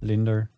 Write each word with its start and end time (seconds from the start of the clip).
Linder. 0.00 0.50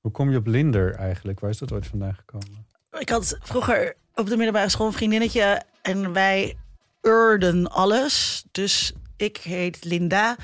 Hoe 0.00 0.10
kom 0.12 0.30
je 0.30 0.36
op 0.36 0.46
Linder 0.46 0.94
eigenlijk? 0.94 1.40
Waar 1.40 1.50
is 1.50 1.58
dat 1.58 1.72
ooit 1.72 1.86
vandaan 1.86 2.14
gekomen? 2.14 2.66
Ik 2.98 3.08
had 3.08 3.38
vroeger 3.42 3.94
op 4.14 4.26
de 4.28 4.36
middelbare 4.36 4.68
school 4.68 4.86
een 4.86 4.92
vriendinnetje 4.92 5.62
en 5.82 6.12
wij 6.12 6.56
urden 7.02 7.70
alles. 7.70 8.44
Dus 8.50 8.92
ik 9.16 9.36
heet 9.36 9.84
Linda. 9.84 10.36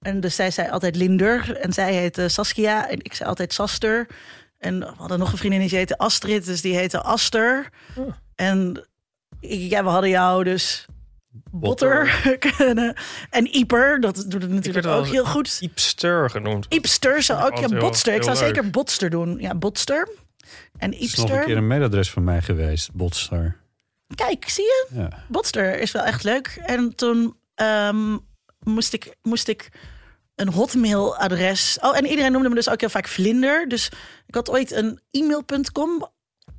En 0.00 0.20
dus 0.20 0.34
zij 0.34 0.50
zei 0.50 0.70
altijd 0.70 0.96
Linder. 0.96 1.56
En 1.56 1.72
zij 1.72 1.94
heette 1.94 2.28
Saskia. 2.28 2.88
En 2.88 2.98
ik 3.04 3.14
zei 3.14 3.28
altijd 3.28 3.52
Saster. 3.52 4.06
En 4.58 4.78
we 4.78 4.86
hadden 4.96 5.18
nog 5.18 5.32
een 5.32 5.38
vriendin 5.38 5.60
die 5.60 5.68
heette 5.76 5.98
Astrid. 5.98 6.44
Dus 6.44 6.60
die 6.60 6.76
heette 6.76 7.02
Aster. 7.02 7.68
En 8.34 8.86
ik- 9.40 9.70
ja, 9.70 9.82
we 9.84 9.88
hadden 9.90 10.10
jou 10.10 10.44
dus 10.44 10.86
Botter. 11.50 12.20
En 13.30 13.46
Ieper, 13.46 14.00
dat 14.00 14.24
doet 14.28 14.42
het 14.42 14.50
natuurlijk 14.50 14.86
ook 14.86 15.06
heel 15.06 15.24
goed. 15.26 15.58
Iepster 15.60 16.30
genoemd. 16.30 16.66
Iepster 16.68 17.22
zou 17.22 17.42
ook, 17.42 17.58
ja, 17.58 17.68
heel- 17.68 17.78
Botster. 17.78 18.14
Ik 18.14 18.22
zou 18.22 18.36
leuk. 18.36 18.46
zeker 18.46 18.70
Botster 18.70 19.10
doen. 19.10 19.38
Ja, 19.38 19.54
Botster. 19.54 20.08
En 20.76 20.92
Het 20.92 21.00
is 21.00 21.14
nog 21.14 21.30
een 21.30 21.44
keer 21.44 21.56
een 21.56 21.66
mailadres 21.66 22.10
van 22.10 22.24
mij 22.24 22.42
geweest, 22.42 22.92
Botstar. 22.92 23.56
Kijk, 24.14 24.48
zie 24.48 24.64
je? 24.64 24.86
Ja. 24.94 25.24
Botster 25.28 25.78
is 25.80 25.92
wel 25.92 26.02
echt 26.02 26.24
leuk. 26.24 26.60
En 26.64 26.94
toen 26.94 27.36
ehm, 27.54 28.16
moest, 28.58 28.92
ik, 28.92 29.16
moest 29.22 29.48
ik 29.48 29.68
een 30.34 30.48
hotmail-adres. 30.48 31.78
Oh, 31.80 31.96
en 31.96 32.06
iedereen 32.06 32.32
noemde 32.32 32.48
me 32.48 32.54
dus 32.54 32.68
ook 32.70 32.80
heel 32.80 32.88
vaak 32.88 33.08
Vlinder. 33.08 33.68
Dus 33.68 33.90
ik 34.26 34.34
had 34.34 34.50
ooit 34.50 34.72
een 34.72 35.00
e-mail.com 35.10 36.08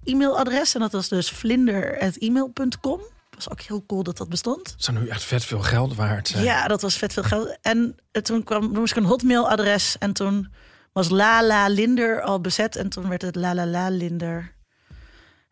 e-mailadres. 0.03 0.73
En 0.73 0.79
dat 0.79 0.91
was 0.91 1.07
dus 1.07 1.29
vlinder.email.com. 1.29 3.01
was 3.43 3.51
ook 3.51 3.61
heel 3.61 3.83
cool 3.85 4.03
dat 4.03 4.17
dat 4.17 4.29
bestond. 4.29 4.63
Dat 4.63 4.83
zou 4.83 4.99
nu 4.99 5.07
echt 5.07 5.23
vet 5.23 5.45
veel 5.45 5.59
geld 5.59 5.95
waard 5.95 6.27
zijn. 6.27 6.43
Ja, 6.43 6.67
dat 6.67 6.81
was 6.81 6.97
vet 6.97 7.13
veel 7.13 7.23
geld. 7.23 7.57
En 7.61 7.95
eh, 8.11 8.21
toen 8.21 8.43
kwam, 8.43 8.61
toen 8.61 8.79
moest 8.79 8.91
ik 8.91 8.97
een 8.97 9.09
hotmail-adres. 9.09 9.95
En 9.99 10.13
toen 10.13 10.53
was 10.93 11.09
Lala 11.09 11.67
Linder 11.67 12.21
al 12.21 12.41
bezet. 12.41 12.75
En 12.75 12.89
toen 12.89 13.09
werd 13.09 13.21
het 13.21 13.35
La 13.35 13.65
La 13.65 13.89
Linder. 13.89 14.53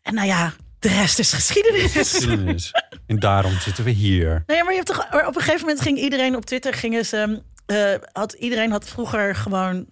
En 0.02 0.14
nou 0.14 0.28
ja, 0.28 0.54
de 0.80 0.88
rest 0.88 1.20
is 1.20 1.34
geschiedenis. 1.34 1.92
Geschiedenis. 1.92 2.72
en 3.08 3.20
daarom 3.20 3.60
zitten 3.60 3.84
we 3.84 3.92
hier. 3.92 4.44
Nee, 4.46 4.64
maar 4.64 4.74
je 4.74 4.82
hebt 4.84 4.88
toch, 4.88 5.08
maar 5.12 5.28
op 5.28 5.36
een 5.36 5.42
gegeven 5.42 5.66
moment 5.66 5.82
ging 5.82 5.98
iedereen 5.98 6.36
op 6.36 6.46
Twitter 6.46 6.74
gingen 6.74 7.06
ze, 7.06 7.42
eh, 7.66 7.94
had 8.12 8.34
iedereen 8.34 8.72
had 8.72 8.90
vroeger 8.90 9.36
gewoon 9.36 9.88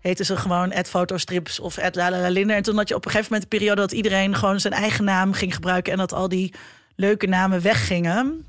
heten 0.00 0.24
ze 0.24 0.36
gewoon 0.36 0.72
at 0.72 0.88
fotostrips 0.88 1.60
of 1.60 1.78
at 1.78 1.94
Linder. 2.28 2.56
En 2.56 2.62
toen 2.62 2.76
had 2.76 2.88
je 2.88 2.94
op 2.94 3.04
een 3.04 3.10
gegeven 3.10 3.32
moment 3.32 3.52
een 3.52 3.58
periode 3.58 3.80
dat 3.80 3.92
iedereen 3.92 4.34
gewoon 4.34 4.60
zijn 4.60 4.72
eigen 4.72 5.04
naam 5.04 5.32
ging 5.32 5.54
gebruiken 5.54 5.92
en 5.92 5.98
dat 5.98 6.12
al 6.12 6.28
die 6.28 6.54
leuke 7.00 7.26
namen 7.26 7.62
weggingen. 7.62 8.46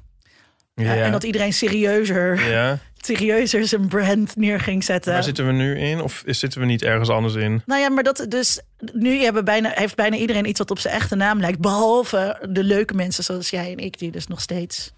Ja. 0.76 0.84
Eh, 0.96 1.06
en 1.06 1.12
dat 1.12 1.24
iedereen 1.24 1.54
serieuzer, 1.54 2.50
ja. 2.50 2.78
serieuzer 3.06 3.68
zijn 3.68 3.88
brand 3.88 4.36
neer 4.36 4.60
ging 4.60 4.84
zetten. 4.84 5.14
Waar 5.14 5.24
zitten 5.24 5.46
we 5.46 5.52
nu 5.52 5.80
in? 5.80 6.02
Of 6.02 6.22
is- 6.26 6.40
zitten 6.40 6.60
we 6.60 6.66
niet 6.66 6.84
ergens 6.84 7.10
anders 7.10 7.36
in? 7.36 7.62
Nou 7.66 7.82
ja, 7.82 7.90
maar 7.90 8.04
dat 8.04 8.26
dus 8.30 8.60
nu 8.94 9.22
hebben 9.22 9.46
bijna, 9.46 9.72
heeft 9.74 9.96
bijna 9.96 10.16
iedereen 10.16 10.48
iets 10.48 10.60
wat 10.60 10.72
op 10.72 10.80
zijn 10.80 10.94
echte 10.94 11.16
naam 11.16 11.40
lijkt. 11.40 11.60
Behalve 11.60 12.46
de 12.50 12.64
leuke 12.64 12.94
mensen 12.94 13.24
zoals 13.24 13.50
jij 13.50 13.72
en 13.72 13.78
ik, 13.78 14.00
die 14.00 14.12
dus 14.12 14.28
nog 14.28 14.42
steeds. 14.42 14.92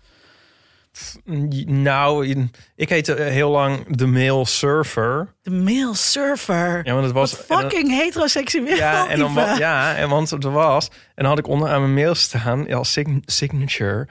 Nou, 1.65 2.47
ik 2.75 2.89
heette 2.89 3.13
eh, 3.13 3.31
heel 3.31 3.49
lang 3.49 3.95
de 3.95 4.05
Mail 4.05 4.45
Surfer. 4.45 5.33
De 5.41 5.51
mail 5.51 5.93
surfer. 5.93 6.81
Ja, 6.83 6.93
want 6.93 7.05
het 7.05 7.13
was... 7.13 7.31
Wat 7.31 7.39
en 7.41 7.47
dan- 7.47 7.59
fucking 7.59 7.89
heteroseksueel. 7.91 8.75
Ja, 8.75 9.09
en 9.09 9.19
dan, 9.19 9.33
ja, 9.57 9.95
en 9.95 10.09
want 10.09 10.31
er 10.31 10.51
was... 10.51 10.87
En 10.87 10.93
dan 11.15 11.25
had 11.25 11.37
ik 11.39 11.47
onderaan 11.47 11.81
mijn 11.81 11.93
mail 11.93 12.15
staan, 12.15 12.63
ja, 12.67 12.75
als 12.75 12.91
sign- 12.91 13.23
signature... 13.25 14.07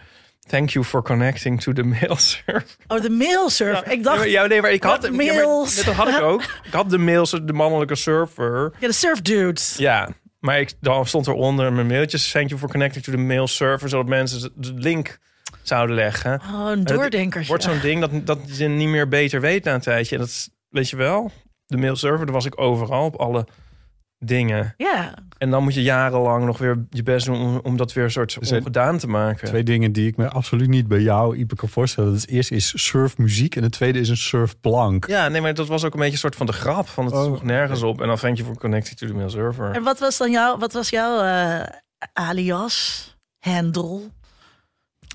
Thank 0.49 0.71
you 0.71 0.85
for 0.85 1.03
connecting 1.03 1.61
to 1.61 1.73
the 1.73 1.83
mail 1.83 2.17
server. 2.17 2.65
Oh, 2.89 3.01
de 3.01 3.11
mail 3.11 3.51
surfer. 3.51 3.91
ik 3.93 4.03
dacht, 4.03 4.31
Ja, 4.31 4.47
nee, 4.47 4.61
maar 4.61 4.73
ik 4.73 4.83
had... 4.83 5.03
Ja, 5.03 5.09
maar 5.11 5.25
mails? 5.27 5.85
Dat 5.85 5.95
had 5.95 6.09
ik 6.09 6.21
ook. 6.21 6.43
Ik 6.43 6.73
had 6.73 6.91
de 6.91 6.99
mails, 6.99 7.31
de 7.31 7.53
mannelijke 7.53 7.95
server. 7.95 8.73
ja, 8.79 8.87
de 8.87 8.93
surf 8.93 9.23
dudes. 9.23 9.75
Ja, 9.79 10.09
maar 10.39 10.61
ik, 10.61 10.73
dan 10.81 11.07
stond 11.07 11.27
eronder 11.27 11.73
mijn 11.73 11.87
mailtjes. 11.87 12.31
Thank 12.31 12.49
you 12.49 12.61
for 12.61 12.69
connecting 12.69 13.05
to 13.05 13.12
the 13.12 13.19
mail 13.19 13.47
server. 13.49 13.89
Zodat 13.89 14.07
mensen 14.07 14.41
de- 14.41 14.51
de 14.55 14.73
link 14.75 15.19
zouden 15.62 15.97
leggen. 15.97 16.41
Oh, 16.54 16.71
een 16.71 16.78
Het 16.78 16.88
doordenker. 16.88 17.44
wordt 17.47 17.62
zo'n 17.62 17.81
ding 17.81 18.00
dat, 18.00 18.26
dat 18.26 18.56
je 18.59 18.69
niet 18.69 18.88
meer 18.88 19.09
beter 19.09 19.41
weet 19.41 19.65
na 19.65 19.75
een 19.75 19.81
tijdje. 19.81 20.15
En 20.15 20.21
dat 20.21 20.31
is- 20.31 20.48
weet 20.69 20.88
je 20.91 20.97
wel. 20.97 21.31
De 21.66 21.76
mail 21.76 21.97
server, 21.97 22.25
daar 22.26 22.34
was 22.34 22.44
ik 22.47 22.60
overal 22.60 23.04
op 23.04 23.16
alle 23.16 23.47
dingen. 24.25 24.75
Ja, 24.76 25.15
En 25.38 25.50
dan 25.50 25.62
moet 25.62 25.75
je 25.75 25.82
jarenlang 25.82 26.44
nog 26.44 26.59
weer 26.59 26.87
je 26.91 27.03
best 27.03 27.26
doen 27.26 27.41
om, 27.41 27.60
om 27.62 27.76
dat 27.76 27.93
weer 27.93 28.04
een 28.04 28.10
soort 28.10 28.38
ongedaan 28.53 28.99
te 28.99 29.06
maken. 29.06 29.49
Twee 29.49 29.62
dingen 29.62 29.93
die 29.93 30.06
ik 30.06 30.16
me 30.16 30.28
absoluut 30.28 30.69
niet 30.69 30.88
bij 30.88 31.00
jou, 31.00 31.37
Ipe, 31.37 31.54
kan 31.54 31.69
voorstellen. 31.69 32.12
Het 32.15 32.28
eerste 32.28 32.54
is 32.54 32.87
surfmuziek 32.88 33.56
en 33.56 33.62
het 33.62 33.72
tweede 33.72 33.99
is 33.99 34.09
een 34.09 34.16
surfplank. 34.16 35.06
Ja, 35.06 35.28
nee, 35.28 35.41
maar 35.41 35.54
dat 35.54 35.66
was 35.69 35.84
ook 35.84 35.93
een 35.93 35.99
beetje 35.99 36.12
een 36.12 36.19
soort 36.19 36.37
van 36.37 36.47
de 36.47 36.53
grap. 36.53 36.88
Van 36.88 37.04
het 37.04 37.15
Oh, 37.15 37.43
nergens 37.43 37.82
op. 37.82 38.00
En 38.00 38.06
dan 38.06 38.16
thank 38.16 38.37
you 38.37 38.49
for 38.49 38.59
connecting 38.59 38.99
to 38.99 39.06
the 39.06 39.15
mail 39.15 39.31
server. 39.31 39.70
en 39.75 39.82
wat 39.82 39.99
was 39.99 40.16
dan 40.19 40.31
jouw, 40.31 40.59
wat 40.59 40.72
was 40.72 40.91
jouw 40.91 41.20
eh, 41.22 41.66
alias, 42.12 43.16
handle? 43.38 44.00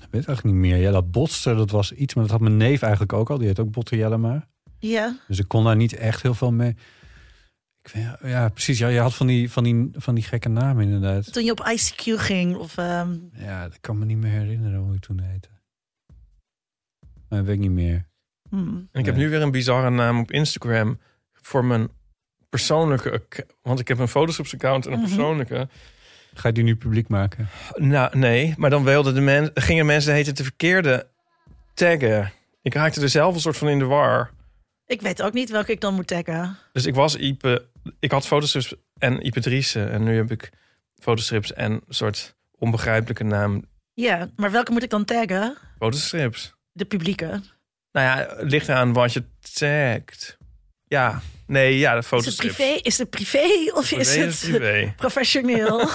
Ik 0.06 0.12
weet 0.12 0.26
eigenlijk 0.26 0.56
niet 0.56 0.66
meer. 0.66 0.76
Ja, 0.76 0.90
dat 0.90 1.10
botster, 1.10 1.56
dat 1.56 1.70
was 1.70 1.92
iets, 1.92 2.14
maar 2.14 2.22
dat 2.22 2.32
had 2.32 2.40
mijn 2.40 2.56
neef 2.56 2.82
eigenlijk 2.82 3.12
ook 3.12 3.30
al. 3.30 3.38
Die 3.38 3.46
heet 3.46 3.58
ook 3.60 3.70
Botter 3.70 3.96
Jellema. 3.98 4.46
Ja, 4.78 5.16
Dus 5.28 5.38
ik 5.38 5.48
kon 5.48 5.64
daar 5.64 5.76
niet 5.76 5.92
echt 5.92 6.22
heel 6.22 6.34
veel 6.34 6.52
mee. 6.52 6.76
Ik 7.82 7.92
weet, 7.92 8.30
ja, 8.30 8.48
precies. 8.48 8.78
Ja, 8.78 8.88
je 8.88 8.98
had 8.98 9.14
van 9.14 9.26
die, 9.26 9.50
van, 9.50 9.64
die, 9.64 9.90
van 9.92 10.14
die 10.14 10.24
gekke 10.24 10.48
namen 10.48 10.84
inderdaad. 10.84 11.32
toen 11.32 11.44
je 11.44 11.50
op 11.50 11.60
ICQ 11.76 12.02
ging 12.20 12.56
of... 12.56 12.76
ehm, 12.76 13.16
Ja, 13.32 13.62
dat 13.68 13.80
kan 13.80 13.98
me 13.98 14.04
niet 14.04 14.16
meer 14.16 14.30
herinneren 14.30 14.78
hoe 14.80 14.94
ik 14.94 15.00
toen 15.00 15.20
heette. 15.20 15.48
Maar 17.28 17.38
dat 17.38 17.44
weet 17.46 17.54
ik 17.56 17.60
niet 17.60 17.70
meer. 17.70 18.06
hmm. 18.48 18.88
En 18.92 19.00
ik 19.00 19.06
heb 19.06 19.16
nu 19.16 19.28
weer 19.30 19.42
een 19.42 19.50
bizarre 19.50 19.90
naam 19.90 20.18
op 20.18 20.30
Instagram 20.30 20.98
voor 21.32 21.64
mijn 21.64 21.88
persoonlijke... 22.48 23.22
Want 23.62 23.80
ik 23.80 23.88
heb 23.88 23.98
een 23.98 24.08
Photoshop-account 24.08 24.86
en 24.86 24.92
een 24.92 24.98
Mhm. 24.98 25.06
persoonlijke. 25.08 25.68
Ga 26.36 26.48
je 26.48 26.54
die 26.54 26.64
nu 26.64 26.76
publiek 26.76 27.08
maken? 27.08 27.48
Nou, 27.74 28.18
nee. 28.18 28.54
Maar 28.56 28.70
dan 28.70 28.84
wilden 28.84 29.14
de 29.14 29.20
men, 29.20 29.50
gingen 29.54 29.86
mensen 29.86 30.12
heten 30.12 30.34
de 30.34 30.42
verkeerde 30.42 31.06
taggen. 31.74 32.32
Ik 32.62 32.74
raakte 32.74 33.00
er 33.00 33.08
zelf 33.08 33.34
een 33.34 33.40
soort 33.40 33.56
van 33.56 33.68
in 33.68 33.78
de 33.78 33.84
war. 33.84 34.30
Ik 34.86 35.00
weet 35.00 35.22
ook 35.22 35.32
niet 35.32 35.50
welke 35.50 35.72
ik 35.72 35.80
dan 35.80 35.94
moet 35.94 36.06
taggen. 36.06 36.56
Dus 36.72 36.86
ik 36.86 36.94
was 36.94 37.16
Ipe... 37.16 37.66
Ik 37.98 38.10
had 38.10 38.26
fotostrips 38.26 38.74
en 38.98 39.26
Ipe 39.26 39.40
Driessen. 39.40 39.90
En 39.90 40.04
nu 40.04 40.16
heb 40.16 40.30
ik 40.30 40.50
fotostrips 40.98 41.52
en 41.52 41.72
een 41.72 41.82
soort 41.88 42.36
onbegrijpelijke 42.58 43.24
naam. 43.24 43.64
Ja, 43.94 44.28
maar 44.36 44.50
welke 44.50 44.72
moet 44.72 44.82
ik 44.82 44.90
dan 44.90 45.04
taggen? 45.04 45.56
Fotostrips. 45.78 46.54
De 46.72 46.84
publieke. 46.84 47.26
Nou 47.92 48.06
ja, 48.06 48.36
het 48.36 48.50
ligt 48.50 48.68
aan 48.68 48.92
wat 48.92 49.12
je 49.12 49.24
tagt. 49.52 50.35
Ja, 50.88 51.20
nee, 51.46 51.78
ja, 51.78 52.00
de 52.00 52.16
Is 52.16 52.24
het 52.26 52.36
privé? 52.36 52.62
Is 52.82 52.98
het 52.98 53.10
privé 53.10 53.72
of 53.74 53.90
is 53.92 54.16
het 54.16 54.38
privé. 54.40 54.92
professioneel? 54.96 55.88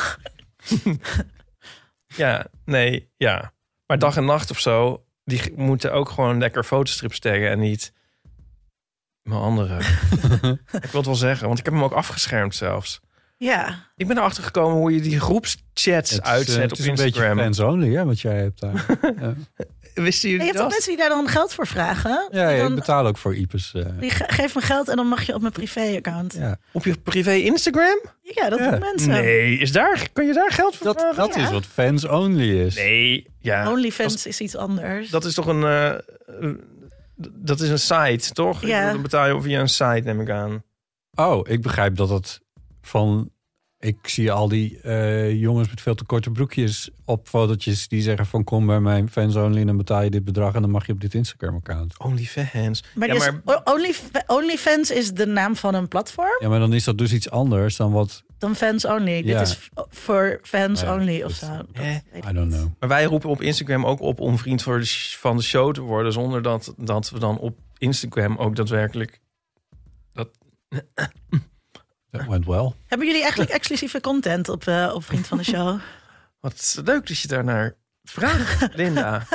Ja, 2.16 2.48
nee, 2.66 3.10
ja. 3.18 3.54
Maar 3.88 4.00
dag 4.00 4.18
en 4.18 4.26
nacht 4.26 4.52
of 4.52 4.60
zo, 4.60 5.06
die 5.24 5.42
moeten 5.56 5.94
ook 5.94 6.10
gewoon 6.10 6.40
lekker 6.40 6.64
fotostrips 6.64 7.20
taggen 7.20 7.50
en 7.50 7.60
niet 7.60 7.94
mijn 9.22 9.40
andere. 9.42 9.78
ik 10.82 10.92
wil 10.92 10.92
het 10.92 11.06
wel 11.06 11.16
zeggen, 11.16 11.48
want 11.48 11.60
ik 11.60 11.66
heb 11.66 11.74
hem 11.74 11.84
ook 11.84 11.92
afgeschermd 11.94 12.56
zelfs. 12.56 13.00
ja. 13.38 13.90
Ik 13.96 14.08
ben 14.08 14.18
erachter 14.18 14.44
gekomen 14.44 14.78
hoe 14.78 14.94
je 14.94 15.02
die 15.02 15.20
groepschats 15.20 16.10
Het 16.10 16.12
is, 16.12 16.22
uitzet 16.22 16.56
eh, 16.56 16.62
het 16.62 16.72
op 16.72 16.78
is 16.78 16.86
een 16.86 16.92
beetje 16.96 17.06
Instagram. 17.06 17.38
fans 17.38 17.60
only, 17.60 17.94
hè, 17.96 18.06
wat 18.06 18.20
jij 18.22 18.38
hebt 18.38 18.60
daar. 18.60 18.86
ja. 19.02 19.36
wisten 20.08 20.30
je 20.30 20.36
jullie 20.36 20.46
hebt 20.52 20.58
toch 20.58 20.68
dat? 20.68 20.70
mensen 20.70 20.90
die 20.90 20.98
daar 20.98 21.10
dan 21.10 21.28
geld 21.28 21.54
voor 21.54 21.68
vragen? 21.68 22.28
Ja, 22.32 22.50
ja, 22.50 22.56
ik 22.56 22.62
dan, 22.62 22.76
betaal 22.76 23.08
ook 23.08 23.18
voor 23.18 23.36
IPES. 23.36 23.74
eh. 23.74 23.86
die 24.00 24.10
ge- 24.10 24.24
geef 24.28 24.56
me 24.56 24.62
geld 24.62 24.88
en 24.90 24.96
dan 24.96 25.08
mag 25.08 25.24
je 25.24 25.34
op 25.34 25.42
mijn 25.42 25.54
privé-account. 25.54 26.34
Ja, 26.34 26.40
ja. 26.48 26.58
Op 26.72 26.86
je 26.86 26.98
privé 26.98 27.32
Instagram? 27.34 28.00
dat 28.50 28.60
Ja. 28.60 28.70
doen 28.72 28.80
mensen. 28.80 29.10
Nee, 29.10 29.58
is 29.58 29.72
daar, 29.72 30.10
kun 30.14 30.26
je 30.26 30.34
daar 30.34 30.52
geld 30.52 30.76
voor 30.76 30.86
Dat, 30.88 31.00
vragen? 31.00 31.18
dat 31.18 31.36
Ja. 31.36 31.42
is 31.44 31.52
wat 31.52 31.66
fans 31.66 32.08
only 32.08 32.60
is. 32.66 32.76
Nee, 32.76 33.26
ja. 33.40 33.72
OnlyFans 33.72 34.26
is 34.26 34.40
iets 34.42 34.56
anders. 34.56 35.10
Dat 35.10 35.26
is 35.26 35.34
toch 35.34 35.46
een... 35.46 35.64
eh, 35.64 35.88
eh, 35.90 36.00
dat 37.36 37.60
is 37.60 37.70
een 37.70 37.80
site, 37.80 38.34
toch? 38.34 38.66
Ja. 38.66 38.92
Dan 38.92 39.02
betaal 39.02 39.28
je 39.36 39.42
via 39.42 39.60
een 39.60 39.70
site, 39.70 40.02
neem 40.04 40.22
ik 40.22 40.30
aan. 40.30 40.64
Oh, 41.16 41.48
ik 41.50 41.62
begrijp 41.62 41.96
dat 41.96 42.10
het 42.10 42.40
van... 42.82 43.32
Ik 43.82 44.08
zie 44.08 44.32
al 44.32 44.48
die 44.48 44.82
eh, 44.82 45.40
jongens 45.40 45.70
met 45.70 45.82
veel 45.82 45.96
te 45.96 46.04
korte 46.04 46.32
broekjes 46.32 46.90
op 47.06 47.28
fotootjes 47.28 47.88
die 47.88 48.02
zeggen 48.02 48.26
van 48.26 48.44
kom 48.44 48.66
bij 48.66 48.80
mijn 48.80 49.10
fans 49.10 49.36
only 49.36 49.60
en 49.60 49.68
dan 49.68 49.78
betaal 49.78 50.02
je 50.02 50.10
dit 50.10 50.24
bedrag 50.24 50.54
en 50.54 50.62
dan 50.62 50.70
mag 50.70 50.86
je 50.86 50.94
op 50.94 51.02
dit 51.02 51.14
Instagram 51.14 51.56
account. 51.56 52.00
OnlyFans. 52.00 52.84
maar 52.96 53.08
ja, 53.08 53.14
dus, 53.14 53.30
maar 53.44 53.62
Only, 53.64 53.96
OnlyFans 54.28 54.92
is 54.92 55.12
de 55.12 55.26
naam 55.26 55.56
van 55.56 55.74
een 55.74 55.88
platform 55.88 56.38
Ja, 56.40 56.50
maar 56.50 56.60
dan 56.60 56.74
is 56.74 56.84
dat 56.84 56.98
dus 56.98 57.14
iets 57.14 57.30
anders 57.30 57.76
dan 57.76 57.92
wat 57.92 58.24
dan 58.38 58.56
fans 58.56 58.86
only. 58.86 59.16
Ja. 59.26 59.40
Dit 59.40 59.48
is 59.48 59.70
voor 59.90 60.40
fans 60.44 60.82
Ja, 60.82 60.96
only 60.96 61.22
of 61.24 61.32
zo. 61.32 61.48
Dat 61.48 61.86
ik 62.12 62.26
I 62.30 62.34
don't 62.34 62.54
know. 62.54 62.68
Maar 62.80 62.90
wij 62.90 63.04
roepen 63.04 63.30
op 63.30 63.42
Instagram 63.42 63.86
ook 63.86 64.00
op 64.00 64.20
om 64.20 64.38
vriend 64.38 64.62
voor 64.62 64.80
de 64.80 65.16
van 65.20 65.38
de 65.38 65.44
show 65.44 65.74
te 65.74 65.82
worden, 65.82 66.14
zonder 66.14 66.42
dat, 66.42 66.74
dat 66.78 67.10
we 67.10 67.20
dan 67.20 67.38
op 67.38 67.58
Instagram 67.78 68.38
ook 68.38 68.56
daadwerkelijk. 68.56 69.20
That 72.12 72.28
went 72.28 72.46
well. 72.46 72.74
Hebben 72.88 73.08
jullie 73.08 73.22
eigenlijk 73.22 73.52
exclusieve 73.52 74.02
content 74.02 74.50
op, 74.50 74.68
eh, 74.68 74.92
op 74.94 75.04
Vriend 75.06 75.28
van 75.28 75.38
de 75.38 75.44
Show? 75.44 75.80
Wat 76.40 76.80
leuk 76.86 77.08
dat 77.08 77.20
je 77.20 77.28
daarnaar 77.28 77.76
vraagt, 78.04 78.68
Linda. 78.76 79.28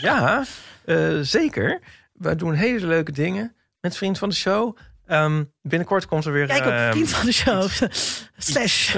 ja, 0.00 0.44
eh, 0.84 1.18
zeker. 1.20 1.80
Wij 2.12 2.36
doen 2.36 2.54
hele 2.54 2.86
leuke 2.86 3.12
dingen 3.12 3.54
met 3.80 3.96
vriend 3.96 4.18
van 4.18 4.28
de 4.28 4.34
show. 4.34 4.76
Ehm, 5.06 5.44
binnenkort 5.62 6.06
komt 6.06 6.24
er 6.24 6.32
weer. 6.32 6.46
Kijk 6.46 6.66
op 6.66 6.72
ehm, 6.72 6.90
Vriend 6.90 7.10
van 7.10 7.26
de 7.26 7.32
Show. 7.32 7.68
Slash. 8.36 8.96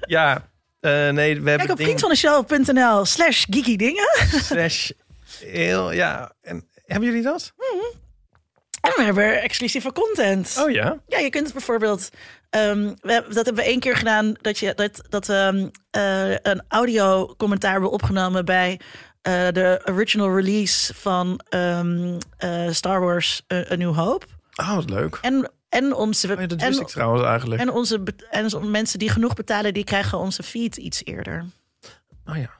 Ja, 0.00 0.50
eh, 0.80 0.90
nee, 0.90 1.40
we 1.40 1.48
hebben 1.50 1.56
Kijk 1.58 1.70
op 1.70 1.76
dingen 1.76 1.98
vriendvandeshow.nl 1.98 3.04
slash 3.04 3.44
geeky 3.50 3.76
dingen. 3.76 4.08
slash 4.42 4.90
heel 5.40 5.92
ja. 5.92 6.32
En 6.40 6.68
hebben 6.86 7.08
jullie 7.08 7.22
dat? 7.22 7.52
En 8.82 8.92
we 8.96 9.02
hebben 9.02 9.42
exclusieve 9.42 9.92
content. 9.92 10.56
Oh 10.60 10.70
ja. 10.70 10.98
Ja, 11.06 11.18
je 11.18 11.30
kunt 11.30 11.52
bijvoorbeeld. 11.52 12.10
ehm, 12.50 12.92
we, 13.00 13.24
dat 13.28 13.44
hebben 13.44 13.54
we 13.54 13.62
één 13.62 13.80
keer 13.80 13.96
gedaan. 13.96 14.34
Dat, 14.40 14.58
je, 14.58 14.74
dat, 14.74 15.02
dat 15.08 15.28
ehm, 15.28 15.68
eh, 15.90 16.30
een 16.30 16.62
audio 16.68 17.34
commentaar 17.36 17.72
hebben 17.72 17.90
opgenomen 17.90 18.44
bij 18.44 18.80
eh, 19.22 19.48
de 19.52 19.82
original 19.84 20.34
release 20.36 20.94
van 20.94 21.40
ehm, 21.48 22.18
eh, 22.36 22.70
Star 22.70 23.00
Wars 23.00 23.42
A 23.70 23.74
New 23.74 23.94
Hope. 23.94 24.26
Oh, 24.56 24.74
wat 24.74 24.90
leuk. 24.90 25.18
En, 25.22 25.50
en 25.68 25.94
onze. 25.94 26.32
Oh 26.32 26.40
ja, 26.40 26.46
dat 26.46 26.60
wist 26.60 26.78
en, 26.78 26.84
ik 26.84 26.90
trouwens 26.90 27.24
eigenlijk. 27.24 27.60
en 27.60 27.70
onze 27.70 28.02
en 28.30 28.44
onze 28.44 28.60
mensen 28.60 28.98
die 28.98 29.10
genoeg 29.10 29.34
betalen, 29.34 29.74
die 29.74 29.84
krijgen 29.84 30.18
onze 30.18 30.42
feed 30.42 30.76
iets 30.76 31.04
eerder. 31.04 31.44
Oh 32.26 32.36
ja. 32.36 32.50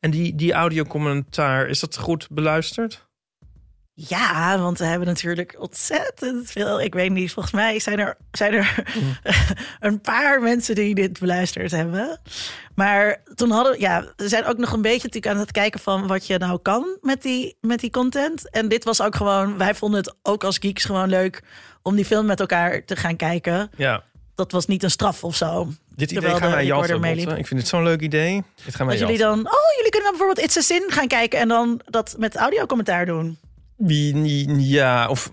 En 0.00 0.10
die, 0.10 0.34
die 0.34 0.52
audiocommentaar, 0.52 1.68
is 1.68 1.80
dat 1.80 1.96
goed 1.96 2.26
beluisterd? 2.30 3.06
Ja, 3.94 4.58
want 4.58 4.78
we 4.78 4.84
hebben 4.84 5.08
natuurlijk 5.08 5.56
ontzettend 5.58 6.50
veel. 6.50 6.80
Ik 6.80 6.94
weet 6.94 7.10
niet, 7.10 7.32
volgens 7.32 7.54
mij 7.54 7.80
zijn 7.80 7.98
er, 7.98 8.16
zijn 8.30 8.52
er 8.52 8.84
een 9.80 10.00
paar 10.00 10.40
mensen 10.40 10.74
die 10.74 10.94
dit 10.94 11.18
beluisterd 11.18 11.70
hebben. 11.70 12.20
Maar 12.74 13.22
toen 13.34 13.50
hadden 13.50 13.80
ja, 13.80 14.12
we 14.16 14.28
zijn 14.28 14.44
ook 14.44 14.58
nog 14.58 14.72
een 14.72 14.82
beetje 14.82 15.06
natuurlijk 15.06 15.34
aan 15.34 15.40
het 15.40 15.52
kijken 15.52 15.80
van 15.80 16.06
wat 16.06 16.26
je 16.26 16.38
nou 16.38 16.58
kan 16.62 16.98
met 17.00 17.22
die, 17.22 17.56
met 17.60 17.80
die 17.80 17.90
content. 17.90 18.50
En 18.50 18.68
dit 18.68 18.84
was 18.84 19.02
ook 19.02 19.14
gewoon, 19.14 19.58
wij 19.58 19.74
vonden 19.74 20.00
het 20.00 20.14
ook 20.22 20.44
als 20.44 20.58
geeks 20.58 20.84
gewoon 20.84 21.08
leuk 21.08 21.42
om 21.82 21.96
die 21.96 22.04
film 22.04 22.26
met 22.26 22.40
elkaar 22.40 22.84
te 22.84 22.96
gaan 22.96 23.16
kijken. 23.16 23.70
Ja. 23.76 24.02
Dat 24.34 24.52
was 24.52 24.66
niet 24.66 24.82
een 24.82 24.90
straf 24.90 25.24
of 25.24 25.36
zo. 25.36 25.64
Dit 25.64 26.10
idee 26.10 26.20
Terwijl 26.20 26.36
gaan 26.36 27.00
wij. 27.00 27.38
Ik 27.38 27.46
vind 27.46 27.60
het 27.60 27.68
zo'n 27.68 27.82
leuk 27.82 28.00
idee. 28.00 28.42
Dit 28.64 28.74
gaan 28.74 28.86
wij 28.86 28.98
Dat 28.98 29.06
jullie 29.06 29.22
dan, 29.22 29.38
oh, 29.38 29.74
jullie 29.76 29.90
kunnen 29.90 30.10
dan 30.10 30.18
bijvoorbeeld 30.18 30.46
It's 30.46 30.56
a 30.56 30.60
Sin 30.60 30.84
gaan 30.88 31.08
kijken 31.08 31.38
en 31.38 31.48
dan 31.48 31.80
dat 31.84 32.14
met 32.18 32.36
audiocommentaar 32.36 33.06
doen. 33.06 33.38
Wie- 33.86 34.60
Ja, 34.68 35.08
of, 35.08 35.30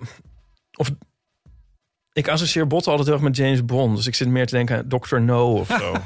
of... 0.78 0.92
Ik 2.14 2.28
associeer 2.28 2.68
Botte 2.68 2.90
altijd 2.90 3.08
heel 3.08 3.16
erg 3.18 3.26
met 3.26 3.36
James 3.36 3.66
Bond. 3.66 3.96
Dus 3.96 4.08
ik 4.08 4.16
zit 4.16 4.28
meer 4.28 4.46
te 4.48 4.56
denken 4.56 4.78
aan 4.78 4.88
Dr. 5.00 5.20
No 5.20 5.54
of 5.60 5.68
zo. 5.68 5.94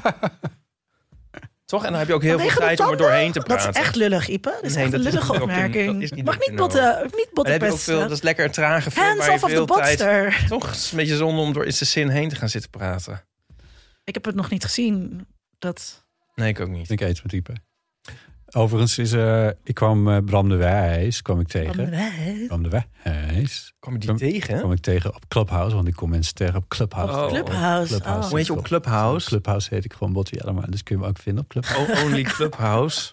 Toch? 1.64 1.84
En 1.84 1.90
dan 1.90 1.98
heb 1.98 2.08
je 2.08 2.14
ook 2.14 2.22
heel 2.22 2.38
veel 2.38 2.48
Vanwege 2.50 2.60
de 2.60 2.76
tijd 2.76 2.80
om 2.80 2.90
er 2.90 2.96
doorheen 2.96 3.32
te 3.32 3.40
praten. 3.40 3.66
Dat 3.66 3.74
is 3.76 3.80
echt 3.82 3.94
lullig, 3.94 4.28
Ipe. 4.28 4.50
Dat 4.50 4.62
is 4.62 4.74
Nee, 4.74 4.84
echt 4.84 4.92
een 4.92 5.00
lullige 5.00 5.40
opmerking. 5.42 5.92
Dat 5.92 6.02
is 6.02 6.12
niet 6.12 6.24
Mag 6.24 6.38
niet 6.38 6.50
No. 6.50 6.56
botten, 6.56 7.02
niet 7.02 7.12
En 7.12 7.34
dan 7.34 7.46
heb 7.46 7.60
je 7.60 7.66
ook 7.66 7.70
botten 7.70 7.78
veel, 7.78 8.00
dat 8.00 8.10
is 8.10 8.22
lekker 8.22 8.44
een 8.44 8.50
trage 8.50 8.90
film 8.90 9.06
Hands 9.06 9.28
off 9.28 9.42
of 9.42 9.48
the 9.50 9.54
veel 9.56 9.66
tijd... 9.66 9.98
botster. 9.98 10.44
Toch 10.48 10.70
is 10.70 10.90
een 10.90 10.96
beetje 10.96 11.16
zonde 11.16 11.40
om 11.40 11.52
door 11.52 11.66
It's 11.66 11.82
a 11.82 11.84
Sin 11.84 12.08
heen 12.08 12.28
te 12.28 12.36
gaan 12.36 12.48
zitten 12.48 12.70
praten. 12.70 13.24
Ik 14.04 14.14
heb 14.14 14.24
het 14.24 14.34
nog 14.34 14.50
niet 14.50 14.64
gezien. 14.64 15.26
Dat... 15.58 16.04
Nee, 16.34 16.48
ik 16.48 16.60
ook 16.60 16.68
niet. 16.68 16.90
Ik 16.90 17.00
eet 17.00 17.22
met 17.22 17.32
type. 17.32 17.52
Overigens 18.56 18.98
is, 18.98 19.12
eh, 19.12 19.48
ik 19.64 19.74
kwam 19.74 20.08
eh, 20.08 20.16
Bram 20.24 20.48
de 20.48 20.56
Wijs, 20.56 21.22
kwam 21.22 21.40
ik 21.40 21.48
tegen. 21.48 21.90
Bram 22.46 22.62
de 22.62 22.68
Wijs 22.68 23.74
Kom 23.78 23.92
je 23.92 23.98
die 23.98 24.08
Kom- 24.08 24.18
tegen? 24.18 24.58
kwam 24.58 24.72
ik 24.72 24.80
tegen 24.80 25.14
op 25.14 25.28
Clubhouse, 25.28 25.74
want 25.74 25.88
ik 25.88 25.94
kom 25.94 26.10
mensen 26.10 26.34
tegen 26.34 26.56
op 26.56 26.68
Clubhouse. 26.68 27.18
Oh. 27.18 27.26
Clubhouse. 27.26 27.88
Clubhouse. 27.88 28.22
Oh. 28.22 28.28
Hoe 28.28 28.38
heet 28.38 28.46
je 28.46 28.52
op 28.52 28.62
Clubhouse? 28.62 29.26
Clubhouse 29.26 29.74
heet 29.74 29.84
ik 29.84 29.92
gewoon 29.92 30.12
Botti 30.12 30.38
allemaal, 30.38 30.64
dus 30.68 30.82
kun 30.82 30.96
je 30.96 31.02
me 31.02 31.08
ook 31.08 31.18
vinden 31.18 31.42
op 31.42 31.48
Clubhouse. 31.48 31.92
Oh, 31.92 32.04
only 32.04 32.22
Clubhouse. 32.22 33.10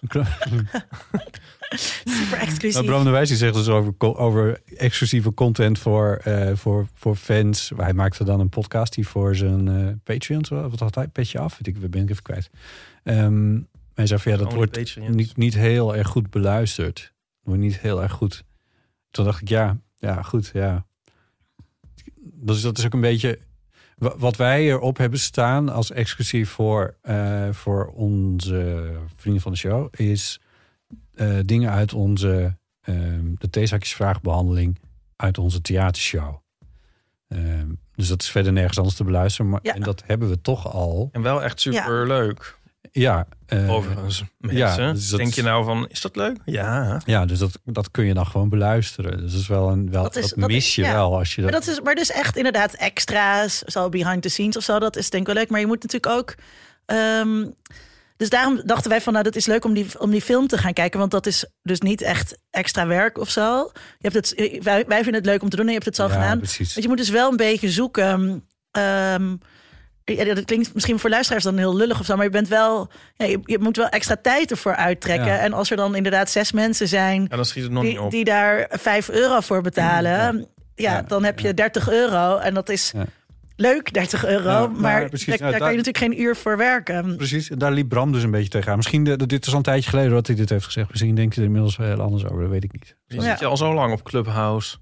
Super 2.04 2.38
exclusief. 2.38 2.74
Maar 2.74 2.84
Bram 2.84 3.04
de 3.04 3.10
Wijs 3.10 3.28
die 3.28 3.36
zegt 3.36 3.54
dus 3.54 3.68
over, 3.68 3.94
over 3.98 4.60
exclusieve 4.76 5.34
content 5.34 5.78
voor, 5.78 6.20
eh, 6.24 6.50
voor, 6.54 6.86
voor 6.94 7.16
fans. 7.16 7.72
Hij 7.76 7.92
maakte 7.92 8.24
dan 8.24 8.40
een 8.40 8.48
podcast 8.48 8.94
die 8.94 9.08
voor 9.08 9.36
zijn 9.36 9.68
eh, 9.68 9.86
Patreon, 10.04 10.44
zo, 10.44 10.68
wat 10.68 10.80
had 10.80 10.94
hij, 10.94 11.08
petje 11.08 11.38
af, 11.38 11.58
weet 11.58 11.76
ik, 11.76 11.90
ben 11.90 12.02
ik 12.02 12.10
even 12.10 12.22
kwijt. 12.22 12.50
Ehm 13.04 13.58
hij 14.08 14.18
zei 14.18 14.20
van 14.20 14.32
ja, 14.32 14.38
dat 14.38 14.46
Only 14.46 14.58
wordt 14.58 14.72
Patreons. 14.78 15.16
niet, 15.16 15.36
niet 15.36 15.54
heel 15.54 15.96
erg 15.96 16.08
goed 16.08 16.30
beluisterd. 16.30 17.12
Wordt 17.42 17.60
niet 17.60 17.78
heel 17.80 18.02
erg 18.02 18.12
goed. 18.12 18.44
Toen 19.10 19.24
dacht 19.24 19.40
ik, 19.42 19.48
ja, 19.48 19.78
ja, 19.98 20.22
goed, 20.22 20.50
ja. 20.54 20.86
Dus 22.20 22.60
dat 22.62 22.78
is 22.78 22.84
ook 22.86 22.92
een 22.92 23.00
beetje 23.00 23.38
wa- 23.96 24.16
wat 24.16 24.36
wij 24.36 24.64
erop 24.66 24.96
hebben 24.96 25.18
staan 25.18 25.68
als 25.68 25.90
exclusief 25.90 26.50
voor, 26.50 26.96
eh, 27.02 27.48
voor 27.52 27.86
onze 27.86 28.90
vrienden 29.16 29.42
van 29.42 29.52
de 29.52 29.58
show, 29.58 29.88
is 29.90 30.40
eh, 31.14 31.38
dingen 31.44 31.70
uit 31.70 31.92
onze 31.92 32.56
ehm 32.80 33.34
de 33.38 33.50
theezakjesvraagbehandeling 33.50 34.78
uit 35.16 35.38
onze 35.38 35.60
theatershow. 35.60 36.34
Ehm, 37.28 37.68
dus 37.94 38.08
dat 38.08 38.22
is 38.22 38.30
verder 38.30 38.52
nergens 38.52 38.78
anders 38.78 38.96
te 38.96 39.04
beluisteren. 39.04 39.50
Maar, 39.50 39.60
Ja. 39.62 39.74
En 39.74 39.80
dat 39.80 40.02
hebben 40.06 40.28
we 40.28 40.40
toch 40.40 40.72
al. 40.72 41.08
En 41.12 41.22
wel 41.22 41.42
echt 41.42 41.60
super 41.60 42.06
leuk. 42.06 42.58
Ja, 42.61 42.61
eh, 42.92 43.70
Overigens, 43.70 44.22
mensen. 44.38 44.58
ja, 44.58 44.92
dus 44.92 45.08
dat 45.08 45.18
Denk 45.18 45.34
je 45.34 45.42
nou 45.42 45.64
van, 45.64 45.86
is 45.88 46.00
dat 46.00 46.16
leuk? 46.16 46.36
Ja. 46.44 47.00
Ja, 47.04 47.24
dus 47.26 47.38
dat, 47.38 47.58
dat 47.64 47.90
kun 47.90 48.04
je 48.04 48.14
dan 48.14 48.26
gewoon 48.26 48.48
beluisteren. 48.48 49.18
Dus 49.18 49.32
dat 49.32 49.40
is 49.40 49.46
wel 49.48 49.68
een 49.68 49.90
wel 49.90 50.02
Dat 50.02 50.14
dat, 50.14 50.24
is- 50.24 50.30
dat 50.30 50.48
mis 50.48 50.56
is- 50.66 50.74
je 50.74 50.82
ja. 50.82 50.92
wel 50.92 51.18
als 51.18 51.34
je 51.34 51.42
dat. 51.42 51.50
Maar, 51.50 51.60
dat 51.60 51.68
is, 51.70 51.80
maar 51.80 51.94
dus 51.94 52.10
echt 52.10 52.36
inderdaad 52.36 52.72
extra's, 52.74 53.58
zo 53.58 53.88
behind 53.88 54.22
the 54.22 54.28
scenes 54.28 54.56
of 54.56 54.62
zo. 54.62 54.78
Dat 54.78 54.96
is 54.96 55.10
denk 55.10 55.26
ik 55.28 55.32
wel 55.32 55.42
leuk. 55.42 55.50
Maar 55.50 55.60
je 55.60 55.66
moet 55.66 55.82
natuurlijk 55.82 56.12
ook... 56.18 56.34
ehm, 56.86 57.44
dus 58.16 58.30
daarom 58.30 58.60
dachten 58.64 58.90
wij 58.90 59.00
van, 59.00 59.12
nou, 59.12 59.24
dat 59.24 59.36
is 59.36 59.46
leuk 59.46 59.64
om 59.64 59.74
die, 59.74 59.86
om 60.00 60.10
die 60.10 60.22
film 60.22 60.46
te 60.46 60.58
gaan 60.58 60.72
kijken. 60.72 60.98
Want 60.98 61.10
dat 61.10 61.26
is 61.26 61.44
dus 61.62 61.80
niet 61.80 62.00
echt 62.02 62.38
extra 62.50 62.86
werk 62.86 63.18
of 63.18 63.30
zo. 63.30 63.70
Je 63.98 64.08
hebt 64.10 64.14
het, 64.14 64.60
wij, 64.62 64.84
wij 64.86 65.02
vinden 65.02 65.14
het 65.22 65.26
leuk 65.26 65.42
om 65.42 65.48
te 65.48 65.56
doen 65.56 65.64
en 65.66 65.72
je 65.72 65.78
hebt 65.78 65.86
het 65.86 65.96
zo 65.96 66.06
ja, 66.06 66.12
gedaan. 66.12 66.38
precies. 66.38 66.68
Want 66.72 66.82
je 66.82 66.88
moet 66.88 66.98
dus 66.98 67.08
wel 67.10 67.30
een 67.30 67.36
beetje 67.36 67.70
zoeken. 67.70 68.44
ehm, 68.70 69.36
ja, 70.04 70.34
dat 70.34 70.44
klinkt 70.44 70.74
misschien 70.74 70.98
voor 70.98 71.10
luisteraars 71.10 71.44
dan 71.44 71.56
heel 71.58 71.76
lullig 71.76 72.00
of 72.00 72.06
zo, 72.06 72.14
maar 72.16 72.24
je 72.24 72.30
bent 72.30 72.48
wel, 72.48 72.88
ja, 73.16 73.26
je, 73.26 73.38
je 73.44 73.58
moet 73.58 73.76
wel 73.76 73.88
extra 73.88 74.16
tijd 74.22 74.50
ervoor 74.50 74.74
uittrekken. 74.74 75.26
Ja. 75.32 75.38
En 75.38 75.52
als 75.52 75.70
er 75.70 75.76
dan 75.76 75.94
inderdaad 75.94 76.30
zes 76.30 76.52
mensen 76.52 76.88
zijn 76.88 77.26
Ja, 77.30 77.36
dan 77.36 77.44
schiet 77.44 77.62
het 77.62 77.72
nog 77.72 77.82
niet 77.82 77.92
die, 77.92 78.02
op. 78.02 78.10
die 78.10 78.24
daar 78.24 78.66
5 78.70 79.08
euro 79.10 79.40
voor 79.40 79.62
betalen, 79.62 80.10
ja, 80.74 80.92
Ja, 80.92 81.02
dan 81.02 81.24
heb 81.24 81.38
je 81.38 81.46
ja. 81.48 81.52
30 81.54 81.90
euro 81.90 82.36
en 82.38 82.54
dat 82.54 82.68
is 82.68 82.92
Ja. 82.96 83.04
leuk, 83.56 83.92
30 83.92 84.26
euro, 84.26 84.48
Ja, 84.50 84.66
maar, 84.66 84.80
maar 84.80 85.08
precies, 85.08 85.26
daar, 85.26 85.38
nou, 85.38 85.50
daar 85.50 85.60
kan 85.60 85.70
je 85.70 85.76
natuurlijk 85.76 86.04
geen 86.14 86.22
uur 86.22 86.36
voor 86.36 86.56
werken. 86.56 87.16
Precies, 87.16 87.50
en 87.50 87.58
daar 87.58 87.72
liep 87.72 87.88
Bram 87.88 88.12
dus 88.12 88.22
een 88.22 88.30
beetje 88.30 88.48
tegenaan. 88.48 88.76
Misschien, 88.76 89.04
de, 89.04 89.26
dit 89.26 89.46
is 89.46 89.50
al 89.52 89.56
een 89.56 89.62
tijdje 89.64 89.90
geleden 89.90 90.10
dat 90.12 90.26
hij 90.26 90.36
dit 90.36 90.48
heeft 90.48 90.64
gezegd. 90.64 90.90
Misschien 90.90 91.14
denkt 91.14 91.34
hij 91.34 91.42
er 91.44 91.48
inmiddels 91.50 91.76
wel 91.76 91.86
heel 91.86 92.00
anders 92.00 92.24
over, 92.24 92.40
dat 92.40 92.50
weet 92.50 92.64
ik 92.64 92.72
niet. 92.72 92.96
Dan 93.06 93.22
zit 93.22 93.38
je 93.38 93.46
al 93.46 93.56
zo 93.56 93.74
lang 93.74 93.92
op 93.92 94.02
Clubhouse. 94.02 94.76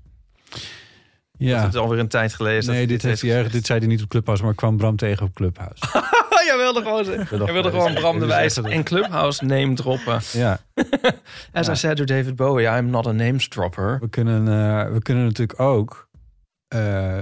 Dat 1.40 1.48
Ja, 1.48 1.62
het 1.64 1.76
alweer 1.76 1.98
een 1.98 2.08
tijd 2.08 2.34
geleden 2.34 2.58
is. 2.58 2.64
dat 2.64 2.74
nee, 2.74 2.86
dit, 2.86 3.02
heeft 3.02 3.22
hij 3.22 3.30
erg, 3.30 3.50
dit 3.50 3.66
zei 3.66 3.78
hij 3.78 3.88
niet 3.88 4.02
op 4.02 4.08
Clubhouse, 4.08 4.42
maar 4.42 4.52
ik 4.52 4.58
kwam 4.58 4.76
Bram 4.76 4.96
tegen 4.96 5.26
op 5.26 5.34
Clubhouse. 5.34 5.84
Jij 6.46 6.56
wilde 6.56 6.82
gewoon, 6.82 7.04
jij 7.44 7.52
wilde 7.52 7.70
gewoon 7.70 7.94
Bram 7.94 8.18
de 8.18 8.26
Wijs 8.26 8.56
en 8.56 8.84
Clubhouse 8.84 9.44
name 9.44 9.74
droppen. 9.74 10.20
ja, 10.32 10.60
As 11.52 11.66
Ja. 11.66 11.72
I 11.72 11.76
said 11.76 11.96
to 11.96 12.04
David 12.04 12.36
Bowie, 12.36 12.66
I'm 12.78 12.90
not 12.90 13.06
a 13.06 13.12
names 13.12 13.48
dropper. 13.48 13.98
we 14.00 14.08
kunnen, 14.08 14.48
eh, 14.48 14.92
we 14.92 15.02
kunnen 15.02 15.24
natuurlijk 15.24 15.60
ook 15.60 16.08
eh, 16.68 17.18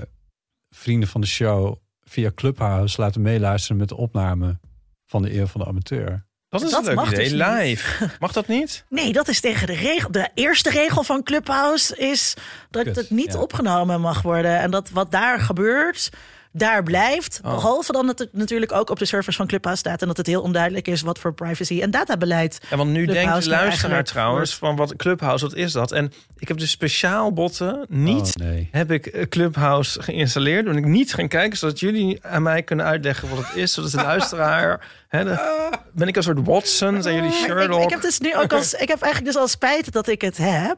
vrienden 0.68 1.08
van 1.08 1.20
de 1.20 1.26
show 1.26 1.76
via 2.00 2.30
Clubhouse 2.34 3.00
laten 3.00 3.22
meeluisteren 3.22 3.76
met 3.76 3.88
de 3.88 3.96
opname 3.96 4.58
van 5.06 5.22
de 5.22 5.34
eer 5.34 5.46
van 5.46 5.60
de 5.60 5.66
amateur. 5.66 6.26
Dat 6.48 6.62
is 6.62 6.70
Dat 6.70 6.80
een 6.80 6.86
leuk 6.86 6.94
mag 6.94 7.12
idee. 7.12 7.28
dus. 7.28 7.46
Live. 7.48 8.08
Mag 8.20 8.32
dat 8.32 8.46
niet? 8.46 8.84
Nee, 8.88 9.12
dat 9.12 9.28
is 9.28 9.40
tegen 9.40 9.66
de 9.66 9.74
regel. 9.74 10.10
De 10.12 10.28
eerste 10.34 10.70
regel 10.70 11.02
van 11.02 11.22
Clubhouse 11.22 11.96
is 11.96 12.34
dat 12.70 12.84
Kut, 12.84 12.96
het 12.96 13.10
niet 13.10 13.32
ja. 13.32 13.38
opgenomen 13.40 14.00
mag 14.00 14.22
worden. 14.22 14.58
En 14.58 14.70
dat 14.70 14.90
wat 14.90 15.10
daar 15.10 15.40
gebeurt, 15.40 16.10
daar 16.52 16.82
blijft. 16.82 17.40
Oh. 17.44 17.50
Behalve 17.54 17.92
dan 17.92 18.06
dat 18.06 18.18
het 18.18 18.28
natuurlijk 18.32 18.72
ook 18.72 18.90
op 18.90 18.98
de 18.98 19.04
servers 19.04 19.36
van 19.36 19.46
Clubhouse 19.46 19.80
staat. 19.80 20.00
En 20.02 20.08
dat 20.08 20.16
het 20.16 20.26
heel 20.26 20.42
onduidelijk 20.42 20.88
is 20.88 21.00
wat 21.00 21.18
voor 21.18 21.34
privacy 21.34 21.80
en 21.82 21.90
databeleid. 21.90 22.60
Ja, 22.70 22.76
want 22.76 22.90
nu 22.90 22.96
denkt 23.06 23.12
Clubhouse 23.12 23.48
de 23.48 23.54
nou 23.54 23.66
luisteraar 23.66 24.04
trouwens 24.04 24.54
van 24.54 24.76
wat 24.76 24.96
Clubhouse, 24.96 25.44
wat 25.44 25.54
is 25.54 25.72
dat? 25.72 25.92
En 25.92 26.12
ik 26.38 26.48
heb 26.48 26.58
dus 26.58 26.70
speciaal 26.70 27.32
botten 27.32 27.86
niet 27.88 28.34
Oh, 28.40 28.46
nee. 28.46 28.68
heb 28.72 28.90
ik 28.90 29.06
eh, 29.06 29.28
Clubhouse 29.28 30.02
geïnstalleerd. 30.02 30.64
Ben 30.64 30.76
ik 30.76 30.84
niet 30.84 31.14
gaan 31.14 31.28
kijken, 31.28 31.58
zodat 31.58 31.80
jullie 31.80 32.18
aan 32.24 32.42
mij 32.42 32.62
kunnen 32.62 32.86
uitleggen 32.86 33.28
wat 33.28 33.38
het 33.38 33.56
is. 33.56 33.72
Zodat 33.72 33.90
de 33.90 33.96
luisteraar... 33.96 34.80
Hè, 35.08 35.24
de- 35.24 35.70
ben 35.92 36.08
ik 36.08 36.16
een 36.16 36.22
soort 36.22 36.38
Watson? 36.46 37.02
Zijn 37.02 37.14
jullie 37.14 37.30
ik, 37.30 37.36
Sherlock? 37.36 37.82
ik 37.82 37.90
heb 37.90 38.00
dus 38.00 38.18
nu 38.18 38.36
ook 38.36 38.52
als, 38.52 38.74
ik 38.74 38.88
heb 38.88 39.02
eigenlijk 39.02 39.32
dus 39.32 39.42
al 39.42 39.48
spijt 39.48 39.92
dat 39.92 40.08
ik 40.08 40.20
het 40.20 40.36
heb 40.36 40.76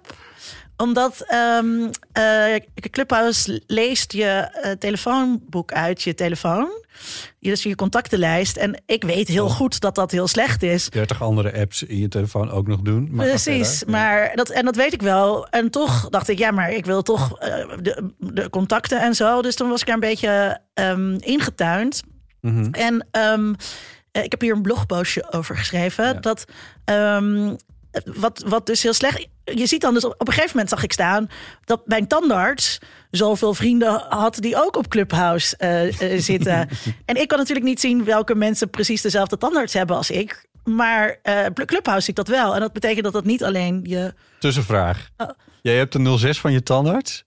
omdat 0.81 1.25
ehm 1.27 1.89
eh, 2.13 2.55
Clubhouse 2.91 3.63
leest 3.67 4.13
je 4.13 4.25
eh, 4.27 4.71
telefoonboek 4.73 5.73
uit 5.73 6.03
je 6.03 6.15
telefoon. 6.15 6.69
Je- 7.39 7.51
Dus 7.51 7.63
je 7.63 7.75
contactenlijst. 7.75 8.57
En 8.57 8.83
ik 8.87 9.05
weet 9.05 9.29
heel 9.29 9.45
Oh. 9.45 9.51
goed 9.51 9.81
dat 9.81 9.95
dat 9.95 10.11
heel 10.11 10.29
slecht 10.29 10.63
is. 10.63 10.89
30 10.89 11.23
andere 11.23 11.59
apps 11.61 11.83
in 11.83 11.99
je 11.99 12.09
telefoon 12.09 12.51
ook 12.51 12.67
nog 12.67 12.81
doen. 12.81 13.09
Maar 13.11 13.27
Precies, 13.29 13.85
maar 13.85 14.33
dat, 14.35 14.49
en 14.49 14.65
dat 14.65 14.77
weet 14.77 14.93
ik 14.93 15.03
wel. 15.03 15.47
En 15.49 15.71
toch 15.71 16.09
dacht 16.09 16.29
ik, 16.29 16.39
ja, 16.39 16.51
maar 16.51 16.73
ik 16.73 16.85
wil 16.87 17.03
toch 17.03 17.39
eh, 17.39 17.69
de, 17.83 18.11
de 18.19 18.51
contacten 18.51 19.01
en 19.01 19.15
zo. 19.15 19.43
Dus 19.43 19.55
toen 19.57 19.69
was 19.69 19.81
ik 19.81 19.87
daar 19.87 19.95
een 19.95 20.01
beetje 20.01 20.61
ehm, 20.75 21.15
ingetuind. 21.15 22.03
Mhm. 22.41 22.69
En 22.73 23.07
ehm, 23.11 23.55
eh, 24.13 24.23
ik 24.25 24.31
heb 24.31 24.41
hier 24.41 24.55
een 24.55 24.63
blogpostje 24.63 25.33
over 25.33 25.57
geschreven. 25.57 26.05
Ja. 26.05 26.13
Dat 26.13 26.45
wat, 28.05 28.43
wat 28.47 28.67
dus 28.67 28.83
heel 28.83 28.93
slecht. 28.93 29.27
Je 29.45 29.67
ziet 29.67 29.81
dan 29.81 29.95
dus 29.95 30.05
op, 30.05 30.15
op 30.19 30.27
een 30.27 30.33
gegeven 30.33 30.53
moment 30.53 30.71
zag 30.71 30.83
ik 30.83 30.93
staan 30.93 31.29
dat 31.65 31.87
mijn 31.87 32.07
tandarts 32.07 32.79
zoveel 33.11 33.55
vrienden 33.55 34.05
had 34.09 34.35
die 34.35 34.57
ook 34.65 34.77
op 34.77 34.89
Clubhouse 34.89 35.57
eh, 35.57 36.15
eh, 36.15 36.21
zitten. 36.21 36.69
en 37.05 37.21
ik 37.21 37.29
kan 37.29 37.39
natuurlijk 37.39 37.67
niet 37.67 37.81
zien 37.81 38.05
welke 38.05 38.35
mensen 38.35 38.71
precies 38.71 39.03
dezelfde 39.03 39.39
tandarts 39.39 39.73
hebben 39.73 39.97
als 39.97 40.11
ik. 40.11 40.49
Maar 40.65 41.19
eh, 41.23 41.47
Clubhouse 41.65 42.05
ziet 42.05 42.17
dat 42.17 42.29
wel. 42.29 42.55
En 42.55 42.61
dat 42.61 42.73
betekent 42.73 43.05
dat 43.05 43.13
dat 43.13 43.25
niet 43.25 43.45
alleen 43.45 43.81
je. 43.85 44.15
Tussenvraag. 44.39 45.09
Oh. 45.17 45.29
Jij 45.63 45.77
hebt 45.77 45.93
de 45.93 46.19
06 46.19 46.41
van 46.41 46.53
je 46.53 46.63
tandarts? 46.63 47.25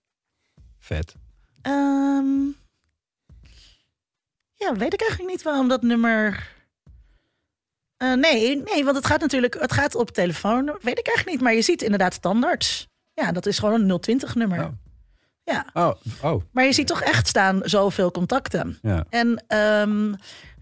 Vet. 0.79 1.15
ehm, 1.61 2.45
ja, 4.55 4.73
weet 4.73 4.93
ik 4.93 5.01
eigenlijk 5.01 5.31
niet 5.31 5.43
waarom 5.43 5.67
dat 5.67 5.81
nummer. 5.81 6.51
Eh, 8.03 8.13
nee, 8.13 8.61
nee, 8.63 8.83
want 8.83 8.95
het 8.95 9.05
gaat 9.05 9.19
natuurlijk, 9.21 9.57
het 9.59 9.71
gaat 9.71 9.95
op 9.95 10.11
telefoon. 10.11 10.65
Weet 10.65 10.99
ik 10.99 11.07
eigenlijk 11.07 11.29
niet, 11.29 11.41
maar 11.41 11.53
je 11.53 11.61
ziet 11.61 11.81
inderdaad 11.81 12.13
standaard. 12.13 12.87
Ja, 13.13 13.31
dat 13.31 13.45
is 13.45 13.59
gewoon 13.59 13.89
een 13.89 13.99
020 13.99 14.35
nummer. 14.35 14.59
Oh. 14.59 14.67
Ja, 15.43 15.65
Oh, 15.73 15.91
oh. 16.21 16.41
maar 16.51 16.65
je 16.65 16.73
ziet 16.73 16.87
toch 16.87 17.01
echt 17.01 17.27
staan 17.27 17.61
zoveel 17.63 18.11
contacten. 18.11 18.77
Ja. 18.81 19.05
En 19.09 19.43
ehm, 19.47 20.13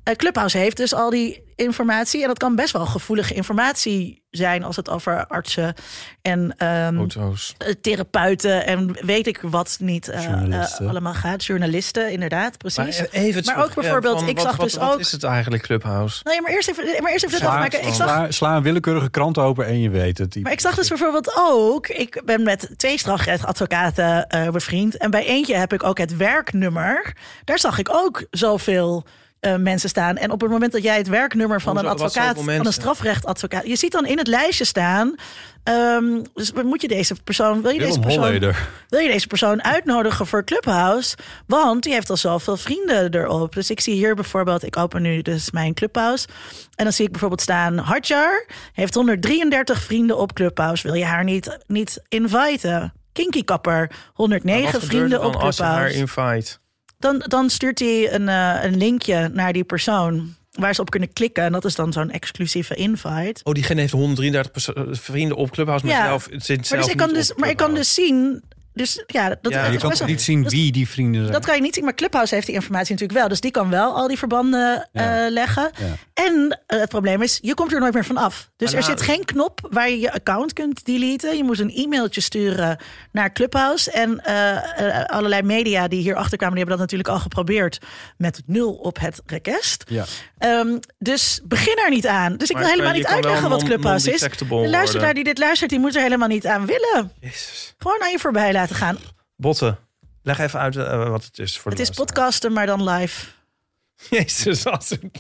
eh, 0.03 0.15
Clubhouse 0.15 0.57
heeft 0.57 0.77
dus 0.77 0.93
al 0.93 1.09
die 1.09 1.49
informatie. 1.55 2.21
En 2.21 2.27
dat 2.27 2.37
kan 2.37 2.55
best 2.55 2.73
wel 2.73 2.85
gevoelige 2.85 3.33
informatie 3.33 4.19
zijn 4.29 4.63
als 4.63 4.75
het 4.75 4.89
over 4.89 5.27
artsen 5.27 5.73
en 6.21 6.53
ehm, 6.57 6.99
eh, 7.17 7.67
therapeuten 7.81 8.65
en 8.65 8.95
weet 9.05 9.27
ik 9.27 9.39
wat 9.41 9.77
niet 9.79 10.07
eh, 10.09 10.23
Journalisten. 10.23 10.83
eh, 10.85 10.89
allemaal 10.91 11.13
gaat. 11.13 11.45
Journalisten, 11.45 12.11
inderdaad, 12.11 12.57
precies. 12.57 12.97
Maar 12.99 13.07
even 13.11 13.43
Maar 13.45 13.63
ook 13.63 13.73
bijvoorbeeld, 13.73 14.19
van 14.19 14.27
ik 14.29 14.35
wat, 14.35 14.45
zag 14.45 14.55
wat, 14.55 14.65
dus 14.65 14.75
wat 14.75 14.93
ook- 14.93 14.99
is 14.99 15.11
het 15.11 15.23
eigenlijk, 15.23 15.63
Clubhouse? 15.63 16.19
Nou 16.23 16.35
ja, 16.35 16.41
maar 16.41 16.51
eerst 16.51 16.69
even, 16.69 16.83
maar 17.01 17.11
eerst 17.11 17.25
even 17.25 17.37
dit 17.39 17.47
Sla- 17.47 17.55
afmaken. 17.55 17.79
Ik 17.87 17.93
zag, 17.93 18.07
Sla, 18.07 18.31
sla 18.31 18.55
een 18.55 18.63
willekeurige 18.63 19.09
krant 19.09 19.37
open 19.37 19.65
en 19.65 19.79
je 19.79 19.89
weet 19.89 20.17
het. 20.17 20.41
maar 20.41 20.51
ik 20.51 20.59
zag 20.59 20.75
dus 20.75 20.87
bijvoorbeeld 20.89 21.31
ook, 21.49 21.87
ik 21.87 22.21
ben 22.25 22.43
met 22.43 22.69
twee 22.77 22.97
strafrechtadvocaten 22.97 24.27
eh 24.27 24.49
bevriend. 24.49 24.97
En 24.97 25.11
bij 25.11 25.25
eentje 25.25 25.55
heb 25.55 25.73
ik 25.73 25.83
ook 25.83 25.97
het 25.97 26.17
werknummer. 26.17 27.15
Daar 27.43 27.59
zag 27.59 27.77
ik 27.79 27.89
ook 27.91 28.25
zoveel 28.31 29.05
eh, 29.41 29.55
mensen 29.55 29.89
staan. 29.89 30.17
En 30.17 30.31
op 30.31 30.41
het 30.41 30.49
moment 30.49 30.71
dat 30.71 30.83
jij 30.83 30.97
het 30.97 31.07
werknummer 31.07 31.61
van 31.61 31.71
Hoezo? 31.73 31.87
een 31.87 31.91
advocaat, 31.93 32.43
van 32.43 32.65
een 32.65 32.73
strafrechtadvocaat, 32.73 33.67
je 33.67 33.75
ziet 33.75 33.91
dan 33.91 34.05
in 34.05 34.17
het 34.17 34.27
lijstje 34.27 34.65
staan. 34.65 35.15
ehm, 35.63 36.03
dus 36.33 36.51
moet 36.53 36.81
je 36.81 36.87
deze 36.87 37.15
persoon, 37.23 37.61
wil 37.61 37.71
je 37.71 37.79
deze 37.79 37.99
persoon 37.99 38.23
Holleder. 38.23 38.67
wil 38.89 38.99
je 38.99 39.09
deze 39.11 39.27
persoon 39.27 39.63
uitnodigen 39.63 40.27
voor 40.27 40.43
Clubhouse? 40.43 41.15
Want 41.47 41.83
die 41.83 41.93
heeft 41.93 42.09
al 42.09 42.17
zoveel 42.17 42.57
vrienden 42.57 43.13
erop. 43.13 43.53
Dus 43.53 43.69
ik 43.69 43.79
zie 43.79 43.93
hier 43.95 44.15
bijvoorbeeld, 44.15 44.65
ik 44.65 44.77
open 44.77 45.01
nu 45.01 45.21
dus 45.21 45.51
mijn 45.51 45.73
Clubhouse. 45.73 46.27
En 46.75 46.83
dan 46.83 46.93
zie 46.93 47.05
ik 47.05 47.11
bijvoorbeeld 47.11 47.41
staan, 47.41 47.77
Hadjar 47.77 48.45
heeft 48.73 48.93
133 48.93 49.81
vrienden 49.81 50.17
op 50.17 50.33
Clubhouse. 50.33 50.83
Wil 50.87 50.95
je 50.95 51.05
haar 51.05 51.23
niet, 51.23 51.57
niet 51.67 52.01
inviten? 52.07 52.93
Kinky 53.13 53.43
Kapper, 53.43 53.77
Maar 53.89 54.11
109 54.13 54.63
wat 54.63 54.71
gebeurt 54.71 54.83
er 54.83 54.97
vrienden 54.97 55.23
op 55.23 55.35
als 55.35 55.57
je 55.57 55.63
haar 55.63 55.89
Clubhouse. 55.89 55.99
invite? 56.33 56.57
Dan, 57.01 57.23
dan 57.27 57.49
stuurt 57.49 57.79
hij 57.79 58.13
een, 58.13 58.29
eh, 58.29 58.57
een 58.63 58.77
linkje 58.77 59.29
naar 59.33 59.53
die 59.53 59.63
persoon 59.63 60.35
waar 60.51 60.75
ze 60.75 60.81
op 60.81 60.89
kunnen 60.89 61.13
klikken. 61.13 61.43
En 61.43 61.51
dat 61.51 61.65
is 61.65 61.75
dan 61.75 61.93
zo'n 61.93 62.11
exclusieve 62.11 62.75
invite. 62.75 63.41
Oh, 63.43 63.53
diegene 63.53 63.79
heeft 63.81 63.93
133 63.93 64.51
perso- 64.51 64.85
vrienden 64.91 65.37
op 65.37 65.51
Clubhouse, 65.51 65.85
maar 65.85 65.95
Ja. 65.95 66.05
zelf 66.05 66.27
zit 66.31 66.43
zelf 66.67 66.69
Maar, 66.69 66.79
dus 66.79 66.87
ik 66.91 66.97
kan 66.97 67.13
dus, 67.13 67.33
maar 67.35 67.49
ik 67.49 67.57
kan 67.57 67.73
dus 67.73 67.93
zien... 67.93 68.43
Dus 68.73 69.03
ja, 69.07 69.29
dat, 69.41 69.51
Ja, 69.53 69.65
je 69.65 69.77
kan 69.77 69.89
best 69.89 70.05
niet 70.05 70.21
zien 70.21 70.49
wie 70.49 70.71
die 70.71 70.87
vrienden 70.87 71.21
zijn? 71.21 71.33
Dat 71.33 71.45
kan 71.45 71.55
je 71.55 71.61
niet 71.61 71.75
zien, 71.75 71.83
maar 71.83 71.95
Clubhouse 71.95 72.33
heeft 72.33 72.45
die 72.45 72.55
informatie 72.55 72.91
natuurlijk 72.91 73.19
wel. 73.19 73.27
Dus 73.29 73.39
die 73.39 73.51
kan 73.51 73.69
wel 73.69 73.95
al 73.95 74.07
die 74.07 74.17
verbanden 74.17 74.89
Ja. 74.91 75.25
eh, 75.25 75.31
leggen. 75.31 75.71
Ja. 75.79 76.23
En 76.25 76.61
eh, 76.67 76.79
het 76.79 76.89
probleem 76.89 77.21
is, 77.21 77.39
je 77.41 77.53
komt 77.53 77.73
er 77.73 77.79
nooit 77.79 77.93
meer 77.93 78.05
van 78.05 78.17
af. 78.17 78.49
Dus 78.57 78.71
Maar 78.71 78.81
er 78.81 78.87
nou- 78.87 78.97
zit 78.99 79.07
geen 79.09 79.25
knop 79.25 79.67
waar 79.69 79.89
je 79.89 79.99
je 79.99 80.13
account 80.13 80.53
kunt 80.53 80.85
deleten. 80.85 81.37
Je 81.37 81.43
moet 81.43 81.59
een 81.59 81.69
e-mailtje 81.75 82.21
sturen 82.21 82.77
naar 83.11 83.31
Clubhouse. 83.31 83.91
En 83.91 84.19
eh, 84.25 84.97
eh, 84.99 85.05
allerlei 85.05 85.41
media 85.41 85.87
die 85.87 86.01
hierachter 86.01 86.37
kwamen, 86.37 86.55
die 86.55 86.63
hebben 86.65 86.77
dat 86.77 86.91
natuurlijk 86.91 87.09
al 87.09 87.19
geprobeerd 87.19 87.77
met 88.17 88.41
nul 88.45 88.73
op 88.73 88.99
het 88.99 89.21
request. 89.25 89.83
Ja. 89.87 90.05
Ehm, 90.37 90.77
dus 90.99 91.41
begin 91.43 91.77
er 91.83 91.89
niet 91.89 92.07
aan. 92.07 92.37
Dus 92.37 92.47
ik 92.49 92.55
Maar 92.55 92.63
wil 92.63 92.73
helemaal 92.73 92.93
niet 92.93 93.05
uitleggen 93.07 93.49
wat 93.49 93.63
Clubhouse 93.63 94.11
is. 94.13 94.19
De 94.19 94.45
luisteraar 94.49 94.91
worden. 94.91 95.13
die 95.15 95.23
dit 95.23 95.37
luistert, 95.37 95.69
die 95.69 95.79
moet 95.79 95.95
er 95.95 96.01
helemaal 96.01 96.27
niet 96.27 96.45
aan 96.47 96.65
willen. 96.65 97.11
Jezus. 97.19 97.73
Gewoon 97.77 98.01
aan 98.01 98.11
je 98.11 98.19
voorbij 98.19 98.51
laten 98.53 98.60
gaan. 98.69 98.97
Botten. 99.35 99.77
Leg 100.23 100.39
even 100.39 100.59
uit 100.59 100.75
eh, 100.75 101.09
wat 101.09 101.23
het 101.23 101.39
is 101.39 101.57
voor 101.57 101.71
Het 101.71 101.79
de 101.79 101.89
is 101.89 101.97
podcasten, 101.97 102.53
maar 102.53 102.65
dan 102.65 102.89
live. 102.89 103.27
Jezus, 104.09 104.65
als 104.65 104.91
een... 104.91 105.11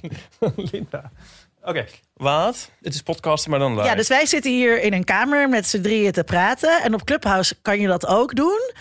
Linda. 0.71 1.11
Oké, 1.63 1.85
wat? 2.13 2.71
Het 2.81 2.93
is 2.93 3.01
podcasten, 3.01 3.51
maar 3.51 3.59
dan 3.59 3.73
live. 3.75 3.87
Ja, 3.87 3.95
dus 3.95 4.07
wij 4.07 4.25
zitten 4.25 4.51
hier 4.51 4.81
in 4.81 4.93
een 4.93 5.03
kamer 5.03 5.49
met 5.49 5.67
z'n 5.67 5.81
drieën 5.81 6.11
te 6.11 6.23
praten. 6.23 6.81
En 6.81 6.93
op 6.93 7.03
Clubhouse 7.03 7.55
kan 7.61 7.79
je 7.79 7.87
dat 7.87 8.07
ook 8.07 8.35
doen. 8.35 8.71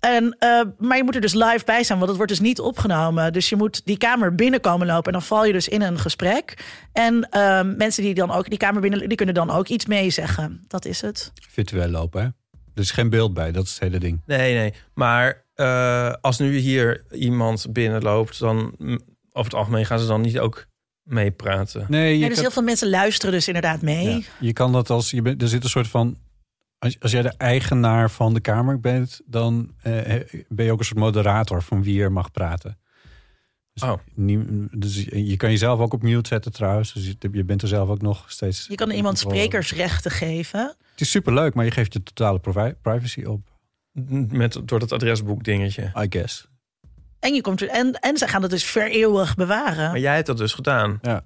En, 0.00 0.36
eh, 0.38 0.60
maar 0.78 0.96
je 0.96 1.04
moet 1.04 1.14
er 1.14 1.20
dus 1.20 1.34
live 1.34 1.64
bij 1.64 1.84
zijn, 1.84 1.98
want 1.98 2.08
het 2.10 2.16
wordt 2.16 2.32
dus 2.32 2.40
niet 2.40 2.60
opgenomen. 2.60 3.32
Dus 3.32 3.48
je 3.48 3.56
moet 3.56 3.82
die 3.84 3.98
kamer 3.98 4.34
binnenkomen 4.34 4.86
lopen 4.86 5.06
en 5.06 5.12
dan 5.12 5.22
val 5.22 5.44
je 5.44 5.52
dus 5.52 5.68
in 5.68 5.82
een 5.82 5.98
gesprek. 5.98 6.64
En 6.92 7.28
eh, 7.30 7.62
mensen 7.62 8.02
die 8.02 8.14
dan 8.14 8.30
ook 8.30 8.48
die 8.48 8.58
kamer 8.58 8.80
binnen, 8.80 9.08
die 9.08 9.16
kunnen 9.16 9.34
dan 9.34 9.50
ook 9.50 9.68
iets 9.68 9.86
meezeggen. 9.86 10.64
Dat 10.68 10.84
is 10.84 11.00
het. 11.00 11.32
Virtueel 11.48 11.88
lopen, 11.88 12.22
hè? 12.22 12.28
Er 12.74 12.80
is 12.82 12.90
geen 12.90 13.10
beeld 13.10 13.34
bij, 13.34 13.52
dat 13.52 13.64
is 13.64 13.70
het 13.70 13.80
hele 13.80 13.98
ding. 13.98 14.20
Nee, 14.26 14.54
nee. 14.54 14.74
Maar 14.94 15.44
eh, 15.54 16.12
als 16.20 16.38
nu 16.38 16.56
hier 16.58 17.04
iemand 17.10 17.72
binnenloopt, 17.72 18.38
dan 18.38 18.74
mm, 18.78 19.00
over 19.32 19.50
het 19.50 19.54
algemeen 19.60 19.86
gaan 19.86 19.98
ze 19.98 20.06
dan 20.06 20.20
niet 20.20 20.38
ook 20.38 20.66
meepraten. 21.02 21.86
Nee, 21.88 22.12
je, 22.12 22.18
Ja, 22.18 22.24
dus 22.26 22.34
kan, 22.34 22.42
heel 22.44 22.52
veel 22.52 22.62
mensen 22.62 22.90
luisteren 22.90 23.34
dus 23.34 23.46
inderdaad 23.46 23.82
mee. 23.82 24.08
ja, 24.08 24.20
je 24.40 24.52
kan 24.52 24.72
dat 24.72 24.90
als... 24.90 25.10
Je 25.10 25.22
bent, 25.22 25.42
er 25.42 25.48
zit 25.48 25.64
een 25.64 25.70
soort 25.70 25.88
van... 25.88 26.16
Als, 26.78 26.96
als 27.00 27.10
jij 27.12 27.22
de 27.22 27.34
eigenaar 27.36 28.10
van 28.10 28.34
de 28.34 28.40
kamer 28.40 28.80
bent... 28.80 29.20
dan 29.24 29.70
eh, 29.82 30.20
ben 30.48 30.64
je 30.64 30.72
ook 30.72 30.78
een 30.78 30.84
soort 30.84 30.98
moderator 30.98 31.62
van 31.62 31.82
wie 31.82 32.02
er 32.02 32.12
mag 32.12 32.30
praten. 32.30 32.78
Dus, 33.72 33.82
Oh. 33.82 33.98
nie- 34.14 34.68
dus 34.70 35.04
je 35.10 35.36
kan 35.36 35.50
jezelf 35.50 35.80
ook 35.80 35.92
op 35.92 36.02
mute 36.02 36.28
zetten 36.28 36.52
trouwens. 36.52 36.92
Dus 36.92 37.04
je, 37.06 37.16
je 37.32 37.44
bent 37.44 37.62
er 37.62 37.68
zelf 37.68 37.88
ook 37.88 38.02
nog 38.02 38.24
steeds... 38.26 38.66
Je 38.68 38.74
kan 38.74 38.90
iemand 38.90 39.18
sprekersrechten 39.18 40.10
geven. 40.10 40.76
Het 41.00 41.08
is 41.08 41.14
superleuk, 41.14 41.54
maar 41.54 41.64
je 41.64 41.70
geeft 41.70 41.92
je 41.92 42.02
totale 42.02 42.40
privacy 42.82 43.24
op. 43.24 43.40
Met, 44.28 44.60
door 44.64 44.78
dat 44.78 44.92
adresboek 44.92 45.44
dingetje. 45.44 45.82
I 45.82 46.06
guess. 46.08 46.48
En, 47.18 47.34
je 47.34 47.40
komt 47.40 47.60
er, 47.60 47.68
en, 47.68 47.92
en 47.92 48.16
ze 48.16 48.28
gaan 48.28 48.42
het 48.42 48.50
dus 48.50 48.64
vereeuwig 48.64 49.34
bewaren. 49.34 49.90
Maar 49.90 49.98
jij 49.98 50.14
hebt 50.14 50.26
dat 50.26 50.36
dus 50.36 50.54
gedaan. 50.54 50.98
Ja. 51.02 51.24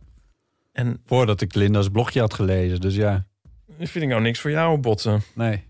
En 0.73 1.01
Voordat 1.05 1.41
ik 1.41 1.55
Linda's 1.55 1.89
blogje 1.89 2.21
had 2.21 2.35
gelezen. 2.35 2.81
Dus 2.81 2.95
ja, 2.95 3.27
vind 3.79 4.05
ik 4.05 4.09
nou 4.09 4.23
niks 4.23 4.41
voor 4.41 4.51
jou, 4.51 4.79
botten. 4.79 5.23
nee. 5.35 5.65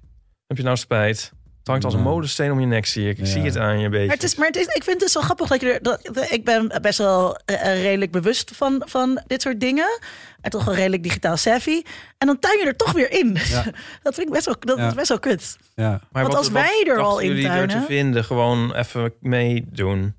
Heb 0.47 0.57
je 0.57 0.63
nou 0.63 0.77
spijt? 0.77 1.33
Het 1.65 1.73
hangt 1.73 1.85
als 1.85 1.95
een 1.95 2.03
Nee. 2.03 2.13
molensteen 2.13 2.53
om 2.53 2.61
je 2.61 2.67
nek, 2.67 2.87
zie 2.87 3.09
ik. 3.09 3.19
Ik 3.19 3.25
Ja. 3.25 3.31
zie 3.31 3.43
het 3.43 3.57
aan 3.59 3.79
je 3.79 3.89
beetje. 3.89 4.07
Maar, 4.07 4.15
het 4.15 4.25
is, 4.25 4.35
maar 4.35 4.47
het 4.47 4.57
is, 4.57 4.67
ik 4.67 4.85
vind 4.85 5.01
het 5.01 5.11
zo 5.11 5.21
grappig 5.21 5.49
dat 5.49 5.61
je 5.61 5.73
er. 5.73 5.83
Dat, 5.83 6.27
ik 6.31 6.45
ben 6.45 6.79
best 6.83 6.99
wel 6.99 7.37
eh, 7.45 7.61
eh, 7.73 7.83
redelijk 7.83 8.11
bewust 8.13 8.51
van, 8.55 8.83
van 8.87 9.23
dit 9.27 9.43
soort 9.43 9.61
dingen. 9.61 9.99
En 10.41 10.51
toch 10.51 10.65
wel 10.65 10.75
redelijk 10.75 11.03
digitaal 11.03 11.37
savvy. 11.37 11.83
En 12.19 12.27
dan 12.27 12.39
tuin 12.39 12.59
je 12.59 12.67
er 12.67 12.77
toch 12.77 12.93
weer 12.93 13.13
in. 13.13 13.37
Ja. 13.49 13.63
dat 14.03 14.15
vind 14.15 14.27
ik 14.27 14.33
best 14.33 14.45
wel, 14.47 14.57
dat 14.61 14.79
Ja. 14.79 14.87
is 14.87 14.95
best 14.95 15.09
wel 15.09 15.19
kut. 15.19 15.57
Ja. 15.75 16.01
Maar 16.13 16.23
Want 16.23 16.35
als 16.35 16.49
wij 16.51 16.85
er 16.89 16.99
al 16.99 17.11
dachten 17.11 17.27
jullie 17.27 17.49
er 17.49 17.69
te 17.69 17.83
vinden, 17.87 18.25
gewoon 18.25 18.75
even 18.75 19.13
meedoen. 19.21 20.15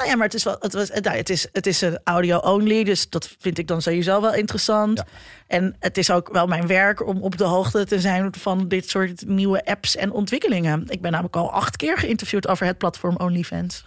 Nou 0.00 0.12
ja, 0.12 0.18
maar 0.18 0.26
het 0.26 0.34
is 0.34 0.44
wel, 0.44 0.56
het 0.60 0.72
was, 0.72 0.88
nou, 0.88 1.16
het 1.16 1.30
is, 1.30 1.46
het 1.52 1.66
is 1.66 1.80
een 1.80 1.98
audio-only, 2.04 2.84
dus 2.84 3.08
dat 3.08 3.36
vind 3.38 3.58
ik 3.58 3.66
dan 3.66 3.82
sowieso 3.82 4.20
wel 4.20 4.34
interessant. 4.34 4.98
Ja. 4.98 5.04
En 5.46 5.76
het 5.78 5.98
is 5.98 6.10
ook 6.10 6.32
wel 6.32 6.46
mijn 6.46 6.66
werk 6.66 7.06
om 7.06 7.22
op 7.22 7.36
de 7.36 7.44
hoogte 7.44 7.84
te 7.84 8.00
zijn 8.00 8.34
van 8.34 8.68
dit 8.68 8.88
soort 8.88 9.26
nieuwe 9.26 9.64
apps 9.64 9.96
en 9.96 10.12
ontwikkelingen. 10.12 10.84
Ik 10.88 11.00
ben 11.00 11.10
namelijk 11.10 11.36
al 11.36 11.52
acht 11.52 11.76
keer 11.76 11.98
geïnterviewd 11.98 12.48
over 12.48 12.66
het 12.66 12.78
platform 12.78 13.16
OnlyFans. 13.16 13.84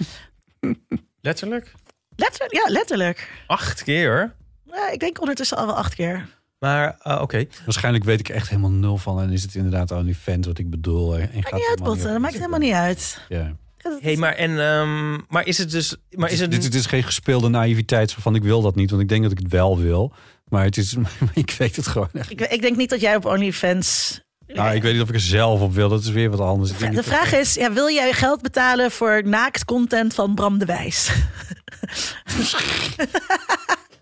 Letterlijk? 1.20 1.72
Letterlijk, 2.16 2.52
ja, 2.52 2.72
letterlijk. 2.72 3.30
Acht 3.46 3.82
keer? 3.82 4.34
Ja, 4.64 4.90
ik 4.90 5.00
denk 5.00 5.20
ondertussen 5.20 5.56
al 5.56 5.66
wel 5.66 5.76
acht 5.76 5.94
keer. 5.94 6.28
Maar, 6.58 6.98
eh, 7.02 7.20
oké. 7.20 7.46
Waarschijnlijk 7.64 8.04
weet 8.04 8.20
ik 8.20 8.28
echt 8.28 8.48
helemaal 8.48 8.70
nul 8.70 8.96
van. 8.96 9.20
En 9.20 9.30
is 9.30 9.42
het 9.42 9.54
inderdaad 9.54 9.90
OnlyFans 9.90 10.46
wat 10.46 10.58
ik 10.58 10.70
bedoel. 10.70 11.16
En 11.16 11.20
gaat 11.20 11.34
Maakt 11.34 11.54
niet 11.54 11.68
uit. 11.68 12.02
Dat 12.02 12.18
maakt 12.18 12.34
helemaal 12.34 12.58
niet 12.58 12.72
uit. 12.72 13.20
Ja. 13.28 13.56
Hey, 14.00 14.16
maar, 14.16 14.34
en, 14.34 14.58
ehm, 14.60 15.18
maar 15.28 15.46
is 15.46 15.58
het 15.58 15.70
dus... 15.70 15.96
Maar 16.10 16.30
is 16.30 16.40
het, 16.40 16.50
dit, 16.50 16.62
dit 16.62 16.74
is 16.74 16.86
geen 16.86 17.02
gespeelde 17.02 17.48
naïviteit 17.48 18.12
van 18.12 18.34
ik 18.34 18.42
wil 18.42 18.62
dat 18.62 18.74
niet. 18.74 18.90
Want 18.90 19.02
ik 19.02 19.08
denk 19.08 19.22
dat 19.22 19.32
ik 19.32 19.38
het 19.38 19.52
wel 19.52 19.78
wil. 19.78 20.12
Maar 20.48 20.64
het 20.64 20.76
is, 20.76 20.96
ik 21.34 21.54
weet 21.58 21.76
het 21.76 21.86
gewoon 21.86 22.08
echt. 22.12 22.30
ik, 22.30 22.40
ik 22.40 22.60
denk 22.60 22.76
niet 22.76 22.90
dat 22.90 23.00
jij 23.00 23.16
op 23.16 23.24
OnlyFans... 23.24 24.20
Nou, 24.46 24.74
ik 24.74 24.82
weet 24.82 24.92
niet 24.92 25.02
of 25.02 25.08
ik 25.08 25.14
er 25.14 25.20
zelf 25.20 25.60
op 25.60 25.74
wil. 25.74 25.88
Dat 25.88 26.00
is 26.00 26.10
weer 26.10 26.30
wat 26.30 26.40
anders. 26.40 26.70
Ik 26.70 26.94
De 26.94 27.02
vraag 27.02 27.32
is, 27.32 27.54
ja, 27.54 27.72
wil 27.72 27.90
jij 27.90 28.12
geld 28.12 28.42
betalen 28.42 28.90
voor 28.90 29.22
naakt 29.24 29.64
content 29.64 30.14
van 30.14 30.34
Bram 30.34 30.58
de 30.58 30.64
Wijs? 30.64 31.10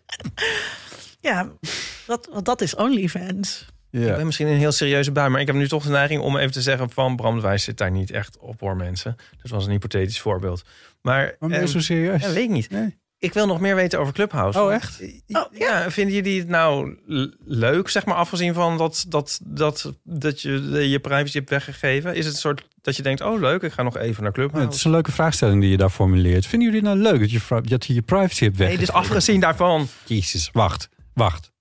ja, 1.21 1.52
dat, 2.06 2.28
want 2.33 2.45
dat 2.45 2.61
is 2.61 2.75
OnlyFans. 2.75 3.66
Dat- 4.00 4.04
Ik 4.04 4.10
Ja. 4.10 4.16
ben 4.16 4.26
misschien 4.26 4.46
een 4.46 4.56
heel 4.58 4.72
serieuze 4.72 5.12
bui, 5.12 5.28
maar 5.30 5.40
ik 5.40 5.46
heb 5.46 5.56
nu 5.56 5.68
toch 5.68 5.82
de 5.84 5.90
neiging 5.90 6.20
om 6.20 6.36
even 6.36 6.52
te 6.52 6.62
zeggen 6.62 6.90
van 6.90 7.16
Bram 7.16 7.34
de 7.34 7.40
Wijs 7.40 7.64
zit 7.64 7.78
daar 7.78 7.90
niet 7.90 8.10
echt 8.10 8.38
op 8.38 8.60
hoor 8.60 8.76
mensen. 8.76 9.16
Dat 9.42 9.50
was 9.50 9.64
een 9.64 9.70
hypothetisch 9.70 10.20
voorbeeld. 10.20 10.64
Maar, 11.02 11.22
Maar 11.24 11.48
ben 11.48 11.58
je 11.58 11.64
ehm, 11.64 11.66
zo 11.66 11.80
serieus? 11.80 12.22
ja, 12.22 12.28
weet 12.32 12.44
ik 12.44 12.50
niet. 12.50 12.70
Nee. 12.70 12.96
Ik 13.18 13.32
wil 13.34 13.46
nog 13.46 13.60
meer 13.60 13.74
weten 13.74 13.98
over 14.00 14.12
Clubhouse. 14.12 14.60
Oh, 14.60 14.72
echt? 14.74 15.02
Oh, 15.28 15.44
ja. 15.58 15.90
vinden 15.90 16.14
jullie 16.14 16.38
het 16.38 16.48
nou 16.48 16.96
leuk, 17.44 17.88
zeg 17.88 18.04
maar, 18.04 18.14
afgezien 18.14 18.54
van 18.54 18.78
dat, 18.78 19.04
dat, 19.08 19.40
dat, 19.44 19.92
dat 20.04 20.40
je 20.42 20.88
je 20.90 20.98
privacy 20.98 21.36
hebt 21.36 21.50
weggegeven? 21.50 22.14
Is 22.14 22.24
het 22.24 22.34
een 22.34 22.40
soort 22.40 22.66
dat 22.80 22.96
je 22.96 23.02
denkt, 23.02 23.20
oh 23.20 23.40
leuk, 23.40 23.62
ik 23.62 23.72
ga 23.72 23.82
nog 23.82 23.96
even 23.96 24.22
naar 24.22 24.32
Ja, 24.34 24.42
het 24.42 24.50
Clubhouse? 24.50 24.78
is 24.78 24.84
een 24.84 24.90
leuke 24.90 25.12
vraagstelling 25.12 25.60
die 25.60 25.70
je 25.70 25.76
daar 25.76 25.90
formuleert. 25.90 26.46
Vinden 26.46 26.68
jullie 26.72 26.88
het 26.88 26.98
nou 26.98 27.10
leuk 27.12 27.20
dat 27.20 27.30
je, 27.30 27.60
dat 27.68 27.86
je 27.86 27.94
je 27.94 28.02
privacy 28.02 28.44
hebt 28.44 28.56
weg? 28.56 28.68
nee, 28.68 28.78
dus 28.78 28.92
afgezien 28.92 29.40
daarvan, 29.40 29.88
Jezus, 30.04 30.50
wacht, 30.52 30.88
wacht. 31.14 31.52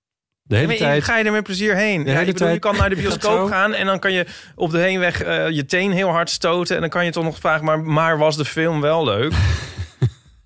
De 0.48 0.54
hele 0.56 0.66
maar 0.66 0.76
tijd... 0.76 1.04
ga 1.04 1.18
je 1.18 1.24
er 1.24 1.32
met 1.32 1.42
plezier 1.42 1.76
heen? 1.76 2.04
De 2.04 2.10
Ja, 2.10 2.16
hele 2.16 2.28
ik 2.28 2.32
bedoel, 2.32 2.52
je 2.52 2.58
kan 2.58 2.76
naar 2.76 2.88
de 2.88 2.96
bioscoop 3.02 3.48
gaan 3.48 3.74
en 3.74 3.86
dan 3.86 3.98
kan 3.98 4.12
je 4.12 4.26
op 4.54 4.70
de 4.70 4.78
heenweg 4.78 5.22
eh, 5.22 5.50
je 5.50 5.64
teen 5.64 5.92
heel 5.92 6.08
hard 6.08 6.30
stoten. 6.30 6.74
En 6.74 6.80
dan 6.80 6.90
kan 6.90 7.04
je 7.04 7.10
toch 7.10 7.24
nog 7.24 7.38
vragen, 7.38 7.64
maar, 7.64 7.80
maar 7.80 8.18
was 8.18 8.36
de 8.36 8.44
film 8.44 8.80
wel 8.80 9.04
leuk? 9.04 9.32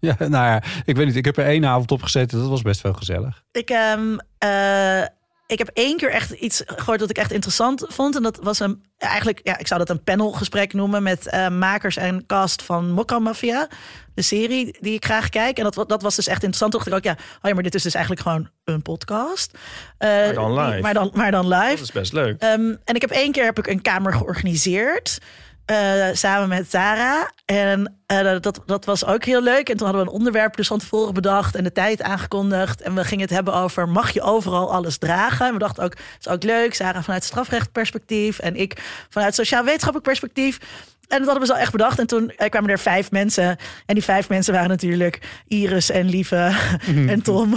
Ja, 0.03 0.17
nou 0.19 0.31
ja, 0.31 0.63
ik 0.85 0.97
weet 0.97 1.07
niet. 1.07 1.17
Ik 1.17 1.25
heb 1.25 1.37
er 1.37 1.45
één 1.47 1.67
avond 1.67 1.91
op 1.91 2.03
gezeten. 2.03 2.39
Dat 2.39 2.49
was 2.49 2.63
best 2.63 2.81
wel 2.81 2.93
gezellig. 2.93 3.43
Ik, 3.53 3.71
ehm, 3.71 4.17
eh, 4.39 5.03
ik 5.51 5.59
heb 5.59 5.71
één 5.73 5.97
keer 5.97 6.11
echt 6.11 6.31
iets 6.31 6.63
gehoord 6.67 6.99
dat 6.99 7.11
ik 7.11 7.19
echt 7.19 7.33
interessant 7.33 7.85
vond. 7.89 8.17
En 8.17 8.23
dat 8.23 8.39
was 8.43 8.61
een, 8.61 8.83
eigenlijk, 8.99 9.41
ja, 9.43 9.59
ik 9.59 9.67
zou 9.67 9.81
dat 9.81 9.91
een 9.91 10.03
panelgesprek 10.03 10.73
noemen 10.73 11.03
met 11.03 11.27
eh, 11.27 11.49
makers 11.49 11.97
en 11.97 12.27
cast 12.27 12.63
van 12.63 12.91
Mokka 12.91 13.19
Mafia. 13.19 13.69
De 14.15 14.23
serie 14.23 14.77
die 14.81 14.95
ik 14.95 15.05
graag 15.05 15.29
kijk. 15.29 15.59
En 15.59 15.71
dat, 15.71 15.89
dat 15.89 16.03
was 16.03 16.17
dus 16.17 16.27
echt 16.27 16.43
interessant. 16.43 16.73
Toen 16.73 16.81
dacht 16.81 16.93
ik 16.93 16.97
ook, 16.97 17.17
ja, 17.17 17.25
oh 17.37 17.49
ja, 17.49 17.55
maar 17.55 17.63
dit 17.63 17.75
is 17.75 17.83
dus 17.83 17.95
eigenlijk 17.95 18.27
gewoon 18.27 18.49
een 18.65 18.83
podcast. 18.83 19.59
Eh, 19.99 20.09
Maar 20.09 20.35
dan 20.35 20.59
live. 20.59 20.81
Maar 20.81 20.95
dan, 20.95 21.11
maar 21.15 21.31
dan 21.31 21.49
live. 21.49 21.71
Dat 21.71 21.81
is 21.81 21.93
best 21.93 22.13
leuk. 22.13 22.41
Ehm, 22.41 22.75
en 22.85 22.95
ik 22.95 23.01
heb 23.01 23.11
één 23.11 23.33
keer 23.33 23.45
heb 23.45 23.59
ik 23.59 23.67
een 23.67 23.83
kamer 23.83 24.13
georganiseerd. 24.13 25.19
Eh, 25.71 26.09
samen 26.13 26.49
met 26.49 26.71
Sarah. 26.71 27.27
En 27.45 27.97
eh, 28.07 28.41
dat, 28.41 28.61
dat 28.67 28.85
was 28.85 29.05
ook 29.05 29.25
heel 29.25 29.43
leuk. 29.43 29.69
En 29.69 29.77
toen 29.77 29.87
hadden 29.87 30.05
we 30.05 30.11
een 30.11 30.17
onderwerp 30.17 30.57
dus 30.57 30.67
van 30.67 30.79
tevoren 30.79 31.15
bedacht. 31.15 31.55
En 31.55 31.65
de 31.65 31.73
tijd 31.73 32.03
aangekondigd. 32.03 32.81
En 32.81 32.95
we 32.95 33.05
gingen 33.05 33.25
het 33.25 33.35
hebben 33.35 33.55
over... 33.55 33.89
mag 33.89 34.11
je 34.11 34.23
overal 34.23 34.73
alles 34.73 34.99
dragen? 34.99 35.47
En 35.47 35.53
we 35.53 35.59
dachten 35.59 35.85
ook, 35.85 35.91
het 35.91 36.27
is 36.27 36.29
ook 36.29 36.43
leuk. 36.43 36.75
Sarah 36.75 37.03
vanuit 37.03 37.25
strafrechtperspectief. 37.25 38.39
En 38.39 38.57
ik 38.57 39.05
vanuit 39.09 39.35
sociaal-wetenschappelijk 39.35 40.09
perspectief. 40.09 40.59
En 41.09 41.19
dat 41.19 41.27
hadden 41.27 41.41
we 41.41 41.55
zo 41.55 41.61
echt 41.61 41.73
bedacht. 41.73 41.99
En 41.99 42.07
toen 42.07 42.31
eh, 42.31 42.49
kwamen 42.49 42.71
er 42.71 42.79
vijf 42.79 43.11
mensen. 43.11 43.57
En 43.87 43.95
die 43.95 44.05
vijf 44.05 44.29
mensen 44.29 44.53
waren 44.53 44.69
natuurlijk 44.69 45.43
Iris 45.47 45.91
en 45.91 46.09
Lieve 46.09 46.57
en 47.13 47.23
Tom 47.23 47.55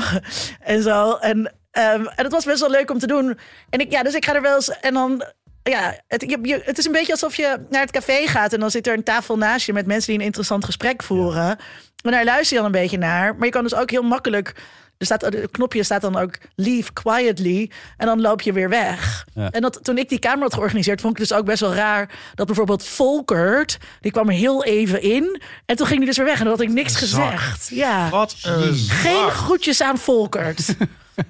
en 0.59 0.81
zo. 0.81 1.13
En, 1.13 1.53
ehm, 1.71 2.05
en 2.05 2.23
het 2.23 2.31
was 2.31 2.45
best 2.45 2.59
wel 2.59 2.69
leuk 2.69 2.91
om 2.91 2.99
te 2.99 3.07
doen. 3.07 3.39
En 3.69 3.79
ik, 3.79 3.91
ja, 3.91 4.03
dus 4.03 4.13
ik 4.13 4.25
ga 4.25 4.35
er 4.35 4.41
wel 4.41 4.55
eens. 4.55 4.79
En 4.79 4.93
dan. 4.93 5.23
Ja, 5.63 5.99
het, 6.07 6.21
je, 6.21 6.37
je- 6.41 6.61
het 6.65 6.77
is 6.77 6.85
een 6.85 6.91
beetje 6.91 7.11
alsof 7.11 7.35
je 7.35 7.65
naar 7.69 7.81
het 7.81 7.91
café 7.91 8.27
gaat 8.27 8.53
en 8.53 8.59
dan 8.59 8.71
zit 8.71 8.87
er 8.87 8.93
een 8.93 9.03
tafel 9.03 9.37
naast 9.37 9.65
je 9.65 9.73
met 9.73 9.85
mensen 9.85 10.09
die 10.11 10.19
een 10.19 10.25
interessant 10.25 10.65
gesprek 10.65 11.03
voeren. 11.03 11.57
En 12.03 12.11
daar 12.11 12.25
luister 12.25 12.55
je 12.57 12.63
dan 12.63 12.73
een 12.73 12.81
beetje 12.81 12.97
naar. 12.97 13.35
Maar 13.35 13.45
je 13.45 13.51
kan 13.51 13.63
dus 13.63 13.75
ook 13.75 13.89
heel 13.91 14.01
makkelijk. 14.01 14.53
Er 14.97 15.05
staat, 15.05 15.21
het 15.21 15.51
knopje 15.51 15.83
staat 15.83 16.01
dan 16.01 16.15
ook 16.17 16.37
leave 16.55 16.93
quietly. 16.93 17.71
En 17.97 18.05
dan 18.05 18.21
loop 18.21 18.41
je 18.41 18.53
weer 18.53 18.69
weg. 18.69 19.25
Ja. 19.33 19.51
En 19.51 19.61
dat, 19.61 19.79
toen 19.83 19.97
ik 19.97 20.09
die 20.09 20.19
kamer 20.19 20.41
had 20.41 20.53
georganiseerd, 20.53 21.01
vond 21.01 21.13
ik 21.13 21.19
dus 21.27 21.33
ook 21.37 21.45
best 21.45 21.59
wel 21.59 21.73
raar. 21.73 22.09
Dat 22.35 22.45
bijvoorbeeld 22.45 22.85
Volkert, 22.85 23.77
die 23.99 24.11
kwam 24.11 24.27
er 24.29 24.33
heel 24.35 24.63
even 24.63 25.01
in. 25.01 25.41
En 25.65 25.75
toen 25.75 25.85
ging 25.87 25.97
hij 25.97 26.07
dus 26.07 26.17
weer 26.17 26.25
weg. 26.25 26.37
En 26.37 26.43
dan 26.45 26.53
had 26.53 26.61
ik 26.61 26.69
niks 26.69 26.95
gezegd. 26.95 27.67
Ja. 27.69 28.09
Wat 28.09 28.35
een 28.41 28.73
Geen 28.75 29.29
groetjes 29.29 29.81
aan 29.81 29.97
Volkert. 29.97 30.75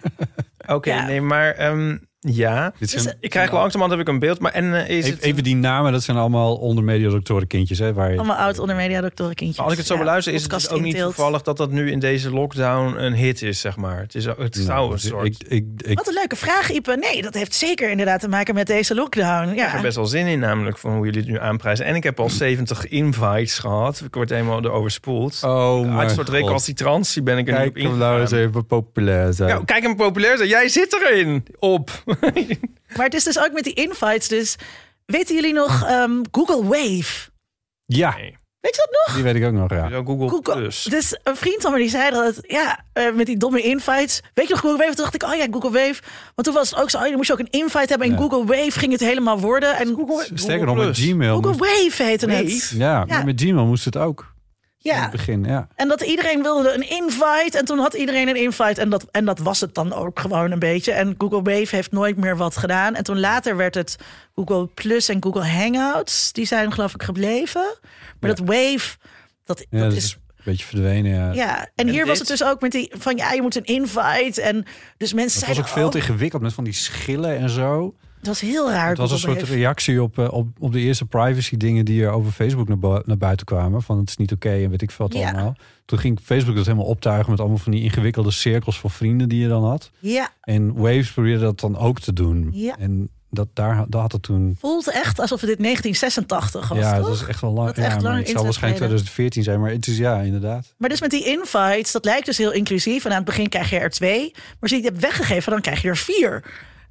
Oké, 0.68 0.90
Ja. 0.94 1.06
nee, 1.06 1.22
maar 1.22 1.52
ehm, 1.52 1.98
ja. 2.24 2.74
Dit 2.80 2.90
zijn, 2.90 3.04
Dus, 3.04 3.14
Ik 3.20 3.30
krijg 3.30 3.52
langzamerhand 3.52 3.92
heb 3.92 4.08
ik 4.08 4.14
een 4.14 4.20
beeld, 4.20 4.40
maar 4.40 4.52
en 4.52 4.74
eh, 4.74 4.90
is 4.98 5.06
even, 5.06 5.12
het... 5.18 5.22
even 5.24 5.44
die 5.44 5.56
namen, 5.56 5.92
dat 5.92 6.04
zijn 6.04 6.18
allemaal 6.18 6.56
onder 6.56 6.84
mediadoctoren 6.84 7.48
kindjes. 7.48 7.80
Hè, 7.80 7.94
waar 7.94 8.12
je, 8.12 8.18
Allemaal 8.18 8.36
oud 8.38 8.60
onder 8.60 8.76
media 8.76 9.02
doctoren 9.02 9.36
kindjes. 9.36 9.60
als 9.64 9.72
ik 9.72 9.78
het 9.78 9.88
zo 9.88 9.94
Ja, 9.94 10.00
beluister, 10.00 10.34
is 10.34 10.42
het 10.42 10.50
dus 10.52 10.60
podcast 10.60 10.80
ook 10.80 10.86
niet 10.86 10.94
inteelt. 10.94 11.16
toevallig 11.16 11.42
dat 11.42 11.58
dat 11.58 11.72
nu 11.72 11.92
in 11.92 12.00
deze 12.00 12.32
lockdown 12.32 12.96
een 12.98 13.14
hit 13.14 13.42
is, 13.42 13.60
zeg 13.60 13.78
maar. 13.78 14.00
Het, 14.00 14.16
is, 14.16 14.26
het 14.26 14.56
zou 14.56 14.68
Nou, 14.68 14.92
een 14.94 15.00
soort... 15.00 15.26
ik, 15.26 15.36
ik, 15.48 15.66
ik, 15.78 15.98
Wat 15.98 16.08
een 16.08 16.14
leuke 16.14 16.36
vraag, 16.36 16.72
Ipe. 16.72 16.98
Nee, 17.12 17.22
dat 17.22 17.34
heeft 17.34 17.56
zeker 17.56 17.90
inderdaad 17.90 18.20
te 18.20 18.28
maken 18.30 18.54
met 18.56 18.68
deze 18.68 18.96
lockdown. 18.96 19.50
Ik 19.50 19.58
heb 19.60 19.68
Ja. 19.70 19.76
er 19.76 19.82
best 19.82 19.96
wel 19.96 20.06
zin 20.06 20.28
in, 20.28 20.40
namelijk 20.40 20.78
van 20.78 20.96
hoe 20.96 21.06
jullie 21.06 21.20
het 21.22 21.30
nu 21.30 21.40
aanprijzen. 21.40 21.86
En 21.86 21.96
ik 21.96 22.04
heb 22.04 22.20
al 22.20 22.30
70 22.30 22.88
invites 22.88 23.60
gehad. 23.60 24.02
Ik 24.06 24.14
word 24.16 24.30
helemaal 24.30 24.62
door 24.62 24.72
overspoeld. 24.72 25.40
oh 25.44 25.76
Uit 25.78 25.86
mijn 25.88 26.00
een 26.00 26.10
soort 26.10 26.30
god. 26.30 26.38
recalcitrantie 26.38 27.22
ben 27.24 27.38
ik 27.38 27.48
er 27.48 27.54
Kijk 27.54 27.76
nu 27.76 27.82
op 27.84 27.90
hem 27.90 27.98
nou 28.00 28.22
eens 28.22 28.32
even 28.32 28.66
populair 28.66 29.34
zijn. 29.34 29.50
Ja, 29.50 29.62
kijk 29.66 29.84
hem 29.84 29.96
populair 29.96 30.38
zijn. 30.38 30.50
Jij 30.50 30.68
zit 30.70 30.94
erin. 31.02 31.46
Op. 31.60 31.92
Maar 32.98 33.06
het 33.06 33.14
is 33.14 33.24
dus 33.24 33.40
ook 33.40 33.52
met 33.52 33.64
die 33.64 33.74
invites. 33.74 34.28
Dus 34.28 34.56
weten 35.06 35.36
jullie 35.36 35.54
nog 35.54 35.84
ehm, 35.86 36.22
Google 36.32 36.64
Wave? 36.64 37.30
ja, 37.86 38.16
Nee. 38.16 38.38
Weet 38.60 38.76
je 38.76 38.88
dat 38.90 39.06
nog? 39.06 39.16
die 39.16 39.24
weet 39.24 39.36
ik 39.36 39.46
ook 39.46 39.52
nog, 39.54 39.70
ja. 39.70 39.90
Google, 39.90 40.30
Google, 40.30 40.56
Plus. 40.56 40.84
dus 40.84 41.18
een 41.24 41.36
vriend 41.36 41.62
van 41.62 41.72
me 41.72 41.78
die 41.78 41.90
zei 41.90 42.12
dat, 42.12 42.36
ja, 42.42 42.80
eh, 42.94 43.14
met 43.14 43.26
die 43.26 43.38
domme 43.38 43.62
invites. 43.62 44.22
Weet 44.34 44.48
je 44.48 44.54
nog 44.54 44.62
Google 44.62 44.78
Wave? 44.78 44.90
Toen 44.96 45.04
dacht 45.04 45.16
ik, 45.16 45.24
oh 45.24 45.36
ja, 45.36 45.48
Google 45.52 45.72
Wave. 45.72 46.02
Want 46.36 46.48
toen 46.48 46.54
was 46.54 46.70
het 46.70 46.80
ook 46.80 46.90
zo, 46.90 46.98
oh, 46.98 47.04
dan 47.04 47.14
moest 47.16 47.28
je 47.28 47.34
ook 47.34 47.40
een 47.40 47.50
invite 47.50 47.86
hebben. 47.88 48.08
En 48.08 48.14
Ja. 48.14 48.20
Google 48.20 48.46
Wave 48.46 48.80
ging 48.80 48.92
het 48.92 49.02
helemaal 49.02 49.40
worden. 49.40 49.76
En 49.78 49.96
Google, 49.96 50.28
Sterker 50.34 50.66
nog, 50.66 50.76
met. 50.78 50.98
Gmail. 50.98 51.34
Google 51.36 51.48
moest- 51.58 51.60
Wave 51.90 52.04
heette 52.04 52.30
het. 52.32 52.70
Ja, 52.76 52.78
Ja. 52.78 53.06
maar 53.06 53.26
met 53.26 53.42
Gmail 53.42 53.66
moest 53.66 53.86
het 53.86 53.98
ook. 53.98 54.33
In 54.84 54.92
Ja, 54.92 55.02
het 55.02 55.12
begin, 55.12 55.44
ja. 55.44 55.68
En 55.76 55.88
dat 55.88 56.02
iedereen 56.02 56.42
wilde 56.42 56.74
een 56.74 56.90
invite. 56.90 57.58
En 57.58 57.66
toen 57.66 57.78
had 57.80 57.94
iedereen 57.94 58.28
een 58.28 58.36
invite. 58.36 58.82
En 58.82 58.90
dat, 58.90 59.06
en 59.12 59.26
dat 59.26 59.40
was 59.40 59.60
het 59.60 59.74
dan 59.76 59.94
ook 59.94 60.20
gewoon 60.20 60.52
een 60.52 60.60
beetje. 60.60 60.92
En 60.92 61.16
Google 61.18 61.42
Wave 61.42 61.76
heeft 61.76 61.92
nooit 61.92 62.18
meer 62.18 62.38
wat 62.38 62.58
gedaan. 62.58 62.96
En 62.96 63.04
toen 63.04 63.20
later 63.20 63.58
werd 63.58 63.76
het 63.76 63.96
Google 64.36 64.68
Plus 64.68 65.10
en 65.10 65.24
Google 65.24 65.46
Hangouts. 65.48 66.32
Die 66.32 66.46
zijn 66.46 66.72
geloof 66.74 66.94
ik 66.94 67.04
gebleven. 67.04 67.66
Maar 68.20 68.30
Ja. 68.30 68.36
dat 68.36 68.40
Wave, 68.40 68.98
dat, 69.46 69.60
Ja, 69.70 69.80
dat 69.80 69.90
dat 69.90 69.98
is... 69.98 70.14
een 70.14 70.44
beetje 70.44 70.66
verdwenen, 70.66 71.12
ja. 71.12 71.32
Ja, 71.34 71.68
en 71.76 71.88
hier 71.88 71.98
dit? 72.00 72.08
was 72.08 72.20
het 72.20 72.28
dus 72.28 72.44
ook 72.44 72.62
met 72.62 72.72
die 72.72 72.92
van 72.98 73.16
ja, 73.18 73.32
je 73.32 73.42
moet 73.42 73.56
een 73.56 73.64
invite. 73.66 74.42
En 74.42 74.66
dus 74.98 75.14
mensen 75.14 75.40
Het 75.40 75.48
was 75.48 75.56
zeiden 75.56 75.64
ook 75.64 75.68
veel 75.68 75.86
oh, 75.86 75.92
te 75.92 75.98
ingewikkeld 75.98 76.42
met 76.42 76.54
van 76.54 76.64
die 76.64 76.74
schillen 76.74 77.38
en 77.38 77.50
zo. 77.50 77.96
Het 78.24 78.32
was 78.32 78.42
heel 78.42 78.72
raar. 78.72 78.90
Het 78.90 78.98
was 78.98 79.12
een 79.12 79.18
soort 79.18 79.42
reactie 79.42 80.02
op, 80.04 80.20
eh, 80.20 80.32
op, 80.34 80.48
op 80.60 80.72
de 80.72 80.80
eerste 80.80 81.06
privacy 81.06 81.58
dingen 81.58 81.86
die 81.86 82.04
er 82.04 82.10
over 82.12 82.32
Facebook 82.32 82.68
naar, 82.68 82.80
bu- 82.80 83.02
naar 83.06 83.18
buiten 83.18 83.46
kwamen. 83.46 83.82
Van 83.82 83.98
het 83.98 84.10
is 84.10 84.18
niet 84.18 84.32
oké 84.32 84.50
en 84.50 84.70
weet 84.70 84.82
ik 84.82 84.92
veel 84.92 85.08
wat 85.08 85.18
Ja. 85.18 85.32
allemaal. 85.32 85.56
Toen 85.86 86.00
ging 86.00 86.20
Facebook 86.24 86.56
dat 86.56 86.66
helemaal 86.66 86.86
optuigen 86.88 87.30
met 87.32 87.40
allemaal 87.40 87.58
van 87.58 87.72
die 87.72 87.82
ingewikkelde 87.84 88.32
cirkels 88.32 88.80
van 88.80 88.90
vrienden 88.92 89.30
die 89.30 89.40
je 89.42 89.48
dan 89.48 89.64
had. 89.66 89.92
Ja, 90.00 90.30
En 90.42 90.74
Waves 90.74 91.12
probeerde 91.12 91.42
dat 91.44 91.60
dan 91.60 91.78
ook 91.78 92.00
te 92.00 92.14
doen. 92.14 92.50
Ja. 92.52 92.76
En 92.80 93.10
dat, 93.30 93.48
daar, 93.54 93.86
dat 93.88 94.02
had 94.02 94.12
het 94.12 94.22
toen... 94.22 94.56
voelt 94.60 94.92
echt 94.92 95.20
alsof 95.20 95.40
het 95.42 95.50
dit 95.50 95.60
1986 95.60 96.68
was. 96.68 96.78
ja, 96.78 96.98
toch? 96.98 97.06
dat 97.08 97.16
is 97.16 97.26
echt 97.28 97.42
wel 97.42 97.52
lang. 97.54 97.68
Dat 97.68 97.78
is 97.78 97.84
echt 97.84 97.96
ja, 97.96 98.02
lang 98.02 98.18
het 98.18 98.28
zal 98.30 98.36
internet 98.36 98.44
waarschijnlijk 98.44 98.84
geleden. 98.84 99.06
2014 99.06 99.44
zijn, 99.44 99.60
maar 99.60 99.72
het 99.72 99.88
is 99.88 99.98
ja, 99.98 100.20
inderdaad. 100.22 100.74
Maar 100.78 100.90
dus 100.90 101.02
met 101.02 101.10
die 101.12 101.26
invites, 101.26 101.92
dat 101.92 102.06
lijkt 102.06 102.26
dus 102.26 102.38
heel 102.38 102.52
inclusief. 102.52 103.06
En 103.06 103.12
aan 103.12 103.18
het 103.18 103.26
begin 103.26 103.50
krijg 103.50 103.70
je 103.70 103.80
er 103.80 103.90
twee. 103.90 104.32
Maar 104.34 104.44
als 104.60 104.70
je 104.72 104.76
die 104.78 104.86
hebt 104.86 105.00
weggegeven, 105.02 105.52
dan 105.52 105.62
krijg 105.62 105.82
je 105.82 105.88
er 105.88 105.98
vier. 105.98 106.44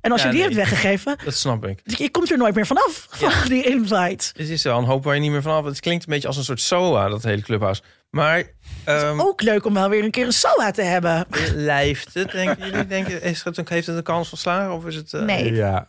En 0.03 0.13
als 0.13 0.23
Ja, 0.23 0.27
je 0.29 0.35
die 0.35 0.45
nee. 0.47 0.55
hebt 0.55 0.71
weggegeven, 0.71 1.17
Dat 1.25 1.35
snap 1.35 1.67
ik. 1.67 1.81
je 1.85 2.11
komt 2.11 2.31
er 2.31 2.39
nooit 2.39 2.55
meer 2.55 2.67
vanaf 2.67 3.07
van 3.11 3.33
die 3.49 3.65
invite. 3.65 4.31
Het 4.37 4.49
is 4.49 4.63
wel 4.63 4.79
een 4.79 4.85
hoop 4.85 5.05
waar 5.05 5.15
je 5.15 5.21
niet 5.21 5.31
meer 5.31 5.43
vanaf. 5.43 5.65
Het 5.65 5.81
klinkt 5.81 6.05
een 6.05 6.13
beetje 6.13 6.29
als 6.29 6.37
een 6.37 6.45
soort 6.45 6.61
SOA, 6.61 7.09
dat 7.09 7.23
hele 7.23 7.43
clubhuis. 7.43 7.83
Maar 8.11 8.45
ehm 8.85 9.21
Ook 9.21 9.43
leuk 9.43 9.65
om 9.65 9.75
wel 9.75 9.89
weer 9.89 10.05
een 10.05 10.11
keer 10.11 10.27
een 10.27 10.33
SOA 10.33 10.71
te 10.71 10.83
hebben. 10.83 11.27
lijft 11.55 12.15
het, 12.15 12.31
denken 12.31 12.67
jullie? 12.67 12.87
Denken, 12.87 13.23
is 13.23 13.43
het, 13.45 13.69
heeft 13.69 13.87
het 13.87 13.97
een 13.97 14.03
kans 14.03 14.29
van 14.29 14.39
slagen? 14.39 14.73
Of 14.75 14.87
is 14.87 14.95
het... 14.95 15.13
eh, 15.13 15.23
Nee. 15.23 15.53
Ja. 15.53 15.89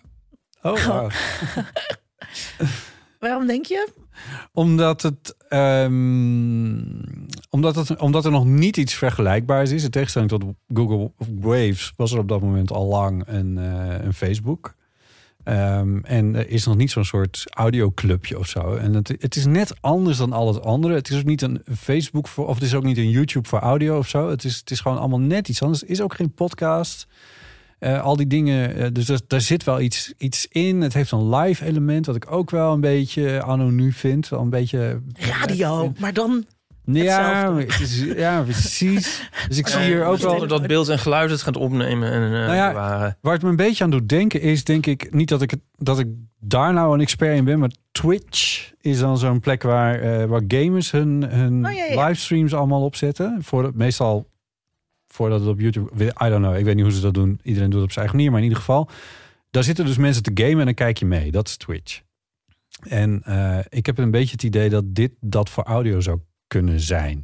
Oh, 0.61 0.85
wauw. 0.85 1.09
Waarom 3.19 3.47
denk 3.47 3.65
je? 3.65 3.89
Omdat 4.51 5.01
het, 5.01 5.35
ehm, 5.49 6.81
omdat 7.49 7.75
het. 7.75 7.99
Omdat 7.99 8.25
er 8.25 8.31
nog 8.31 8.45
niet 8.45 8.77
iets 8.77 8.93
vergelijkbaars 8.93 9.71
is. 9.71 9.83
In 9.83 9.89
tegenstelling 9.89 10.31
tot 10.31 10.43
Google 10.73 11.11
Waves 11.39 11.93
was 11.97 12.11
er 12.11 12.19
op 12.19 12.27
dat 12.27 12.41
moment 12.41 12.71
al 12.71 12.85
lang 12.85 13.23
een, 13.25 13.57
eh, 13.57 14.05
een 14.05 14.13
Facebook. 14.13 14.75
Ehm, 15.43 15.97
en 15.97 16.35
er 16.35 16.49
is 16.49 16.65
nog 16.65 16.75
niet 16.75 16.91
zo'n 16.91 17.05
soort 17.05 17.43
audioclubje 17.49 18.39
of 18.39 18.47
zo. 18.47 18.75
En 18.75 18.93
het, 18.93 19.07
het 19.19 19.35
is 19.35 19.45
net 19.45 19.73
anders 19.81 20.17
dan 20.17 20.33
al 20.33 20.47
het 20.47 20.63
andere. 20.63 20.93
Het 20.93 21.09
is 21.09 21.17
ook 21.17 21.23
niet 21.23 21.41
een 21.41 21.61
Facebook 21.77 22.27
voor, 22.27 22.47
of 22.47 22.55
het 22.55 22.63
is 22.63 22.73
ook 22.73 22.83
niet 22.83 22.97
een 22.97 23.09
YouTube 23.09 23.47
voor 23.47 23.59
audio 23.59 23.97
of 23.97 24.07
zo. 24.07 24.29
Het 24.29 24.43
is, 24.43 24.57
het 24.57 24.71
is 24.71 24.79
gewoon 24.79 24.97
allemaal 24.97 25.19
net 25.19 25.49
iets 25.49 25.61
anders. 25.61 25.81
Het 25.81 25.89
is 25.89 26.01
ook 26.01 26.13
geen 26.13 26.33
podcast. 26.33 27.07
Eh, 27.83 28.03
al 28.03 28.15
die 28.15 28.27
dingen. 28.27 28.75
eh, 28.75 28.87
dus 28.91 29.05
daar, 29.05 29.19
daar 29.27 29.41
zit 29.41 29.63
wel 29.63 29.79
iets, 29.81 30.13
iets 30.17 30.47
in. 30.49 30.81
Het 30.81 30.93
heeft 30.93 31.11
een 31.11 31.35
live 31.35 31.65
element, 31.65 32.05
wat 32.05 32.15
ik 32.15 32.31
ook 32.31 32.49
wel 32.49 32.73
een 32.73 32.81
beetje 32.81 33.43
anonu 33.43 33.91
vind. 33.91 34.29
Wel 34.29 34.39
een 34.39 34.49
beetje. 34.49 35.01
Radio, 35.13 35.93
maar 35.99 36.13
dan... 36.13 36.45
Ja, 36.85 37.29
hetzelfde. 37.29 37.61
het 37.61 37.79
is, 37.79 38.03
ja, 38.15 38.41
precies. 38.41 39.29
Dus 39.47 39.57
ik 39.57 39.67
zie 39.67 39.81
hier 39.81 40.05
ook 40.05 40.17
wel. 40.17 40.47
Dat 40.47 40.67
beeld 40.67 40.89
en 40.89 40.99
geluid 40.99 41.29
het 41.29 41.41
gaat 41.41 41.57
opnemen 41.57 42.11
en 42.11 42.23
eh 42.23 42.29
Nou 42.29 42.55
ja, 42.55 42.67
bewaren. 42.69 43.17
Waar 43.21 43.33
het 43.33 43.41
me 43.43 43.49
een 43.49 43.55
beetje 43.55 43.83
aan 43.83 43.89
doet 43.89 44.09
denken 44.09 44.41
is, 44.41 44.63
denk 44.63 44.85
ik, 44.85 45.13
niet 45.13 45.29
dat 45.29 45.41
ik, 45.41 45.51
het, 45.51 45.59
dat 45.75 45.99
ik 45.99 46.07
daar 46.39 46.73
nou 46.73 46.93
een 46.93 47.01
expert 47.01 47.37
in 47.37 47.43
ben, 47.45 47.59
maar 47.59 47.71
Twitch 47.91 48.71
is 48.81 48.99
dan 48.99 49.17
zo'n 49.17 49.39
plek 49.39 49.63
waar, 49.63 49.99
eh, 49.99 50.25
waar 50.25 50.41
gamers 50.47 50.91
hun, 50.91 51.23
hun 51.29 51.65
Oh, 51.65 51.71
ja, 51.71 51.85
ja. 51.85 52.05
livestreams 52.07 52.53
allemaal 52.53 52.83
opzetten. 52.83 53.37
Voor 53.41 53.71
meestal 53.73 54.27
voordat 55.13 55.39
het 55.39 55.49
op 55.49 55.59
YouTube, 55.59 56.03
I 56.03 56.29
don't 56.29 56.43
know, 56.43 56.57
ik 56.57 56.65
weet 56.65 56.75
niet 56.75 56.83
hoe 56.83 56.93
ze 56.93 57.01
dat 57.01 57.13
doen. 57.13 57.39
Iedereen 57.43 57.69
doet 57.69 57.79
het 57.79 57.89
op 57.89 57.91
zijn 57.91 58.05
eigen 58.05 58.15
manier, 58.15 58.31
maar 58.31 58.39
in 58.39 58.47
ieder 58.47 58.59
geval, 58.59 58.89
daar 59.51 59.63
zitten 59.63 59.85
dus 59.85 59.97
mensen 59.97 60.23
te 60.23 60.31
gamen 60.33 60.59
en 60.59 60.65
dan 60.65 60.73
kijk 60.73 60.97
je 60.97 61.05
mee. 61.05 61.31
Dat 61.31 61.47
is 61.47 61.57
Twitch. 61.57 62.01
En 62.81 63.21
eh, 63.23 63.59
ik 63.69 63.85
heb 63.85 63.97
een 63.97 64.11
beetje 64.11 64.31
het 64.31 64.43
idee 64.43 64.69
dat 64.69 64.83
dit 64.95 65.11
dat 65.19 65.49
voor 65.49 65.63
audio 65.63 65.99
zou 65.99 66.19
kunnen 66.47 66.79
zijn. 66.79 67.23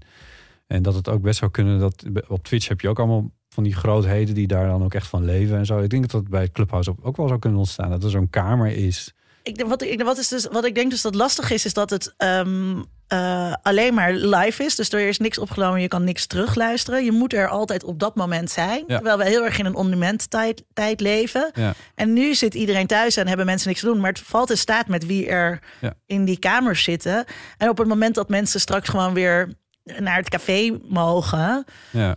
En 0.67 0.81
dat 0.83 0.93
het 0.93 1.09
ook 1.09 1.21
best 1.21 1.39
zou 1.39 1.51
kunnen 1.51 1.79
dat 1.79 2.03
op 2.27 2.43
Twitch 2.43 2.67
heb 2.67 2.81
je 2.81 2.89
ook 2.89 2.99
allemaal 2.99 3.31
van 3.49 3.63
die 3.63 3.75
grootheden 3.75 4.35
die 4.35 4.47
daar 4.47 4.67
dan 4.67 4.83
ook 4.83 4.93
echt 4.93 5.07
van 5.07 5.25
leven 5.25 5.57
en 5.57 5.65
zo. 5.65 5.79
Ik 5.79 5.89
denk 5.89 6.01
dat 6.01 6.11
dat 6.11 6.29
bij 6.29 6.51
Clubhouse 6.51 6.95
ook 7.01 7.17
wel 7.17 7.27
zou 7.27 7.39
kunnen 7.39 7.59
ontstaan. 7.59 7.89
Dat 7.89 8.03
er 8.03 8.09
zo'n 8.09 8.29
kamer 8.29 8.71
is. 8.71 9.13
Ik, 9.43 9.65
wat, 9.67 9.81
ik, 9.81 10.03
wat, 10.03 10.17
is 10.17 10.27
dus, 10.27 10.47
wat 10.51 10.65
ik 10.65 10.75
denk 10.75 10.89
dus 10.89 11.01
dat 11.01 11.15
lastig 11.15 11.51
is, 11.51 11.65
is 11.65 11.73
dat 11.73 11.89
het 11.89 12.13
ehm, 12.17 12.81
eh, 13.09 13.53
alleen 13.61 13.93
maar 13.93 14.13
live 14.13 14.63
is. 14.63 14.75
Dus 14.75 14.91
er 14.91 15.07
is 15.07 15.17
niks 15.17 15.37
opgenomen, 15.37 15.81
je 15.81 15.87
kan 15.87 16.03
niks 16.03 16.25
terugluisteren. 16.25 17.03
Je 17.03 17.11
moet 17.11 17.33
er 17.33 17.47
altijd 17.47 17.83
op 17.83 17.99
dat 17.99 18.15
moment 18.15 18.51
zijn. 18.51 18.83
Ja. 18.87 18.95
Terwijl 18.95 19.17
we 19.17 19.25
heel 19.25 19.43
erg 19.45 19.59
in 19.59 19.65
een 19.65 19.75
on-demand 19.75 20.29
tijd, 20.29 20.63
tijd 20.73 20.99
leven. 21.01 21.51
Ja. 21.53 21.73
En 21.95 22.13
nu 22.13 22.35
zit 22.35 22.53
iedereen 22.53 22.87
thuis 22.87 23.17
en 23.17 23.27
hebben 23.27 23.45
mensen 23.45 23.67
niks 23.67 23.79
te 23.79 23.85
doen. 23.85 23.99
Maar 23.99 24.09
het 24.11 24.19
valt 24.19 24.49
in 24.49 24.57
staat 24.57 24.87
met 24.87 25.05
wie 25.05 25.27
er 25.27 25.59
Ja. 25.81 25.93
in 26.05 26.25
die 26.25 26.39
kamers 26.39 26.83
zitten. 26.83 27.25
En 27.57 27.69
op 27.69 27.77
het 27.77 27.87
moment 27.87 28.15
dat 28.15 28.29
mensen 28.29 28.59
straks 28.59 28.89
gewoon 28.89 29.13
weer 29.13 29.53
naar 29.99 30.17
het 30.17 30.29
café 30.29 30.79
mogen... 30.89 31.65
Ja. 31.91 32.15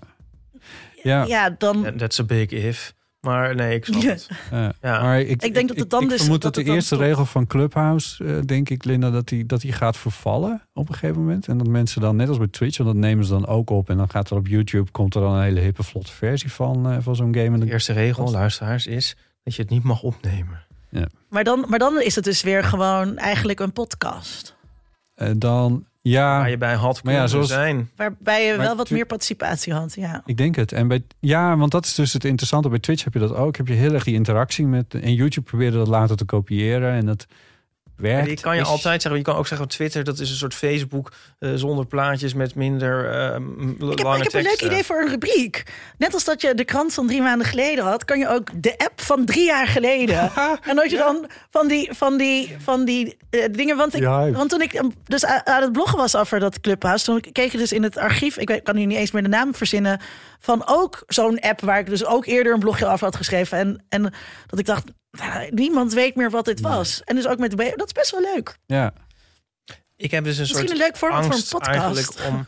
Ja, 1.02 1.24
Ja, 1.24 1.50
dan... 1.58 1.96
That's 1.96 2.18
a 2.20 2.24
big 2.24 2.50
if. 2.50 2.92
Maar 3.26 3.54
nee, 3.54 3.74
ik 3.76 3.84
snap 3.84 4.02
Ja. 4.02 4.08
het. 4.10 4.28
ja. 4.50 4.72
Ja. 4.80 5.02
Maar 5.02 5.20
ik, 5.20 5.42
Ik 5.42 5.54
denk 5.54 5.68
dat 5.68 5.76
het 5.76 5.90
dan 5.90 6.02
ik 6.02 6.08
dus- 6.08 6.20
vermoed 6.20 6.42
dat 6.42 6.54
de 6.54 6.62
eerste 6.64 6.84
stopt. 6.94 7.00
regel 7.02 7.26
van 7.26 7.46
Clubhouse, 7.46 8.24
eh, 8.24 8.38
denk 8.44 8.68
ik, 8.70 8.84
Linda, 8.84 9.10
dat 9.10 9.28
die, 9.28 9.46
dat 9.46 9.60
die 9.60 9.72
gaat 9.72 9.96
vervallen 9.96 10.62
op 10.72 10.88
een 10.88 10.94
gegeven 10.94 11.20
moment. 11.20 11.48
En 11.48 11.58
dat 11.58 11.66
mensen 11.66 12.00
dan, 12.00 12.16
net 12.16 12.28
als 12.28 12.38
bij 12.38 12.46
Twitch, 12.48 12.76
want 12.78 12.90
dat 12.90 12.98
nemen 12.98 13.24
ze 13.24 13.32
dan 13.32 13.46
ook 13.46 13.70
op. 13.70 13.90
En 13.90 13.96
dan 13.96 14.10
gaat 14.10 14.30
er 14.30 14.36
op 14.36 14.46
YouTube, 14.46 14.90
komt 14.90 15.14
er 15.14 15.20
dan 15.20 15.32
een 15.34 15.42
hele 15.42 15.60
hippe 15.60 15.82
vlotte 15.82 16.12
versie 16.12 16.52
van, 16.52 16.90
eh, 16.90 16.96
van 17.00 17.16
zo'n 17.16 17.34
game. 17.34 17.46
En 17.54 17.60
De 17.60 17.70
eerste 17.70 17.92
regel, 17.92 18.30
luisteraars, 18.30 18.86
is 18.86 19.16
dat 19.42 19.54
je 19.54 19.62
het 19.62 19.70
niet 19.70 19.82
mag 19.84 20.02
opnemen. 20.02 20.64
Maar 21.28 21.44
dan, 21.44 21.64
maar 21.68 21.78
dan 21.78 22.00
is 22.00 22.14
het 22.14 22.24
dus 22.24 22.42
weer 22.42 22.64
gewoon 22.64 23.16
eigenlijk 23.18 23.60
een 23.60 23.72
podcast. 23.72 24.56
eh, 25.14 25.30
dan, 25.36 25.84
ja, 26.02 26.38
Waar 26.38 26.50
je 26.50 26.58
bij 26.58 26.74
had 26.74 27.02
Maar 27.04 27.12
ja, 27.14 27.18
kunnen 27.24 27.28
zoals- 27.28 27.48
zijn. 27.62 27.90
Waarbij 27.96 28.46
je 28.46 28.56
Maar 28.56 28.66
wel 28.66 28.76
wat 28.76 28.90
meer 28.90 29.06
participatie 29.06 29.72
had. 29.72 29.94
Ja. 29.94 30.22
Ik 30.26 30.36
denk 30.36 30.56
het. 30.56 30.72
En 30.72 30.88
bij, 30.88 31.02
ja, 31.20 31.56
want 31.56 31.70
dat 31.70 31.84
is 31.84 31.94
dus 31.94 32.12
het 32.12 32.24
interessante. 32.24 32.68
Bij 32.68 32.78
Twitch 32.78 33.04
heb 33.04 33.12
je 33.12 33.18
dat 33.18 33.34
ook. 33.34 33.56
Heb 33.56 33.68
je 33.68 33.74
heel 33.74 33.92
erg 33.92 34.04
die 34.04 34.14
interactie 34.14 34.66
met. 34.66 34.94
En 34.94 35.14
YouTube 35.14 35.46
probeerde 35.46 35.76
dat 35.76 35.88
later 35.88 36.16
te 36.16 36.24
kopiëren. 36.24 36.92
En 36.92 37.06
dat 37.06 37.26
werkt. 37.96 38.26
die 38.26 38.40
kan 38.40 38.54
je 38.54 38.60
Is- 38.60 38.66
altijd 38.68 39.02
zeggen. 39.02 39.20
Je 39.20 39.26
kan 39.26 39.36
ook 39.36 39.46
zeggen 39.46 39.66
op 39.66 39.72
Twitter, 39.72 40.04
dat 40.04 40.18
is 40.18 40.30
een 40.30 40.36
soort 40.36 40.54
Facebook 40.54 41.12
eh, 41.38 41.50
zonder 41.54 41.86
plaatjes 41.86 42.34
met 42.34 42.54
minder 42.54 43.10
eh, 43.10 43.38
m- 43.38 43.70
Ik 43.70 43.98
heb, 43.98 43.98
lange 44.06 44.16
ik 44.16 44.22
heb 44.22 44.34
een 44.34 44.42
leuk 44.42 44.62
idee 44.62 44.84
voor 44.84 45.00
een 45.02 45.08
rubriek. 45.08 45.62
Net 45.98 46.14
als 46.14 46.24
dat 46.24 46.40
je 46.40 46.54
de 46.54 46.64
krant 46.64 46.94
van 46.94 47.06
drie 47.06 47.22
maanden 47.22 47.46
geleden 47.46 47.84
had, 47.84 48.04
kan 48.04 48.18
je 48.18 48.28
ook 48.28 48.48
de 48.62 48.78
app 48.78 49.00
van 49.00 49.24
drie 49.24 49.44
jaar 49.44 49.66
geleden. 49.66 50.30
en 50.68 50.76
dat 50.76 50.90
je 50.90 50.96
dan 50.96 51.26
van 51.50 51.68
die, 51.68 51.88
van 51.92 52.16
die, 52.16 52.56
van 52.62 52.84
die 52.84 53.16
eh, 53.30 53.44
dingen. 53.52 53.76
Want, 53.76 53.94
ik, 53.94 54.00
Ja. 54.00 54.30
want 54.30 54.50
toen 54.50 54.62
ik 54.62 54.72
eh, 54.72 54.84
dus 55.04 55.24
aan 55.24 55.62
het 55.62 55.72
bloggen 55.72 55.98
was 55.98 56.16
over 56.16 56.40
dat 56.40 56.60
Clubhouse, 56.60 57.04
toen 57.04 57.20
keek 57.32 57.52
je 57.52 57.58
dus 57.58 57.72
in 57.72 57.82
het 57.82 57.96
archief. 57.98 58.36
Ik 58.36 58.48
weet, 58.48 58.62
kan 58.62 58.74
nu 58.74 58.84
niet 58.84 58.98
eens 58.98 59.10
meer 59.10 59.22
de 59.22 59.28
naam 59.28 59.54
verzinnen. 59.54 60.00
Van 60.40 60.62
ook 60.66 61.02
zo'n 61.06 61.40
app 61.40 61.60
waar 61.60 61.78
ik 61.78 61.86
dus 61.86 62.04
ook 62.04 62.26
eerder 62.26 62.52
een 62.52 62.58
blogje 62.60 62.86
over 62.86 63.04
had 63.04 63.16
geschreven. 63.16 63.58
En, 63.58 63.84
en 63.88 64.02
dat 64.46 64.58
ik 64.58 64.66
dacht, 64.66 64.84
niemand 65.50 65.92
weet 65.92 66.16
meer 66.16 66.30
wat 66.30 66.44
dit 66.44 66.60
was. 66.60 67.02
En 67.04 67.16
dus 67.16 67.26
ook 67.26 67.38
met 67.38 67.50
de. 67.50 67.72
Dat 67.76 67.86
is 67.86 67.92
best 67.92 68.10
wel 68.10 68.20
leuk. 68.34 68.58
Ja, 68.66 68.92
Ik 69.96 70.10
heb 70.10 70.24
dus 70.24 70.34
een 70.34 70.40
Misschien 70.40 70.60
soort 70.60 70.70
een 70.70 70.84
leuk 70.84 70.96
format 70.96 71.24
voor 71.24 71.34
een 71.34 71.42
podcast. 71.50 71.68
eigenlijk 71.68 72.28
om... 72.28 72.46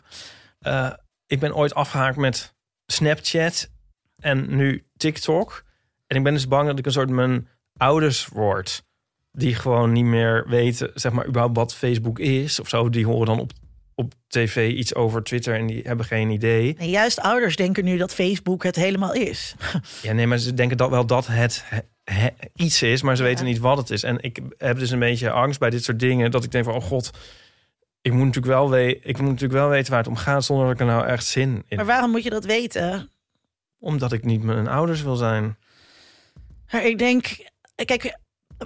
eh, 0.59 0.93
ik 1.27 1.41
ben 1.41 1.55
ooit 1.55 1.75
afgehaakt 1.75 2.17
met 2.17 2.55
Snapchat 2.87 3.69
en 4.17 4.57
nu 4.57 4.87
TikTok. 4.97 5.65
En 6.07 6.17
ik 6.17 6.23
ben 6.23 6.33
dus 6.33 6.49
bang 6.49 6.69
dat 6.69 6.79
ik 6.79 6.87
een 6.87 6.93
soort 6.93 7.11
mijn 7.11 7.49
ouders 7.77 8.27
word. 8.27 8.83
Die 9.33 9.55
gewoon 9.55 9.93
niet 9.93 10.05
meer 10.05 10.45
weten, 10.49 10.91
zeg 10.95 11.13
maar, 11.13 11.27
überhaupt 11.27 11.57
wat 11.57 11.75
Facebook 11.75 12.19
is 12.19 12.61
of 12.61 12.69
zo. 12.69 12.89
Die 12.89 13.07
horen 13.07 13.27
dan 13.27 13.41
op, 13.41 13.53
op 13.95 14.13
tv 14.27 14.73
iets 14.73 14.95
over 14.95 15.23
Twitter 15.23 15.55
en 15.55 15.67
die 15.67 15.83
hebben 15.83 16.07
geen 16.07 16.31
idee. 16.31 16.75
En 16.79 16.89
juist 16.91 17.21
ouders 17.21 17.57
denken 17.57 17.85
nu 17.85 17.97
dat 17.97 18.15
Facebook 18.15 18.63
het 18.63 18.77
helemaal 18.77 19.13
is. 19.13 19.55
Ja, 20.03 20.13
nee, 20.13 20.27
maar 20.27 20.39
ze 20.39 20.55
denken 20.55 20.77
dat 20.77 20.91
wel 20.91 21.07
dat 21.07 21.27
het 21.27 21.65
he- 22.05 22.35
iets 22.55 22.83
is, 22.83 23.03
maar 23.03 23.17
ze 23.17 23.23
Ja. 23.23 23.29
weten 23.29 23.45
niet 23.45 23.59
wat 23.59 23.77
het 23.79 23.91
is. 23.91 24.03
En 24.03 24.23
ik 24.23 24.39
heb 24.59 24.79
dus 24.79 24.91
een 24.91 24.99
beetje 24.99 25.31
angst 25.31 25.59
bij 25.61 25.71
dit 25.71 25.85
soort 25.85 25.99
dingen, 25.99 26.31
dat 26.31 26.45
ik 26.45 26.51
denk 26.53 26.65
van, 26.65 26.75
oh 26.75 26.83
god, 26.83 27.11
ik 28.01 28.13
moet 28.13 28.25
natuurlijk 28.27 28.55
wel, 28.55 28.71
we 28.71 28.99
ik 29.03 29.17
moet 29.19 29.27
natuurlijk 29.31 29.53
wel 29.61 29.69
weten 29.69 29.91
waar 29.91 30.01
het 30.01 30.09
om 30.09 30.17
gaat, 30.17 30.45
zonder 30.45 30.65
dat 30.67 30.75
ik 30.75 30.81
er 30.81 30.87
nou 30.87 31.07
echt 31.07 31.27
zin 31.27 31.65
in. 31.69 31.77
Maar 31.77 31.87
waarom 31.87 32.11
moet 32.11 32.23
je 32.23 32.31
dat 32.31 32.45
weten? 32.45 33.11
Omdat 33.79 34.13
ik 34.13 34.25
niet 34.25 34.43
mijn 34.43 34.69
ouders 34.69 35.03
wil 35.03 35.17
zijn. 35.17 35.57
Maar 36.73 36.85
ik 36.85 36.99
denk, 36.99 37.27
kijk, 37.85 38.19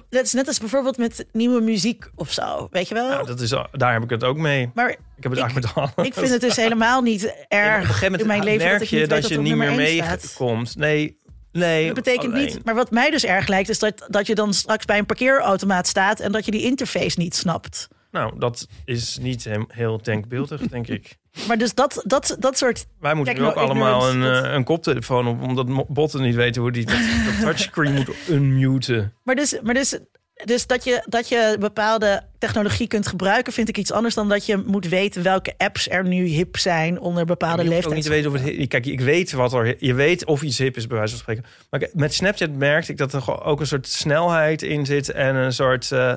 dat 0.09 0.23
is 0.25 0.33
net 0.33 0.47
als 0.47 0.59
bijvoorbeeld 0.59 0.97
met 0.97 1.25
nieuwe 1.31 1.61
muziek 1.61 2.09
of 2.15 2.31
zo, 2.31 2.67
weet 2.71 2.87
je 2.87 2.93
wel? 2.93 3.09
Ja, 3.09 3.23
dat 3.23 3.39
is, 3.39 3.49
daar 3.71 3.93
heb 3.93 4.03
ik 4.03 4.09
het 4.09 4.23
ook 4.23 4.37
mee. 4.37 4.69
maar 4.73 4.89
Ik 4.89 4.97
heb 4.97 5.31
het 5.31 5.33
Ik- 5.33 5.39
eigenlijk 5.39 5.75
met 5.75 5.75
alles. 5.95 6.07
ik 6.07 6.13
vind 6.13 6.29
het 6.29 6.41
dus 6.41 6.55
helemaal 6.55 7.01
niet 7.01 7.21
Ja, 7.21 7.45
erg 7.47 8.03
op 8.03 8.09
een 8.11 8.19
in 8.31 8.43
leven 8.43 8.79
dat 8.79 8.89
je 8.89 8.99
niet 8.99 9.09
dat, 9.09 9.19
weet 9.19 9.27
je 9.29 9.35
dat 9.35 9.43
niet 9.43 9.55
meer 9.55 9.73
meekomt. 9.75 10.75
Nee, 10.75 11.17
nee. 11.51 11.85
Dat 11.85 11.95
betekent 11.95 12.33
alleen. 12.33 12.45
niet, 12.45 12.65
maar 12.65 12.75
wat 12.75 12.91
mij 12.91 13.09
dus 13.11 13.25
erg 13.25 13.47
lijkt, 13.47 13.69
is 13.69 13.79
dat, 13.79 14.05
dat 14.07 14.27
je 14.27 14.35
dan 14.35 14.53
straks 14.53 14.85
bij 14.85 14.97
een 14.97 15.05
parkeerautomaat 15.05 15.87
staat 15.87 16.19
en 16.19 16.31
dat 16.31 16.45
je 16.45 16.51
die 16.51 16.63
interface 16.63 17.19
niet 17.19 17.35
snapt. 17.35 17.87
Nou, 18.11 18.39
dat 18.39 18.67
is 18.85 19.17
niet 19.21 19.49
heel 19.67 19.99
denkbeeldig, 20.01 20.61
denk 20.61 20.87
ik. 20.87 21.17
Maar 21.47 21.57
dus 21.57 21.73
dat, 21.73 22.01
dat, 22.05 22.35
dat 22.39 22.57
soort. 22.57 22.85
Wij 22.99 23.13
moeten 23.13 23.35
nu 23.35 23.45
ook 23.45 23.55
allemaal 23.55 24.09
een, 24.09 24.21
dat- 24.21 24.43
eh, 24.45 24.51
een 24.53 24.63
koptelefoon 24.63 25.27
op, 25.27 25.41
omdat 25.41 25.87
botten 25.87 26.21
niet 26.21 26.35
weten 26.35 26.61
hoe 26.61 26.71
die 26.71 26.85
dat, 26.85 26.95
dat 27.25 27.39
touchscreen 27.41 27.93
moet 27.93 28.09
unmuten. 28.29 29.13
Maar 29.23 29.35
dus, 29.35 29.59
maar 29.63 29.73
dus, 29.73 29.99
dus 30.45 30.67
dat, 30.67 30.83
je, 30.83 31.03
dat 31.05 31.29
je 31.29 31.55
bepaalde 31.59 32.21
technologie 32.37 32.87
kunt 32.87 33.07
gebruiken, 33.07 33.53
vind 33.53 33.69
ik 33.69 33.77
iets 33.77 33.91
anders 33.91 34.15
dan 34.15 34.29
dat 34.29 34.45
je 34.45 34.63
moet 34.65 34.87
weten 34.87 35.23
welke 35.23 35.53
apps 35.57 35.89
er 35.89 36.07
nu 36.07 36.25
hip 36.25 36.57
zijn 36.57 36.99
onder 36.99 37.25
bepaalde 37.25 37.61
ook 37.61 37.67
leeftijds. 37.67 37.95
niet 37.95 38.03
te 38.03 38.09
weten 38.09 38.31
of 38.31 38.41
het 38.41 38.67
Kijk, 38.67 38.85
ik 38.85 39.01
weet 39.01 39.31
wat 39.31 39.53
er. 39.53 39.75
Je 39.79 39.93
weet 39.93 40.25
of 40.25 40.41
iets 40.41 40.57
hip 40.57 40.77
is, 40.77 40.87
bij 40.87 40.97
wijze 40.97 41.11
van 41.11 41.21
spreken. 41.21 41.45
Maar 41.69 41.89
met 41.93 42.13
Snapchat 42.13 42.51
merkte 42.51 42.91
ik 42.91 42.97
dat 42.97 43.13
er 43.13 43.43
ook 43.43 43.59
een 43.59 43.67
soort 43.67 43.87
snelheid 43.87 44.61
in 44.61 44.85
zit 44.85 45.11
en 45.11 45.35
een 45.35 45.53
soort. 45.53 45.91
eh, 45.91 46.13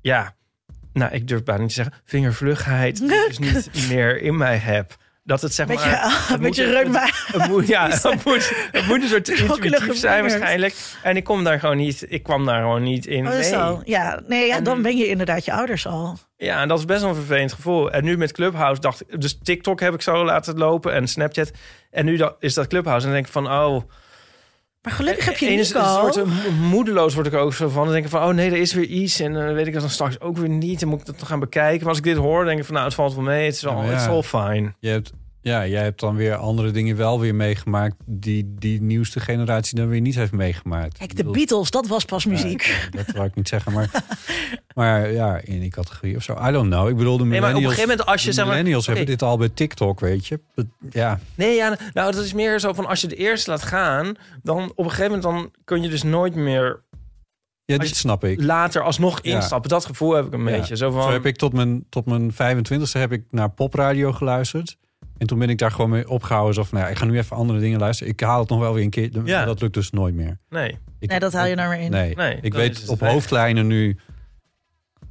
ja, 0.00 0.34
nou, 0.92 1.12
ik 1.12 1.28
durf 1.28 1.42
bijna 1.42 1.60
niet 1.60 1.68
te 1.68 1.74
zeggen. 1.74 1.94
Vingervlugheid. 2.04 2.98
die 3.08 3.14
ik 3.14 3.52
dus 3.52 3.68
niet 3.72 3.88
meer 3.88 4.22
in 4.22 4.36
mij 4.36 4.56
heb. 4.56 4.96
Dat 5.26 5.40
het 5.40 5.54
zeg 5.54 5.66
maar. 5.66 5.76
Beetje, 5.76 6.34
een 6.34 6.40
beetje 6.40 6.64
reuma. 6.70 7.08
Het 7.26 7.48
moet, 7.48 7.66
ja, 7.66 7.88
het 7.90 8.24
moet, 8.24 8.52
het 8.72 8.86
moet 8.86 9.02
een 9.02 9.08
soort 9.08 9.28
intuïtief 9.40 9.96
zijn 9.96 10.20
waarschijnlijk. 10.20 10.74
En 11.02 11.16
ik 11.16 11.24
kom 11.24 11.44
daar 11.44 11.60
gewoon 11.60 11.76
niet. 11.76 12.04
Ik 12.08 12.22
kwam 12.22 12.46
daar 12.46 12.60
gewoon 12.60 12.82
niet 12.82 13.06
in. 13.06 13.26
Oh, 13.28 13.32
mee. 13.32 13.78
Ja, 13.84 14.20
nee, 14.26 14.46
ja, 14.46 14.56
En- 14.56 14.64
dan 14.64 14.82
ben 14.82 14.96
je 14.96 15.06
inderdaad 15.08 15.44
je 15.44 15.52
ouders 15.52 15.86
al. 15.86 16.18
Ja, 16.36 16.60
en 16.60 16.68
dat 16.68 16.78
is 16.78 16.84
best 16.84 17.00
wel 17.00 17.10
een 17.10 17.16
vervelend 17.16 17.52
gevoel. 17.52 17.90
En 17.92 18.04
nu 18.04 18.16
met 18.16 18.32
Clubhouse 18.32 18.80
dacht 18.80 19.00
ik... 19.00 19.20
Dus 19.20 19.38
TikTok 19.42 19.80
heb 19.80 19.94
ik 19.94 20.02
zo 20.02 20.24
laten 20.24 20.58
lopen 20.58 20.92
en 20.92 21.08
Snapchat. 21.08 21.50
En 21.90 22.04
nu 22.04 22.16
da- 22.16 22.36
is 22.38 22.54
dat 22.54 22.66
Clubhouse. 22.66 23.06
En 23.06 23.12
dan 23.12 23.22
denk 23.22 23.26
ik 23.26 23.32
van, 23.42 23.52
oh... 23.52 23.82
Maar 24.84 24.92
gelukkig 24.92 25.24
heb 25.24 25.36
je 25.36 25.46
is 25.46 25.70
een 25.74 25.80
Nico. 25.80 25.92
soort 25.94 26.16
eh, 26.16 26.24
mo- 26.24 26.66
moedeloos 26.68 27.14
word 27.14 27.26
ik 27.26 27.34
ook 27.34 27.54
zo 27.54 27.68
van. 27.68 27.84
Dan 27.84 27.92
denk 27.92 28.04
ik 28.04 28.10
van, 28.10 28.22
oh 28.22 28.34
nee, 28.34 28.50
er 28.50 28.56
is 28.56 28.72
weer 28.74 28.84
iets. 28.86 29.20
En 29.20 29.32
dan 29.32 29.54
weet 29.54 29.66
ik 29.66 29.72
dat 29.72 29.82
dan 29.82 29.90
straks 29.90 30.20
ook 30.20 30.36
weer 30.36 30.48
niet. 30.48 30.82
En 30.82 30.88
moet 30.88 31.00
ik 31.00 31.06
dat 31.06 31.18
nog 31.18 31.28
gaan 31.28 31.40
bekijken. 31.40 31.78
Maar 31.80 31.88
als 31.88 31.98
ik 31.98 32.04
dit 32.04 32.16
hoor, 32.16 32.44
denk 32.44 32.58
ik 32.58 32.64
van, 32.64 32.74
nou, 32.74 32.86
het 32.86 32.94
valt 32.94 33.14
wel 33.14 33.24
mee. 33.24 33.44
Het 33.46 33.54
is 33.54 33.66
al, 33.66 33.82
ja. 33.84 33.92
it's 33.92 34.06
all 34.06 34.22
fine. 34.22 34.72
je 34.80 34.88
hebt, 34.88 35.12
ja, 35.44 35.66
jij 35.66 35.82
hebt 35.82 36.00
dan 36.00 36.16
weer 36.16 36.34
andere 36.34 36.70
dingen 36.70 36.96
wel 36.96 37.20
weer 37.20 37.34
meegemaakt. 37.34 37.94
die 38.06 38.54
die 38.58 38.82
nieuwste 38.82 39.20
generatie 39.20 39.76
dan 39.76 39.88
weer 39.88 40.00
niet 40.00 40.14
heeft 40.14 40.32
meegemaakt. 40.32 40.98
Kijk, 40.98 41.10
Ik 41.10 41.16
de 41.16 41.24
Beatles, 41.30 41.70
dat 41.70 41.86
was 41.86 42.04
pas 42.04 42.24
muziek. 42.26 42.62
ja, 42.62 43.02
dat 43.04 43.14
wou 43.14 43.26
ik 43.26 43.34
niet 43.34 43.48
zeggen, 43.48 43.72
maar 43.76 43.90
Maar 44.74 45.12
ja, 45.12 45.40
in 45.44 45.60
die 45.60 45.70
categorie 45.70 46.16
of 46.16 46.22
zo. 46.22 46.32
I 46.48 46.50
don't 46.52 46.70
know. 46.70 46.88
Ik 46.88 46.96
bedoel, 46.96 47.16
de 47.18 47.24
Nee, 47.24 47.40
maar 47.40 47.50
op 47.50 47.54
een 47.56 47.62
millennials, 47.62 47.74
gegeven 47.74 47.88
moment 47.88 48.08
als 48.08 48.20
je 48.22 48.28
de 48.28 48.34
zeg 48.34 48.44
maar... 48.44 48.54
millennials 48.54 48.86
hebben 48.86 49.06
dit 49.06 49.22
al 49.22 49.36
bij 49.38 49.48
TikTok, 49.48 50.00
weet 50.00 50.26
je. 50.26 50.40
Ja, 50.90 51.20
Nee, 51.34 51.54
ja, 51.54 51.76
nou, 51.92 52.12
dat 52.12 52.24
is 52.24 52.32
meer 52.32 52.58
zo 52.60 52.72
van 52.72 52.86
als 52.86 53.00
je 53.00 53.06
de 53.06 53.16
eerste 53.16 53.50
laat 53.50 53.62
gaan, 53.62 54.14
dan 54.42 54.70
op 54.74 54.84
een 54.84 54.90
gegeven 54.90 55.04
moment 55.04 55.22
dan 55.22 55.50
kun 55.64 55.82
je 55.82 55.88
dus 55.88 56.02
nooit 56.02 56.34
meer 56.34 56.82
ja 57.64 57.78
dit 57.78 57.96
snap 57.96 58.24
ik. 58.24 58.42
later 58.42 58.82
alsnog 58.82 59.18
Ja. 59.22 59.34
instappen. 59.36 59.70
Dat 59.70 59.84
gevoel 59.84 60.12
heb 60.14 60.26
ik 60.26 60.32
een 60.32 60.38
Ja. 60.44 60.44
beetje. 60.58 60.76
Zo 60.76 60.90
van, 60.90 61.02
Zo 61.02 61.10
heb 61.10 61.26
ik 61.26 61.36
tot 61.36 61.52
mijn, 61.52 61.84
tot 61.88 62.06
mijn 62.06 62.32
25e 62.32 62.98
heb 62.98 63.12
ik 63.12 63.24
naar 63.30 63.50
popradio 63.50 64.12
geluisterd. 64.12 64.76
En 65.24 65.30
toen 65.30 65.38
ben 65.38 65.50
ik 65.50 65.58
daar 65.58 65.70
gewoon 65.70 65.90
mee 65.90 66.08
opgehouden. 66.08 66.54
Zo 66.54 66.62
van, 66.62 66.78
nou 66.78 66.84
ja, 66.84 66.92
ik 66.92 66.98
ga 66.98 67.04
nu 67.04 67.18
even 67.18 67.36
andere 67.36 67.58
dingen 67.58 67.78
luisteren. 67.78 68.12
Ik 68.12 68.20
haal 68.20 68.40
het 68.40 68.48
nog 68.48 68.58
wel 68.58 68.74
weer 68.74 68.84
een 68.84 68.90
keer. 68.90 69.10
Ja. 69.24 69.44
dat 69.44 69.60
lukt 69.60 69.74
dus 69.74 69.90
nooit 69.90 70.14
meer. 70.14 70.38
Nee, 70.50 70.78
Ik, 70.98 71.08
Nee, 71.08 71.18
dat 71.18 71.32
haal 71.32 71.46
je 71.46 71.54
nou 71.54 71.68
weer 71.68 71.78
in. 71.78 71.90
Nee, 71.90 72.14
Nee, 72.14 72.38
ik 72.40 72.54
weet 72.54 72.88
op 72.88 73.00
weg. 73.00 73.10
hoofdlijnen 73.10 73.66
nu... 73.66 73.98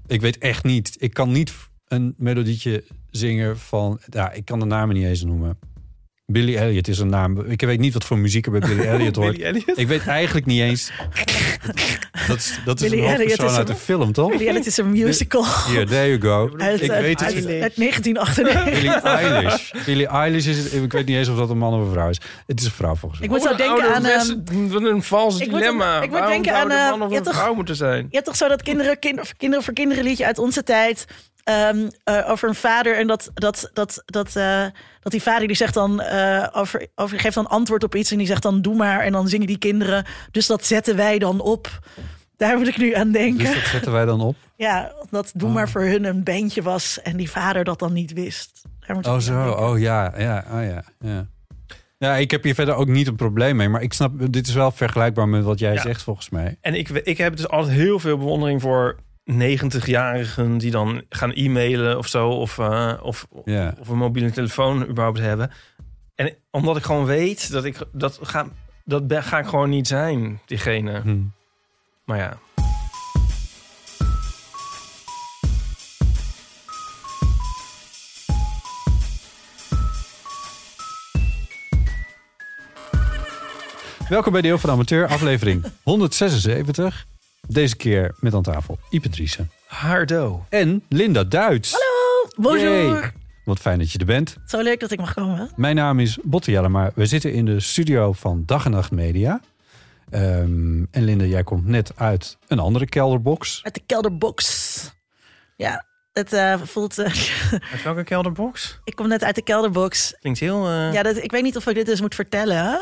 Ik 0.08 0.22
weet 0.22 0.38
echt 0.38 0.64
niet. 0.64 0.96
Ik 1.00 1.14
kan 1.14 1.32
niet 1.32 1.54
een 1.88 2.14
melodietje 2.18 2.84
zingen 3.10 3.60
van... 3.60 4.00
Ja, 4.10 4.32
ik 4.32 4.46
kan 4.46 4.60
de 4.60 4.66
namen 4.66 4.96
niet 4.96 5.06
eens 5.06 5.24
noemen. 5.24 5.60
Billy 6.26 6.56
Elliot 6.56 6.88
is 6.88 7.00
een 7.00 7.10
naam. 7.10 7.40
Ik 7.40 7.62
weet 7.62 7.80
niet 7.80 7.94
wat 7.94 8.04
voor 8.04 8.18
muziek 8.18 8.46
er 8.46 8.52
bij 8.52 8.60
Billy 8.60 8.82
Elliot 8.94 9.16
hoort. 9.16 9.32
Billy 9.32 9.44
Elliot. 9.46 9.78
Ik 9.78 9.88
weet 9.88 10.08
eigenlijk 10.08 10.46
niet 10.46 10.62
eens... 10.62 10.92
Dat 12.28 12.38
is, 12.38 12.60
dat 12.66 12.82
is 12.82 12.90
Billy 12.90 13.04
een 13.04 13.10
hoofdpersoon 13.10 13.46
is 13.46 13.56
uit 13.56 13.70
een- 13.70 13.76
de 13.76 13.80
film, 13.82 14.12
toch? 14.12 14.30
Billy 14.32 14.48
Elliot 14.48 14.66
is 14.66 14.78
een 14.78 14.90
musical. 14.92 15.46
Hier, 15.68 15.88
there 15.88 16.18
you 16.18 16.22
go. 16.22 16.58
Uit, 16.58 16.82
ik 16.82 16.90
uit, 16.92 17.02
weet 17.02 17.20
het. 17.20 17.34
uit, 17.36 17.46
uit 17.46 17.76
1998. 17.76 18.64
Billie 18.64 18.90
Eilish. 18.92 19.72
Billie 19.86 20.08
Eilish 20.08 20.46
is... 20.48 20.66
Ik 20.70 20.92
weet 20.92 21.06
niet 21.06 21.18
eens 21.18 21.28
of 21.30 21.38
dat 21.38 21.50
een 21.50 21.58
man 21.58 21.74
of 21.74 21.86
een 21.86 21.92
vrouw 21.92 22.10
is. 22.10 22.18
Het 22.48 22.60
is 22.60 22.66
een 22.66 22.72
vrouw 22.72 22.96
volgens 22.96 23.22
mij. 23.22 23.30
Ik 23.30 23.36
moet 23.36 23.50
zo 23.50 23.56
denken 23.56 23.94
aan... 23.96 24.70
Wat 24.70 24.84
een 24.84 25.04
vals 25.04 25.40
ik 25.40 25.52
moet- 25.52 25.60
dilemma. 25.60 25.96
ik 25.96 26.02
moet 26.02 26.20
Waarom 26.20 26.30
denken 26.32 26.52
zou 26.52 26.64
aan, 26.64 26.70
de 26.70 26.76
eh, 26.76 26.90
man 26.90 27.02
of 27.02 27.18
een 27.28 27.34
vrouw 27.34 27.54
moeten 27.54 27.76
zijn. 27.76 27.98
Je 28.10 28.16
hebt 28.16 28.26
toch 28.26 28.36
zo 28.36 28.48
dat 28.48 28.62
kinderen, 28.64 29.00
kind, 29.00 29.34
kinderen 29.38 29.66
voor 29.66 29.74
kinderen 29.74 30.04
liedje 30.04 30.26
uit 30.26 30.38
onze 30.38 30.64
tijd. 30.64 31.06
Ehm, 31.44 31.90
eh, 32.04 32.30
over 32.30 32.50
een 32.50 32.56
vader 32.56 32.98
en 32.98 33.08
dat, 33.08 33.32
dat, 33.34 33.70
dat, 33.74 34.04
dat, 34.06 34.36
eh, 34.36 34.66
dat 35.02 35.12
die 35.12 35.22
vader 35.22 35.48
die 35.48 35.56
zegt 35.56 35.74
dan 35.74 36.02
eh, 36.02 36.48
over, 36.54 36.88
over 36.96 37.20
geeft 37.20 37.36
dan 37.36 37.48
antwoord 37.48 37.84
op 37.84 37.96
iets 37.96 38.12
en 38.12 38.18
die 38.18 38.28
zegt 38.28 38.42
dan 38.44 38.62
doe 38.62 38.76
maar 38.76 39.00
en 39.00 39.12
dan 39.12 39.28
zingen 39.28 39.48
die 39.48 39.58
kinderen. 39.58 40.06
Dus 40.32 40.48
dat 40.48 40.66
zetten 40.66 40.96
wij 40.96 41.20
dan 41.20 41.42
op. 41.42 41.80
Daar 42.38 42.58
moet 42.58 42.68
ik 42.68 42.78
nu 42.78 42.94
aan 42.94 43.12
denken. 43.12 43.46
Dus 43.46 43.54
dat 43.54 43.66
zetten 43.66 43.92
wij 43.92 44.06
dan 44.06 44.22
op. 44.22 44.36
Ja, 44.56 44.92
dat 45.10 45.32
doe 45.36 45.48
Oh. 45.48 45.54
maar 45.54 45.70
voor 45.70 45.82
hun 45.82 46.04
een 46.04 46.24
bandje 46.24 46.62
was 46.62 47.02
en 47.02 47.18
die 47.18 47.30
vader 47.32 47.64
dat 47.64 47.80
dan 47.80 47.94
niet 47.94 48.14
wist. 48.14 48.62
Daar 48.80 48.96
moet 48.96 49.06
ik 49.06 49.12
Oh 49.12 49.20
zo, 49.20 49.50
oh 49.52 49.80
ja, 49.80 50.14
ja, 50.18 50.46
oh 50.52 50.64
ja, 50.64 50.84
ja. 51.00 51.28
Ja, 51.98 52.16
ik 52.16 52.32
heb 52.32 52.44
hier 52.44 52.54
verder 52.54 52.76
ook 52.76 52.88
niet 52.88 53.08
een 53.08 53.16
probleem 53.16 53.56
mee. 53.56 53.70
Maar 53.70 53.82
ik 53.82 53.94
snap, 53.94 54.12
dit 54.32 54.48
is 54.48 54.54
wel 54.54 54.72
vergelijkbaar 54.72 55.28
met 55.30 55.44
wat 55.44 55.60
jij 55.60 55.74
Ja. 55.74 55.82
zegt 55.82 56.02
volgens 56.04 56.30
mij. 56.30 56.58
En 56.62 56.74
ik, 56.76 56.90
ik 56.90 57.18
heb 57.18 57.36
dus 57.36 57.48
altijd 57.48 57.76
heel 57.76 58.00
veel 58.00 58.18
bewondering 58.18 58.62
voor 58.62 58.96
90-jarigen 59.32 60.58
die 60.58 60.72
dan 60.72 61.02
gaan 61.10 61.32
e-mailen 61.32 61.98
of 61.98 62.08
zo. 62.08 62.30
Of, 62.30 62.58
eh, 62.60 62.94
of, 63.02 63.28
Ja. 63.46 63.76
of 63.80 63.88
een 63.88 63.98
mobiele 63.98 64.32
telefoon 64.32 64.86
überhaupt 64.88 65.20
hebben. 65.20 65.52
En 66.16 66.36
omdat 66.52 66.78
ik 66.78 66.84
gewoon 66.84 67.06
weet 67.06 67.52
dat 67.52 67.66
ik 67.66 67.78
dat 67.92 68.20
ga, 68.22 68.46
dat 68.86 69.08
ben- 69.08 69.24
ga 69.24 69.40
ik 69.40 69.46
gewoon 69.46 69.70
niet 69.70 69.88
zijn, 69.88 70.40
diegene. 70.46 71.00
Hm. 71.02 71.18
Maar 72.06 72.18
ja. 72.18 72.38
Welkom 84.10 84.32
bij 84.32 84.42
Deel 84.42 84.58
van 84.58 84.70
de 84.70 84.76
Amateur, 84.76 85.08
aflevering 85.08 85.64
176. 85.84 87.06
Deze 87.48 87.76
keer 87.76 88.16
met 88.20 88.34
aan 88.34 88.42
tafel 88.42 88.78
Ipe 88.90 89.10
Driessen. 89.10 89.52
Hardo. 89.66 90.46
En 90.50 90.84
Linda 90.90 91.24
Duits. 91.24 91.72
Hallo, 91.72 92.30
bonjour. 92.50 92.86
Yay. 93.00 93.12
Wat 93.46 93.60
fijn 93.60 93.80
dat 93.80 93.92
je 93.92 93.98
er 94.00 94.06
bent. 94.06 94.36
Zo 94.46 94.62
leuk 94.62 94.80
dat 94.80 94.92
ik 94.92 95.00
mag 95.00 95.14
komen. 95.14 95.52
Mijn 95.56 95.76
naam 95.76 96.00
is 96.00 96.18
Botte 96.24 96.52
Jellema. 96.52 96.92
We 96.96 97.06
zitten 97.06 97.34
in 97.34 97.46
de 97.46 97.60
studio 97.60 98.14
van 98.14 98.44
Dag 98.46 98.66
en 98.66 98.72
Nacht 98.72 98.92
Media. 98.92 99.42
Ehm, 100.10 100.84
en 100.92 101.04
Linda, 101.04 101.26
jij 101.26 101.44
komt 101.44 101.66
net 101.66 101.92
uit 101.96 102.38
een 102.48 102.60
andere 102.60 102.86
kelderbox. 102.86 103.60
Uit 103.64 103.74
de 103.74 103.82
kelderbox. 103.86 104.92
Ja, 105.56 105.86
het 106.14 106.34
eh, 106.34 106.62
voelt... 106.64 106.98
eh, 106.98 107.06
Uit 107.72 107.84
welke 107.84 108.04
kelderbox? 108.04 108.80
ik 108.84 108.96
kom 108.96 109.08
net 109.08 109.24
uit 109.24 109.36
de 109.36 109.44
kelderbox. 109.44 110.16
Klinkt 110.20 110.40
heel... 110.40 110.68
eh, 110.68 110.94
Ja, 110.94 111.04
dat, 111.04 111.18
ik 111.18 111.32
weet 111.32 111.44
niet 111.44 111.58
of 111.58 111.68
ik 111.68 111.76
dit 111.76 111.86
dus 111.86 112.02
moet 112.02 112.16
vertellen. 112.16 112.80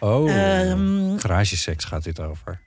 Oh, 0.00 0.30
Ehm, 0.30 1.16
garageseks 1.18 1.84
gaat 1.84 2.04
dit 2.04 2.20
over. 2.20 2.60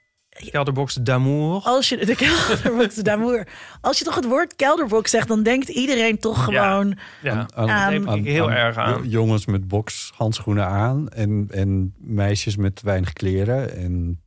Kelderbox 0.50 0.94
d'amour. 0.94 1.62
als 1.64 1.88
je 1.88 2.06
de 2.06 2.14
kelderbox 2.16 2.94
d'amour. 2.94 3.46
Als 3.80 3.98
je 3.98 4.04
toch 4.04 4.14
het 4.14 4.24
woord 4.24 4.56
kelderbox 4.56 5.10
zegt, 5.10 5.28
dan 5.28 5.42
denkt 5.42 5.68
iedereen 5.68 6.18
toch 6.18 6.44
gewoon. 6.44 6.98
Ja, 7.22 7.48
Aan- 7.54 8.22
heel 8.24 8.50
erg 8.50 8.76
aan. 8.76 9.08
Jongens 9.08 9.46
met 9.46 9.68
bokshandschoenen 9.68 10.66
aan 10.66 11.08
en, 11.08 11.46
en 11.50 11.94
meisjes 11.98 12.56
met 12.56 12.82
weinig 12.82 13.12
kleren. 13.12 13.76
En 13.76 14.20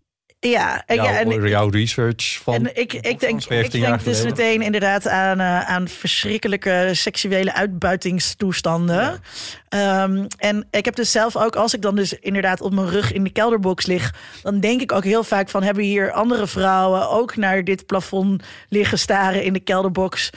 Ja, 0.49 0.83
en, 0.85 0.95
jouw, 0.95 1.05
ja, 1.05 1.19
en, 1.19 1.47
jouw 1.47 1.69
research 1.69 2.39
van... 2.43 2.53
en 2.53 2.75
ik, 2.75 2.93
ik 2.93 3.19
denk, 3.19 3.39
ik 3.39 3.47
15 3.47 3.79
jaar 3.79 3.89
denk 3.89 4.03
dus 4.03 4.23
meteen 4.23 4.61
inderdaad 4.61 5.07
aan, 5.07 5.39
eh, 5.39 5.69
aan 5.69 5.87
verschrikkelijke 5.87 6.89
seksuele 6.91 7.53
uitbuitingstoestanden. 7.53 9.21
Ehm, 9.69 10.25
en 10.37 10.67
ik 10.71 10.85
heb 10.85 10.95
dus 10.95 11.11
zelf 11.11 11.35
ook, 11.35 11.55
als 11.55 11.73
ik 11.73 11.81
dan 11.81 11.95
dus 11.95 12.13
inderdaad 12.13 12.61
op 12.61 12.73
mijn 12.73 12.89
rug 12.89 13.11
in 13.11 13.23
de 13.23 13.29
kelderbox 13.29 13.85
lig, 13.85 14.13
dan 14.41 14.59
denk 14.59 14.81
ik 14.81 14.91
ook 14.91 15.03
heel 15.03 15.23
vaak 15.23 15.49
van 15.49 15.63
hebben 15.63 15.83
hier 15.83 16.11
andere 16.11 16.47
vrouwen 16.47 17.09
ook 17.09 17.35
naar 17.35 17.63
dit 17.63 17.85
plafond 17.85 18.43
liggen 18.69 18.99
staren 18.99 19.43
in 19.43 19.53
de 19.53 19.59
kelderbox. 19.59 20.29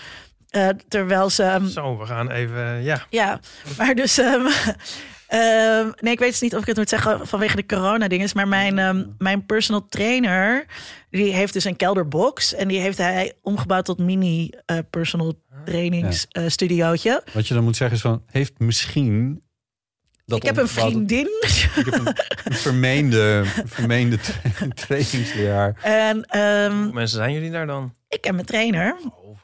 Eh, 0.50 0.68
terwijl 0.88 1.30
ze. 1.30 1.42
ehm, 1.42 1.66
Zo, 1.66 1.98
we 1.98 2.06
gaan 2.06 2.30
even... 2.30 2.82
Ja. 2.82 3.06
Ja, 3.10 3.40
maar 3.78 3.94
dus. 3.94 4.18
ehm, 4.18 4.46
ehm, 5.26 5.90
nee, 6.00 6.12
ik 6.12 6.18
weet 6.18 6.30
dus 6.30 6.40
niet 6.40 6.54
of 6.54 6.60
ik 6.60 6.66
het 6.66 6.76
moet 6.76 6.88
zeggen 6.88 7.26
vanwege 7.26 7.56
de 7.56 7.66
corona-dinges. 7.66 8.32
Maar 8.32 8.48
mijn, 8.48 8.78
ehm, 8.78 9.04
mijn 9.18 9.46
personal 9.46 9.86
trainer. 9.88 10.66
Die 11.10 11.32
heeft 11.34 11.52
dus 11.52 11.64
een 11.64 11.76
kelderbox. 11.76 12.54
En 12.54 12.68
die 12.68 12.80
heeft 12.80 12.98
hij 12.98 13.32
omgebouwd 13.42 13.84
tot 13.84 13.98
mini 13.98 14.50
eh, 14.66 14.78
personal 14.90 15.34
trainingsstudiootje. 15.64 17.22
Wat 17.32 17.48
je 17.48 17.54
dan 17.54 17.64
moet 17.64 17.76
zeggen 17.76 17.96
is 17.96 18.02
van, 18.02 18.22
heeft 18.26 18.58
misschien... 18.58 19.44
Dat 20.24 20.38
ik 20.38 20.44
heb 20.44 20.56
een 20.56 20.68
vriendin. 20.68 21.28
Ik 21.76 21.84
heb 21.84 21.94
een, 21.94 22.06
een 22.44 22.52
vermeende, 22.54 23.44
vermeende 23.64 24.18
tra- 24.18 24.68
trainingsleraar. 24.74 25.76
en 25.82 26.24
ehm, 26.24 26.72
Hoeveel 26.72 26.92
mensen 26.92 27.16
zijn 27.18 27.32
jullie 27.32 27.50
daar 27.50 27.66
dan? 27.66 27.94
ik 28.08 28.24
heb 28.24 28.34
mijn 28.34 28.46
trainer. 28.46 28.96
Oh. 29.04 29.38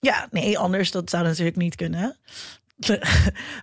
Ja, 0.00 0.28
nee, 0.30 0.58
anders 0.58 0.90
dat 0.90 1.10
zou 1.10 1.24
natuurlijk 1.24 1.56
niet 1.56 1.74
kunnen. 1.76 2.16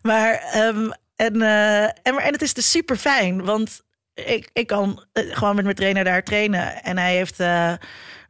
maar, 0.01 0.33
ehm, 0.51 0.89
en, 1.19 1.41
eh, 1.41 1.83
en, 1.83 2.13
maar, 2.13 2.23
en 2.23 2.31
het 2.33 2.41
is 2.41 2.53
dus 2.53 2.71
super 2.71 2.95
fijn, 2.97 3.43
want 3.43 3.81
ik, 4.13 4.49
ik 4.53 4.67
kan 4.67 5.05
eh, 5.13 5.35
gewoon 5.35 5.55
met 5.55 5.63
mijn 5.63 5.75
trainer 5.75 6.03
daar 6.03 6.23
trainen. 6.23 6.83
En 6.83 6.97
hij 6.97 7.15
heeft 7.15 7.39
eh, 7.39 7.73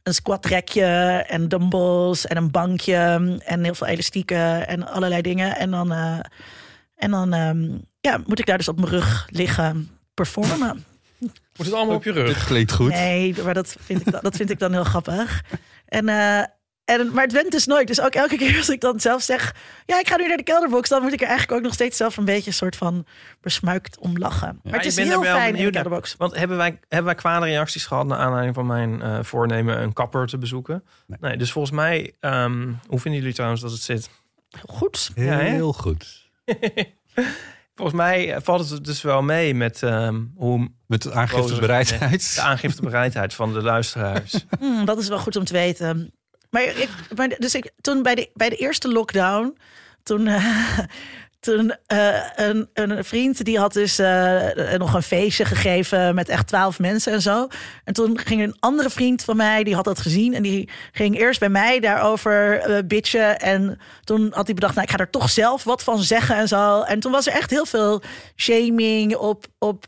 een 0.03 0.13
squatrekje 0.13 0.85
en 1.27 1.47
dumbbells 1.47 2.25
en 2.27 2.37
een 2.37 2.51
bankje 2.51 2.95
en 3.45 3.63
heel 3.63 3.75
veel 3.75 3.87
elastieken 3.87 4.67
en 4.67 4.87
allerlei 4.87 5.21
dingen. 5.21 5.55
En 5.57 5.71
dan, 5.71 5.91
eh, 5.91 6.19
en 6.95 7.11
dan 7.11 7.33
ehm, 7.33 7.67
ja, 8.01 8.21
moet 8.25 8.39
ik 8.39 8.45
daar 8.45 8.57
dus 8.57 8.67
op 8.67 8.79
mijn 8.79 8.91
rug 8.91 9.27
liggen 9.29 9.89
performen. 10.13 10.85
Moet 11.19 11.65
het 11.67 11.73
allemaal 11.73 11.95
op 11.95 12.03
je 12.03 12.11
Dit 12.13 12.25
rug? 12.25 12.45
klinkt 12.45 12.71
goed. 12.71 12.89
Nee, 12.91 13.35
maar 13.43 13.53
dat 13.53 13.75
vind 13.79 14.01
ik, 14.07 14.11
dan- 14.11 14.21
dat 14.23 14.35
vind 14.35 14.49
ik 14.49 14.59
dan 14.59 14.71
heel 14.71 14.83
grappig. 14.83 15.43
En, 15.85 16.09
eh, 16.09 16.43
en, 16.89 17.13
maar 17.13 17.23
het 17.23 17.33
went 17.33 17.51
dus 17.51 17.65
nooit. 17.65 17.87
Dus 17.87 18.01
ook 18.01 18.13
elke 18.13 18.37
keer 18.41 18.57
als 18.57 18.69
ik 18.69 18.81
dan 18.81 18.99
zelf 18.99 19.21
zeg... 19.21 19.55
ja, 19.85 19.99
ik 19.99 20.07
ga 20.07 20.17
nu 20.17 20.27
naar 20.27 20.37
de 20.37 20.43
kelderbox... 20.43 20.89
dan 20.89 21.01
moet 21.01 21.13
ik 21.13 21.21
er 21.21 21.27
eigenlijk 21.27 21.57
ook 21.57 21.65
nog 21.65 21.73
steeds 21.73 21.97
zelf 21.97 22.17
een 22.17 22.25
beetje... 22.25 22.47
een 22.47 22.53
soort 22.53 22.75
van 22.75 23.05
besmuikt 23.41 23.99
om 23.99 24.17
lachen. 24.17 24.59
Maar 24.63 24.73
het 24.73 24.85
is 24.85 24.97
er 24.97 25.03
heel 25.03 25.21
wel 25.21 25.33
fijn 25.33 25.39
in 25.39 25.45
de 25.45 25.51
benieuwd 25.51 25.73
naar. 25.73 25.81
kelderbox. 25.81 26.15
Want 26.17 26.35
hebben 26.35 26.57
wij, 26.57 26.79
hebben 26.87 27.05
wij 27.05 27.15
kwade 27.15 27.45
reacties 27.45 27.85
gehad... 27.85 28.05
naar 28.05 28.17
aanleiding 28.17 28.55
van 28.55 28.65
mijn 28.65 29.01
eh, 29.01 29.19
voornemen 29.21 29.81
een 29.81 29.93
kapper 29.93 30.27
te 30.27 30.37
bezoeken? 30.37 30.83
Nee. 31.07 31.17
Nee, 31.21 31.37
dus 31.37 31.51
volgens 31.51 31.75
mij... 31.75 32.13
ehm, 32.19 32.73
hoe 32.87 32.99
vinden 32.99 33.19
jullie 33.19 33.35
trouwens 33.35 33.61
dat 33.61 33.71
het 33.71 33.81
zit? 33.81 34.09
Goed. 34.67 35.11
Ja, 35.15 35.23
hè? 35.23 35.49
Heel 35.49 35.73
goed. 35.73 36.29
Volgens 37.75 37.97
mij 37.97 38.41
valt 38.41 38.69
het 38.69 38.85
dus 38.85 39.01
wel 39.01 39.21
mee 39.21 39.53
met 39.55 39.83
ehm, 39.83 40.21
hoe 40.35 40.71
Met 40.87 41.01
de 41.01 41.13
aangiftebereidheid. 41.13 42.35
de 42.35 42.41
aangiftebereidheid 42.41 43.33
van 43.33 43.53
de 43.53 43.61
luisteraars. 43.61 44.45
Hmm, 44.59 44.85
dat 44.85 44.97
is 44.97 45.07
wel 45.07 45.19
goed 45.19 45.35
om 45.35 45.43
te 45.43 45.53
weten. 45.53 46.13
Maar, 46.49 46.63
ik, 46.63 46.89
maar 47.15 47.29
dus 47.37 47.55
ik, 47.55 47.71
toen 47.81 48.03
bij 48.03 48.15
de, 48.15 48.29
bij 48.33 48.49
de 48.49 48.55
eerste 48.55 48.87
lockdown... 48.87 49.57
toen, 50.03 50.27
eh, 50.27 50.79
toen 51.39 51.75
eh, 51.85 52.23
een, 52.35 52.69
een 52.73 53.03
vriend 53.03 53.45
die 53.45 53.59
had 53.59 53.73
dus 53.73 53.99
eh, 53.99 54.73
nog 54.77 54.93
een 54.93 55.03
feestje 55.03 55.45
gegeven... 55.45 56.15
met 56.15 56.29
echt 56.29 56.47
twaalf 56.47 56.79
mensen 56.79 57.13
en 57.13 57.21
zo. 57.21 57.47
En 57.83 57.93
toen 57.93 58.19
ging 58.19 58.41
een 58.41 58.55
andere 58.59 58.89
vriend 58.89 59.23
van 59.23 59.37
mij, 59.37 59.63
die 59.63 59.75
had 59.75 59.83
dat 59.83 59.99
gezien... 59.99 60.33
en 60.33 60.43
die 60.43 60.69
ging 60.91 61.19
eerst 61.19 61.39
bij 61.39 61.49
mij 61.49 61.79
daarover 61.79 62.63
bitchen. 62.87 63.39
En 63.39 63.79
toen 64.03 64.27
had 64.33 64.45
hij 64.45 64.55
bedacht, 64.55 64.75
nou, 64.75 64.87
ik 64.87 64.93
ga 64.93 64.99
er 64.99 65.09
toch 65.09 65.29
zelf 65.29 65.63
wat 65.63 65.83
van 65.83 66.03
zeggen 66.03 66.35
en 66.35 66.47
zo. 66.47 66.81
En 66.81 66.99
toen 66.99 67.11
was 67.11 67.27
er 67.27 67.33
echt 67.33 67.49
heel 67.49 67.65
veel 67.65 68.01
shaming 68.35 69.15
op, 69.15 69.45
op 69.57 69.85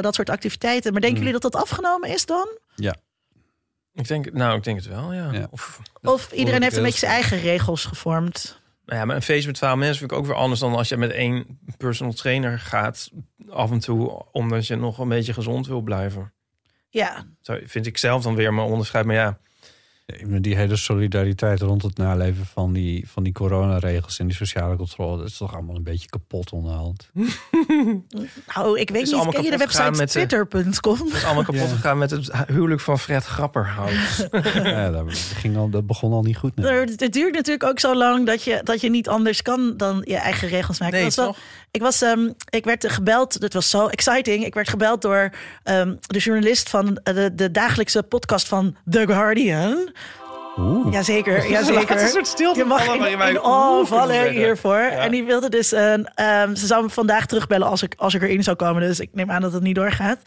dat 0.00 0.14
soort 0.14 0.30
activiteiten. 0.30 0.92
Maar 0.92 1.00
denken 1.00 1.18
jullie 1.18 1.40
dat 1.40 1.52
dat 1.52 1.62
afgenomen 1.62 2.08
is 2.08 2.26
dan? 2.26 2.48
Ja. 2.74 2.94
Ik 3.98 4.08
denk, 4.08 4.32
nou, 4.32 4.56
ik 4.56 4.64
denk 4.64 4.76
het 4.76 4.86
wel, 4.86 5.12
ja. 5.12 5.32
Ja. 5.32 5.46
Of, 5.50 5.80
Of 6.02 6.32
iedereen 6.32 6.62
heeft 6.62 6.76
een 6.76 6.82
beetje 6.82 6.98
zijn 6.98 7.12
eigen 7.12 7.38
regels 7.40 7.84
gevormd. 7.84 8.60
nou 8.86 8.98
ja, 8.98 9.04
maar 9.04 9.16
een 9.16 9.22
feest 9.22 9.46
met 9.46 9.54
12 9.54 9.76
mensen 9.76 9.98
vind 9.98 10.10
ik 10.10 10.16
ook 10.18 10.26
weer 10.26 10.34
anders 10.34 10.60
dan 10.60 10.74
als 10.74 10.88
je 10.88 10.96
met 10.96 11.10
één 11.10 11.58
personal 11.76 12.12
trainer 12.12 12.58
gaat. 12.58 13.10
Af 13.48 13.70
en 13.70 13.78
toe, 13.78 14.24
omdat 14.32 14.66
je 14.66 14.76
nog 14.76 14.98
een 14.98 15.08
beetje 15.08 15.32
gezond 15.32 15.66
wil 15.66 15.80
blijven. 15.80 16.32
Ja, 16.88 17.26
Zo 17.40 17.58
vind 17.64 17.86
ik 17.86 17.98
zelf 17.98 18.22
dan 18.22 18.34
weer 18.34 18.54
mijn 18.54 18.66
onderscheid. 18.68 19.04
Maar 19.04 19.14
Ja, 19.14 19.38
Die 20.40 20.56
hele 20.56 20.76
solidariteit 20.76 21.60
rond 21.60 21.82
het 21.82 21.96
naleven 21.96 22.46
van 22.46 22.72
die, 22.72 23.08
van 23.08 23.22
die 23.22 23.32
coronaregels 23.32 24.18
en 24.18 24.26
die 24.26 24.36
sociale 24.36 24.76
controle, 24.76 25.16
dat 25.18 25.26
is 25.26 25.36
toch 25.36 25.54
allemaal 25.54 25.76
een 25.76 25.82
beetje 25.82 26.08
kapot 26.08 26.50
onderhand. 26.52 27.10
nou, 28.54 28.78
ik 28.80 28.90
weet 28.90 29.02
is 29.02 29.12
niet. 29.12 29.28
Ken 29.28 29.42
je 29.42 29.50
de 29.50 29.56
website 29.56 30.04
twitter.com? 30.06 30.98
het 30.98 31.12
is 31.14 31.24
allemaal 31.24 31.44
kapot 31.44 31.60
Ja. 31.60 31.66
gegaan 31.74 31.98
met 31.98 32.10
het 32.10 32.30
huwelijk 32.46 32.80
van 32.80 32.98
Fred 32.98 33.24
Grapperhaus. 33.24 34.26
ja, 34.54 34.90
dat, 34.90 35.12
ging 35.14 35.56
al, 35.56 35.68
dat 35.70 35.86
begon 35.86 36.12
al 36.12 36.22
niet 36.22 36.36
goed. 36.36 36.56
nee. 36.56 36.66
Er- 36.70 36.88
Het 36.96 37.12
duurt 37.12 37.34
natuurlijk 37.34 37.64
ook 37.64 37.80
zo 37.80 37.96
lang 37.96 38.26
dat 38.26 38.42
je, 38.42 38.60
dat 38.64 38.80
je 38.80 38.90
niet 38.90 39.08
anders 39.08 39.42
kan 39.42 39.76
dan 39.76 40.02
je 40.04 40.16
eigen 40.16 40.48
regels 40.48 40.78
maken. 40.80 40.94
Nee, 41.00 41.04
Dat 41.04 41.14
was 41.14 41.24
wel-? 41.24 41.36
Ik, 41.70 41.80
was, 41.80 42.02
ehm, 42.02 42.30
ik 42.50 42.64
werd 42.64 42.90
gebeld, 42.92 43.40
dat 43.40 43.52
was 43.52 43.70
zo 43.70 43.86
exciting. 43.86 44.44
Ik 44.44 44.54
werd 44.54 44.68
gebeld 44.68 45.02
door 45.02 45.30
ehm, 45.62 45.94
de 46.00 46.18
journalist 46.18 46.68
van 46.68 47.00
de, 47.02 47.34
de 47.34 47.50
dagelijkse 47.50 48.02
podcast 48.02 48.48
van 48.48 48.76
The 48.90 49.06
Guardian. 49.06 49.92
Oeh. 50.58 50.92
Jazeker, 50.92 51.48
jazeker. 51.50 51.88
Laat 51.88 52.00
een 52.00 52.08
soort 52.08 52.26
stilte 52.26 52.58
Je 52.58 52.64
mag 52.64 52.86
in, 52.86 52.92
in 52.92 53.44
oeh 53.44 53.66
kunnen 53.66 53.86
vallen 53.86 54.30
hiervoor. 54.30 54.76
En 54.76 55.10
die 55.10 55.24
wilde 55.24 55.48
dus, 55.48 55.72
een, 55.72 56.08
ehm, 56.14 56.54
ze 56.54 56.66
zou 56.66 56.82
me 56.82 56.90
vandaag 56.90 57.26
terugbellen 57.26 57.68
als 57.68 57.82
ik, 57.82 57.94
als 57.96 58.14
ik 58.14 58.22
erin 58.22 58.42
zou 58.42 58.56
komen. 58.56 58.82
Dus 58.82 59.00
ik 59.00 59.08
neem 59.12 59.30
aan 59.30 59.40
dat 59.40 59.52
het 59.52 59.62
niet 59.62 59.74
doorgaat. 59.74 60.18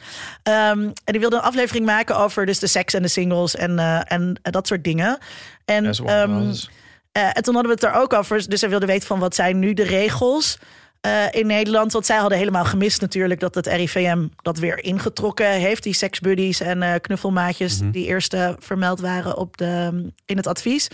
Ehm, 0.44 0.80
en 0.80 0.94
die 1.06 1.20
wilde 1.20 1.36
een 1.36 1.42
aflevering 1.42 1.86
maken 1.86 2.18
over 2.18 2.46
dus 2.46 2.60
de 2.60 2.68
seks 2.68 2.94
en 2.94 3.02
de 3.02 3.08
singles 3.08 3.56
en, 3.56 3.80
eh, 3.80 4.12
en 4.12 4.40
dat 4.42 4.68
soort 4.68 4.84
dingen. 4.84 5.18
En, 5.66 5.86
eh, 7.12 7.24
en 7.24 7.44
toen 7.44 7.54
hadden 7.54 7.76
we 7.76 7.86
het 7.86 7.96
er 7.96 8.02
ook 8.02 8.14
over. 8.14 8.50
Dus 8.50 8.60
zij 8.60 8.70
wilde 8.70 8.86
weten 8.86 9.08
van 9.08 9.20
wat 9.20 9.36
zijn 9.36 9.60
nu 9.60 9.74
de 9.74 9.84
regels 9.84 10.58
eh, 11.02 11.26
in 11.32 11.48
Nederland. 11.48 11.92
Want 11.92 12.06
zij 12.06 12.18
hadden 12.18 12.38
helemaal 12.38 12.66
gemist 12.66 13.02
natuurlijk 13.02 13.40
dat 13.40 13.56
het 13.56 13.68
RIVM 13.68 14.28
dat 14.42 14.58
weer 14.58 14.84
ingetrokken 14.84 15.52
heeft. 15.52 15.84
Die 15.84 15.94
seksbuddies 15.94 16.60
en 16.60 16.82
eh, 16.82 16.94
knuffelmaatjes 17.02 17.80
die 17.92 18.06
eerst 18.06 18.34
eh, 18.34 18.52
vermeld 18.60 19.00
waren 19.00 19.38
op 19.38 19.58
de, 19.58 20.06
in 20.26 20.38
het 20.38 20.48
advies. 20.48 20.88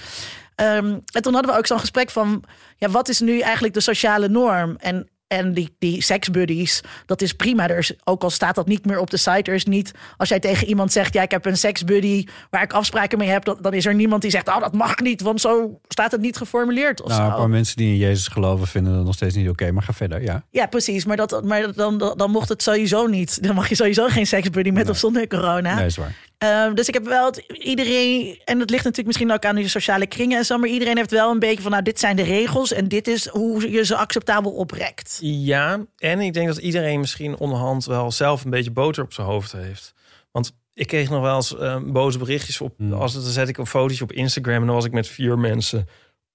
Ehm, 0.56 0.98
en 1.14 1.22
toen 1.22 1.34
hadden 1.34 1.52
we 1.52 1.58
ook 1.58 1.68
zo'n 1.68 1.80
gesprek 1.80 2.10
van... 2.10 2.44
ja, 2.78 2.90
wat 2.90 3.10
is 3.10 3.20
nu 3.20 3.40
eigenlijk 3.40 3.74
de 3.74 3.80
sociale 3.80 4.28
norm? 4.28 4.76
En, 4.80 5.10
en 5.28 5.54
die, 5.54 5.76
die 5.80 6.02
seksbuddies, 6.02 6.82
dat 7.06 7.22
is 7.22 7.34
prima. 7.34 7.70
Er 7.70 7.78
is, 7.78 7.94
ook 8.04 8.24
al 8.24 8.30
staat 8.30 8.56
dat 8.56 8.68
niet 8.68 8.86
meer 8.86 9.00
op 9.00 9.10
de 9.10 9.18
site, 9.18 9.42
er 9.52 9.54
is 9.54 9.66
niet... 9.66 9.92
als 10.18 10.30
jij 10.30 10.40
tegen 10.40 10.68
iemand 10.68 10.92
zegt, 10.92 11.14
ja, 11.14 11.22
ik 11.22 11.32
heb 11.32 11.46
een 11.46 11.58
seksbuddy... 11.58 12.26
waar 12.50 12.62
ik 12.64 12.74
afspraken 12.74 13.18
mee 13.18 13.30
heb, 13.30 13.46
dan, 13.46 13.58
dan 13.62 13.74
is 13.74 13.86
er 13.86 13.96
niemand 13.96 14.22
die 14.22 14.32
zegt... 14.32 14.48
oh, 14.48 14.60
dat 14.60 14.74
mag 14.74 15.00
niet, 15.00 15.22
want 15.22 15.42
zo 15.42 15.80
staat 15.88 16.12
het 16.12 16.22
niet 16.22 16.38
geformuleerd 16.38 17.02
of 17.02 17.10
Nou, 17.10 17.32
een 17.32 17.38
paar 17.38 17.50
mensen 17.50 17.76
die 17.78 17.88
in 17.92 17.98
Jezus 17.98 18.28
geloven 18.28 18.68
vinden 18.68 18.94
dat 18.94 19.06
nog 19.06 19.14
steeds 19.14 19.36
niet 19.36 19.50
oké, 19.50 19.72
maar 19.72 19.84
ga 19.84 19.94
verder, 19.94 20.22
ja. 20.22 20.44
Ja, 20.52 20.66
precies. 20.66 21.06
Maar, 21.06 21.18
dat, 21.18 21.44
maar 21.44 21.74
dan, 21.74 21.98
dan, 21.98 22.14
dan 22.18 22.32
mocht 22.32 22.50
het 22.50 22.64
sowieso 22.64 23.08
niet. 23.08 23.44
Dan 23.44 23.56
mag 23.56 23.70
je 23.70 23.76
sowieso 23.76 24.08
geen 24.08 24.28
seksbuddy 24.28 24.70
met 24.70 24.84
Nee. 24.84 24.92
of 24.92 24.98
zonder 24.98 25.28
corona. 25.28 25.76
Nee, 25.76 25.86
is 25.86 25.98
waar. 25.98 26.16
Ehm, 26.38 26.74
dus 26.74 26.88
ik 26.88 26.94
heb 26.94 27.06
wel 27.06 27.26
het, 27.26 27.38
iedereen, 27.48 28.42
en 28.46 28.60
dat 28.60 28.70
ligt 28.70 28.84
natuurlijk 28.84 29.08
misschien 29.08 29.32
ook 29.32 29.46
aan 29.46 29.56
de 29.56 29.68
sociale 29.68 30.08
kringen 30.08 30.38
en 30.38 30.46
zo, 30.46 30.58
maar 30.58 30.70
iedereen 30.70 30.98
heeft 30.98 31.12
wel 31.12 31.32
een 31.32 31.40
beetje 31.40 31.62
van, 31.62 31.72
nou, 31.72 31.84
dit 31.84 32.00
zijn 32.00 32.16
de 32.16 32.24
regels 32.24 32.72
en 32.72 32.88
dit 32.88 33.08
is 33.08 33.28
hoe 33.28 33.72
je 33.72 33.86
ze 33.86 33.96
acceptabel 33.96 34.52
oprekt. 34.52 35.18
Ja, 35.22 35.86
en 35.98 36.20
ik 36.20 36.34
denk 36.34 36.48
dat 36.48 36.58
iedereen 36.58 37.00
misschien 37.00 37.38
onderhand 37.38 37.86
wel 37.86 38.12
zelf 38.12 38.44
een 38.44 38.50
beetje 38.50 38.72
boter 38.72 39.04
op 39.04 39.14
zijn 39.14 39.28
hoofd 39.28 39.52
heeft. 39.52 39.94
Want 40.32 40.52
ik 40.74 40.88
kreeg 40.88 41.10
nog 41.10 41.22
wel 41.22 41.36
eens 41.36 41.58
eh, 41.58 41.82
boze 41.84 42.18
berichtjes 42.18 42.62
op. 42.62 42.74
Hmm. 42.78 42.94
Als 42.94 43.14
het, 43.14 43.24
dan 43.24 43.32
zet 43.32 43.50
ik 43.50 43.58
een 43.58 43.68
fotootje 43.68 44.04
op 44.04 44.12
Instagram 44.12 44.60
en 44.60 44.66
dan 44.66 44.76
was 44.76 44.86
ik 44.86 44.92
met 44.92 45.08
vier 45.08 45.40
mensen 45.40 45.88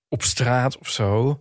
op 0.09 0.23
straat 0.23 0.79
of 0.79 0.88
zo. 0.88 1.41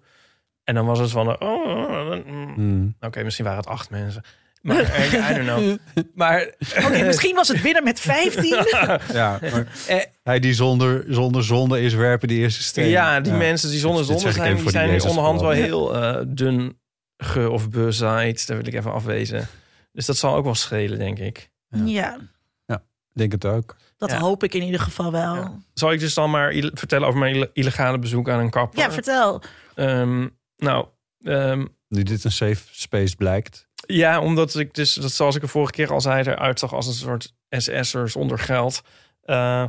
En 0.63 0.76
dan 0.76 0.86
was 0.86 1.00
het 1.00 1.12
van, 1.12 1.41
oh, 1.41 2.15
mm, 2.26 2.54
Hmm. 2.54 2.95
oké, 3.00 3.24
misschien 3.24 3.45
waren 3.45 3.60
het 3.60 3.69
acht 3.69 3.89
mensen. 3.89 4.24
Maar 4.62 4.80
eh, 4.93 5.30
I 5.30 5.34
don't 5.34 5.45
know. 5.47 5.78
Maar 6.15 6.54
Oké, 6.86 7.04
misschien 7.06 7.36
was 7.36 7.47
het 7.47 7.62
binnen 7.62 7.84
met 7.84 8.00
15. 8.00 8.50
Ja, 9.13 9.39
maar 9.41 9.67
hij 10.24 10.39
die 10.39 10.54
zonder, 10.54 11.06
zonder 11.08 11.43
zonde 11.43 11.82
is, 11.82 11.93
werpen 11.93 12.28
die 12.28 12.39
eerste 12.39 12.63
steen. 12.63 12.88
ja, 12.89 13.19
die 13.19 13.34
mensen 13.34 13.69
die 13.69 13.80
zonder 13.80 14.06
zonde 14.06 14.21
zijn, 14.32 14.34
even 14.36 14.45
die 14.45 14.56
voor 14.56 14.71
die 14.71 14.80
zijn 14.82 14.91
Jezus 14.91 15.10
onderhand 15.10 15.41
wel 15.41 15.50
heel 15.50 15.95
eh, 15.95 16.21
dun 16.28 16.80
ge 17.17 17.50
of 17.50 17.69
bezaaid. 17.69 18.47
Daar 18.47 18.58
wil 18.58 18.67
ik 18.67 18.74
even 18.74 18.93
afwezen. 18.93 19.47
Dus 19.91 20.06
dat 20.06 20.17
zal 20.17 20.36
ook 20.36 20.43
wel 20.43 20.56
schelen, 20.56 21.00
denk 21.00 21.19
ik. 21.19 21.50
Ja, 21.86 22.17
Ik 23.13 23.17
denk 23.17 23.32
het 23.32 23.45
ook. 23.45 23.76
dat 23.97 24.12
Ja. 24.12 24.19
hoop 24.19 24.43
ik 24.43 24.54
in 24.54 24.62
ieder 24.63 24.80
geval 24.80 25.12
wel. 25.12 25.36
Ja, 25.36 25.41
Ja. 25.41 25.60
Zal 25.74 25.91
ik 25.91 26.00
dus 26.00 26.13
dan 26.13 26.30
maar 26.32 26.54
vertellen 26.74 27.08
over 27.08 27.19
mijn 27.19 27.36
ille- 27.36 27.50
illegale 27.54 28.00
bezoek 28.00 28.30
aan 28.30 28.39
een 28.39 28.50
kapper? 28.50 28.91
vertel. 28.91 29.41
Ehm, 29.76 30.28
nou, 30.58 30.86
ehm, 31.21 31.65
Nu 31.88 32.04
dit 32.04 32.24
een 32.24 32.32
safe 32.32 32.62
space 32.71 33.15
blijkt. 33.15 33.67
Ja, 33.91 34.19
omdat 34.21 34.56
ik 34.56 34.73
dus, 34.73 34.93
dat 34.93 35.12
zoals 35.12 35.36
ik 35.36 35.41
de 35.41 35.47
vorige 35.47 35.71
keer 35.71 35.91
al 35.91 36.01
zei, 36.01 36.23
eruit 36.23 36.60
zag 36.60 36.73
als 36.73 36.88
een 36.88 36.93
soort 36.93 37.34
SS'er 37.49 38.10
zonder 38.10 38.39
geld. 38.39 38.82
eh, 39.23 39.63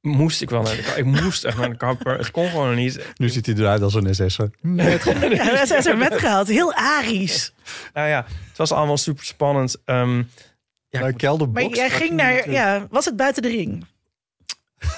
moest 0.00 0.42
ik 0.42 0.50
wel 0.50 0.62
naar 0.62 0.76
de 0.76 0.82
kapper. 0.82 0.98
Ik 0.98 1.04
moest 1.22 1.44
echt 1.44 1.56
naar 1.58 1.70
de 1.70 1.76
kapper. 1.76 2.18
Het 2.18 2.30
kon 2.30 2.48
gewoon 2.48 2.74
niet. 2.74 3.00
Nu 3.16 3.28
ziet 3.28 3.46
hij 3.46 3.54
eruit 3.54 3.82
als 3.82 3.94
een 3.94 4.14
SS'er. 4.14 4.50
Ja, 4.62 5.66
ze 5.66 5.76
is 5.78 5.86
er 5.86 5.96
met 5.96 6.18
gehaald. 6.18 6.48
Heel 6.58 6.74
arisch. 6.74 7.52
Nou 7.94 8.08
ja, 8.08 8.24
het 8.48 8.56
was 8.56 8.72
allemaal 8.72 8.96
super 8.96 9.24
spannend. 9.24 9.76
Ehm, 9.84 10.22
ja, 10.88 11.00
Naar 11.00 11.12
kelderbox. 11.12 11.66
Maar 11.66 11.76
jij 11.76 11.90
ging 11.90 12.10
naar, 12.10 12.50
ja, 12.50 12.86
was 12.90 13.04
het 13.04 13.16
buiten 13.16 13.42
de 13.42 13.48
ring? 13.48 13.86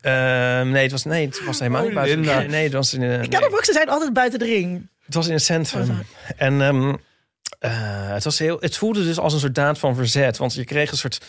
ehm, 0.00 0.70
nee, 0.70 0.82
het 0.82 0.90
was, 0.92 1.04
nee, 1.04 1.26
het 1.26 1.44
was 1.44 1.58
helemaal 1.58 1.80
Oh, 1.80 1.86
niet 1.86 1.94
buiten. 1.94 2.16
Linda. 2.18 2.38
Nee, 2.38 2.48
nee, 2.48 2.62
het 2.64 2.72
was 2.72 2.94
in, 2.94 3.00
de- 3.00 3.06
nee, 3.06 3.28
Kelderboxen 3.28 3.74
zijn 3.74 3.88
altijd 3.88 4.12
buiten 4.12 4.38
de 4.38 4.44
ring. 4.44 4.88
het 5.04 5.14
was 5.14 5.26
in 5.26 5.32
het 5.32 5.42
centrum. 5.42 5.90
Oh, 5.90 5.98
En 6.36 6.60
ehm, 6.62 6.88
eh, 6.88 6.94
het, 7.68 8.24
was 8.24 8.38
heel, 8.38 8.56
het 8.60 8.76
voelde 8.76 9.04
dus 9.04 9.18
als 9.18 9.32
een 9.32 9.40
soort 9.40 9.54
daad 9.54 9.78
van 9.78 9.94
verzet. 9.94 10.36
Want 10.36 10.54
je 10.54 10.64
kreeg 10.64 10.90
een 10.90 10.96
soort, 10.96 11.24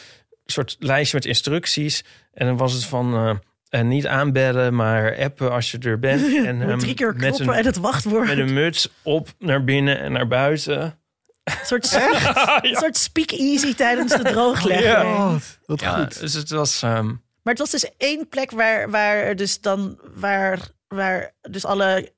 soort 0.46 0.76
lijstje 0.80 1.17
met 1.17 1.26
instructies. 1.26 2.04
En 2.34 2.46
dan 2.46 2.58
was 2.58 2.74
het 2.74 2.86
van 2.86 3.13
eh, 3.13 3.36
eh, 3.80 3.86
niet 3.86 4.08
aanbellen, 4.08 4.76
maar 4.76 5.17
appen 5.17 5.52
als 5.52 5.72
je 5.72 5.78
er 5.78 6.00
bent. 6.00 6.22
En, 6.48 6.62
ehm, 6.62 6.78
drie 6.78 6.93
keer 6.93 7.15
met, 7.15 7.17
kloppen 7.17 7.48
een, 7.48 7.54
en 7.54 7.65
het 7.65 7.78
wachtwoord. 7.78 8.28
met 8.28 8.38
een 8.38 8.54
muts 8.54 8.89
op 9.04 9.34
naar 9.39 9.63
binnen 9.63 10.00
en 10.00 10.12
naar 10.12 10.28
buiten. 10.28 10.82
Een 11.43 11.54
soort, 11.63 11.93
een 12.62 12.76
soort 12.76 12.98
speak-easy 12.98 13.74
tijdens 13.74 14.15
de 14.17 14.24
drooglegging. 14.34 14.86
Ja. 14.86 15.38
Wat 15.65 15.82
Ja, 15.82 15.96
goed. 15.98 16.19
dus 16.19 16.34
het 16.34 16.50
was... 16.50 16.82
ehm, 16.82 17.06
Maar 17.08 17.54
het 17.54 17.60
was 17.60 17.69
dus 17.72 17.89
één 17.98 18.30
plek 18.30 18.52
waar, 18.52 18.89
waar 18.89 19.36
dus 19.36 19.62
dan 19.62 20.00
waar, 20.15 20.60
waar 20.88 21.32
dus 21.50 21.65
alle 21.65 22.12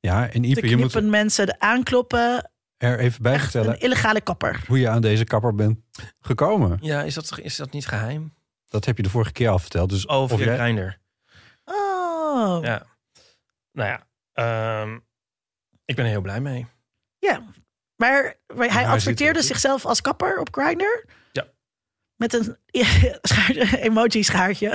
Ja, 0.00 0.30
en 0.30 0.42
te 0.42 0.48
Ipe, 0.48 0.68
je 0.68 0.76
moet 0.76 1.08
mensen 1.10 1.46
de 1.46 1.60
aankloppen. 1.60 2.50
Er 2.82 2.98
even 2.98 3.22
bij 3.22 3.32
Echt 3.32 3.42
vertellen 3.42 3.70
een 3.74 3.80
illegale 3.80 4.20
kapper. 4.20 4.60
hoe 4.66 4.78
je 4.78 4.88
aan 4.88 5.00
deze 5.02 5.24
kapper 5.24 5.54
bent 5.54 5.78
gekomen. 6.20 6.78
ja, 6.80 7.02
is 7.02 7.14
dat, 7.14 7.38
is 7.38 7.56
dat 7.56 7.70
niet 7.72 7.86
geheim? 7.86 8.34
Dat 8.68 8.84
heb 8.84 8.96
je 8.96 9.02
de 9.02 9.10
vorige 9.10 9.32
keer 9.32 9.48
al 9.48 9.58
verteld. 9.58 9.90
Dus 9.90 10.06
Oh, 10.06 10.22
of 10.22 10.30
via 10.30 10.44
jij, 10.44 10.56
Grindr. 10.58 10.98
Oh, 11.64 12.58
ja. 12.62 12.70
Ja. 12.70 12.86
Nou 13.72 13.88
ja, 13.88 14.06
ehm, 14.32 14.98
ik 15.84 15.96
ben 15.96 16.04
er 16.04 16.10
heel 16.10 16.20
blij 16.20 16.40
mee. 16.40 16.66
Maar, 17.96 18.34
maar 18.54 18.66
hij 18.72 18.82
hij 18.82 18.86
adverteerde 18.92 19.38
er- 19.38 19.44
zichzelf 19.44 19.86
als 19.86 20.00
kapper 20.00 20.38
op 20.40 20.48
Grindr. 20.54 21.04
Ja. 21.32 21.44
Met 22.16 22.32
een 22.34 22.56
schaar- 23.22 23.74
emoji 23.74 24.22
schaartje. 24.22 24.72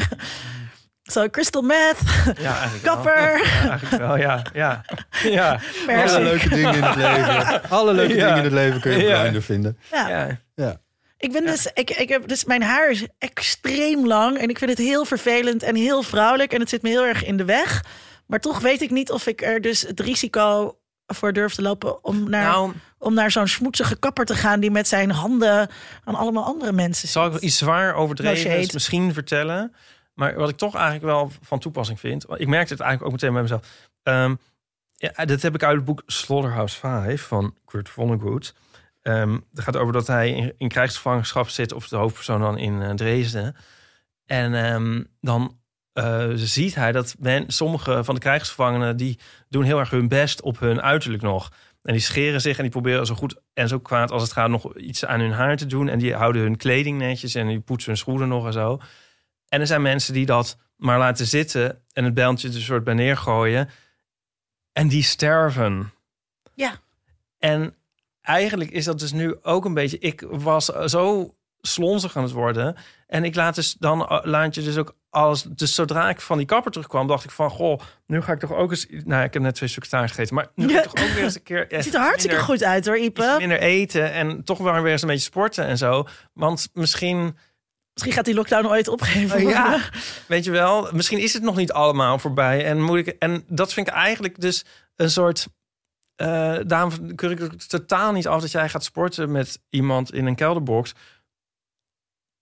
Zo, 1.08 1.30
crystal 1.30 1.62
meth, 1.62 1.98
Ja, 2.40 2.58
eigenlijk 2.60 2.84
wel. 2.84 2.94
kapper, 2.96 3.38
Ja, 3.38 3.70
eigenlijk 3.70 3.90
wel, 4.04 4.18
ja. 4.18 4.42
Ja, 4.54 4.84
ja. 5.24 5.60
alle 5.88 6.20
leuke 6.24 6.50
dingen 6.50 6.74
in 6.76 6.84
het 6.84 6.96
leven. 6.96 7.70
Alle 7.70 7.94
leuke 7.94 8.16
Ja. 8.16 8.24
dingen 8.26 8.38
in 8.38 8.44
het 8.44 8.54
leven 8.54 8.82
kun 8.82 8.92
je 8.98 9.08
op. 9.14 9.20
Grindr 9.20 9.40
vinden. 9.42 9.78
Ja. 9.92 10.40
ja. 10.56 10.82
Ik 11.18 11.32
ben 11.32 11.46
dus, 11.46 11.70
ik, 11.74 11.90
ik 11.90 12.10
heb 12.10 12.28
dus 12.28 12.46
mijn 12.46 12.64
haar 12.64 12.90
is 12.90 13.06
extreem 13.18 14.08
lang 14.08 14.38
en 14.38 14.50
ik 14.50 14.58
vind 14.58 14.70
het 14.70 14.80
heel 14.80 15.06
vervelend 15.06 15.64
en 15.64 15.76
heel 15.76 16.04
vrouwelijk 16.04 16.54
en 16.54 16.60
het 16.60 16.70
zit 16.70 16.82
me 16.82 16.90
heel 16.90 17.06
erg 17.06 17.26
in 17.26 17.38
de 17.38 17.46
weg. 17.46 17.84
Maar 18.28 18.40
toch 18.40 18.60
weet 18.60 18.82
ik 18.82 18.92
niet 18.92 19.12
of 19.12 19.28
ik 19.28 19.42
er 19.42 19.62
dus 19.62 19.82
het 19.82 20.00
risico 20.00 20.78
voor 21.08 21.34
durf 21.34 21.54
te 21.54 21.62
lopen 21.62 22.04
om 22.04 22.30
naar, 22.30 22.44
Nou, 22.44 22.72
om 23.00 23.14
naar 23.14 23.32
zo'n 23.32 23.48
smoetsige 23.48 23.96
kapper 23.96 24.26
te 24.26 24.36
gaan 24.36 24.60
die 24.60 24.72
met 24.72 24.88
zijn 24.88 25.12
handen 25.12 25.70
aan 26.04 26.16
allemaal 26.16 26.44
andere 26.46 26.72
mensen 26.72 27.08
zal 27.08 27.26
ik 27.26 27.32
zit. 27.34 27.42
iets 27.42 27.58
zwaar 27.58 27.94
No 27.94 28.00
overdreven 28.00 28.58
is 28.60 28.72
misschien 28.72 29.14
vertellen. 29.14 29.74
Maar 30.18 30.36
wat 30.36 30.50
ik 30.50 30.58
toch 30.58 30.76
eigenlijk 30.76 31.06
wel 31.06 31.32
van 31.42 31.60
toepassing 31.60 32.00
vind. 32.00 32.26
Ik 32.38 32.48
merkte 32.48 32.74
het 32.74 32.82
eigenlijk 32.82 33.04
ook 33.04 33.22
meteen 33.22 33.34
bij 33.34 33.42
mezelf. 33.42 33.90
Dit 35.26 35.42
heb 35.42 35.56
ik 35.56 35.64
uit 35.64 35.76
het 35.76 35.86
boek 35.86 36.04
Slaughterhouse 36.06 36.80
5 36.80 37.22
van 37.22 37.56
Kurt 37.66 37.90
Vonnegut. 37.90 38.54
Ehm 39.02 39.38
het 39.54 39.64
gaat 39.64 39.78
over 39.78 39.94
dat 39.94 40.08
hij 40.08 40.32
in, 40.32 40.54
in 40.58 40.68
krijgsgevangenschap 40.68 41.50
zit, 41.50 41.74
of 41.74 41.88
de 41.88 41.96
hoofdpersoon 41.96 42.40
dan 42.40 42.58
in 42.58 42.82
eh, 42.82 42.94
Dresden. 42.94 43.56
En 44.26 44.54
ehm, 44.54 45.04
dan 45.22 45.58
eh, 45.94 46.30
ziet 46.34 46.76
hij 46.76 46.92
dat 46.92 47.16
men, 47.20 47.44
sommige 47.48 48.04
van 48.04 48.16
de 48.16 48.22
krijgsgevangenen... 48.22 48.98
die 48.98 49.20
doen 49.50 49.64
heel 49.64 49.80
erg 49.80 49.90
hun 49.90 50.08
best 50.08 50.42
op 50.42 50.60
hun 50.60 50.82
uiterlijk 50.82 51.24
nog. 51.24 51.52
En 51.84 51.94
die 51.94 52.02
scheren 52.02 52.42
zich 52.42 52.58
en 52.58 52.62
die 52.64 52.72
proberen 52.72 53.06
zo 53.06 53.16
goed 53.16 53.42
en 53.54 53.68
zo 53.68 53.80
kwaad 53.80 54.12
als 54.12 54.22
het 54.22 54.32
gaat... 54.32 54.50
nog 54.50 54.76
iets 54.76 55.06
aan 55.06 55.20
hun 55.20 55.32
haar 55.32 55.58
te 55.58 55.66
doen. 55.66 55.90
En 55.90 56.00
die 56.00 56.14
houden 56.14 56.42
hun 56.42 56.58
kleding 56.58 56.98
netjes 56.98 57.36
en 57.36 57.48
die 57.48 57.60
poetsen 57.60 57.90
hun 57.90 58.00
schoenen 58.00 58.28
nog 58.28 58.46
en 58.46 58.54
zo. 58.54 58.80
En 59.50 59.60
er 59.60 59.68
zijn 59.68 59.82
mensen 59.82 60.14
die 60.14 60.26
dat 60.26 60.58
maar 60.76 60.98
laten 60.98 61.26
zitten 61.26 61.84
en 61.94 62.04
het 62.04 62.14
bijltje 62.14 62.48
er 62.48 62.62
soort 62.62 62.84
bij 62.84 62.94
neergooien. 62.94 63.70
En 64.74 64.88
die 64.88 65.04
sterven. 65.04 65.92
Ja. 66.54 66.80
En 67.38 67.76
eigenlijk 68.22 68.72
is 68.72 68.86
dat 68.86 69.00
dus 69.00 69.12
nu 69.12 69.36
ook 69.42 69.66
een 69.66 69.74
beetje. 69.74 70.00
Ik 70.00 70.26
was 70.30 70.66
zo 70.66 71.36
slonzig 71.62 72.18
aan 72.18 72.24
het 72.24 72.32
worden. 72.32 72.76
En 73.08 73.24
ik 73.24 73.36
laat 73.36 73.56
dus 73.56 73.74
dan 73.74 74.08
eh, 74.08 74.20
laat 74.24 74.56
je 74.56 74.62
dus 74.62 74.78
ook 74.78 74.96
alles. 75.10 75.42
Dus 75.44 75.76
zodra 75.76 76.10
ik 76.10 76.22
van 76.22 76.38
die 76.38 76.46
kapper 76.46 76.72
terugkwam, 76.72 77.08
dacht 77.08 77.24
ik 77.24 77.32
van 77.32 77.50
goh, 77.50 77.80
nu 78.06 78.22
ga 78.22 78.32
ik 78.32 78.40
toch 78.40 78.54
ook 78.54 78.72
eens. 78.72 78.88
Nou, 78.90 79.24
ik 79.24 79.34
heb 79.34 79.42
net 79.42 79.56
twee 79.56 79.70
taart 79.90 80.10
gegeten, 80.10 80.36
maar 80.36 80.48
nu 80.56 80.70
ga 80.70 80.84
ik 80.84 80.90
toch 80.90 81.04
ook 81.04 81.14
weer 81.14 81.24
eens 81.24 81.36
een 81.36 81.44
keer. 81.44 81.66
Het 81.70 81.84
ziet 81.84 81.94
er 81.94 82.00
hartstikke 82.00 82.40
goed 82.40 82.64
uit 82.64 82.86
hoor, 82.86 82.98
Ipe. 82.98 83.36
minder 83.38 83.60
eten 83.60 84.12
en 84.12 84.44
toch 84.44 84.58
wel 84.58 84.82
weer 84.82 84.92
eens 84.92 85.02
een 85.02 85.08
beetje 85.08 85.24
sporten 85.24 85.66
en 85.66 85.78
zo. 85.78 86.08
Want 86.34 86.70
misschien, 86.74 87.38
Misschien 87.98 88.14
gaat 88.16 88.26
die 88.26 88.34
lockdown 88.34 88.68
ooit 88.68 88.88
opgeven 88.88 89.36
Oh, 89.46 89.50
ja. 89.50 89.80
weet 90.28 90.44
je 90.44 90.52
wel, 90.52 90.90
misschien 90.94 91.20
is 91.20 91.34
het 91.34 91.44
nog 91.44 91.56
niet 91.56 91.72
allemaal 91.72 92.20
voorbij. 92.20 92.66
En, 92.66 92.82
moet 92.82 92.98
ik, 92.98 93.08
en 93.08 93.44
dat 93.48 93.74
vind 93.74 93.88
ik 93.88 93.94
eigenlijk 93.94 94.42
dus 94.42 94.66
een 94.96 95.12
soort. 95.12 95.48
eh 96.16 96.56
daarom 96.66 97.16
keur 97.16 97.32
ik 97.32 97.40
het 97.40 97.70
totaal 97.70 98.12
niet 98.12 98.28
af 98.28 98.42
dat 98.42 98.52
jij 98.52 98.70
gaat 98.70 98.84
sporten 98.84 99.32
met 99.32 99.60
iemand 99.70 100.14
in 100.14 100.26
een 100.26 100.36
kelderbox. 100.36 100.94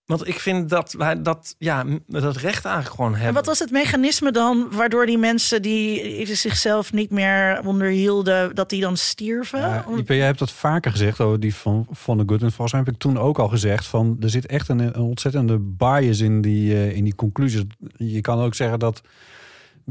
Want 0.06 0.28
ik 0.28 0.40
vind 0.40 0.68
dat 0.68 0.92
wij 0.92 1.22
dat, 1.22 1.54
ja, 1.58 1.84
dat 2.06 2.36
recht 2.36 2.64
eigenlijk 2.64 2.94
gewoon 2.94 3.10
hebben. 3.10 3.28
En 3.28 3.34
wat 3.34 3.46
was 3.46 3.58
het 3.58 3.70
mechanisme 3.70 4.32
dan 4.32 4.68
waardoor 4.70 5.06
die 5.06 5.18
mensen 5.18 5.62
die 5.62 6.34
zichzelf 6.34 6.92
niet 6.92 7.10
meer 7.10 7.60
onderhielden, 7.64 8.54
dat 8.54 8.70
die 8.70 8.80
dan 8.80 8.96
stierven? 8.96 9.58
Ja, 9.58 9.84
Ipe, 9.96 10.16
jij 10.16 10.26
hebt 10.26 10.38
dat 10.38 10.50
vaker 10.50 10.90
gezegd 10.90 11.20
over 11.20 11.40
die 11.40 11.54
van, 11.54 11.86
van 11.90 12.16
de 12.16 12.22
Good. 12.26 12.42
En 12.42 12.52
volgens 12.52 12.72
mij 12.72 12.80
heb 12.84 12.94
ik 12.94 13.00
toen 13.00 13.18
ook 13.18 13.38
al 13.38 13.48
gezegd 13.48 13.86
van 13.86 14.16
er 14.20 14.30
zit 14.30 14.46
echt 14.46 14.68
een, 14.68 14.78
een 14.78 14.96
ontzettende 14.96 15.58
bias 15.58 16.20
in 16.20 16.40
die, 16.40 16.74
eh, 16.74 16.96
in 16.96 17.04
die 17.04 17.14
conclusies. 17.14 17.62
Je 17.96 18.20
kan 18.20 18.40
ook 18.40 18.54
zeggen 18.54 18.78
dat, 18.78 19.00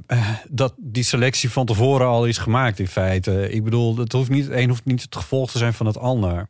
eh, 0.07 0.30
dat 0.49 0.74
die 0.78 1.03
selectie 1.03 1.51
van 1.51 1.66
tevoren 1.66 2.07
al 2.07 2.26
is 2.26 2.38
gemaakt 2.38 2.80
in 2.80 2.88
feite. 2.88 3.49
Ik 3.51 3.63
bedoel, 3.63 3.97
het, 3.97 4.11
hoeft 4.11 4.30
niet, 4.30 4.45
het 4.45 4.55
een 4.55 4.70
hoeft 4.70 4.86
niet 4.86 5.01
het 5.01 5.16
gevolg 5.16 5.51
te 5.51 5.57
zijn 5.57 5.74
van 5.74 5.86
het 5.86 5.97
ander. 5.97 6.49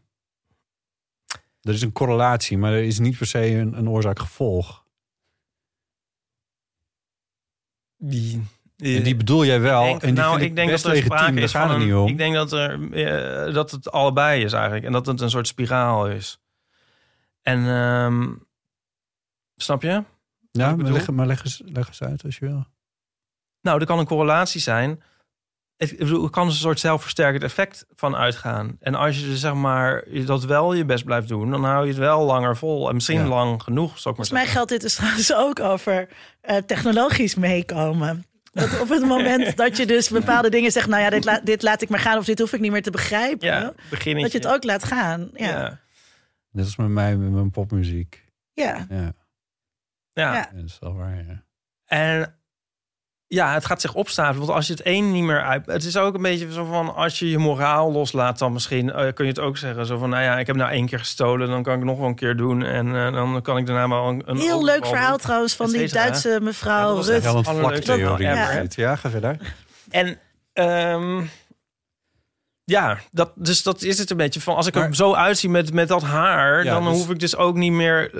Er 1.66 1.74
is 1.74 1.82
een 1.82 1.92
correlatie, 1.92 2.58
maar 2.58 2.74
er 2.74 2.84
is 2.84 3.00
niet 3.00 3.18
per 3.18 3.28
se 3.28 3.46
een, 3.48 3.78
een 3.78 3.90
oorzaak-gevolg. 3.90 4.86
die, 7.98 8.44
En 8.78 9.04
die 9.04 9.16
bedoel 9.16 9.46
jij 9.46 9.60
wel. 9.60 9.84
Ik 9.84 9.90
denk, 9.90 10.02
en 10.02 10.08
die 10.08 10.18
nou, 10.18 10.38
vind 10.38 10.50
ik 10.50 10.56
denk 10.56 10.70
best 10.70 10.84
dat 10.84 10.92
er 10.92 10.98
legitiem, 10.98 11.18
sprake 11.18 11.36
daar 11.36 11.44
is 11.44 11.52
gaat 11.52 11.62
van 11.62 11.72
het 11.72 11.82
een, 11.82 11.88
niet 11.88 11.96
om. 11.96 12.08
Ik 12.08 12.18
denk 12.18 12.34
dat, 12.36 12.52
er, 12.52 12.92
eh, 12.92 13.54
dat 13.54 13.72
het 13.72 13.92
allebei 13.92 14.44
is 14.44 14.54
eigenlijk. 14.54 14.86
En 14.86 14.92
dat 14.92 15.06
het 15.06 15.22
een 15.22 15.30
soort 15.30 15.48
spiraal 15.48 16.08
is. 16.08 16.40
En 17.42 17.68
ehm, 17.68 18.34
snap 19.56 19.82
je? 19.82 20.04
ja, 20.52 20.76
maar 20.76 20.92
leg, 20.92 21.12
maar 21.12 21.28
leg, 21.28 21.44
eens, 21.44 21.62
leg 21.66 21.88
eens 21.88 22.04
uit 22.04 22.24
als 22.24 22.38
je 22.38 22.46
wil. 22.46 22.66
Nou, 23.62 23.80
er 23.80 23.86
kan 23.86 24.00
een 24.00 24.06
correlatie 24.06 24.62
zijn. 24.62 25.02
Het, 25.78 26.00
er 26.00 26.30
kan 26.30 26.48
een 26.48 26.54
soort 26.54 26.80
zelfversterkend 26.80 27.44
effect 27.44 27.86
van 27.96 28.16
uitgaan. 28.16 28.78
En 28.80 28.96
als 28.96 29.20
je 29.20 29.38
zeg 29.38 29.54
maar 29.54 30.04
dat 30.26 30.44
wel 30.46 30.74
je 30.74 30.86
best 30.86 31.04
blijft 31.06 31.28
doen, 31.28 31.52
dan 31.52 31.64
hou 31.64 31.82
je 31.84 31.90
het 31.90 31.98
wel 32.00 32.24
langer 32.26 32.58
vol. 32.58 32.88
En 32.90 32.94
misschien 32.96 33.20
Ja. 33.22 33.28
lang 33.28 33.64
genoeg, 33.64 34.00
zou 34.00 34.16
ik 34.16 34.20
maar 34.20 34.28
Volgens 34.28 34.30
mij 34.30 34.40
zeggen. 34.40 34.56
geldt 34.56 34.72
dit 34.72 34.82
dus 34.82 34.96
trouwens 35.00 35.34
ook 35.34 35.60
over 35.60 36.08
eh, 36.42 36.58
technologisch 36.58 37.36
meekomen. 37.36 38.26
Dat 38.52 38.80
op 38.82 38.90
het 38.90 39.06
moment 39.06 39.58
dat 39.58 39.78
je 39.78 39.86
dus 39.86 40.10
bepaalde 40.10 40.50
dingen 40.50 40.72
zegt, 40.72 40.88
nou 40.88 41.02
ja, 41.02 41.10
dit, 41.10 41.26
la- 41.26 41.42
dit 41.44 41.62
laat 41.62 41.82
ik 41.82 41.90
maar 41.90 42.00
gaan 42.00 42.18
of 42.18 42.26
dit 42.26 42.40
hoef 42.40 42.54
ik 42.54 42.60
niet 42.60 42.72
meer 42.72 42.84
te 42.84 42.92
begrijpen. 42.92 43.48
Ja, 43.48 43.74
dat 43.90 44.04
je 44.32 44.38
het 44.38 44.48
ook 44.48 44.64
laat 44.64 44.84
gaan. 44.84 45.30
Ja. 45.34 45.48
Ja. 45.50 45.80
Net 46.52 46.66
als 46.66 46.76
met 46.76 46.88
mij 46.88 47.16
met 47.18 47.32
mijn 47.32 47.52
popmuziek. 47.52 48.24
Ja. 48.54 48.86
Ja, 48.90 49.14
Ja. 50.14 50.34
Ja. 50.34 50.50
dat 50.54 50.64
is 50.66 50.78
wel 50.80 50.94
waar. 50.96 51.16
Ja. 51.28 51.44
En 51.86 52.36
ja, 53.28 53.54
het 53.54 53.66
gaat 53.66 53.82
zich 53.82 53.94
opstapelen. 53.94 54.40
Want 54.46 54.52
als 54.58 54.68
je 54.68 54.74
het 54.74 54.82
één 54.82 55.12
niet 55.12 55.24
meer 55.24 55.44
uit... 55.44 55.66
Het 55.66 55.84
is 55.84 55.98
ook 55.98 56.16
een 56.16 56.22
beetje 56.22 56.52
zo 56.54 56.66
van... 56.66 56.96
Als 56.96 57.20
je 57.20 57.30
je 57.30 57.38
moraal 57.38 57.92
loslaat, 57.92 58.40
dan 58.40 58.54
misschien 58.54 58.92
eh, 58.92 59.14
kun 59.14 59.26
je 59.26 59.32
het 59.32 59.40
ook 59.40 59.58
zeggen. 59.58 59.86
Zo 59.86 59.98
van, 59.98 60.10
nou 60.10 60.24
ja, 60.24 60.40
ik 60.40 60.48
heb 60.48 60.56
nou 60.56 60.72
één 60.72 60.86
keer 60.88 61.00
gestolen. 61.00 61.50
Dan 61.50 61.64
kan 61.64 61.78
ik 61.78 61.84
nog 61.84 61.98
wel 61.98 62.08
een 62.08 62.16
keer 62.16 62.36
doen. 62.36 62.64
En 62.64 62.96
eh, 62.96 63.14
dan 63.14 63.42
kan 63.42 63.58
ik 63.58 63.66
daarna 63.66 63.90
wel 63.90 64.08
een... 64.08 64.24
een 64.26 64.38
Heel 64.38 64.64
leuk 64.64 64.86
verhaal 64.86 65.10
doen. 65.10 65.20
trouwens 65.20 65.56
van 65.56 65.72
die. 65.72 65.90
Duitse 65.90 66.30
Ja, 66.30 66.40
mevrouw 66.40 66.88
dat 66.88 66.96
was 66.96 67.08
Rut. 67.08 67.26
een 67.26 67.44
vlaktheorie. 67.56 68.28
Ja. 68.28 68.52
ever. 68.52 68.68
Ja, 68.76 68.96
ga 68.96 69.10
verder. 69.10 69.38
En 69.90 70.18
ehm, 70.54 71.22
ja, 72.66 72.98
dat, 73.12 73.32
dus 73.36 73.64
dat 73.64 73.82
is 73.82 73.98
het 73.98 74.10
een 74.10 74.18
beetje 74.18 74.42
van. 74.42 74.56
Als 74.56 74.68
ik 74.68 74.74
Maar- 74.74 74.88
er 74.88 74.96
zo 74.96 75.14
uitzie 75.14 75.50
met, 75.50 75.74
met 75.74 75.88
dat 75.88 76.02
haar, 76.04 76.64
Ja, 76.64 76.74
dan 76.74 76.84
dus- 76.84 76.94
hoef 76.94 77.10
ik 77.10 77.20
dus 77.20 77.36
ook 77.36 77.56
niet 77.56 77.72
meer 77.72 78.12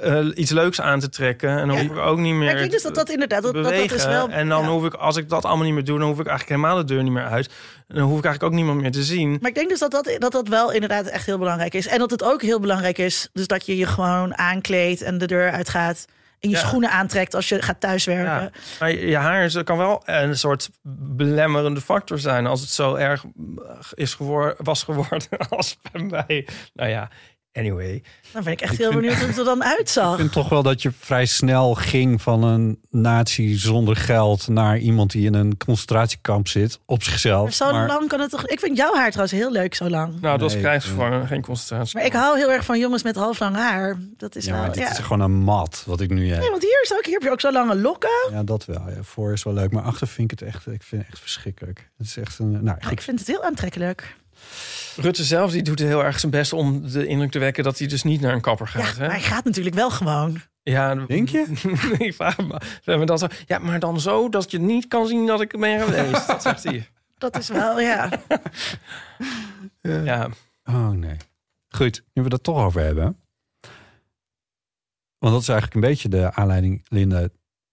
eh, 0.00 0.26
iets 0.34 0.50
leuks 0.50 0.80
aan 0.80 1.00
te 1.00 1.08
trekken. 1.08 1.48
En 1.58 1.66
dan 1.68 1.76
Ja. 1.76 1.82
hoef 1.82 1.90
ik 1.90 1.98
ook 1.98 2.18
niet 2.18 2.34
meer. 2.34 2.44
Maar 2.44 2.52
ik 2.52 2.58
denk 2.58 2.70
dus 2.70 2.82
dat 2.82 2.94
dat 2.94 3.08
inderdaad, 3.10 3.42
dat, 3.42 3.54
dat, 3.54 3.64
dat 3.64 3.72
is 3.72 3.78
bewegen. 3.86 4.08
wel... 4.10 4.28
En 4.28 4.48
dan 4.48 4.62
ja. 4.62 4.68
hoef 4.68 4.84
ik, 4.84 4.94
als 4.94 5.16
ik 5.16 5.28
dat 5.28 5.44
allemaal 5.44 5.64
niet 5.64 5.74
meer 5.74 5.84
doe, 5.84 5.98
dan 5.98 6.08
hoef 6.08 6.18
ik 6.20 6.26
eigenlijk 6.26 6.60
helemaal 6.60 6.86
de 6.86 6.94
deur 6.94 7.02
niet 7.02 7.12
meer 7.12 7.26
uit. 7.26 7.46
En 7.88 7.94
dan 7.96 8.04
hoef 8.08 8.18
ik 8.18 8.24
eigenlijk 8.24 8.54
ook 8.54 8.58
niemand 8.60 8.80
meer 8.80 8.92
te 8.92 9.02
zien. 9.04 9.38
Maar 9.40 9.50
ik 9.50 9.54
denk 9.56 9.68
dus 9.68 9.78
dat 9.78 9.90
dat, 9.90 10.16
dat 10.18 10.32
dat 10.32 10.48
wel 10.48 10.72
inderdaad 10.72 11.06
echt 11.06 11.26
heel 11.26 11.38
belangrijk 11.38 11.74
is. 11.74 11.86
En 11.86 11.98
dat 11.98 12.10
het 12.10 12.22
ook 12.24 12.42
heel 12.42 12.60
belangrijk 12.60 12.98
is, 12.98 13.28
dus 13.32 13.46
dat 13.46 13.66
je 13.66 13.76
je 13.76 13.86
gewoon 13.86 14.38
aankleedt 14.38 15.02
en 15.02 15.18
de 15.18 15.26
deur 15.26 15.50
uitgaat. 15.50 16.04
En 16.44 16.50
je 16.50 16.56
Ja. 16.56 16.66
schoenen 16.66 16.90
aantrekt 16.90 17.34
als 17.34 17.48
je 17.48 17.62
gaat 17.62 17.80
thuiswerken. 17.80 18.24
Ja. 18.42 18.50
Maar 18.80 18.94
je 18.94 19.16
haar 19.16 19.44
is, 19.44 19.62
kan 19.64 19.76
wel 19.78 20.02
een 20.04 20.38
soort 20.38 20.70
belemmerende 21.16 21.80
factor 21.80 22.18
zijn 22.18 22.46
als 22.46 22.60
het 22.60 22.70
zo 22.70 22.94
erg 22.94 23.24
is 23.94 24.14
gewor 24.14 24.54
was 24.58 24.82
geworden 24.82 25.28
als 25.48 25.78
bij 25.92 26.02
mij. 26.02 26.48
Nou 26.74 26.88
ja, 26.90 27.08
anyway. 27.54 28.02
Dan 28.32 28.42
ben 28.44 28.52
ik 28.52 28.60
echt 28.60 28.72
Ik 28.72 28.78
heel 28.78 28.90
vind- 28.90 29.00
benieuwd 29.00 29.18
hoe 29.18 29.28
het 29.28 29.38
er 29.38 29.44
dan 29.44 29.64
uitzag. 29.76 30.12
Ik 30.12 30.18
vind 30.18 30.32
toch 30.32 30.48
wel 30.48 30.62
dat 30.62 30.82
je 30.82 30.90
vrij 30.98 31.26
snel 31.26 31.74
ging 31.74 32.22
van 32.22 32.42
een 32.44 32.78
nazi 32.90 33.54
zonder 33.58 33.96
geld 33.96 34.48
naar 34.48 34.78
iemand 34.78 35.10
die 35.10 35.26
in 35.26 35.34
een 35.34 35.56
concentratiekamp 35.56 36.48
zit 36.48 36.78
op 36.86 37.02
zichzelf. 37.02 37.42
Maar 37.42 37.52
zo 37.52 37.72
Maar- 37.72 37.86
lang 37.86 38.08
kan 38.08 38.20
het 38.20 38.30
toch... 38.30 38.46
Ik 38.46 38.60
vind 38.60 38.76
jouw 38.76 38.94
haar 38.94 39.10
trouwens 39.10 39.38
heel 39.38 39.50
leuk 39.52 39.74
zo 39.74 39.88
lang. 39.90 40.08
Nou, 40.12 40.20
dat 40.20 40.40
was 40.40 40.52
Nee, 40.52 40.62
krijgsgevangen, 40.62 41.26
geen 41.26 41.42
concentratie. 41.42 41.96
Maar 41.96 42.06
ik 42.06 42.12
hou 42.12 42.36
heel 42.38 42.52
erg 42.52 42.64
van 42.64 42.78
jongens 42.78 43.02
met 43.02 43.16
half 43.16 43.38
lang 43.38 43.56
haar. 43.56 43.96
Dat 44.16 44.36
is 44.36 44.44
ja, 44.44 44.52
wel... 44.60 44.64
dit 44.72 44.76
ja. 44.82 44.90
is 44.90 44.98
gewoon 44.98 45.20
een 45.20 45.32
mat 45.42 45.82
wat 45.86 46.00
ik 46.00 46.10
nu 46.10 46.30
heb. 46.30 46.40
Nee, 46.40 46.50
want 46.50 46.62
hier, 46.62 46.80
is 46.82 46.92
ook, 46.92 47.04
hier 47.04 47.14
heb 47.14 47.22
je 47.22 47.30
ook 47.30 47.40
zo 47.40 47.52
lange 47.52 47.76
lokken. 47.76 48.10
Ja, 48.30 48.42
dat 48.42 48.64
wel. 48.64 48.82
Ja. 48.88 49.02
Voor 49.02 49.32
is 49.32 49.42
wel 49.42 49.54
leuk, 49.54 49.72
maar 49.72 49.82
achter 49.82 50.06
vind 50.08 50.32
ik 50.32 50.38
het 50.38 50.48
echt, 50.48 50.66
ik 50.66 50.82
vind 50.82 51.02
het 51.02 51.10
echt 51.10 51.20
verschrikkelijk. 51.20 51.90
Het 51.98 52.06
is 52.06 52.16
echt 52.16 52.38
een. 52.38 52.64
Nou, 52.64 52.78
ik, 52.90 53.00
vind 53.00 53.18
het 53.18 53.28
heel 53.28 53.42
aantrekkelijk. 53.44 54.16
Rutte 54.96 55.24
zelf 55.24 55.50
die 55.50 55.62
doet 55.62 55.78
heel 55.78 56.04
erg 56.04 56.20
zijn 56.20 56.32
best 56.32 56.52
om 56.52 56.90
de 56.90 57.06
indruk 57.06 57.30
te 57.30 57.38
wekken 57.38 57.64
dat 57.64 57.78
hij 57.78 57.86
dus 57.88 58.02
niet 58.02 58.20
naar 58.20 58.32
een 58.32 58.40
kapper 58.40 58.70
Ja, 58.74 58.82
gaat. 58.84 58.98
maar 58.98 59.10
hij 59.10 59.20
gaat 59.20 59.44
natuurlijk 59.44 59.74
wel 59.74 59.90
gewoon. 59.90 60.40
Ja, 60.62 60.94
Denk 60.94 61.28
je? 61.28 61.46
ik 61.98 62.14
vraag 62.14 62.38
me. 62.38 62.46
we 62.58 62.60
hebben 62.90 63.06
dat 63.06 63.20
zo. 63.20 63.26
Ja, 63.46 63.58
maar 63.58 63.78
dan 63.78 64.00
zo 64.00 64.28
dat 64.28 64.50
je 64.50 64.58
niet 64.60 64.88
kan 64.88 65.06
zien 65.06 65.26
dat 65.26 65.40
ik 65.40 65.52
er 65.52 65.58
ben 65.58 65.80
geweest. 65.80 66.26
Dat 66.26 66.42
zegt 66.42 66.64
hij. 66.64 66.88
Dat 67.18 67.38
is 67.38 67.48
wel, 67.48 67.80
ja. 67.90 68.10
Ja, 69.80 70.28
oh 70.64 70.88
nee. 70.90 71.16
Goed, 71.68 72.04
nu 72.12 72.22
we 72.22 72.28
dat 72.28 72.42
toch 72.42 72.64
over 72.64 72.80
hebben. 72.80 73.04
Want 75.18 75.32
dat 75.32 75.42
is 75.42 75.48
eigenlijk 75.48 75.74
een 75.74 75.90
beetje 75.90 76.08
de 76.08 76.32
aanleiding, 76.34 76.82
Linda. 76.88 77.20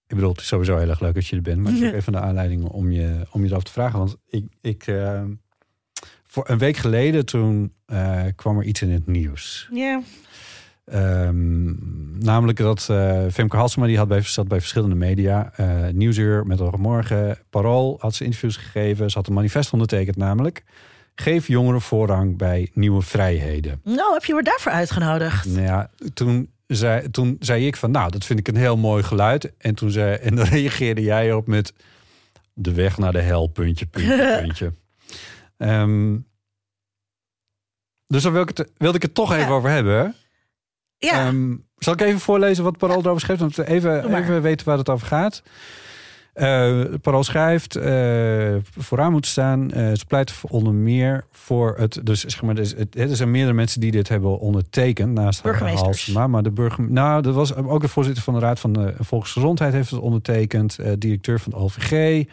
Ik 0.08 0.16
bedoel, 0.18 0.32
het 0.32 0.40
is 0.42 0.48
sowieso 0.48 0.78
heel 0.78 0.90
erg 0.90 1.00
leuk 1.00 1.14
dat 1.14 1.28
je 1.28 1.36
er 1.36 1.42
bent. 1.42 1.58
Maar 1.62 1.72
het 1.72 1.82
is 1.82 1.86
ook 1.88 1.92
Ja. 1.94 1.98
even 2.00 2.12
de 2.12 2.20
aanleiding 2.20 2.64
om 2.66 2.92
je, 2.92 3.28
om 3.32 3.42
je 3.42 3.48
erover 3.48 3.66
te 3.66 3.72
vragen. 3.72 4.00
Want 4.00 4.16
ik, 4.28 4.46
ik 4.62 4.88
eh, 4.88 5.24
voor 6.32 6.50
een 6.50 6.58
week 6.58 6.78
geleden 6.78 7.26
toen 7.26 7.74
eh, 7.86 8.22
kwam 8.36 8.58
er 8.58 8.64
iets 8.64 8.82
in 8.82 8.92
het 8.92 9.08
nieuws. 9.08 9.70
Ja, 9.74 10.02
Ehm, 10.86 12.20
namelijk 12.24 12.58
dat 12.58 12.88
eh 12.90 13.24
Femke 13.32 13.58
Halsema, 13.58 13.86
die 13.86 13.98
had 13.98 14.08
bij, 14.08 14.22
zat 14.22 14.48
bij 14.48 14.60
verschillende 14.60 14.96
media. 14.96 15.52
eh 15.56 15.88
Nieuwsuur, 15.94 16.46
met 16.46 16.78
morgen, 16.78 17.38
Parool 17.50 17.98
had 18.00 18.16
ze 18.16 18.24
interviews 18.24 18.58
gegeven. 18.58 19.10
Ze 19.10 19.18
had 19.18 19.28
een 19.28 19.34
manifest 19.34 19.74
ondertekend 19.74 20.16
namelijk. 20.16 20.64
Geef 21.16 21.48
jongeren 21.48 21.82
voorrang 21.82 22.38
bij 22.38 22.70
nieuwe 22.74 23.02
vrijheden. 23.02 23.82
nou 23.84 24.14
heb 24.14 24.26
je 24.26 24.34
me 24.34 24.44
daarvoor 24.44 24.72
uitgenodigd. 24.72 25.46
Nou 25.46 25.62
ja, 25.62 25.90
toen 26.14 26.50
zei, 26.68 27.12
toen 27.12 27.36
zei 27.40 27.68
ik 27.68 27.76
van, 27.76 27.92
nou, 27.92 28.12
dat 28.12 28.26
vind 28.26 28.40
ik 28.40 28.48
een 28.48 28.56
heel 28.56 28.78
mooi 28.78 29.04
geluid. 29.04 29.54
En 29.58 29.76
toen 29.76 29.92
zei, 29.92 30.16
en 30.16 30.36
dan 30.36 30.46
reageerde 30.58 31.02
jij 31.02 31.28
erop 31.28 31.48
met 31.48 31.74
de 32.54 32.74
weg 32.74 32.98
naar 32.98 33.12
de 33.12 33.22
hel, 33.22 33.48
puntje, 33.48 33.86
puntje, 33.86 34.40
puntje. 34.42 34.74
Ehm, 35.62 36.18
dus 38.08 38.24
daar 38.24 38.32
wil 38.32 38.42
ik 38.42 38.58
het, 38.58 38.72
wilde 38.78 38.96
ik 38.98 39.02
het 39.04 39.14
toch 39.14 39.32
even 39.34 39.48
Ja. 39.48 39.54
over 39.54 39.70
hebben. 39.70 40.16
Ja, 40.98 41.26
Ehm, 41.28 41.56
zal 41.78 41.94
ik 41.94 42.02
even 42.02 42.20
voorlezen 42.20 42.64
wat 42.64 42.78
Parool 42.78 43.00
erover 43.02 43.22
schrijft? 43.22 43.56
We 43.56 43.68
even, 43.68 44.16
even 44.16 44.42
weten 44.42 44.66
waar 44.66 44.78
het 44.78 44.90
over 44.90 45.08
gaat. 45.08 45.44
Parool 47.02 47.24
schrijft, 47.24 47.76
eh, 47.76 48.56
vooraan 48.78 49.12
moet 49.12 49.26
staan. 49.26 49.72
eh, 49.72 49.92
ze 49.94 50.06
pleit 50.08 50.34
onder 50.48 50.74
meer 50.74 51.26
voor 51.32 51.76
het... 51.78 52.00
Dus 52.04 52.20
zeg 52.22 52.42
maar, 52.42 52.56
dus 52.56 52.74
het, 52.78 52.96
er 53.00 53.16
zijn 53.16 53.32
meerdere 53.32 53.54
mensen 53.54 53.82
die 53.82 53.92
dit 53.92 54.08
hebben 54.08 54.40
ondertekend. 54.40 55.14
Naast 55.14 55.44
Burgemeesters. 55.44 56.08
Maar 56.08 56.44
de 56.44 56.52
burger, 56.52 56.92
nou, 56.92 57.22
dat 57.22 57.34
was 57.34 57.56
ook 57.56 57.82
de 57.82 57.88
voorzitter 57.88 58.24
van 58.24 58.34
de 58.34 58.40
Raad 58.40 58.60
van 58.60 58.74
de 58.74 58.94
Volksgezondheid 59.00 59.74
heeft 59.74 59.90
het 59.92 60.00
ondertekend. 60.00 60.78
directeur 60.98 61.40
van 61.40 61.52
de 61.52 61.58
OVG. 61.58 62.24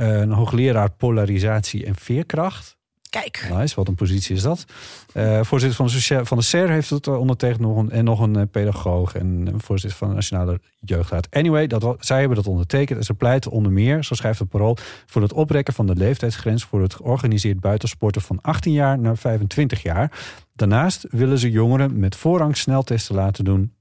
Eh, 0.00 0.20
een 0.20 0.32
hoogleraar 0.32 0.90
polarisatie 0.90 1.86
en 1.86 1.94
veerkracht. 1.94 2.78
Kijk. 3.10 3.48
Nice, 3.52 3.74
wat 3.74 3.88
een 3.88 3.94
positie 3.94 4.36
is 4.36 4.42
dat. 4.42 4.64
Eh, 5.12 5.42
voorzitter 5.42 5.76
van 5.76 5.86
de, 5.86 6.24
van 6.24 6.38
de 6.38 6.44
SER 6.44 6.70
heeft 6.70 6.90
het 6.90 7.06
ondertekend 7.06 7.60
nog 7.60 7.76
een, 7.76 7.90
en 7.90 8.04
nog 8.04 8.20
een 8.20 8.36
eh, 8.36 8.42
pedagoog 8.50 9.14
en 9.14 9.26
een 9.26 9.60
voorzitter 9.60 9.98
van 9.98 10.08
de 10.08 10.14
Nationale 10.14 10.60
Jeugdraad. 10.78 11.30
Anyway, 11.30 11.66
dat, 11.66 11.96
zij 11.98 12.18
hebben 12.18 12.36
dat 12.36 12.46
ondertekend 12.46 12.98
en 12.98 13.04
ze 13.04 13.14
pleiten 13.14 13.50
onder 13.50 13.72
meer, 13.72 14.04
zo 14.04 14.14
schrijft 14.14 14.38
het 14.38 14.48
parool, 14.48 14.76
voor 15.06 15.22
het 15.22 15.32
oprekken 15.32 15.74
van 15.74 15.86
de 15.86 15.96
leeftijdsgrens 15.96 16.64
voor 16.64 16.82
het 16.82 16.94
georganiseerd 16.94 17.60
buitensporten 17.60 18.22
van 18.22 18.40
18 18.40 18.72
jaar 18.72 18.98
naar 18.98 19.16
25 19.16 19.82
jaar. 19.82 20.20
Daarnaast 20.54 21.06
willen 21.10 21.38
ze 21.38 21.50
jongeren 21.50 21.98
met 21.98 22.16
voorrang 22.16 22.56
sneltesten 22.56 23.14
laten 23.14 23.44
doen 23.44 23.74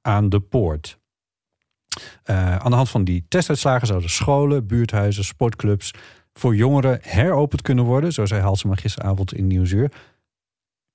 aan 0.00 0.28
de 0.28 0.40
poort. 0.40 1.00
Eh, 2.22 2.56
aan 2.56 2.70
de 2.70 2.76
hand 2.76 2.88
van 2.88 3.04
die 3.04 3.24
testuitslagen 3.28 3.86
zouden 3.86 4.10
scholen, 4.10 4.66
buurthuizen, 4.66 5.24
sportclubs 5.24 5.94
voor 6.32 6.56
jongeren 6.56 6.98
heropend 7.02 7.62
kunnen 7.62 7.84
worden. 7.84 8.12
Zo 8.12 8.26
zei 8.26 8.40
Halsema 8.40 8.74
gisteravond 8.74 9.34
in 9.34 9.46
Nieuwsuur. 9.46 9.92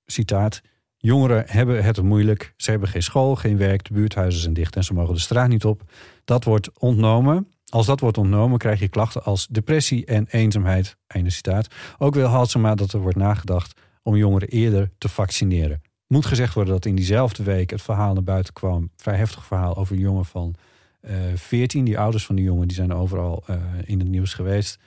Citaat. 0.06 0.60
Jongeren 0.96 1.44
hebben 1.46 1.84
het 1.84 2.02
moeilijk. 2.02 2.54
Ze 2.56 2.70
hebben 2.70 2.88
geen 2.88 3.02
school, 3.02 3.36
geen 3.36 3.56
werk. 3.56 3.84
De 3.84 3.92
buurthuizen 3.92 4.40
zijn 4.40 4.54
dicht 4.54 4.76
en 4.76 4.84
ze 4.84 4.94
mogen 4.94 5.14
de 5.14 5.20
straat 5.20 5.48
niet 5.48 5.64
op. 5.64 5.82
Dat 6.24 6.44
wordt 6.44 6.78
ontnomen. 6.78 7.48
Als 7.68 7.86
dat 7.86 8.00
wordt 8.00 8.18
ontnomen, 8.18 8.58
krijg 8.58 8.80
je 8.80 8.88
klachten 8.88 9.24
als 9.24 9.46
depressie 9.46 10.06
en 10.06 10.26
eenzaamheid. 10.30 10.96
Einde 11.06 11.30
citaat. 11.30 11.66
Ook 11.98 12.14
wil 12.14 12.26
Halsema 12.26 12.74
dat 12.74 12.92
er 12.92 13.00
wordt 13.00 13.16
nagedacht 13.16 13.80
om 14.02 14.16
jongeren 14.16 14.48
eerder 14.48 14.90
te 14.98 15.08
vaccineren. 15.08 15.82
Moet 16.06 16.26
gezegd 16.26 16.54
worden 16.54 16.72
dat 16.72 16.86
in 16.86 16.94
diezelfde 16.94 17.42
week 17.42 17.70
het 17.70 17.82
verhaal 17.82 18.14
naar 18.14 18.22
buiten 18.22 18.52
kwam. 18.52 18.90
Vrij 18.96 19.16
heftig 19.16 19.44
verhaal 19.44 19.76
over 19.76 19.94
een 19.94 20.00
jongen 20.00 20.24
van 20.24 20.54
14. 21.34 21.84
Die 21.84 21.98
ouders 21.98 22.26
van 22.26 22.34
die 22.34 22.44
jongen 22.44 22.68
die 22.68 22.76
zijn 22.76 22.92
overal 22.92 23.42
eh, 23.46 23.56
in 23.84 23.98
het 23.98 24.08
nieuws 24.08 24.34
geweest. 24.34 24.78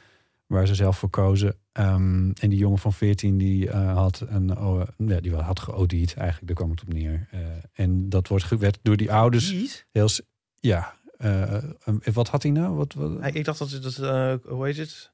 Waar 0.47 0.67
ze 0.67 0.75
zelf 0.75 0.97
voor 0.97 1.09
kozen. 1.09 1.55
Ehm, 1.71 2.31
en 2.39 2.49
die 2.49 2.57
jongen 2.57 2.77
van 2.77 2.93
14 2.93 3.37
die 3.37 3.69
eh, 3.69 3.93
had 3.93 4.25
een 4.27 4.57
oh, 4.57 4.81
ja, 4.97 5.19
die 5.19 5.35
had 5.35 5.59
geodied, 5.59 6.13
eigenlijk, 6.15 6.47
daar 6.47 6.55
kwam 6.55 6.69
het 6.69 6.81
op 6.81 6.93
neer. 6.93 7.27
Eh, 7.31 7.39
en 7.73 8.09
dat 8.09 8.27
wordt 8.27 8.49
werd 8.49 8.79
door 8.81 8.97
die 8.97 9.11
ouders 9.11 9.55
heel 9.91 10.09
ja. 10.59 10.93
eh, 11.17 11.55
eh, 11.55 11.63
wat 12.13 12.27
had 12.27 12.43
hij 12.43 12.51
nou? 12.51 12.75
Wat, 12.75 12.93
wat? 12.93 13.11
Ik 13.35 13.45
dacht 13.45 13.59
dat 13.59 13.71
het, 13.71 13.83
dat, 13.83 13.97
eh, 13.97 14.33
hoe 14.51 14.65
heet 14.65 14.77
het? 14.77 15.11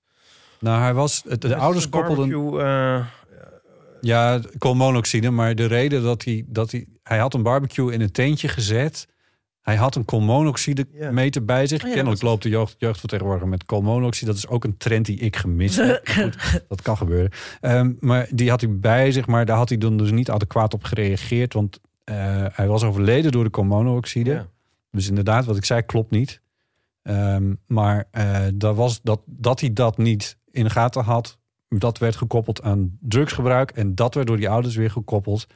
Nou, 0.59 0.81
hij 0.81 0.93
was. 0.93 1.23
De, 1.23 1.37
de 1.37 1.55
ouders 1.55 1.89
koppelden. 1.89 2.29
Barbecue, 2.29 2.61
eh, 2.63 3.05
Ja, 4.01 4.41
koolmonoxide. 4.57 5.29
Maar 5.29 5.55
de 5.55 5.65
reden 5.65 6.03
dat 6.03 6.23
hij, 6.23 6.45
dat 6.47 6.71
hij... 6.71 6.85
Hij 7.03 7.17
had 7.17 7.33
een 7.33 7.43
barbecue 7.43 7.93
in 7.93 8.01
een 8.01 8.11
tentje 8.11 8.47
gezet. 8.47 9.07
Hij 9.67 9.75
had 9.75 9.95
een 9.95 10.05
koolmonoxide 10.05 10.87
Ja. 10.93 11.11
meter 11.11 11.45
bij 11.45 11.67
zich. 11.67 11.81
Oh 11.81 11.87
ja, 11.87 11.93
Kennelijk 11.93 12.21
loopt 12.21 12.43
de 12.43 12.49
jeugd, 12.49 12.75
jeugdvertegenwoordiger 12.77 13.49
met 13.49 13.65
koolmonoxide. 13.65 14.25
Dat 14.25 14.35
is 14.35 14.47
ook 14.47 14.63
een 14.63 14.77
trend 14.77 15.05
die 15.05 15.19
ik 15.19 15.35
gemist 15.35 15.77
heb. 15.77 16.07
Goed, 16.17 16.63
dat 16.67 16.81
kan 16.81 16.97
gebeuren. 16.97 17.31
Ehm, 17.61 17.93
maar 17.99 18.27
die 18.31 18.49
had 18.49 18.61
hij 18.61 18.79
bij 18.79 19.11
zich. 19.11 19.27
Maar 19.27 19.45
daar 19.45 19.57
had 19.57 19.69
hij 19.69 19.77
dan 19.77 19.97
dus 19.97 20.11
niet 20.11 20.29
adequaat 20.29 20.73
op 20.73 20.83
gereageerd. 20.83 21.53
Want 21.53 21.79
eh, 22.03 22.45
hij 22.51 22.67
was 22.67 22.83
overleden 22.83 23.31
door 23.31 23.43
de 23.43 23.49
koolmonoxide. 23.49 24.31
ja. 24.31 24.47
Dus 24.91 25.07
inderdaad, 25.07 25.45
wat 25.45 25.57
ik 25.57 25.65
zei, 25.65 25.81
klopt 25.81 26.11
niet. 26.11 26.41
Ehm, 27.03 27.53
maar 27.65 28.07
eh, 28.11 28.41
dat, 28.53 28.75
was 28.75 29.01
dat, 29.03 29.21
dat 29.25 29.59
hij 29.59 29.73
dat 29.73 29.97
niet 29.97 30.37
in 30.51 30.63
de 30.63 30.69
gaten 30.69 31.03
had, 31.03 31.37
dat 31.69 31.97
werd 31.97 32.15
gekoppeld 32.15 32.61
aan 32.61 32.97
drugsgebruik. 33.01 33.71
En 33.71 33.95
dat 33.95 34.13
werd 34.13 34.27
door 34.27 34.37
die 34.37 34.49
ouders 34.49 34.75
weer 34.75 34.91
gekoppeld 34.91 35.47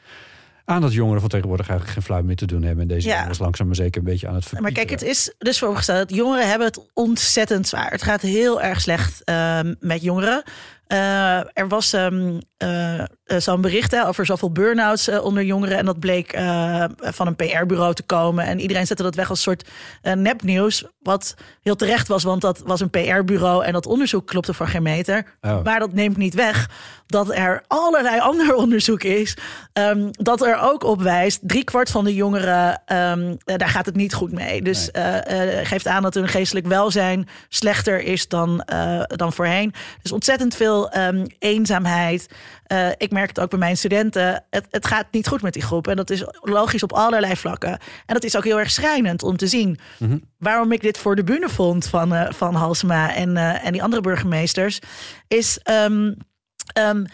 aan 0.66 0.82
dat 0.82 0.94
jongeren 0.94 1.20
van 1.22 1.30
tegenwoordig 1.30 1.68
eigenlijk 1.70 1.98
geen 1.98 2.08
fluit 2.08 2.26
meer 2.26 2.36
te 2.36 2.46
doen 2.46 2.62
hebben. 2.64 2.82
En 2.82 2.88
deze 2.88 3.08
Ja. 3.08 3.20
jongens 3.20 3.40
langzaam 3.40 3.68
maar 3.68 3.76
zeker 3.76 3.98
een 4.00 4.08
beetje 4.08 4.28
aan 4.28 4.34
het 4.36 4.44
Maar 4.44 4.62
verpieteren. 4.62 4.88
kijk, 4.88 5.00
het 5.00 5.10
is 5.10 5.34
dus 5.38 5.60
voorgesteld 5.60 6.10
dat 6.10 6.18
jongeren 6.18 6.50
hebben 6.50 6.68
het 6.68 6.80
ontzettend 6.94 7.68
zwaar. 7.68 7.92
Het 7.92 8.02
gaat 8.04 8.22
heel 8.22 8.62
erg 8.62 8.82
slecht 8.82 9.24
ehm, 9.24 9.74
met 9.80 10.02
jongeren. 10.02 10.44
Eh, 10.92 11.38
er 11.38 11.68
was 11.68 11.94
ehm, 11.94 12.40
eh, 12.58 13.00
eh, 13.00 13.08
zo'n 13.38 13.62
bericht 13.62 13.92
hè, 13.92 14.08
over 14.08 14.26
zoveel 14.26 14.52
burn-outs 14.52 15.10
onder 15.10 15.44
jongeren. 15.44 15.78
En 15.78 15.86
dat 15.86 16.00
bleek 16.00 16.32
van 17.00 17.28
een 17.28 17.36
PR-bureau 17.36 17.94
te 17.94 18.04
komen. 18.04 18.46
En 18.46 18.60
iedereen 18.60 18.88
zette 18.88 19.04
dat 19.04 19.16
weg 19.16 19.30
als 19.30 19.42
soort 19.42 19.70
nepnieuws. 20.02 20.86
Wat 21.00 21.36
heel 21.62 21.76
terecht 21.76 22.08
was, 22.08 22.24
want 22.24 22.42
dat 22.42 22.62
was 22.66 22.80
een 22.80 22.90
PR-bureau. 22.90 23.64
En 23.64 23.74
dat 23.74 23.86
onderzoek 23.86 24.28
klopte 24.28 24.54
voor 24.54 24.68
geen 24.68 24.84
meter. 24.84 25.26
Oh. 25.42 25.64
Maar 25.64 25.80
dat 25.80 25.94
neemt 25.94 26.18
niet 26.18 26.34
weg 26.34 26.68
dat 27.12 27.32
er 27.32 27.64
allerlei 27.68 28.20
ander 28.30 28.56
onderzoek 28.56 29.04
is. 29.04 29.38
ehm, 29.74 30.08
dat 30.12 30.42
er 30.42 30.60
ook 30.62 30.84
op 30.84 31.02
wijst, 31.02 31.40
driekwart 31.42 31.90
van 31.90 32.04
de 32.04 32.16
jongeren, 32.16 32.82
ehm, 32.86 33.36
eh, 33.46 33.58
daar 33.58 33.70
gaat 33.70 33.86
het 33.86 33.96
niet 33.96 34.14
goed 34.14 34.32
mee. 34.32 34.62
Dus 34.62 34.92
eh, 34.92 35.16
geeft 35.64 35.88
aan 35.88 36.02
dat 36.02 36.14
hun 36.14 36.28
geestelijk 36.28 36.68
welzijn 36.68 37.28
slechter 37.50 38.02
is 38.02 38.28
dan, 38.28 38.64
dan 39.08 39.34
voorheen. 39.34 39.74
Dus 40.02 40.12
ontzettend 40.12 40.56
veel 40.56 40.81
ehm, 40.90 41.26
eenzaamheid. 41.40 42.28
Eh, 42.64 42.90
ik 42.98 43.12
merk 43.12 43.28
het 43.28 43.40
ook 43.40 43.50
bij 43.50 43.60
mijn 43.60 43.78
studenten. 43.78 44.44
Het, 44.50 44.66
het 44.70 44.86
gaat 44.86 45.06
niet 45.12 45.28
goed 45.28 45.42
met 45.42 45.54
die 45.54 45.62
groep. 45.62 45.88
En 45.88 45.96
dat 45.96 46.10
is 46.10 46.24
logisch 46.42 46.84
op 46.84 46.94
allerlei 46.94 47.36
vlakken. 47.36 47.72
En 48.06 48.14
dat 48.14 48.24
is 48.24 48.38
ook 48.38 48.44
heel 48.44 48.60
erg 48.60 48.72
schrijnend 48.72 49.24
om 49.24 49.38
te 49.38 49.48
zien. 49.48 49.80
Waarom 50.38 50.72
ik 50.72 50.82
dit 50.82 50.98
voor 50.98 51.16
de 51.16 51.24
bühne 51.24 51.50
vond 51.50 51.88
van, 51.88 52.14
eh, 52.14 52.32
van 52.34 52.56
Halsema 52.56 53.16
en, 53.16 53.38
eh, 53.38 53.66
en 53.66 53.72
die 53.72 53.84
andere 53.84 54.02
burgemeesters, 54.02 54.80
is. 55.28 55.60
ehm, 55.64 56.14
ehm, 56.74 57.06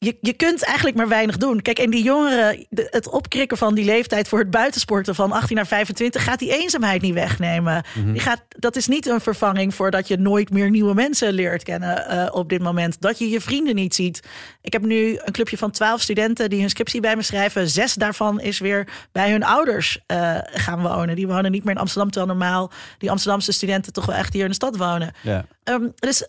je, 0.00 0.16
je 0.20 0.32
kunt 0.32 0.64
eigenlijk 0.64 0.96
maar 0.96 1.08
weinig 1.08 1.36
doen. 1.36 1.62
Kijk, 1.62 1.78
en 1.78 1.90
die 1.90 2.02
jongeren, 2.02 2.66
de- 2.70 2.86
het 2.90 3.08
opkrikken 3.08 3.56
van 3.58 3.74
die 3.74 3.84
leeftijd 3.84 4.28
voor 4.28 4.38
het 4.38 4.50
buitensporten 4.50 5.14
van 5.14 5.32
18 5.32 5.56
naar 5.56 5.66
25 5.66 6.24
gaat 6.24 6.38
die 6.38 6.58
eenzaamheid 6.60 7.02
niet 7.02 7.14
wegnemen. 7.14 7.82
Die 8.12 8.20
gaat, 8.20 8.42
dat 8.48 8.76
is 8.76 8.86
niet 8.86 9.06
een 9.06 9.20
vervanging 9.20 9.74
voor 9.74 9.90
dat 9.90 10.08
je 10.08 10.16
nooit 10.16 10.50
meer 10.50 10.70
nieuwe 10.70 10.94
mensen 10.94 11.32
leert 11.32 11.62
kennen 11.62 12.06
eh, 12.08 12.26
op 12.34 12.48
dit 12.48 12.62
moment. 12.62 13.00
Dat 13.00 13.18
je 13.18 13.28
je 13.28 13.40
vrienden 13.40 13.74
niet 13.74 13.94
ziet. 13.94 14.22
Ik 14.62 14.72
heb 14.72 14.82
nu 14.82 15.18
een 15.24 15.32
clubje 15.32 15.58
van 15.58 15.70
12 15.70 16.00
studenten 16.00 16.50
die 16.50 16.60
hun 16.60 16.70
scriptie 16.70 17.00
bij 17.00 17.16
me 17.16 17.22
schrijven. 17.22 17.68
Zes 17.68 17.94
daarvan 17.94 18.40
is 18.40 18.58
weer 18.58 18.88
bij 19.12 19.30
hun 19.30 19.44
ouders 19.44 19.98
eh, 20.06 20.38
gaan 20.42 20.82
wonen. 20.82 21.16
Die 21.16 21.26
wonen 21.26 21.50
niet 21.50 21.64
meer 21.64 21.74
in 21.74 21.80
Amsterdam, 21.80 22.10
terwijl 22.10 22.36
normaal 22.36 22.70
die 22.98 23.10
Amsterdamse 23.10 23.52
studenten 23.52 23.92
toch 23.92 24.06
wel 24.06 24.16
echt 24.16 24.32
hier 24.32 24.42
in 24.42 24.48
de 24.48 24.54
stad 24.54 24.76
wonen. 24.76 25.12
Ja, 25.22 25.44
Ehm, 25.64 25.86
dus 25.94 26.26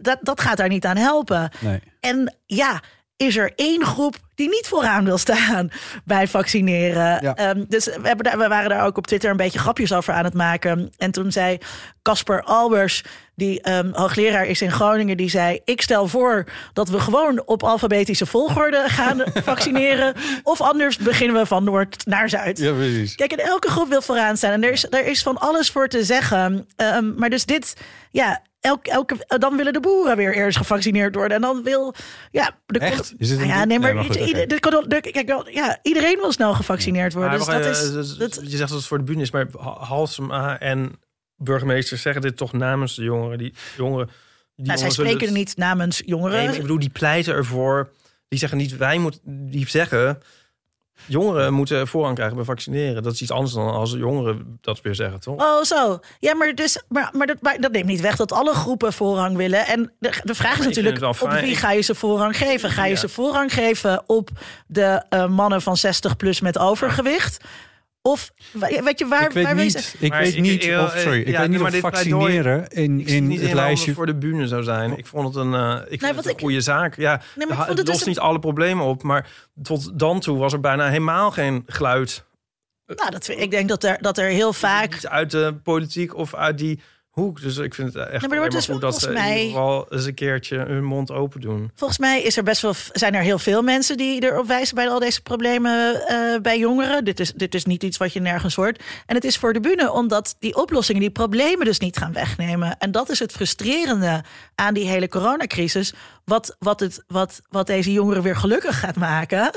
dat, 0.00 0.18
dat 0.22 0.40
gaat 0.40 0.56
daar 0.56 0.68
niet 0.68 0.84
aan 0.84 0.96
helpen. 0.96 1.50
nee. 1.60 1.80
En 2.00 2.36
ja, 2.46 2.82
is 3.16 3.36
er 3.36 3.52
één 3.54 3.84
groep 3.84 4.16
die 4.34 4.48
niet 4.48 4.66
vooraan 4.66 5.04
wil 5.04 5.18
staan 5.18 5.70
bij 6.04 6.28
vaccineren. 6.28 7.18
Ja. 7.22 7.34
Ehm, 7.34 7.64
dus 7.68 7.84
we, 7.84 8.00
hebben 8.02 8.24
daar, 8.24 8.38
we 8.38 8.48
waren 8.48 8.70
daar 8.70 8.86
ook 8.86 8.96
op 8.96 9.06
Twitter 9.06 9.30
een 9.30 9.36
beetje 9.36 9.58
grapjes 9.58 9.92
over 9.92 10.14
aan 10.14 10.24
het 10.24 10.34
maken. 10.34 10.92
En 10.96 11.10
toen 11.10 11.32
zei 11.32 11.58
Casper 12.02 12.42
Albers, 12.42 13.04
die 13.34 13.60
ehm, 13.60 13.92
hoogleraar 13.92 14.46
is 14.46 14.62
in 14.62 14.70
Groningen, 14.70 15.16
die 15.16 15.30
zei: 15.30 15.60
Ik 15.64 15.82
stel 15.82 16.08
voor 16.08 16.46
dat 16.72 16.88
we 16.88 17.00
gewoon 17.00 17.42
op 17.46 17.62
alfabetische 17.62 18.26
volgorde 18.26 18.84
gaan 18.86 19.22
vaccineren. 19.44 20.14
Of 20.42 20.60
anders 20.60 20.96
beginnen 20.96 21.36
we 21.36 21.46
van 21.46 21.64
Noord 21.64 22.06
naar 22.06 22.28
Zuid. 22.28 22.58
Ja, 22.58 22.72
precies. 22.72 23.14
Kijk, 23.14 23.32
en 23.32 23.46
elke 23.46 23.68
groep 23.68 23.88
wil 23.88 24.02
vooraan 24.02 24.36
staan. 24.36 24.52
En 24.52 24.64
er 24.64 24.72
is, 24.72 24.86
er 24.90 25.06
is 25.06 25.22
van 25.22 25.38
alles 25.38 25.70
voor 25.70 25.88
te 25.88 26.04
zeggen. 26.04 26.68
Ehm, 26.76 27.14
maar 27.14 27.30
dus 27.30 27.44
dit, 27.44 27.76
ja, 28.10 28.42
elke, 28.66 28.90
elke, 28.90 29.16
dan 29.38 29.56
willen 29.56 29.72
de 29.72 29.80
boeren 29.80 30.16
weer 30.16 30.34
eerst 30.34 30.56
gevaccineerd 30.58 31.14
worden. 31.14 31.36
En 31.36 31.42
dan 31.42 31.62
wil, 31.62 31.94
ja... 32.30 32.58
De, 32.66 32.78
Echt? 32.78 33.14
Is 33.18 33.28
dit 33.28 33.38
Nou 33.38 33.48
ja, 33.50 33.64
nee, 33.64 33.78
maar, 33.78 33.94
Nee, 33.94 34.04
maar 34.04 34.04
goed, 34.14 34.26
ieder- 34.26 34.42
oké. 34.42 34.70
de- 34.70 34.86
de- 34.88 35.00
de- 35.00 35.10
kijk, 35.10 35.26
wel, 35.26 35.48
ja, 35.50 35.78
iedereen 35.82 36.16
wil 36.16 36.32
snel 36.32 36.54
gevaccineerd 36.54 37.12
worden. 37.12 37.30
Maar 37.38 37.38
Dus 37.38 37.64
dat 37.64 37.64
eh, 37.64 37.70
is... 37.82 37.92
dus- 37.92 38.16
dat, 38.16 38.50
je 38.50 38.56
zegt 38.56 38.68
dat 38.70 38.78
het 38.78 38.86
voor 38.86 38.98
de 38.98 39.04
bühne 39.04 39.22
is, 39.22 39.30
maar 39.30 39.46
Ha- 39.58 39.78
Halsema 39.84 40.58
en 40.60 40.92
burgemeesters 41.36 42.02
zeggen 42.02 42.22
dit 42.22 42.36
toch 42.36 42.52
namens 42.52 42.94
de 42.96 43.02
jongeren. 43.02 43.38
Die 43.38 43.54
jongeren, 43.76 44.06
die 44.56 44.66
nou, 44.66 44.78
zij 44.78 44.90
zullen 44.90 45.10
spreken 45.10 45.26
het- 45.34 45.36
niet 45.46 45.56
namens 45.56 46.02
jongeren. 46.06 46.44
Nee, 46.46 46.54
ik 46.54 46.60
bedoel, 46.62 46.78
die 46.78 46.90
pleiten 46.90 47.34
ervoor. 47.34 47.90
Die 48.28 48.38
zeggen 48.38 48.58
niet, 48.58 48.76
wij 48.76 48.98
moeten, 48.98 49.20
die 49.24 49.68
zeggen, 49.68 50.18
jongeren 51.06 51.52
moeten 51.52 51.86
voorrang 51.88 52.14
krijgen 52.14 52.36
bij 52.36 52.44
vaccineren. 52.44 53.02
Dat 53.02 53.12
is 53.12 53.22
iets 53.22 53.30
anders 53.30 53.52
dan 53.52 53.70
als 53.70 53.92
jongeren 53.92 54.58
dat 54.60 54.80
weer 54.80 54.94
zeggen, 54.94 55.20
toch? 55.20 55.40
Oh, 55.42 55.62
zo. 55.62 55.98
Ja, 56.20 56.34
maar, 56.34 56.54
dus, 56.54 56.82
maar, 56.88 57.10
maar, 57.12 57.26
dat, 57.26 57.36
maar 57.40 57.60
dat 57.60 57.72
neemt 57.72 57.86
niet 57.86 58.00
weg 58.00 58.16
dat 58.16 58.32
alle 58.32 58.54
groepen 58.54 58.92
voorrang 58.92 59.36
willen. 59.36 59.66
En 59.66 59.92
de, 59.98 60.12
de 60.22 60.34
vraag 60.34 60.58
is 60.58 60.64
natuurlijk, 60.64 61.02
op 61.02 61.30
wie 61.40 61.56
ga 61.56 61.72
je 61.72 61.80
ze 61.82 61.94
voorrang 61.94 62.36
geven? 62.36 62.70
Ga 62.70 62.84
je 62.84 62.90
Ja. 62.90 62.96
ze 62.96 63.08
voorrang 63.08 63.52
geven 63.52 64.02
op 64.06 64.30
de 64.66 65.02
eh, 65.08 65.26
mannen 65.28 65.62
van 65.62 65.76
60 65.76 66.16
plus 66.16 66.40
met 66.40 66.58
overgewicht? 66.58 67.44
Of, 68.06 68.32
weet 68.52 68.98
je, 68.98 69.06
waar... 69.06 69.22
ik 69.24 69.30
weet 69.30 69.44
waar 69.44 69.54
niet, 69.54 69.94
ik 69.98 70.12
weet 70.12 70.34
ik- 70.34 70.40
niet 70.40 70.64
ik- 70.64 70.78
of, 70.80 70.96
sorry, 70.98 71.20
ik 71.20 71.28
ja, 71.28 71.40
weet 71.40 71.48
niet 71.50 71.60
of 71.60 71.76
vaccineren 71.76 72.68
in, 72.68 73.06
in 73.06 73.26
niet 73.26 73.40
het 73.40 73.52
lijstje... 73.52 73.94
voor 73.94 74.06
de 74.06 74.14
bühne 74.14 74.46
zou 74.48 74.62
zijn. 74.62 74.96
Ik 74.98 75.06
vond 75.06 75.26
het 75.34 75.44
een, 75.44 75.54
eh, 75.54 75.80
ik 75.88 76.00
wat 76.00 76.14
het 76.16 76.24
een 76.24 76.30
ik- 76.30 76.40
goede 76.40 76.60
zaak. 76.60 76.96
Ja, 76.96 77.10
Nee, 77.34 77.46
maar 77.46 77.46
ik 77.46 77.48
het 77.48 77.56
vond 77.66 77.68
het 77.68 77.76
dus 77.86 77.86
lost 77.88 78.00
een- 78.02 78.08
niet 78.08 78.18
alle 78.18 78.38
problemen 78.38 78.84
op, 78.84 79.02
maar 79.02 79.28
tot 79.62 79.98
dan 79.98 80.20
toe 80.20 80.38
was 80.38 80.52
er 80.52 80.60
bijna 80.60 80.88
helemaal 80.88 81.30
geen 81.30 81.62
geluid. 81.66 82.24
Nou, 82.86 83.10
dat, 83.10 83.24
vind- 83.24 83.40
ik 83.40 83.50
denk 83.50 83.68
dat 83.68 83.84
er, 83.84 83.96
dat 84.00 84.18
er 84.18 84.28
heel 84.28 84.52
vaak... 84.52 84.92
Niet 84.92 85.06
uit 85.08 85.30
de 85.30 85.54
politiek 85.62 86.14
of 86.16 86.34
uit 86.34 86.58
die 86.58 86.80
hoek. 87.20 87.40
Dus 87.40 87.56
ik 87.56 87.74
vind 87.74 87.94
het 87.94 88.08
echt 88.08 88.28
maar 88.28 88.38
maar 88.38 88.48
dus 88.50 88.66
goed 88.66 88.80
dat 88.80 89.00
ze 89.00 89.06
in 89.06 89.12
mij- 89.12 89.30
ieder 89.38 89.46
geval 89.52 89.86
eens 89.92 90.04
een 90.04 90.14
keertje 90.14 90.58
hun 90.58 90.84
mond 90.84 91.10
open 91.10 91.40
doen. 91.40 91.70
Volgens 91.74 91.98
mij 91.98 92.22
is 92.22 92.36
er 92.36 92.42
best 92.42 92.62
wel, 92.62 92.72
zijn 92.92 93.14
er 93.14 93.22
heel 93.22 93.38
veel 93.38 93.62
mensen 93.62 93.96
die 93.96 94.22
erop 94.22 94.46
wijzen 94.46 94.74
bij 94.74 94.88
al 94.88 94.98
deze 94.98 95.22
problemen 95.22 96.06
eh, 96.06 96.40
bij 96.42 96.58
jongeren. 96.58 97.04
Dit 97.04 97.20
is, 97.20 97.32
dit 97.32 97.54
is 97.54 97.64
niet 97.64 97.82
iets 97.82 97.96
wat 97.96 98.12
je 98.12 98.20
nergens 98.20 98.54
hoort. 98.54 98.82
En 99.06 99.14
het 99.14 99.24
is 99.24 99.36
voor 99.36 99.52
de 99.52 99.60
bühne 99.60 99.92
omdat 99.92 100.36
die 100.38 100.56
oplossingen, 100.56 101.00
die 101.00 101.10
problemen 101.10 101.64
dus 101.66 101.78
niet 101.78 101.96
gaan 101.96 102.12
wegnemen. 102.12 102.76
En 102.78 102.90
dat 102.90 103.10
is 103.10 103.18
het 103.18 103.32
frustrerende 103.32 104.24
aan 104.54 104.74
die 104.74 104.88
hele 104.88 105.08
coronacrisis. 105.08 105.94
Wat, 106.26 106.56
wat, 106.58 106.80
het, 106.80 107.04
wat, 107.06 107.40
wat 107.48 107.66
deze 107.66 107.92
jongeren 107.92 108.22
weer 108.22 108.36
gelukkig 108.36 108.78
gaat 108.80 108.96
maken, 108.96 109.50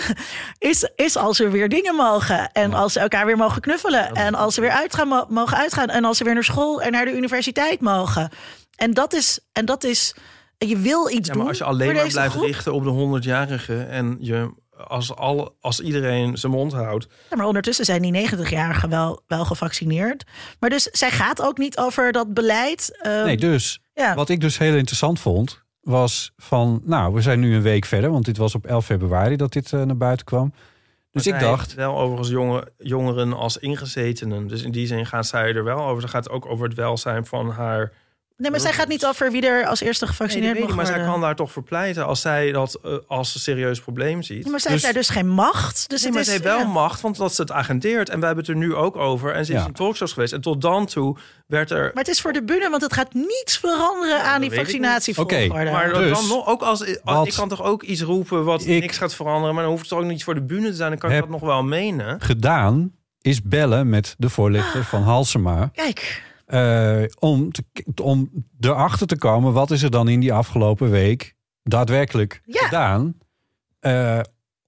is, 0.57 0.89
is 0.95 1.17
als 1.17 1.37
ze 1.37 1.49
weer 1.49 1.69
dingen 1.69 1.95
mogen. 1.95 2.51
En 2.51 2.73
als 2.73 2.93
ze 2.93 2.99
elkaar 2.99 3.25
weer 3.25 3.37
mogen 3.37 3.61
knuffelen. 3.61 4.11
En 4.13 4.35
als 4.35 4.53
ze 4.55 4.61
weer 4.61 4.71
uitgaan, 4.71 5.07
mo- 5.07 5.25
mogen 5.29 5.57
uitgaan. 5.57 5.87
En 5.89 6.05
als 6.05 6.17
ze 6.17 6.23
weer 6.23 6.33
naar 6.33 6.43
school 6.43 6.81
en 6.81 6.91
naar 6.91 7.05
de 7.05 7.15
universiteit 7.15 7.81
mogen. 7.81 8.29
En 8.75 8.91
dat 8.93 9.13
is, 9.13 9.39
en 9.51 9.65
dat 9.65 9.83
is 9.83 10.15
je 10.57 10.77
wil 10.77 11.09
iets 11.09 11.27
Ja, 11.27 11.33
doen. 11.33 11.37
maar 11.41 11.47
als 11.51 11.57
je 11.57 11.63
alleen 11.63 11.95
maar 11.95 12.07
blijft 12.07 12.33
groep. 12.33 12.45
richten 12.45 12.73
op 12.73 12.83
de 12.83 13.19
100-jarigen 13.21 13.89
en 13.89 14.17
je 14.19 14.53
als, 14.87 15.15
alle, 15.15 15.53
als 15.59 15.79
iedereen 15.79 16.37
zijn 16.37 16.51
mond 16.51 16.73
houdt. 16.73 17.07
Ja, 17.29 17.35
maar 17.35 17.45
ondertussen 17.45 17.85
zijn 17.85 18.01
die 18.01 18.29
90-jarigen 18.29 18.89
wel, 18.89 19.23
wel 19.27 19.45
gevaccineerd. 19.45 20.23
Maar 20.59 20.69
dus 20.69 20.83
zij 20.83 21.11
gaat 21.11 21.41
ook 21.41 21.57
niet 21.57 21.77
over 21.77 22.11
dat 22.11 22.33
beleid. 22.33 22.99
eh, 23.01 23.23
Nee, 23.23 23.37
dus 23.37 23.79
ja. 23.93 24.15
wat 24.15 24.29
ik 24.29 24.41
dus 24.41 24.57
heel 24.57 24.75
interessant 24.75 25.19
vond, 25.19 25.63
was 25.81 26.31
van, 26.37 26.81
nou, 26.83 27.13
we 27.13 27.21
zijn 27.21 27.39
nu 27.39 27.55
een 27.55 27.61
week 27.61 27.85
verder, 27.85 28.11
want 28.11 28.25
dit 28.25 28.37
was 28.37 28.55
op 28.55 28.65
11 28.65 28.85
februari 28.85 29.35
dat 29.35 29.53
dit 29.53 29.73
eh, 29.73 29.81
naar 29.81 29.97
buiten 29.97 30.25
kwam. 30.25 30.53
Dus 31.11 31.25
Maar 31.25 31.35
ik 31.35 31.41
dacht, 31.41 31.73
Wel 31.73 31.97
overigens 31.97 32.29
jonge, 32.29 32.71
jongeren 32.77 33.33
als 33.33 33.57
ingezetenen. 33.57 34.47
Dus 34.47 34.63
in 34.63 34.71
die 34.71 34.87
zin 34.87 35.05
gaat 35.05 35.25
zij 35.27 35.53
er 35.53 35.63
wel 35.63 35.79
over. 35.79 36.01
Ze 36.01 36.07
gaat 36.07 36.29
ook 36.29 36.45
over 36.45 36.67
het 36.67 36.75
welzijn 36.77 37.25
van 37.25 37.49
haar. 37.49 37.91
Nee, 38.39 38.51
maar 38.51 38.59
zij 38.59 38.73
gaat 38.73 38.87
niet 38.87 39.05
over 39.05 39.31
wie 39.31 39.47
er 39.47 39.65
als 39.65 39.81
eerste 39.81 40.05
Nee, 40.05 40.13
gevaccineerd 40.13 40.57
ik, 40.57 40.63
mag 40.67 40.75
maar 40.75 40.85
zij 40.85 41.03
kan 41.03 41.21
daar 41.21 41.35
toch 41.35 41.51
voor 41.51 41.63
pleiten 41.63 42.05
als 42.05 42.21
zij 42.21 42.51
dat 42.51 42.79
eh, 42.83 42.93
als 43.07 43.33
een 43.35 43.39
serieus 43.41 43.79
probleem 43.79 44.21
ziet. 44.21 44.43
Ja, 44.43 44.49
maar 44.51 44.59
zij 44.59 44.71
Dus- 44.73 44.81
heeft 44.81 44.93
daar 44.93 45.03
dus 45.03 45.11
geen 45.11 45.27
macht. 45.29 45.89
Dus 45.89 46.01
Nee, 46.03 46.05
het 46.05 46.11
maar 46.11 46.19
is, 46.21 46.25
ze 46.25 46.31
heeft 46.31 46.43
wel 46.43 46.59
ja. 46.59 46.67
macht, 46.67 47.01
want 47.01 47.17
dat 47.17 47.33
ze 47.35 47.41
het 47.41 47.51
agendeert. 47.51 48.09
En 48.09 48.19
we 48.19 48.25
hebben 48.25 48.45
het 48.45 48.53
er 48.53 48.59
nu 48.59 48.75
ook 48.75 48.95
over. 48.95 49.33
En 49.33 49.45
ze 49.45 49.53
is 49.53 49.65
in 49.65 49.73
talkshows 49.73 50.13
geweest. 50.13 50.33
En 50.33 50.41
tot 50.41 50.61
dan 50.61 50.85
toe 50.85 51.17
werd 51.47 51.71
er... 51.71 51.81
Maar 51.93 52.03
het 52.03 52.07
is 52.07 52.21
voor 52.21 52.33
de 52.33 52.43
bühne, 52.43 52.69
want 52.69 52.81
het 52.81 52.93
gaat 52.93 53.13
niets 53.13 53.57
veranderen 53.57 54.23
aan 54.23 54.41
die 54.41 54.51
vaccinatievolgorde. 54.53 55.45
Oké, 55.45 55.71
Maar 55.71 55.93
Dus, 55.93 56.11
dan 56.19 56.27
nog, 56.27 56.47
ook 56.47 56.61
als, 56.61 56.81
ik 56.81 56.99
kan 57.35 57.49
toch 57.49 57.63
ook 57.63 57.83
iets 57.83 58.01
roepen 58.01 58.43
wat 58.43 58.65
ik- 58.65 58.81
niks 58.81 58.97
gaat 58.97 59.13
veranderen, 59.15 59.53
maar 59.53 59.63
dan 59.63 59.71
hoeft 59.71 59.83
het 59.85 59.93
toch 59.93 59.99
ook 60.01 60.11
niet 60.11 60.23
voor 60.23 60.33
de 60.33 60.43
bühne 60.43 60.69
te 60.69 60.75
zijn. 60.75 60.89
Dan 60.89 60.99
kan 60.99 61.11
ik 61.11 61.19
dat 61.19 61.29
nog 61.29 61.41
wel 61.41 61.63
menen. 61.63 62.21
gedaan 62.21 62.91
is 63.21 63.41
bellen 63.41 63.89
met 63.89 64.15
de 64.17 64.29
voorlichter 64.29 64.83
van 64.83 65.01
Halsema. 65.03 65.69
Kijk, 65.73 66.23
eh, 66.49 67.01
om, 67.19 67.51
te, 67.51 67.63
om 68.03 68.29
erachter 68.59 69.07
te 69.07 69.17
komen, 69.17 69.53
wat 69.53 69.71
is 69.71 69.83
er 69.83 69.91
dan 69.91 70.07
in 70.07 70.19
die 70.19 70.33
afgelopen 70.33 70.89
week 70.89 71.35
daadwerkelijk 71.63 72.41
Ja. 72.45 72.63
gedaan? 72.65 73.13
eh, 73.79 74.19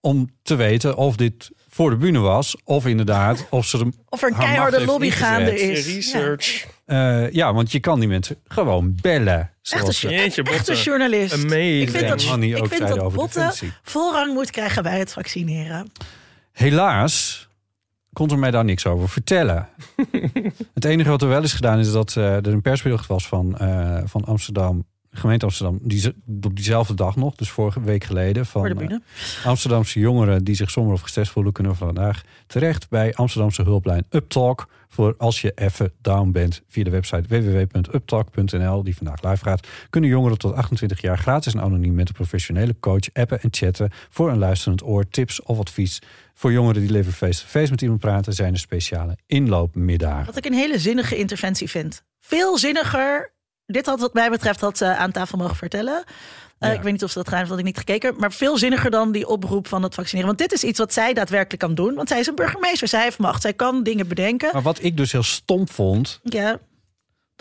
om 0.01 0.29
te 0.41 0.55
weten 0.55 0.95
of 0.97 1.15
dit 1.15 1.49
voor 1.69 1.89
de 1.89 1.95
bühne 1.95 2.19
was, 2.19 2.55
of 2.63 2.85
inderdaad, 2.85 3.45
of 3.49 3.65
ze 3.65 3.77
hem 3.77 3.93
of 4.09 4.21
er 4.23 4.29
een 4.31 4.37
keiharde 4.37 4.85
lobby 4.85 5.09
gaande 5.09 5.59
is. 5.61 5.85
Research. 5.95 6.67
Eh, 6.85 7.31
ja, 7.31 7.53
want 7.53 7.71
je 7.71 7.79
kan 7.79 7.99
die 7.99 8.09
mensen 8.09 8.37
gewoon 8.47 8.95
bellen. 9.01 9.25
Ja. 9.33 9.39
Echt, 9.39 9.49
Zoals 9.61 9.87
een, 9.87 9.93
ze 9.93 10.07
jo- 10.09 10.13
Jeetje, 10.21 10.41
echt 10.43 10.51
een 10.51 10.57
Botte. 10.57 10.83
journalist. 10.83 11.33
Amazing. 11.33 11.81
Ik 11.81 11.89
vind 11.89 12.07
dat, 12.07 12.25
Manny 12.25 12.47
ik 12.49 12.57
ook 12.57 12.67
vind 12.67 12.87
dat 12.87 12.99
over 12.99 13.29
voorrang 13.83 14.33
moet 14.33 14.51
krijgen 14.51 14.83
bij 14.83 14.99
het 14.99 15.11
vaccineren. 15.13 15.91
Helaas 16.51 17.47
kon 18.13 18.29
ze 18.29 18.37
mij 18.37 18.51
daar 18.51 18.65
niks 18.65 18.85
over 18.85 19.09
vertellen. 19.09 19.69
het 20.73 20.85
enige 20.85 21.09
wat 21.09 21.21
er 21.21 21.27
wel 21.27 21.43
is 21.43 21.53
gedaan 21.53 21.79
is 21.79 21.91
dat 21.91 22.15
eh, 22.15 22.35
er 22.35 22.47
een 22.47 22.61
persbericht 22.61 23.07
was 23.07 23.27
van, 23.27 23.57
eh, 23.57 24.01
van 24.05 24.25
Amsterdam, 24.25 24.85
gemeente 25.11 25.45
Amsterdam, 25.45 25.79
die, 25.81 26.13
op 26.41 26.55
diezelfde 26.55 26.93
dag 26.93 27.15
nog, 27.15 27.35
dus 27.35 27.49
vorige 27.49 27.81
week 27.81 28.03
geleden, 28.03 28.45
van 28.45 28.79
eh. 28.79 28.97
Amsterdamse 29.45 29.99
jongeren 29.99 30.43
die 30.43 30.55
zich 30.55 30.71
somber 30.71 30.93
of 30.93 31.01
gestrest 31.01 31.31
voelen, 31.31 31.53
kunnen 31.53 31.75
vandaag 31.75 32.21
terecht 32.47 32.89
bij 32.89 33.13
Amsterdamse 33.13 33.63
hulplijn 33.63 34.05
Uptalk. 34.09 34.67
Voor 34.87 35.15
als 35.17 35.41
je 35.41 35.51
even 35.55 35.93
down 36.01 36.31
bent 36.31 36.61
via 36.67 36.83
de 36.83 36.89
website 36.89 37.27
www.uptalk.nl, 37.27 38.83
die 38.83 38.95
vandaag 38.95 39.21
live 39.21 39.43
gaat, 39.43 39.67
kunnen 39.89 40.09
jongeren 40.09 40.37
tot 40.37 40.53
28 40.53 41.01
jaar 41.01 41.17
gratis 41.17 41.53
en 41.53 41.61
anoniem 41.61 41.93
met 41.93 42.07
een 42.07 42.13
professionele 42.13 42.75
coach 42.79 43.13
appen 43.13 43.41
en 43.41 43.47
chatten 43.51 43.91
voor 44.09 44.29
een 44.29 44.37
luisterend 44.37 44.83
oor, 44.83 45.09
tips 45.09 45.41
of 45.41 45.59
advies. 45.59 46.01
Voor 46.33 46.51
jongeren 46.51 46.81
die 46.81 46.91
liever 46.91 47.13
face-to-face 47.13 47.71
met 47.71 47.81
iemand 47.81 47.99
praten, 47.99 48.33
zijn 48.33 48.53
er 48.53 48.59
speciale 48.59 49.17
inloopmiddagen. 49.25 50.25
Wat 50.25 50.37
ik 50.37 50.45
een 50.45 50.53
hele 50.53 50.79
zinnige 50.79 51.17
interventie 51.17 51.69
vind. 51.69 52.03
Veel 52.19 52.57
zinniger. 52.57 53.33
Dit 53.71 53.85
had 53.85 53.99
wat 53.99 54.13
mij 54.13 54.29
betreft 54.29 54.61
had 54.61 54.77
ze 54.77 54.95
aan 54.95 55.11
tafel 55.11 55.37
mogen 55.37 55.55
vertellen. 55.55 56.03
Eh, 56.57 56.69
Ja. 56.69 56.75
Ik 56.75 56.81
weet 56.81 56.91
niet 56.91 57.03
of 57.03 57.11
ze 57.11 57.23
dat 57.23 57.33
heeft, 57.33 57.47
want 57.47 57.59
ik 57.59 57.65
niet 57.65 57.77
gekeken. 57.77 58.13
Maar 58.17 58.31
veel 58.31 58.57
zinniger 58.57 58.91
dan 58.91 59.11
die 59.11 59.27
oproep 59.27 59.67
van 59.67 59.83
het 59.83 59.93
vaccineren. 59.95 60.27
Want 60.27 60.39
dit 60.39 60.53
is 60.53 60.63
iets 60.63 60.79
wat 60.79 60.93
zij 60.93 61.13
daadwerkelijk 61.13 61.59
kan 61.61 61.75
doen. 61.75 61.93
Want 61.95 62.07
zij 62.09 62.19
is 62.19 62.27
een 62.27 62.35
burgemeester. 62.35 62.87
Zij 62.87 63.03
heeft 63.03 63.17
macht. 63.17 63.41
Zij 63.41 63.53
kan 63.53 63.83
dingen 63.83 64.07
bedenken. 64.07 64.49
Maar 64.53 64.61
wat 64.61 64.83
ik 64.83 64.97
dus 64.97 65.11
heel 65.11 65.23
stom 65.23 65.67
vond, 65.67 66.19
Ja, 66.23 66.59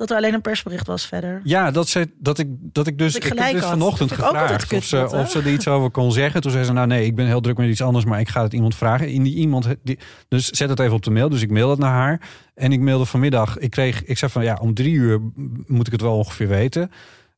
dat 0.01 0.11
er 0.11 0.16
alleen 0.16 0.34
een 0.34 0.40
persbericht 0.40 0.86
was 0.86 1.07
verder. 1.07 1.40
Ja, 1.44 1.70
dat, 1.70 1.88
ze, 1.88 2.11
dat, 2.18 2.38
ik, 2.38 2.48
dat 2.61 2.86
ik 2.86 2.98
dus. 2.98 3.12
Dat 3.12 3.24
ik 3.24 3.32
ik 3.32 3.38
heb 3.38 3.53
dus 3.53 3.64
vanochtend 3.64 4.09
Dat 4.09 4.18
gevraagd 4.18 4.72
of 4.72 4.84
ze, 4.84 4.96
dat, 4.96 5.12
of 5.12 5.30
ze 5.30 5.38
er 5.38 5.53
iets 5.53 5.68
over 5.68 5.90
kon 5.90 6.12
zeggen. 6.12 6.40
Toen 6.40 6.51
zei 6.51 6.64
ze: 6.64 6.72
Nou, 6.72 6.86
nee, 6.86 7.05
ik 7.05 7.14
ben 7.14 7.26
heel 7.26 7.40
druk 7.40 7.57
met 7.57 7.68
iets 7.68 7.82
anders, 7.82 8.05
maar 8.05 8.20
ik 8.20 8.28
ga 8.28 8.42
het 8.42 8.53
iemand 8.53 8.74
vragen. 8.74 9.09
In 9.09 9.22
die 9.22 9.34
iemand, 9.34 9.68
die, 9.82 9.98
dus 10.28 10.48
zet 10.48 10.68
het 10.68 10.78
even 10.80 10.94
op 10.94 11.03
de 11.03 11.11
mail. 11.11 11.28
Dus 11.28 11.42
ik 11.42 11.51
mail 11.51 11.70
het 11.70 11.78
naar 11.78 11.92
haar. 11.92 12.20
En 12.55 12.72
ik 12.72 12.80
mailde 12.80 13.05
vanmiddag. 13.05 13.59
Ik 13.59 13.70
kreeg, 13.70 14.05
ik 14.05 14.18
zei 14.18 14.30
van 14.30 14.44
ja, 14.44 14.59
om 14.61 14.74
drie 14.74 14.92
uur 14.94 15.20
moet 15.66 15.86
ik 15.86 15.92
het 15.92 16.01
wel 16.03 16.16
ongeveer 16.16 16.48
weten. 16.48 16.90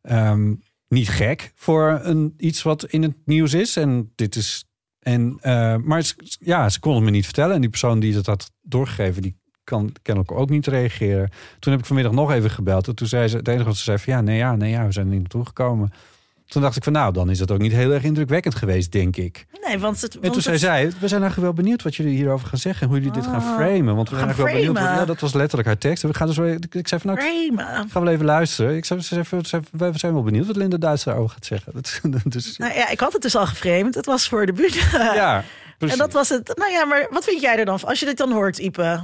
Ehm, 0.02 0.54
niet 0.88 1.08
gek 1.08 1.52
voor 1.54 2.00
een, 2.02 2.34
iets 2.36 2.62
wat 2.62 2.84
in 2.84 3.02
het 3.02 3.14
nieuws 3.24 3.54
is. 3.54 3.76
En 3.76 4.12
dit 4.14 4.36
is. 4.36 4.64
En, 4.98 5.36
eh, 5.40 5.76
maar 5.76 6.02
ze- 6.02 6.36
ja, 6.38 6.68
ze 6.68 6.80
kon 6.80 6.94
het 6.94 7.04
me 7.04 7.10
niet 7.10 7.24
vertellen. 7.24 7.54
En 7.54 7.60
die 7.60 7.70
persoon 7.70 8.00
die 8.00 8.14
het 8.14 8.26
had 8.26 8.50
doorgegeven, 8.62 9.22
die 9.22 9.40
kan 9.64 9.92
kennelijk 10.02 10.32
ook 10.32 10.50
niet 10.50 10.66
reageren. 10.66 11.30
Toen 11.58 11.72
heb 11.72 11.80
ik 11.80 11.86
vanmiddag 11.86 12.12
nog 12.12 12.32
even 12.32 12.50
gebeld. 12.50 12.88
En 12.88 12.94
toen 12.94 13.06
zei 13.06 13.28
ze, 13.28 13.36
het 13.36 13.48
enige 13.48 13.64
wat 13.64 13.76
ze 13.76 13.82
zei 13.82 13.98
van 13.98 14.12
ja, 14.12 14.20
nee, 14.20 14.36
ja, 14.36 14.56
nee, 14.56 14.70
ja, 14.70 14.86
we 14.86 14.92
zijn 14.92 15.06
er 15.06 15.10
niet 15.12 15.20
naartoe 15.20 15.46
gekomen. 15.46 15.92
Toen 16.46 16.62
dacht 16.62 16.76
ik 16.76 16.84
van 16.84 16.92
nou, 16.92 17.12
dan 17.12 17.30
is 17.30 17.38
dat 17.38 17.50
ook 17.50 17.58
niet 17.58 17.72
heel 17.72 17.90
erg 17.92 18.02
indrukwekkend 18.02 18.54
geweest, 18.54 18.92
denk 18.92 19.16
ik. 19.16 19.46
Nee, 19.66 19.78
want 19.78 20.00
het. 20.00 20.14
En 20.14 20.20
want 20.20 20.32
toen 20.32 20.42
zei 20.42 20.54
het- 20.54 20.64
zij, 20.64 21.00
we 21.00 21.08
zijn 21.08 21.22
eigenlijk 21.22 21.54
wel 21.54 21.64
benieuwd 21.64 21.82
wat 21.82 21.96
jullie 21.96 22.14
hierover 22.16 22.48
gaan 22.48 22.58
zeggen. 22.58 22.82
En 22.82 22.88
hoe 22.88 22.96
jullie 22.96 23.12
dit 23.12 23.24
gaan 23.24 23.34
Ah, 23.42 23.54
framen. 23.54 23.94
Want 23.96 24.08
we 24.10 24.16
zijn 24.16 24.28
gaan 24.28 24.36
eigenlijk 24.46 24.62
wel 24.62 24.72
benieuwd. 24.84 24.98
Ja, 24.98 25.04
dat 25.04 25.20
was 25.20 25.32
letterlijk 25.32 25.68
haar 25.68 25.78
tekst. 25.78 26.02
En 26.02 26.08
we 26.10 26.14
gaan 26.16 26.26
dus 26.26 26.36
wel, 26.36 26.46
ik 26.70 26.88
zei 26.88 27.00
van 27.00 27.14
nou, 27.14 27.20
Framen. 27.22 27.90
gaan 27.90 28.04
we 28.04 28.10
even 28.10 28.24
luisteren. 28.24 28.76
Ik 28.76 28.84
zei, 28.84 29.00
ze 29.00 29.22
zei, 29.42 29.62
we 29.70 29.90
zijn 29.98 30.12
wel 30.12 30.22
benieuwd 30.22 30.46
wat 30.46 30.56
Linda 30.56 30.76
Duits 30.76 31.04
daarover 31.04 31.30
gaat 31.34 31.44
zeggen. 31.46 31.72
Dat, 32.12 32.22
dus, 32.24 32.56
Nou 32.56 32.74
ja, 32.74 32.88
ik 32.90 33.00
had 33.00 33.12
het 33.12 33.22
dus 33.22 33.36
al 33.36 33.46
geframed. 33.46 33.94
Het 33.94 34.06
was 34.06 34.28
voor 34.28 34.46
de 34.46 34.52
bühne. 34.52 34.98
ja, 35.14 35.44
precies. 35.78 35.96
En 35.98 36.04
dat 36.04 36.12
was 36.12 36.28
het. 36.28 36.52
Nou 36.56 36.70
ja, 36.70 36.84
maar 36.84 37.06
wat 37.10 37.24
vind 37.24 37.40
jij 37.40 37.58
er 37.58 37.64
dan 37.64 37.80
van? 37.80 37.88
Als 37.88 38.00
je 38.00 38.06
dit 38.06 38.16
dan 38.16 38.32
hoort, 38.32 38.58
Ipe. 38.58 39.00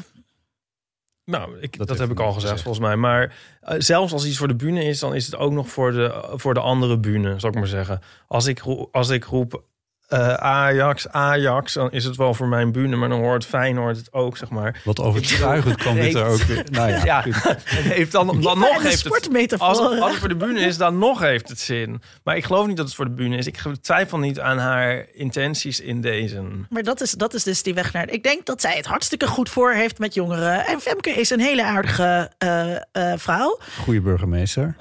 Nou, 1.29 1.59
ik, 1.61 1.87
Dat 1.87 1.99
heb 1.99 2.11
ik 2.11 2.20
al 2.20 2.33
gezegd 2.33 2.43
gezegd. 2.43 2.62
volgens 2.62 2.85
mij. 2.87 2.97
Maar 2.97 3.35
eh, 3.61 3.74
zelfs 3.79 4.12
als 4.12 4.26
iets 4.26 4.39
voor 4.39 4.49
de 4.49 4.57
bühne 4.57 4.85
is, 4.85 4.99
dan 4.99 5.14
is 5.14 5.26
het 5.26 5.37
ook 5.37 5.53
nog 5.53 5.68
voor 5.68 5.93
de, 5.93 6.33
voor 6.35 6.55
de 6.55 6.61
andere 6.61 6.99
bühne, 6.99 7.39
zou 7.39 7.53
ik 7.53 7.59
maar 7.59 7.68
zeggen. 7.68 8.01
Als 8.26 8.47
ik, 8.47 8.62
als 8.93 9.09
ik 9.09 9.24
roep 9.24 9.62
eh, 10.09 10.34
Ajax, 10.34 11.09
Ajax, 11.09 11.72
dan 11.72 11.90
is 11.90 12.04
het 12.04 12.16
wel 12.16 12.34
voor 12.34 12.48
mijn 12.48 12.72
bühne. 12.72 12.96
Maar 12.96 13.09
dan 13.09 13.20
hoort 13.20 13.46
Feyenoord 13.46 13.96
het 13.96 14.12
ook, 14.12 14.36
zeg 14.36 14.50
maar. 14.50 14.80
Wat 14.84 15.00
overtuigend 15.00 15.76
kwam 15.82 15.94
dit 15.94 16.14
er 16.14 16.24
ook 16.24 16.42
weer. 16.42 16.64
Nou 16.70 16.90
ja, 17.04 17.24
heeft 17.64 18.12
dan, 18.12 18.26
dan 18.26 18.59
nog 18.59 18.82
heeft 18.82 19.04
het... 19.04 19.59
Als, 19.59 19.78
als 19.78 20.11
het 20.11 20.18
voor 20.18 20.28
de 20.28 20.36
bühne 20.36 20.61
is, 20.61 20.76
dan 20.76 20.98
nog 20.98 21.20
heeft 21.20 21.48
het 21.48 21.61
zin. 21.61 22.02
Maar 22.24 22.36
ik 22.36 22.44
geloof 22.44 22.66
niet 22.66 22.76
dat 22.76 22.86
het 22.86 22.94
voor 22.94 23.04
de 23.04 23.11
bühne 23.11 23.36
is. 23.36 23.46
Ik 23.46 23.59
twijfel 23.80 24.18
niet 24.18 24.40
aan 24.40 24.59
haar 24.59 25.06
intenties 25.12 25.80
in 25.80 26.00
deze. 26.00 26.42
Maar 26.68 26.82
dat 26.82 27.00
is, 27.00 27.11
dat 27.11 27.34
is 27.34 27.42
dus 27.42 27.62
die 27.62 27.74
weg 27.74 27.92
naar. 27.92 28.11
Ik 28.11 28.22
denk 28.22 28.46
dat 28.46 28.61
zij 28.61 28.76
het 28.76 28.86
hartstikke 28.86 29.26
goed 29.26 29.48
voor 29.48 29.72
heeft 29.72 29.98
met 29.98 30.14
jongeren. 30.14 30.66
En 30.66 30.80
Femke 30.80 31.11
is 31.11 31.30
een 31.30 31.40
hele 31.40 31.64
aardige 31.64 32.30
eh, 32.38 32.74
eh, 32.74 33.18
vrouw. 33.18 33.59
Goede 33.82 34.00
burgemeester. 34.00 34.76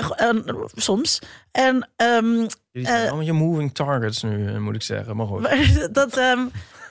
Soms. 0.76 1.20
En 1.52 1.90
ehm, 1.96 2.46
Jullie 2.78 2.92
zijn 2.92 3.08
allemaal 3.08 3.26
je 3.26 3.34
moving 3.34 3.74
targets 3.74 4.24
nu, 4.24 4.48
eh, 4.48 4.58
moet 4.58 4.76
ik 4.76 4.82
zeggen. 4.82 5.16
Maar 5.16 5.26
goed. 5.28 5.42
maar 5.42 5.88
dat. 5.92 6.18
ehm, 6.18 6.40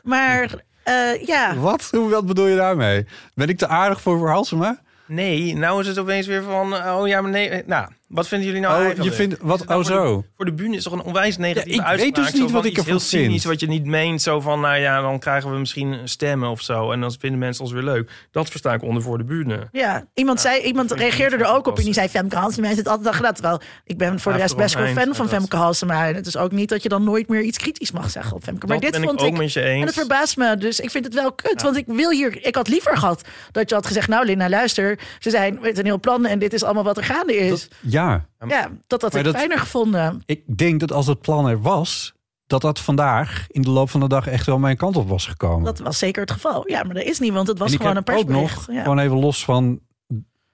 maar 0.03 0.55
eh, 0.83 1.27
ja. 1.27 1.55
Wat? 1.57 1.89
Hoe, 1.91 2.11
wat 2.11 2.27
bedoel 2.27 2.47
je 2.47 2.57
daarmee? 2.57 3.07
Ben 3.35 3.49
ik 3.49 3.59
te 3.59 3.69
aardig 3.69 4.01
voor 4.01 4.29
Halsema? 4.29 4.81
Nee, 5.07 5.55
nou 5.57 5.81
is 5.81 5.87
het 5.87 5.99
opeens 5.99 6.27
weer 6.27 6.43
van... 6.43 6.75
eh, 6.75 6.97
Oh 6.99 7.09
ja, 7.09 7.21
maar 7.21 7.31
nee. 7.31 7.49
eh, 7.49 7.67
Nou, 7.67 7.89
wat 8.09 8.29
vinden 8.29 8.47
jullie 8.47 8.63
nou 8.63 8.75
Oh, 8.75 8.81
eigenlijk? 8.85 9.11
je 9.11 9.17
vindt... 9.17 9.37
Wat? 9.41 9.67
nou 9.67 9.81
Oh, 9.81 9.87
voor 9.87 9.97
de- 9.97 10.03
zo. 10.09 10.25
Voor 10.37 10.45
de 10.45 10.53
bühne 10.53 10.77
is 10.77 10.83
toch 10.83 10.93
een 10.93 11.03
onwijs 11.03 11.37
negatieve 11.37 11.77
Ja, 11.83 11.91
ik 11.91 11.97
weet 11.97 12.01
uitspraak. 12.01 12.31
dus 12.33 12.41
niet 12.41 12.51
wat 12.51 12.65
ik 12.65 12.71
iets 12.71 12.81
ervan 12.87 13.01
cynisch, 13.01 13.29
vind. 13.29 13.45
wat 13.45 13.61
je 13.61 13.67
niet 13.67 13.85
meent. 13.85 14.23
Zo 14.23 14.41
van, 14.41 14.61
nou 14.61 14.77
ja, 14.79 15.01
dan 15.01 15.19
krijgen 15.19 15.51
we 15.53 15.59
misschien 15.59 15.99
stemmen 16.05 16.49
of 16.51 16.61
zo. 16.63 16.91
En 16.93 17.01
dan 17.01 17.15
vinden 17.19 17.39
mensen 17.39 17.65
ons 17.65 17.73
weer 17.73 17.83
leuk. 17.83 18.11
Dat 18.31 18.49
versta 18.51 18.73
ik 18.75 18.83
onder 18.83 19.03
voor 19.03 19.19
de 19.19 19.25
bühne. 19.25 19.69
Ja, 19.73 20.05
iemand, 20.15 20.41
zei, 20.41 20.63
iemand 20.63 20.93
reageerde 20.93 21.37
er 21.37 21.47
ook 21.55 21.67
op 21.67 21.79
en 21.79 21.85
die 21.85 21.93
zei 21.93 22.09
Femke 22.09 22.37
Halsema 22.37 22.67
heeft 22.67 22.79
het 22.79 22.89
altijd 22.89 23.07
al 23.07 23.13
gedaan. 23.13 23.33
Terwijl 23.35 23.61
ik 23.85 23.99
ben 23.99 24.21
voor 24.21 24.33
de 24.33 24.39
Ja, 24.39 24.43
rest 24.45 24.55
voor 24.55 24.63
best 24.63 24.75
wel 24.75 24.85
een 24.87 24.95
fan 24.95 25.15
van 25.15 25.27
maar 25.27 25.35
Femke 25.35 25.57
Halsema. 25.57 26.09
En 26.09 26.15
het 26.15 26.27
is 26.27 26.37
ook 26.37 26.53
niet 26.53 26.69
dat 26.69 26.83
je 26.83 26.89
dan 26.89 27.05
nooit 27.05 27.29
meer 27.29 27.43
iets 27.43 27.59
kritisch 27.59 27.91
mag 27.93 28.11
zeggen 28.11 28.37
op 28.37 28.43
Femke. 28.43 28.67
Maar 28.67 28.81
dat 28.81 28.85
dit 28.93 29.01
ben 29.01 29.09
vond 29.09 29.21
ik 29.21 29.27
ook 29.27 29.33
ik... 29.33 29.39
met 29.39 29.53
je 29.53 29.61
En 29.61 29.81
het 29.81 29.95
verbaast 29.95 30.37
me, 30.37 30.57
dus 30.57 30.81
ik 30.81 30.91
vind 30.91 31.05
het 31.05 31.15
wel 31.15 31.33
kut. 31.33 31.63
Want 31.63 31.77
ik 31.77 31.85
wil 31.87 32.11
hier, 32.11 32.47
ik 32.47 32.55
had 32.55 32.69
liever 32.69 32.97
gehad 32.97 33.23
dat 33.53 33.69
je 33.69 33.75
had 33.75 33.87
gezegd: 33.87 34.09
Nou, 34.09 34.25
Linda, 34.27 34.49
luister, 34.49 34.99
ze 35.19 35.31
zijn 35.31 35.59
met 35.63 35.79
een 35.79 35.85
heel 35.85 36.01
plan 36.01 36.27
en 36.27 36.39
dit 36.39 36.53
is 36.53 36.63
allemaal 36.65 36.85
wat 36.85 36.97
er 36.97 37.05
gaande 37.05 37.37
is. 37.37 37.69
Ja, 37.97 38.27
ja, 38.49 38.71
dat 38.87 39.03
had 39.03 39.13
Maar 39.13 39.21
ik 39.21 39.27
dat- 39.27 39.37
fijner 39.37 39.59
gevonden. 39.59 40.23
ik 40.27 40.59
denk 40.59 40.81
dat 40.81 40.93
als 40.93 41.07
het 41.07 41.21
plan 41.21 41.49
er 41.49 41.61
was... 41.63 42.15
dat 42.47 42.61
dat 42.61 42.79
vandaag 42.81 43.47
in 43.51 43.63
de 43.63 43.71
loop 43.71 43.91
van 43.91 44.01
de 44.01 44.09
dag 44.09 44.27
echt 44.27 44.47
wel 44.47 44.59
mijn 44.59 44.77
kant 44.77 44.97
op 44.97 45.09
was 45.09 45.27
gekomen. 45.27 45.65
Dat 45.65 45.79
was 45.79 45.99
zeker 45.99 46.21
het 46.21 46.31
geval. 46.31 46.69
Ja, 46.69 46.83
maar 46.83 46.95
dat 46.95 47.05
is 47.05 47.19
niet, 47.19 47.33
want 47.33 47.49
het 47.49 47.59
was 47.59 47.69
en 47.69 47.75
ik 47.75 47.81
gewoon 47.81 47.97
een 47.97 48.03
heb 48.07 48.15
ook 48.17 48.25
persbericht. 48.27 48.67
nog, 48.67 48.77
ja. 48.77 48.83
gewoon 48.83 48.99
even 48.99 49.17
los 49.19 49.45
van, 49.45 49.81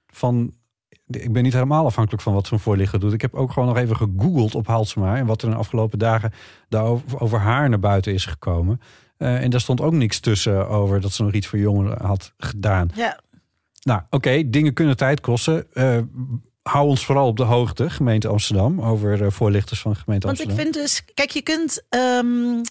van 0.07 0.53
ik 1.07 1.33
ben 1.33 1.43
niet 1.43 1.53
helemaal 1.53 1.87
afhankelijk 1.87 2.23
van 2.23 2.33
wat 2.35 2.47
zo'n 2.47 2.59
voorlichter 2.59 3.01
doet. 3.01 3.13
Ik 3.13 3.21
heb 3.21 3.35
ook 3.35 3.53
gewoon 3.53 3.69
nog 3.69 3.77
even 3.77 3.97
gegoogeld 3.97 4.55
op 4.55 4.67
Halsema 4.67 5.17
en 5.17 5.27
wat 5.27 5.41
er 5.43 5.49
in 5.49 5.55
de 5.55 5.61
afgelopen 5.61 5.99
dagen 5.99 6.33
daarover 6.69 7.21
over 7.21 7.39
haar 7.39 7.69
naar 7.69 7.79
buiten 7.79 8.13
is 8.13 8.27
gekomen. 8.27 8.81
Eh, 9.17 9.43
en 9.43 9.51
daar 9.51 9.61
stond 9.61 9.81
ook 9.81 9.93
niks 9.93 10.21
tussen 10.21 10.69
over 10.69 11.01
dat 11.01 11.13
ze 11.13 11.23
nog 11.23 11.33
iets 11.33 11.47
voor 11.47 11.59
jongeren 11.59 12.07
had 12.07 12.33
gedaan. 12.37 12.89
Ja, 12.95 13.21
Nou, 13.83 14.01
oké, 14.11 14.51
dingen 14.51 14.73
kunnen 14.73 14.97
tijd 14.97 15.21
kosten. 15.21 15.73
Eh, 15.73 15.99
hou 16.63 16.89
ons 16.89 17.05
vooral 17.05 17.27
op 17.27 17.37
de 17.37 17.43
hoogte, 17.43 17.91
gemeente 17.91 18.29
Amsterdam, 18.29 18.81
over 18.81 19.23
eh, 19.25 19.31
voorlichters 19.31 19.81
van 19.81 19.97
gemeente 19.97 20.27
want 20.27 20.41
ik 20.41 20.47
Amsterdam. 20.47 20.73
vind 20.73 20.85
dus, 20.85 21.05
kijk, 21.15 21.31
je 21.31 21.43
kunt. 21.43 21.85
ehm, 21.89 22.63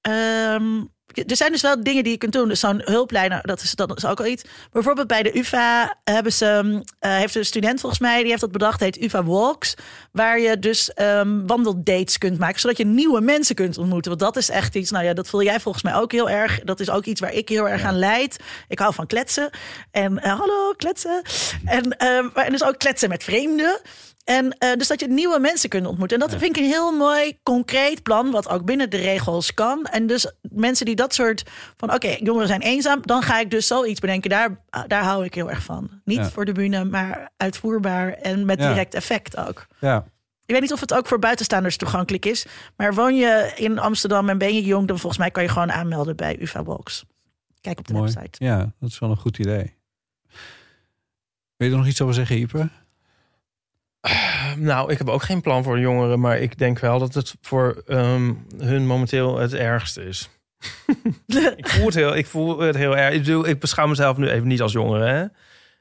ehm, 0.00 0.84
er 1.12 1.36
zijn 1.36 1.52
dus 1.52 1.62
wel 1.62 1.82
dingen 1.82 2.02
die 2.02 2.12
je 2.12 2.18
kunt 2.18 2.32
doen. 2.32 2.48
Dus 2.48 2.60
zo'n 2.60 2.82
hulplijn, 2.84 3.30
nou, 3.30 3.42
dat 3.44 3.62
is, 3.62 3.74
dat 3.74 3.96
is 3.96 4.04
ook 4.04 4.20
al 4.20 4.26
iets. 4.26 4.44
Bijvoorbeeld 4.72 5.06
bij 5.06 5.22
de 5.22 5.38
UvA 5.38 5.96
hebben 6.04 6.32
ze, 6.32 6.82
eh, 6.98 7.16
heeft 7.16 7.34
een 7.34 7.44
student 7.44 7.80
volgens 7.80 8.00
mij, 8.00 8.18
die 8.20 8.28
heeft 8.28 8.40
dat 8.40 8.52
bedacht, 8.52 8.80
heet 8.80 9.02
UvA 9.02 9.24
Walks. 9.24 9.74
Waar 10.12 10.40
je 10.40 10.58
dus 10.58 10.92
ehm, 10.92 11.46
wandeldates 11.46 12.18
kunt 12.18 12.38
maken, 12.38 12.60
zodat 12.60 12.76
je 12.76 12.86
nieuwe 12.86 13.20
mensen 13.20 13.54
kunt 13.54 13.78
ontmoeten. 13.78 14.10
Want 14.10 14.22
dat 14.22 14.42
is 14.42 14.50
echt 14.50 14.74
iets, 14.74 14.90
nou 14.90 15.04
ja, 15.04 15.14
dat 15.14 15.28
voel 15.28 15.42
jij 15.42 15.60
volgens 15.60 15.84
mij 15.84 15.94
ook 15.94 16.12
heel 16.12 16.30
erg. 16.30 16.60
Dat 16.60 16.80
is 16.80 16.90
ook 16.90 17.04
iets 17.04 17.20
waar 17.20 17.32
ik 17.32 17.48
heel 17.48 17.68
erg 17.68 17.82
aan 17.82 17.98
leid. 17.98 18.36
Ik 18.68 18.78
hou 18.78 18.94
van 18.94 19.06
kletsen. 19.06 19.50
En 19.90 20.18
eh, 20.18 20.38
hallo, 20.38 20.72
kletsen. 20.76 21.22
En, 21.64 21.96
ehm, 21.96 22.28
en 22.34 22.52
dus 22.52 22.64
ook 22.64 22.78
kletsen 22.78 23.08
met 23.08 23.24
vreemden. 23.24 23.80
En 24.30 24.58
eh, 24.58 24.72
dus 24.76 24.88
dat 24.88 25.00
je 25.00 25.08
nieuwe 25.08 25.38
mensen 25.38 25.68
kunt 25.68 25.86
ontmoeten. 25.86 26.20
En 26.20 26.28
dat 26.28 26.38
vind 26.38 26.56
ik 26.56 26.62
een 26.62 26.68
heel 26.68 26.92
mooi, 26.96 27.38
concreet 27.42 28.02
plan, 28.02 28.30
wat 28.30 28.48
ook 28.48 28.64
binnen 28.64 28.90
de 28.90 28.96
regels 28.96 29.54
kan. 29.54 29.84
En 29.84 30.06
dus 30.06 30.32
mensen 30.42 30.86
die 30.86 30.94
dat 30.94 31.14
soort 31.14 31.42
van, 31.76 31.94
oké, 31.94 32.16
jongeren 32.20 32.48
zijn 32.48 32.60
eenzaam, 32.60 32.98
dan 33.02 33.22
ga 33.22 33.40
ik 33.40 33.50
dus 33.50 33.66
zoiets 33.66 34.00
bedenken. 34.00 34.30
Daar, 34.30 34.60
daar 34.86 35.02
hou 35.02 35.24
ik 35.24 35.34
heel 35.34 35.50
erg 35.50 35.62
van. 35.62 35.90
Niet 36.04 36.18
Ja. 36.18 36.30
voor 36.30 36.44
de 36.44 36.52
bühne, 36.52 36.84
maar 36.84 37.30
uitvoerbaar 37.36 38.12
en 38.12 38.44
met 38.44 38.58
direct 38.58 38.94
effect 38.94 39.36
ook. 39.36 39.66
Ja, 39.80 40.04
Ik 40.46 40.52
weet 40.56 40.60
niet 40.60 40.72
of 40.72 40.80
het 40.80 40.94
ook 40.94 41.06
voor 41.06 41.18
buitenstaanders 41.18 41.76
toegankelijk 41.76 42.26
is. 42.26 42.46
Maar 42.76 42.94
woon 42.94 43.16
je 43.16 43.52
in 43.56 43.78
Amsterdam 43.78 44.28
en 44.28 44.38
ben 44.38 44.54
je 44.54 44.62
jong, 44.62 44.88
dan 44.88 44.98
volgens 44.98 45.20
mij 45.20 45.30
kan 45.30 45.42
je 45.42 45.48
gewoon 45.48 45.72
aanmelden 45.72 46.16
bij 46.16 46.36
UvA 46.40 46.62
Walks. 46.62 47.04
Kijk 47.60 47.78
op 47.78 47.86
de 47.86 47.92
mooi. 47.92 48.12
website. 48.12 48.44
Ja, 48.44 48.72
dat 48.80 48.90
is 48.90 48.98
wel 48.98 49.10
een 49.10 49.16
goed 49.16 49.38
idee. 49.38 49.74
Wil 51.56 51.66
je 51.68 51.70
er 51.74 51.78
nog 51.78 51.86
iets 51.86 52.00
over 52.00 52.14
zeggen, 52.14 52.38
Ipe? 52.38 52.68
Nou, 54.56 54.92
ik 54.92 54.98
heb 54.98 55.08
ook 55.08 55.22
geen 55.22 55.40
plan 55.40 55.62
voor 55.62 55.74
de 55.74 55.80
jongeren, 55.80 56.20
maar 56.20 56.38
ik 56.38 56.58
denk 56.58 56.78
wel 56.78 56.98
dat 56.98 57.14
het 57.14 57.34
voor 57.40 57.82
ehm, 57.86 58.32
hun 58.58 58.86
momenteel 58.86 59.38
het 59.38 59.54
ergste 59.54 60.04
is. 60.04 60.28
ik, 61.56 61.68
voel 61.68 61.86
het 61.86 61.94
heel, 61.94 62.16
ik 62.16 62.26
voel 62.26 62.58
het 62.58 62.76
heel 62.76 62.96
erg. 62.96 63.14
Ik, 63.14 63.20
bedoel, 63.20 63.46
ik 63.46 63.60
beschouw 63.60 63.86
mezelf 63.86 64.16
nu 64.16 64.28
even 64.28 64.48
niet 64.48 64.62
als 64.62 64.72
jongere, 64.72 65.06
hè? 65.06 65.24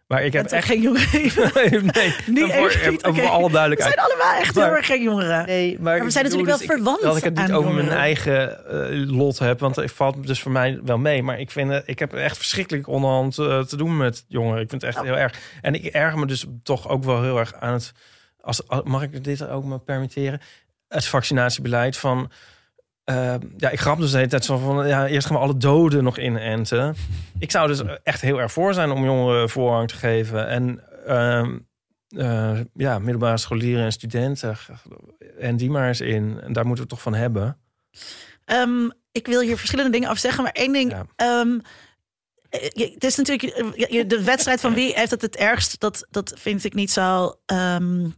Maar 0.10 0.24
ik 0.24 0.34
heb 0.34 0.44
Het 0.44 0.52
echt 0.52 0.68
geen 0.68 0.82
jongeren. 0.82 1.22
nee, 1.96 2.16
Niet 2.26 2.54
voor, 2.54 2.68
echt 2.70 2.90
niet, 2.90 3.06
oké. 3.06 3.22
alle 3.22 3.46
We 3.48 3.52
duidelijkheid. 3.52 3.94
zijn 3.94 4.06
allemaal 4.08 4.34
echt 4.40 4.56
heel 4.56 4.64
Maar- 4.64 4.76
erg 4.78 4.86
geen 4.86 5.02
jongeren. 5.04 5.46
Nee, 5.46 5.74
maar, 5.80 5.96
Maar 5.98 6.06
we 6.06 6.12
zijn 6.12 6.24
natuurlijk 6.24 6.50
wel 6.52 6.60
dus 6.60 6.68
ik- 6.68 6.74
verwant 6.76 7.02
Dat 7.02 7.18
ik 7.18 7.24
het 7.24 7.36
niet 7.38 7.52
over 7.52 7.74
mijn 7.74 7.90
eigen 7.90 8.66
eh, 8.68 9.10
lot 9.12 9.40
heb, 9.40 9.60
want 9.60 9.76
het 9.76 9.92
valt 9.92 10.28
dus 10.28 10.42
voor 10.42 10.52
mij 10.52 10.80
wel 10.84 10.98
mee. 10.98 11.24
Maar 11.24 11.40
ik 11.40 11.52
vind 11.52 11.72
het, 11.72 11.84
ik 11.86 12.00
heb 12.00 12.14
echt 12.14 12.38
verschrikkelijk 12.38 12.88
onderhand 12.88 13.38
eh, 13.38 13.60
te 13.64 13.78
doen 13.78 13.98
met 13.98 14.26
jongeren. 14.28 14.62
Ik 14.62 14.70
vind 14.70 14.82
het 14.82 14.96
echt 14.96 15.06
heel 15.06 15.18
erg. 15.18 15.34
En 15.62 15.74
ik 15.74 15.86
erger 15.86 16.20
me 16.20 16.26
dus 16.26 16.46
toch 16.64 16.90
ook 16.90 17.04
wel 17.04 17.24
heel 17.24 17.40
erg 17.40 17.54
aan 17.54 17.74
het. 17.74 17.92
Als, 18.42 18.62
mag 18.84 19.02
ik 19.04 19.24
dit 19.24 19.48
ook 19.48 19.64
me 19.64 19.80
permitteren? 19.80 20.42
Het 20.88 21.06
vaccinatiebeleid 21.06 21.98
van. 21.98 22.32
Eh, 23.10 23.36
ja, 23.58 23.70
ik 23.70 23.80
grap 23.80 24.00
dus 24.00 24.12
de 24.12 24.18
hele 24.18 24.30
tijd 24.30 24.46
zo 24.46 24.58
van. 24.58 24.88
Ja, 24.88 25.08
eerst 25.08 25.28
gaan 25.28 25.36
we 25.36 25.42
alle 25.42 25.58
doden 25.58 26.04
nog 26.04 26.18
inenten. 26.18 26.96
Ik 27.40 27.52
zou 27.52 27.68
dus 27.68 27.82
echt 28.04 28.22
heel 28.22 28.42
erg 28.42 28.52
voor 28.52 28.74
zijn 28.74 28.92
om 28.92 29.04
jongeren 29.04 29.50
voorrang 29.50 29.88
te 29.88 29.96
geven. 29.96 30.48
En 30.48 30.84
ehm, 31.06 31.58
eh, 32.10 32.60
ja, 32.74 33.00
middelbare 33.00 33.38
scholieren 33.38 33.84
en 33.86 33.92
studenten. 33.92 34.58
En 35.40 35.58
die 35.58 35.70
maar 35.70 35.88
eens 35.88 36.02
in. 36.02 36.40
En 36.42 36.54
daar 36.54 36.66
moeten 36.66 36.86
we 36.86 36.90
het 36.90 36.90
toch 36.90 37.02
van 37.02 37.14
hebben. 37.14 37.58
Ehm, 38.46 38.90
ik 39.12 39.28
wil 39.28 39.42
hier 39.42 39.58
verschillende 39.58 39.92
dingen 39.92 40.10
afzeggen, 40.10 40.44
maar 40.44 40.52
één 40.52 40.74
ding. 40.74 40.92
Ja. 40.92 41.06
ehm, 41.16 41.60
eh, 42.50 42.94
het 42.94 43.04
is 43.04 43.16
natuurlijk 43.16 43.44
eh, 43.44 44.08
de 44.08 44.24
wedstrijd 44.24 44.60
van 44.62 44.74
wie 44.80 44.94
heeft 44.94 45.12
het 45.12 45.22
het 45.22 45.36
ergst. 45.36 45.80
Dat, 45.80 46.08
dat 46.10 46.34
vind 46.38 46.64
ik 46.64 46.74
niet 46.74 46.92
zo. 46.92 47.34
ehm, 47.46 48.10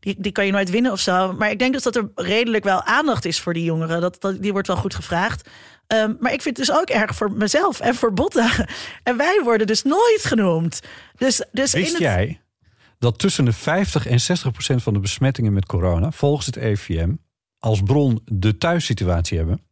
die, 0.00 0.14
die 0.18 0.32
kan 0.32 0.46
je 0.46 0.52
nooit 0.52 0.70
winnen 0.70 0.92
of 0.92 1.00
zo. 1.00 1.32
Maar 1.32 1.50
ik 1.50 1.58
denk 1.58 1.72
dus 1.72 1.82
dat 1.82 1.96
er 1.96 2.10
redelijk 2.14 2.64
wel 2.64 2.82
aandacht 2.82 3.24
is 3.24 3.40
voor 3.40 3.54
die 3.54 3.64
jongeren. 3.64 4.00
Dat, 4.00 4.20
dat, 4.20 4.42
die 4.42 4.52
wordt 4.52 4.66
wel 4.66 4.76
goed 4.76 4.94
gevraagd. 4.94 5.48
Ehm, 5.86 6.14
maar 6.18 6.32
ik 6.32 6.42
vind 6.42 6.56
het 6.56 6.66
dus 6.66 6.76
ook 6.76 6.88
erg 6.88 7.14
voor 7.14 7.32
mezelf 7.32 7.80
en 7.80 7.94
voor 7.94 8.12
Botta. 8.12 8.50
En 9.02 9.16
wij 9.16 9.40
worden 9.44 9.66
dus 9.66 9.82
nooit 9.82 10.20
genoemd. 10.24 10.80
Dus, 11.16 11.44
dus 11.52 11.74
in 11.74 11.80
Wist 11.80 11.92
het, 11.92 12.02
jij 12.02 12.40
dat 13.00 13.18
tussen 13.18 13.44
de 13.44 13.52
50 13.52 14.06
en 14.06 14.20
60 14.20 14.52
procent 14.52 14.82
van 14.82 14.92
de 14.92 15.00
besmettingen 15.00 15.52
met 15.52 15.66
corona, 15.66 16.10
volgens 16.10 16.46
het 16.46 16.56
EVM, 16.56 17.14
als 17.58 17.82
bron 17.82 18.20
de 18.24 18.58
thuissituatie 18.58 19.38
hebben? 19.38 19.62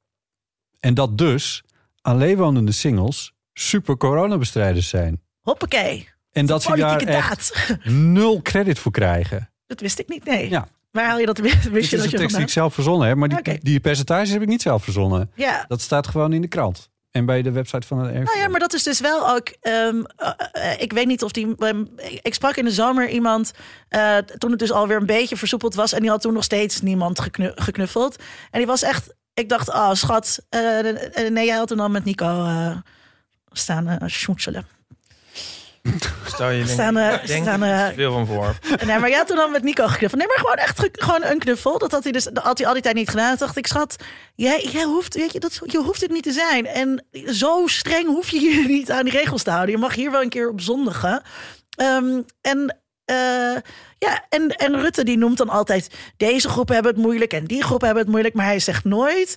En 0.81 0.95
dat 0.95 1.18
dus 1.18 1.64
alleenwonende 2.01 2.72
singles 2.72 3.33
super 3.53 3.97
coronabestrijders 3.97 4.89
zijn. 4.89 5.22
Hoppakee. 5.41 6.09
En 6.33 6.47
dat 6.47 6.62
ze 6.62 6.76
daar 6.76 7.01
echt 7.01 7.76
nul 8.14 8.43
credit 8.43 8.79
voor 8.79 8.93
krijgen. 8.93 9.51
Dat 9.69 9.81
wist 9.81 9.99
ik 9.99 10.09
niet, 10.09 10.25
nee. 10.25 10.51
Ja. 10.51 10.69
Waar 10.91 11.05
haal 11.05 11.19
je 11.19 11.27
dat? 11.27 11.39
Wist 11.39 11.62
je 11.62 11.79
is 11.81 11.91
dat 11.91 12.01
een 12.05 12.11
je 12.11 12.16
tekst 12.16 12.35
die 12.37 12.45
ik 12.45 12.51
zelf 12.51 12.75
verzonnen 12.75 13.09
heb, 13.09 13.16
maar 13.16 13.29
die, 13.43 13.59
die 13.62 13.81
percentages 13.81 14.31
heb 14.31 14.43
ik 14.43 14.49
niet 14.49 14.62
zelf 14.62 14.83
verzonnen. 14.85 15.31
Ja, 15.35 15.64
Dat 15.69 15.81
staat 15.81 16.07
gewoon 16.07 16.33
in 16.33 16.41
de 16.43 16.49
krant. 16.49 16.91
En 17.11 17.27
bij 17.27 17.43
de 17.43 17.51
website 17.51 17.87
van 17.87 17.99
het 17.99 18.11
RIVM. 18.11 18.25
Nou 18.25 18.39
ja, 18.39 18.49
maar 18.49 18.61
dat 18.61 18.73
is 18.75 18.83
dus 18.83 19.01
wel 19.01 19.31
ook. 19.31 19.49
ehm, 19.61 20.03
eh, 20.16 20.31
eh, 20.53 20.81
ik 20.81 20.93
weet 20.93 21.07
niet 21.07 21.23
of 21.23 21.33
die. 21.33 21.55
ehm, 21.59 21.85
ik 22.23 22.35
sprak 22.35 22.57
in 22.57 22.64
de 22.64 22.71
zomer 22.71 23.09
iemand. 23.09 23.53
eh, 23.89 24.16
toen 24.16 24.51
het 24.51 24.59
dus 24.59 24.73
alweer 24.73 24.97
een 24.97 25.07
beetje 25.07 25.37
versoepeld 25.37 25.75
was. 25.75 25.93
En 25.93 26.01
die 26.01 26.11
had 26.11 26.21
toen 26.21 26.33
nog 26.33 26.45
steeds 26.45 26.81
niemand 26.81 27.21
geknu- 27.21 27.53
geknuffeld. 27.55 28.16
En 28.51 28.59
die 28.59 28.66
was 28.66 28.83
echt. 28.83 29.14
Ik 29.35 29.49
dacht, 29.49 29.69
oh 29.69 29.93
schat. 29.93 30.47
nee, 31.31 31.47
jij 31.47 31.57
had 31.57 31.69
toen 31.69 31.81
al 31.81 31.89
met 31.89 32.05
Nico 32.05 32.47
staan 33.53 33.89
uh, 33.89 33.97
schmoetselen. 34.07 34.66
Stel 36.26 36.51
je 36.51 36.66
Staan, 36.66 36.97
eh, 36.97 37.09
denk, 37.09 37.26
denk 37.26 37.43
staan, 37.43 37.62
ik 37.64 37.70
eh, 37.70 37.87
er 37.87 37.95
veel 37.95 38.12
van 38.12 38.26
voor. 38.26 38.55
Nee, 38.87 38.99
maar 38.99 39.09
jij 39.09 39.18
had 39.18 39.26
toen 39.26 39.39
al 39.39 39.49
met 39.49 39.62
Nico 39.62 39.87
geknuffeld. 39.87 40.20
Nee, 40.20 40.26
maar 40.26 40.39
gewoon 40.39 40.55
echt 40.57 40.79
ge- 40.81 40.89
gewoon 40.93 41.24
een 41.24 41.39
knuffel. 41.39 41.79
Dat 41.79 41.91
had 41.93 42.03
hij 42.03 42.12
dus 42.12 42.24
dat 42.24 42.45
had 42.45 42.59
hij 42.59 42.66
al 42.66 42.72
die 42.72 42.83
tijd 42.83 42.95
niet 42.95 43.09
gedaan. 43.09 43.29
Toen 43.29 43.39
dacht 43.47 43.57
ik, 43.57 43.66
schat, 43.66 43.97
jij, 44.35 44.68
jij 44.72 44.83
hoeft, 44.85 45.14
weet 45.14 45.33
je, 45.33 45.41
dat, 45.41 45.61
je 45.64 45.79
hoeft 45.79 46.01
het 46.01 46.11
niet 46.11 46.22
te 46.22 46.33
zijn. 46.33 46.66
En 46.66 47.05
zo 47.26 47.62
streng 47.66 48.07
hoef 48.07 48.29
je 48.31 48.41
je 48.41 48.64
niet 48.76 48.91
aan 48.91 49.05
die 49.05 49.12
regels 49.12 49.43
te 49.43 49.51
houden. 49.51 49.74
Je 49.74 49.81
mag 49.81 49.95
hier 49.95 50.11
wel 50.11 50.22
een 50.22 50.29
keer 50.29 50.49
op 50.49 50.61
zondigen. 50.61 51.22
Ehm, 51.76 52.20
en 52.41 52.79
eh, 53.05 53.16
ja, 53.99 54.24
en, 54.29 54.49
en 54.49 54.81
Rutte 54.81 55.05
die 55.05 55.18
noemt 55.18 55.39
dan 55.39 55.49
altijd... 55.49 55.91
deze 56.16 56.49
groepen 56.49 56.74
hebben 56.74 56.93
het 56.95 57.03
moeilijk 57.03 57.33
en 57.33 57.45
die 57.45 57.62
groepen 57.62 57.87
hebben 57.87 58.05
het 58.05 58.12
moeilijk. 58.12 58.35
Maar 58.35 58.47
hij 58.47 58.59
zegt 58.61 58.85
nooit... 58.85 59.37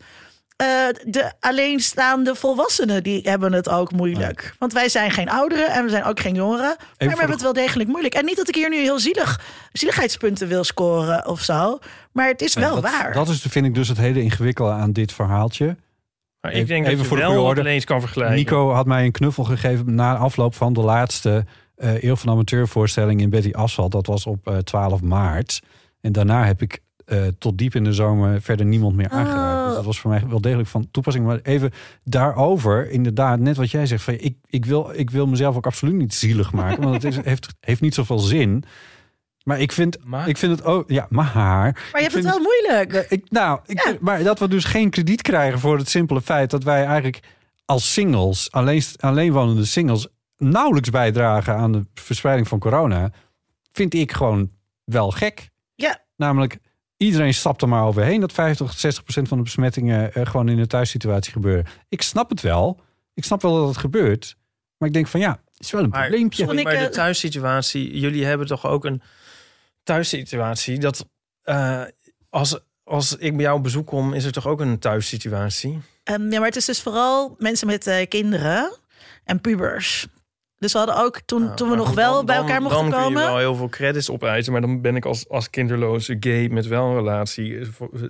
eh, 0.62 1.12
de 1.12 1.32
alleenstaande 1.40 2.36
volwassenen 2.36 3.04
die 3.04 3.22
hebben 3.24 3.54
het 3.54 3.70
ook 3.70 3.92
moeilijk. 3.92 4.56
Want 4.60 4.74
wij 4.74 4.90
zijn 4.90 5.12
geen 5.12 5.30
ouderen 5.30 5.70
en 5.72 5.84
we 5.84 5.90
zijn 5.90 6.04
ook 6.04 6.20
geen 6.20 6.36
jongeren. 6.36 6.76
Maar 6.78 6.78
we 6.98 7.06
hebben 7.06 7.26
de- 7.26 7.32
het 7.32 7.42
wel 7.42 7.54
degelijk 7.54 7.90
moeilijk. 7.90 8.14
En 8.14 8.26
niet 8.26 8.36
dat 8.36 8.48
ik 8.48 8.56
hier 8.56 8.70
nu 8.70 8.78
heel 8.78 9.00
zielig, 9.00 9.42
zieligheidspunten 9.72 10.48
wil 10.48 10.64
scoren 10.64 11.28
of 11.28 11.42
zo. 11.42 11.80
Maar 12.12 12.28
het 12.28 12.42
is 12.42 12.54
wel 12.54 12.74
dat, 12.82 12.84
waar. 12.92 13.14
Dat 13.14 13.30
is, 13.30 13.42
vind 13.42 13.66
ik 13.66 13.74
dus 13.76 13.88
het 13.88 13.98
hele 13.98 14.22
ingewikkelde 14.22 14.72
aan 14.72 14.92
dit 14.92 15.14
verhaaltje. 15.14 15.66
Maar 16.42 16.52
Even- 16.52 16.62
ik 16.64 16.68
denk 16.68 16.86
even 16.86 16.92
dat 16.98 17.02
je 17.02 17.08
voor 17.10 17.18
de 17.28 17.34
wel 17.34 17.44
orde. 17.44 17.62
ineens 17.62 17.86
kan 17.86 18.00
vergelijken. 18.00 18.36
Nico 18.38 18.72
had 18.72 18.86
mij 18.86 19.06
een 19.06 19.12
knuffel 19.12 19.44
gegeven 19.44 19.96
na 19.96 20.16
afloop 20.18 20.56
van 20.56 20.74
de 20.74 20.82
laatste 20.82 21.46
eh 21.76 22.04
Eeuw 22.04 22.16
van 22.16 22.30
Amateurvoorstelling 22.30 23.22
in 23.22 23.30
Betty 23.30 23.52
Asphalt. 23.52 23.92
Dat 23.92 24.06
was 24.08 24.26
op 24.26 24.48
eh, 24.48 24.58
12 24.58 25.02
maart. 25.02 25.62
En 26.02 26.12
daarna 26.12 26.46
heb 26.46 26.62
ik 26.62 26.80
eh, 27.12 27.28
tot 27.38 27.58
diep 27.58 27.76
in 27.76 27.84
de 27.84 27.94
zomer 27.94 28.42
verder 28.42 28.66
niemand 28.66 28.96
meer 28.96 29.10
aangeraakt. 29.10 29.60
Oh. 29.60 29.66
Dus 29.66 29.76
dat 29.76 29.86
was 29.86 30.00
voor 30.00 30.12
mij 30.12 30.24
wel 30.28 30.42
degelijk 30.42 30.70
van 30.70 30.88
toepassing. 30.92 31.26
Maar 31.26 31.40
even 31.44 31.72
daarover, 32.04 32.90
inderdaad, 32.90 33.40
net 33.40 33.58
wat 33.58 33.72
jij 33.72 33.86
zegt. 33.86 34.04
Van, 34.04 34.14
ik, 34.14 34.36
ik, 34.46 34.66
wil, 34.66 34.92
ik 34.94 35.10
wil 35.10 35.28
mezelf 35.28 35.56
ook 35.56 35.66
absoluut 35.66 35.96
niet 35.96 36.14
zielig 36.14 36.52
maken. 36.52 36.84
Want 36.84 37.04
het 37.04 37.14
is, 37.14 37.24
heeft, 37.32 37.48
heeft 37.60 37.82
niet 37.82 37.94
zoveel 37.94 38.20
zin. 38.20 38.64
Maar 39.44 39.60
ik 39.60 39.72
vind, 39.72 39.98
Maar- 40.04 40.28
ik 40.28 40.38
vind 40.38 40.52
het 40.58 40.66
ook... 40.66 40.90
Ja, 40.90 41.08
maar... 41.10 41.32
maar 41.36 41.76
je 41.94 42.02
hebt 42.02 42.14
het 42.14 42.24
wel 42.24 42.40
moeilijk. 42.40 43.06
ik, 43.10 43.32
nou, 43.32 43.60
ik, 43.66 43.84
Ja. 43.84 43.98
maar 44.00 44.24
dat 44.24 44.40
we 44.40 44.48
dus 44.48 44.64
geen 44.66 44.90
krediet 44.90 45.22
krijgen 45.22 45.60
voor 45.60 45.78
het 45.78 45.90
simpele 45.90 46.22
feit 46.22 46.50
dat 46.50 46.64
wij 46.64 46.84
eigenlijk 46.86 47.20
als 47.66 47.94
singles, 47.94 48.52
alleen, 48.52 48.84
alleenwonende 49.00 49.66
singles, 49.66 50.08
nauwelijks 50.38 50.90
bijdragen 50.90 51.56
aan 51.56 51.72
de 51.72 51.86
verspreiding 51.94 52.48
van 52.48 52.60
corona, 52.60 53.12
vind 53.72 53.94
ik 53.94 54.12
gewoon 54.12 54.50
wel 54.84 55.12
gek. 55.12 55.50
Ja. 55.76 56.00
Namelijk, 56.16 56.58
iedereen 57.02 57.34
stapt 57.34 57.62
er 57.62 57.68
maar 57.70 57.84
overheen 57.86 58.22
dat 58.22 58.32
50 58.32 58.68
tot 58.68 58.80
60 58.80 59.04
procent 59.04 59.28
van 59.28 59.38
de 59.38 59.44
besmettingen 59.44 60.14
eh, 60.14 60.26
gewoon 60.26 60.50
in 60.50 60.58
de 60.58 60.68
thuissituatie 60.68 61.32
gebeuren. 61.32 61.66
Ik 61.90 62.02
snap 62.02 62.30
het 62.30 62.42
wel. 62.42 62.80
Ik 63.14 63.24
snap 63.24 63.42
wel 63.42 63.56
dat 63.56 63.68
het 63.68 63.78
gebeurt. 63.78 64.36
Maar 64.78 64.88
ik 64.88 64.94
denk 64.94 65.08
van 65.08 65.20
ja, 65.20 65.42
het 65.54 65.60
is 65.66 65.72
wel 65.72 65.84
een 65.84 65.90
Maar, 65.90 66.08
probleempje. 66.08 66.44
sorry, 66.44 66.58
Ik, 66.58 66.64
maar 66.64 66.74
de 66.74 66.80
eh, 66.80 66.92
thuissituatie... 66.92 68.00
Jullie 68.00 68.26
hebben 68.26 68.48
toch 68.48 68.66
ook 68.66 68.86
een 68.86 69.02
thuissituatie... 69.84 70.80
dat 70.80 71.06
eh, 71.42 71.84
als, 72.30 72.60
als 72.84 73.16
ik 73.16 73.36
bij 73.36 73.46
jou 73.46 73.58
op 73.58 73.64
bezoek 73.64 73.88
kom... 73.88 74.14
is 74.14 74.26
er 74.26 74.32
toch 74.32 74.48
ook 74.48 74.60
een 74.60 74.80
thuissituatie? 74.80 75.80
Ehm, 76.04 76.32
ja, 76.32 76.38
maar 76.38 76.48
het 76.48 76.56
is 76.56 76.66
dus 76.66 76.82
vooral 76.82 77.36
mensen 77.38 77.68
met 77.68 77.88
eh, 77.88 78.08
kinderen 78.08 78.78
en 79.24 79.42
pubers. 79.42 80.08
Dus 80.62 80.72
we 80.72 80.78
hadden 80.78 80.98
ook 80.98 81.20
toen, 81.26 81.44
Nou, 81.44 81.56
toen 81.56 81.70
we 81.70 81.76
nog 81.76 81.88
goed, 81.88 81.96
wel 81.96 82.14
dan- 82.14 82.26
bij 82.26 82.36
elkaar 82.36 82.54
dan- 82.54 82.64
mochten 82.64 82.82
Dan 82.82 82.90
kun 82.92 83.00
komen. 83.02 83.22
je 83.22 83.28
wel 83.28 83.38
heel 83.38 83.56
veel 83.56 83.70
credits 83.70 84.10
opeisen, 84.10 84.52
maar 84.52 84.62
dan 84.62 84.82
ben 84.82 84.96
ik 84.96 85.06
als, 85.06 85.30
als 85.30 85.50
kinderloze 85.50 86.18
gay 86.20 86.48
met 86.48 86.68
wel 86.68 86.86
een 86.90 86.96
relatie, 86.96 87.58
eh, 87.58 87.62
eh, 87.62 88.02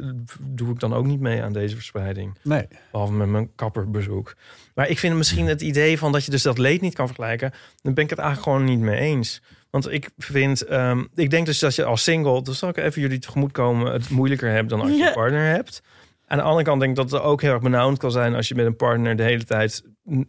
doe 0.42 0.72
ik 0.72 0.80
dan 0.80 0.94
ook 0.94 1.06
niet 1.06 1.20
mee 1.20 1.42
aan 1.44 1.54
deze 1.54 1.76
verspreiding. 1.76 2.38
Nee. 2.44 2.68
Behalve 2.92 3.14
met 3.14 3.28
mijn 3.28 3.50
kapperbezoek. 3.56 4.36
Maar 4.76 4.90
ik 4.90 5.00
vind 5.00 5.16
misschien 5.16 5.48
het 5.48 5.62
idee 5.62 5.98
van 5.98 6.12
dat 6.12 6.26
je 6.26 6.32
dus 6.32 6.42
dat 6.42 6.58
leed 6.58 6.82
niet 6.82 6.94
kan 6.96 7.06
vergelijken, 7.08 7.52
dan 7.82 7.94
ben 7.94 8.04
ik 8.04 8.10
het 8.10 8.20
eigenlijk 8.20 8.50
gewoon 8.52 8.68
niet 8.70 8.80
mee 8.80 9.00
eens. 9.00 9.42
Want 9.70 9.92
ik 9.92 10.10
vind, 10.18 10.62
ehm, 10.62 11.04
ik 11.16 11.30
denk 11.30 11.46
dus 11.46 11.60
dat 11.60 11.76
je 11.76 11.84
als 11.84 12.04
single, 12.04 12.42
dus 12.42 12.58
zal 12.60 12.70
ik 12.70 12.78
even 12.78 13.02
jullie 13.02 13.20
tegemoetkomen, 13.20 13.92
het 13.94 14.10
moeilijker 14.10 14.52
hebt 14.52 14.70
dan 14.70 14.82
als 14.82 14.90
je 14.90 14.98
Ja. 14.98 15.08
een 15.08 15.14
partner 15.14 15.46
hebt. 15.46 15.82
Aan 16.28 16.38
de 16.38 16.44
andere 16.44 16.64
kant 16.64 16.80
denk 16.80 16.92
ik 16.92 16.98
dat 16.98 17.12
het 17.12 17.22
ook 17.22 17.42
heel 17.42 17.52
erg 17.52 17.62
benauwd 17.62 17.98
kan 17.98 18.12
zijn 18.12 18.36
als 18.36 18.48
je 18.48 18.56
met 18.56 18.66
een 18.66 18.76
partner 18.76 19.16
de 19.16 19.24
hele 19.24 19.44
tijd. 19.44 19.84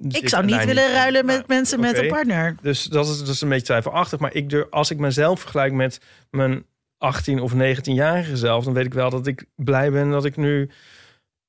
Ik 0.08 0.28
zou 0.28 0.44
niet 0.44 0.64
willen 0.64 0.92
ruilen 0.92 1.24
met 1.26 1.46
mensen 1.48 1.80
met 1.80 1.98
een 1.98 2.08
partner. 2.08 2.56
Dus 2.62 2.84
dat 2.84 3.08
is 3.08 3.24
dus 3.24 3.40
een 3.40 3.48
beetje 3.48 3.64
twijfelachtig. 3.64 4.18
Maar 4.18 4.34
ik 4.34 4.50
durf, 4.50 4.66
als 4.70 4.90
ik 4.90 4.98
mezelf 4.98 5.40
vergelijk 5.40 5.72
met 5.72 5.98
mijn 6.30 6.64
18 6.98 7.40
of 7.40 7.52
19-jarige 7.54 8.36
zelf, 8.36 8.64
dan 8.64 8.72
weet 8.72 8.86
ik 8.86 8.94
wel 8.94 9.10
dat 9.10 9.26
ik 9.26 9.44
blij 9.56 9.90
ben 9.90 10.10
dat 10.10 10.24
ik 10.24 10.36
nu 10.36 10.70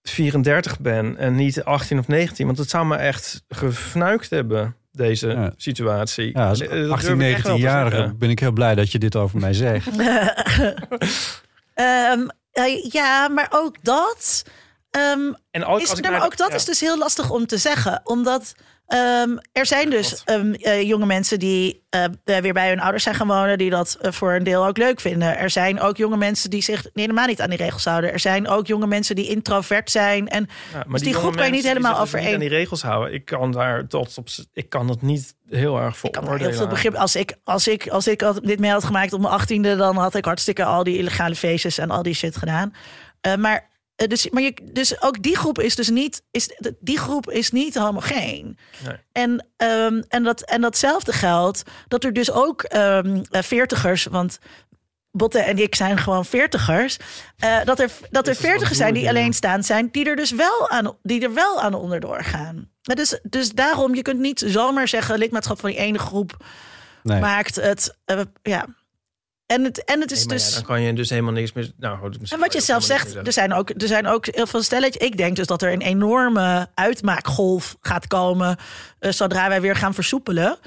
34 0.02 0.80
ben 0.80 1.18
en 1.18 1.36
niet 1.36 1.64
18 1.64 2.00
of 2.00 2.08
19. 2.08 2.46
Want 2.46 2.58
het 2.58 2.70
zou 2.70 2.86
me 2.86 2.96
echt 2.96 3.44
gefnuikt 3.50 4.30
hebben, 4.30 4.76
deze 4.92 5.28
Ja. 5.28 5.54
situatie. 5.58 6.30
Ja, 6.34 6.48
als 6.48 6.60
Eh, 6.62 6.70
dat 6.70 6.78
durf 6.78 6.92
18, 6.92 7.22
ik 7.22 7.34
echt 7.34 7.44
wel 7.48 7.56
te 7.56 7.62
19-jarige 7.62 7.96
zeggen. 7.96 8.18
ben 8.18 8.30
ik 8.30 8.40
heel 8.40 8.52
blij 8.52 8.76
dat 8.76 8.92
je 8.92 9.00
dit 9.00 9.16
over 9.16 9.40
mij 9.40 9.54
zegt. 9.54 9.88
Ehm, 11.74 12.28
eh, 12.52 12.84
ja, 12.92 13.28
maar 13.28 13.48
ook 13.52 13.76
dat. 13.82 14.44
Ehm, 14.94 15.34
En 15.52 15.66
ook 15.66 15.80
is, 15.82 15.90
als 15.90 16.00
ik 16.00 16.10
maar 16.10 16.26
ook 16.26 16.38
dat 16.38 16.50
ja. 16.50 16.56
is 16.56 16.66
dus 16.66 16.80
heel 16.80 16.98
lastig 16.98 17.30
om 17.30 17.46
te 17.48 17.58
zeggen. 17.58 18.02
Omdat 18.04 18.54
ehm, 18.88 19.38
er 19.52 19.66
zijn 19.66 19.90
dus 19.90 20.22
ehm, 20.26 20.54
eh, 20.54 20.82
jonge 20.88 21.06
mensen 21.06 21.40
die 21.40 21.84
eh, 21.90 22.04
weer 22.24 22.54
bij 22.54 22.70
hun 22.70 22.80
ouders 22.80 23.04
zijn 23.04 23.16
gaan 23.16 23.28
wonen. 23.28 23.58
Die 23.58 23.70
dat 23.70 23.98
eh, 24.02 24.12
voor 24.12 24.34
een 24.34 24.44
deel 24.44 24.66
ook 24.68 24.78
leuk 24.78 25.00
vinden. 25.00 25.38
Er 25.38 25.50
zijn 25.50 25.80
ook 25.80 25.98
jonge 25.98 26.18
mensen 26.18 26.50
die 26.50 26.62
zich 26.62 26.86
helemaal 26.94 27.28
niet 27.28 27.42
aan 27.42 27.50
die 27.50 27.58
regels 27.58 27.86
houden. 27.86 28.12
Er 28.14 28.20
zijn 28.20 28.48
ook 28.48 28.68
jonge 28.68 28.88
mensen 28.88 29.16
die 29.16 29.28
introvert 29.28 29.92
zijn. 29.92 30.28
En 30.28 30.48
Ja, 30.72 30.78
maar 30.78 30.86
Dus 30.90 31.02
die 31.02 31.10
jonge 31.10 31.22
groep 31.22 31.36
kan 31.36 31.46
je 31.46 31.52
niet 31.52 31.62
die 31.62 31.70
helemaal 31.70 31.94
dus 31.94 32.02
over 32.02 32.18
niet 32.18 32.26
één- 32.26 32.34
aan 32.34 32.40
die 32.42 32.50
regels 32.50 32.82
houden. 32.82 33.14
Ik 33.14 33.26
kan 33.26 33.52
daar 33.52 33.88
tot 33.88 34.18
op. 34.18 34.28
Ik 34.54 34.70
kan 34.70 34.90
het 34.90 35.02
niet 35.02 35.36
heel 35.50 35.78
erg 35.80 35.98
voor 35.98 36.10
ik 36.10 36.16
kan 36.16 36.38
heel 36.38 36.54
veel 36.54 36.68
begrip. 36.68 36.96
Als 36.96 37.16
ik, 37.16 37.36
als 37.44 37.68
ik, 37.68 37.88
als 37.90 38.08
ik 38.08 38.22
had- 38.22 38.40
dit 38.44 38.60
mee 38.60 38.72
had 38.72 38.84
gemaakt 38.84 39.14
op 39.14 39.20
mijn 39.22 39.34
achttiende, 39.34 39.76
dan 39.76 39.98
had 39.98 40.16
ik 40.16 40.26
hartstikke 40.26 40.64
al 40.64 40.84
die 40.84 40.98
illegale 40.98 41.36
feestjes 41.36 41.78
en 41.78 41.90
al 41.92 42.04
die 42.04 42.14
shit 42.14 42.38
gedaan. 42.38 42.74
Eh, 43.22 43.36
maar, 43.36 43.56
eh, 43.56 43.73
dus, 43.96 44.30
maar 44.30 44.42
je, 44.42 44.54
dus 44.64 45.02
ook 45.02 45.22
die 45.22 45.38
groep 45.38 45.60
is 45.60 45.76
dus 45.76 45.90
niet, 45.90 46.24
is, 46.32 46.50
die 46.80 46.98
groep 46.98 47.30
is 47.30 47.52
niet 47.52 47.76
homogeen. 47.76 48.58
Nee. 48.86 48.96
En, 49.12 49.48
ehm, 49.58 50.02
en, 50.08 50.24
dat, 50.24 50.42
en 50.42 50.62
datzelfde 50.62 51.12
geldt 51.14 51.64
dat 51.88 52.04
er 52.04 52.14
dus 52.14 52.32
ook 52.32 52.62
ehm 52.64 53.22
eh, 53.30 53.42
veertigers, 53.42 54.04
want 54.06 54.40
Botte 55.12 55.40
en 55.40 55.58
ik 55.58 55.76
zijn 55.76 55.98
gewoon 55.98 56.26
veertigers. 56.26 56.98
eh, 57.38 57.58
dat 57.64 57.80
er, 57.80 57.92
dat 58.10 58.28
er 58.28 58.36
veertigers 58.36 58.78
zijn 58.78 58.94
die 58.94 59.10
alleenstaand 59.10 59.66
zijn, 59.66 59.90
die 59.92 60.06
er 60.06 60.16
dus 60.16 60.32
wel 60.32 60.70
aan, 60.70 60.98
die 61.04 61.22
er 61.22 61.34
wel 61.34 61.62
aan 61.62 61.74
onderdoor 61.74 62.24
gaan. 62.24 62.70
Dus, 62.82 63.20
dus 63.24 63.52
daarom, 63.52 63.96
je 63.96 64.02
kunt 64.02 64.20
niet 64.20 64.44
zomaar 64.46 64.88
zeggen, 64.88 65.18
lidmaatschap 65.18 65.60
van 65.60 65.70
die 65.70 65.80
ene 65.80 66.00
groep 66.00 66.38
Nee. 67.04 67.20
maakt 67.20 67.56
het. 67.56 67.98
eh, 68.06 68.22
ja. 68.42 68.66
En 69.46 69.64
het, 69.64 69.84
en 69.84 70.02
het 70.02 70.12
is 70.12 70.18
Nee, 70.18 70.28
maar 70.28 70.38
ja, 70.38 70.44
dus. 70.44 70.54
dan 70.54 70.64
kan 70.64 70.82
je 70.82 70.94
dus 70.94 71.10
helemaal 71.10 71.32
niks 71.32 71.54
meer. 71.54 71.72
Nou, 71.78 71.98
goed, 71.98 72.20
misschien 72.20 72.42
en 72.42 72.44
wat 72.44 72.54
je 72.54 72.62
zelf 72.62 72.84
zegt, 72.84 73.16
er 73.16 73.34
zijn, 73.34 73.54
ook, 73.54 73.70
er 73.70 73.88
zijn 73.88 74.08
ook 74.08 74.26
heel 74.26 74.48
veel 74.48 74.64
stelletjes. 74.64 75.08
Ik 75.08 75.18
denk 75.18 75.36
dus 75.36 75.48
dat 75.48 75.62
er 75.62 75.72
een 75.72 75.82
enorme 75.82 76.68
uitmaakgolf 76.74 77.78
gaat 77.82 78.08
komen. 78.08 78.58
eh, 79.00 79.12
zodra 79.12 79.50
wij 79.50 79.62
weer 79.62 79.76
gaan 79.76 79.94
versoepelen. 79.94 80.58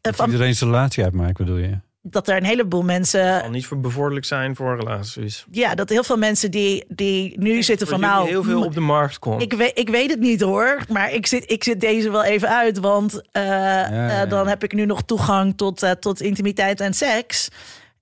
Dat 0.00 0.16
van, 0.16 0.30
iedereen 0.30 0.54
zijn 0.54 0.70
relatie 0.70 1.04
uitmaakt, 1.04 1.36
bedoel 1.36 1.56
je? 1.56 1.78
Dat 2.02 2.28
er 2.28 2.36
een 2.36 2.44
heleboel 2.44 2.82
mensen. 2.82 3.40
zal 3.40 3.50
niet 3.50 3.66
voor 3.66 3.80
bevorderlijk 3.80 4.26
zijn 4.26 4.56
voor 4.56 4.76
relaties. 4.76 5.44
Ja, 5.50 5.74
dat 5.74 5.88
heel 5.88 6.04
veel 6.04 6.16
mensen 6.16 6.50
die, 6.50 6.84
die 6.88 7.38
nu 7.38 7.62
zitten 7.62 7.86
van 7.86 8.00
nou. 8.00 8.28
heel 8.28 8.42
veel 8.42 8.62
op 8.64 8.74
de 8.74 8.80
markt 8.80 9.18
komt. 9.18 9.42
Ik 9.42 9.52
weet, 9.52 9.78
ik 9.78 9.88
weet 9.88 10.10
het 10.10 10.20
niet 10.20 10.40
hoor, 10.40 10.78
maar 10.88 11.12
ik 11.12 11.26
zit, 11.26 11.50
ik 11.50 11.64
zit 11.64 11.80
deze 11.80 12.10
wel 12.10 12.24
even 12.24 12.48
uit. 12.48 12.78
Want 12.78 13.22
eh, 13.32 13.42
ja, 13.42 13.90
eh, 13.90 14.08
ja. 14.08 14.26
dan 14.26 14.48
heb 14.48 14.64
ik 14.64 14.72
nu 14.72 14.86
nog 14.86 15.02
toegang 15.02 15.56
tot, 15.56 15.82
eh, 15.82 15.90
tot 15.90 16.20
intimiteit 16.20 16.80
en 16.80 16.94
seks. 16.94 17.48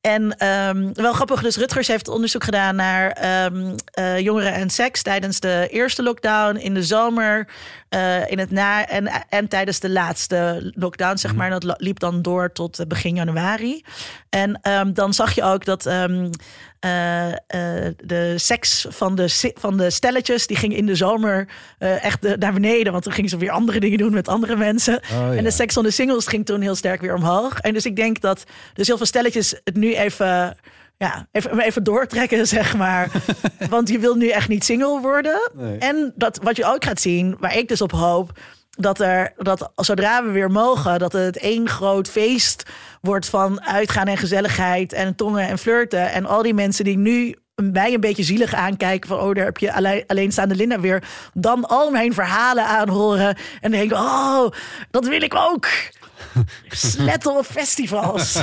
En 0.00 0.36
ehm, 0.36 0.90
wel 0.92 1.12
grappig, 1.12 1.42
dus 1.42 1.56
Rutgers 1.56 1.86
heeft 1.88 2.08
onderzoek 2.08 2.44
gedaan 2.44 2.76
naar 2.76 3.10
ehm, 3.10 3.76
eh, 3.84 4.18
jongeren 4.18 4.52
en 4.52 4.70
seks 4.70 5.02
tijdens 5.02 5.40
de 5.40 5.68
eerste 5.70 6.02
lockdown, 6.02 6.56
in 6.56 6.74
de 6.74 6.82
zomer, 6.82 7.48
eh, 7.88 8.30
in 8.30 8.38
het 8.38 8.50
na 8.50 8.86
en, 8.86 9.26
en 9.28 9.48
tijdens 9.48 9.80
de 9.80 9.90
laatste 9.90 10.72
lockdown, 10.74 11.16
zeg 11.16 11.34
maar. 11.34 11.50
Dat 11.50 11.74
liep 11.80 11.98
dan 11.98 12.22
door 12.22 12.52
tot 12.52 12.78
eh, 12.78 12.86
begin 12.86 13.14
januari. 13.14 13.84
En 14.28 14.58
ehm, 14.62 14.92
dan 14.92 15.14
zag 15.14 15.34
je 15.34 15.42
ook 15.42 15.64
dat 15.64 15.88
de 17.96 18.32
seks 18.36 18.86
van 18.88 19.14
de, 19.14 19.52
van 19.54 19.76
de 19.76 19.90
stelletjes, 19.90 20.46
die 20.46 20.56
ging 20.56 20.76
in 20.76 20.86
de 20.86 20.94
zomer 20.94 21.48
eh, 21.78 22.04
echt 22.04 22.22
de- 22.22 22.36
naar 22.38 22.52
beneden, 22.52 22.92
want 22.92 23.04
toen 23.04 23.12
gingen 23.12 23.30
ze 23.30 23.36
weer 23.36 23.50
andere 23.50 23.80
dingen 23.80 23.98
doen 23.98 24.12
met 24.12 24.28
andere 24.28 24.56
mensen. 24.56 25.00
Oh, 25.12 25.36
En 25.36 25.44
de 25.44 25.50
seks 25.50 25.74
van 25.74 25.82
de 25.82 25.90
singles 25.90 26.26
ging 26.26 26.46
toen 26.46 26.60
heel 26.60 26.74
sterk 26.74 27.00
weer 27.00 27.14
omhoog. 27.14 27.58
En 27.58 27.72
dus 27.72 27.86
ik 27.86 27.96
denk 27.96 28.20
dat 28.20 28.44
dus 28.74 28.86
heel 28.86 28.96
veel 28.96 29.06
stelletjes 29.06 29.54
het 29.64 29.76
nu 29.76 29.94
even, 29.94 30.56
ja, 30.96 31.26
even, 31.32 31.60
even 31.60 31.82
doortrekken, 31.84 32.46
zeg 32.56 32.76
maar. 32.76 33.10
Want 33.70 33.88
je 33.88 33.98
wil 33.98 34.14
nu 34.14 34.28
echt 34.28 34.48
niet 34.48 34.64
single 34.64 35.00
worden. 35.00 35.50
Nee. 35.54 35.78
En 35.78 36.12
dat, 36.16 36.38
wat 36.42 36.56
je 36.56 36.64
ook 36.66 36.84
gaat 36.84 37.00
zien, 37.00 37.36
waar 37.40 37.56
ik 37.56 37.68
dus 37.68 37.80
op 37.80 37.92
hoop, 37.92 38.38
dat 38.78 39.00
er, 39.00 39.32
dat 39.36 39.70
zodra 39.76 40.24
we 40.24 40.30
weer 40.30 40.50
mogen, 40.50 40.98
dat 40.98 41.12
het 41.12 41.38
één 41.38 41.68
groot 41.68 42.08
feest 42.08 42.62
wordt 43.00 43.26
van 43.28 43.62
uitgaan 43.62 44.06
en 44.06 44.16
gezelligheid 44.16 44.92
en 44.92 45.14
tongen 45.14 45.48
en 45.48 45.58
flirten. 45.58 46.12
En 46.12 46.26
al 46.26 46.42
die 46.42 46.54
mensen 46.54 46.84
die 46.84 46.96
nu 46.98 47.36
mij 47.54 47.94
een 47.94 48.00
beetje 48.00 48.22
zielig 48.22 48.54
aankijken 48.54 49.08
van 49.08 49.18
oh 49.18 49.34
daar 49.34 49.44
heb 49.44 49.58
je 49.58 49.72
alleen, 49.72 50.04
alleenstaande 50.06 50.54
Linda 50.54 50.80
weer 50.80 51.02
dan 51.34 51.64
al 51.64 51.90
mijn 51.90 52.14
verhalen 52.14 52.64
aanhoren 52.66 53.36
en 53.60 53.70
denken 53.70 53.96
oh 53.96 54.50
dat 54.90 55.06
wil 55.08 55.22
ik 55.22 55.34
ook 55.34 55.68
sletten 56.68 57.36
op 57.36 57.44
festivals 57.44 58.42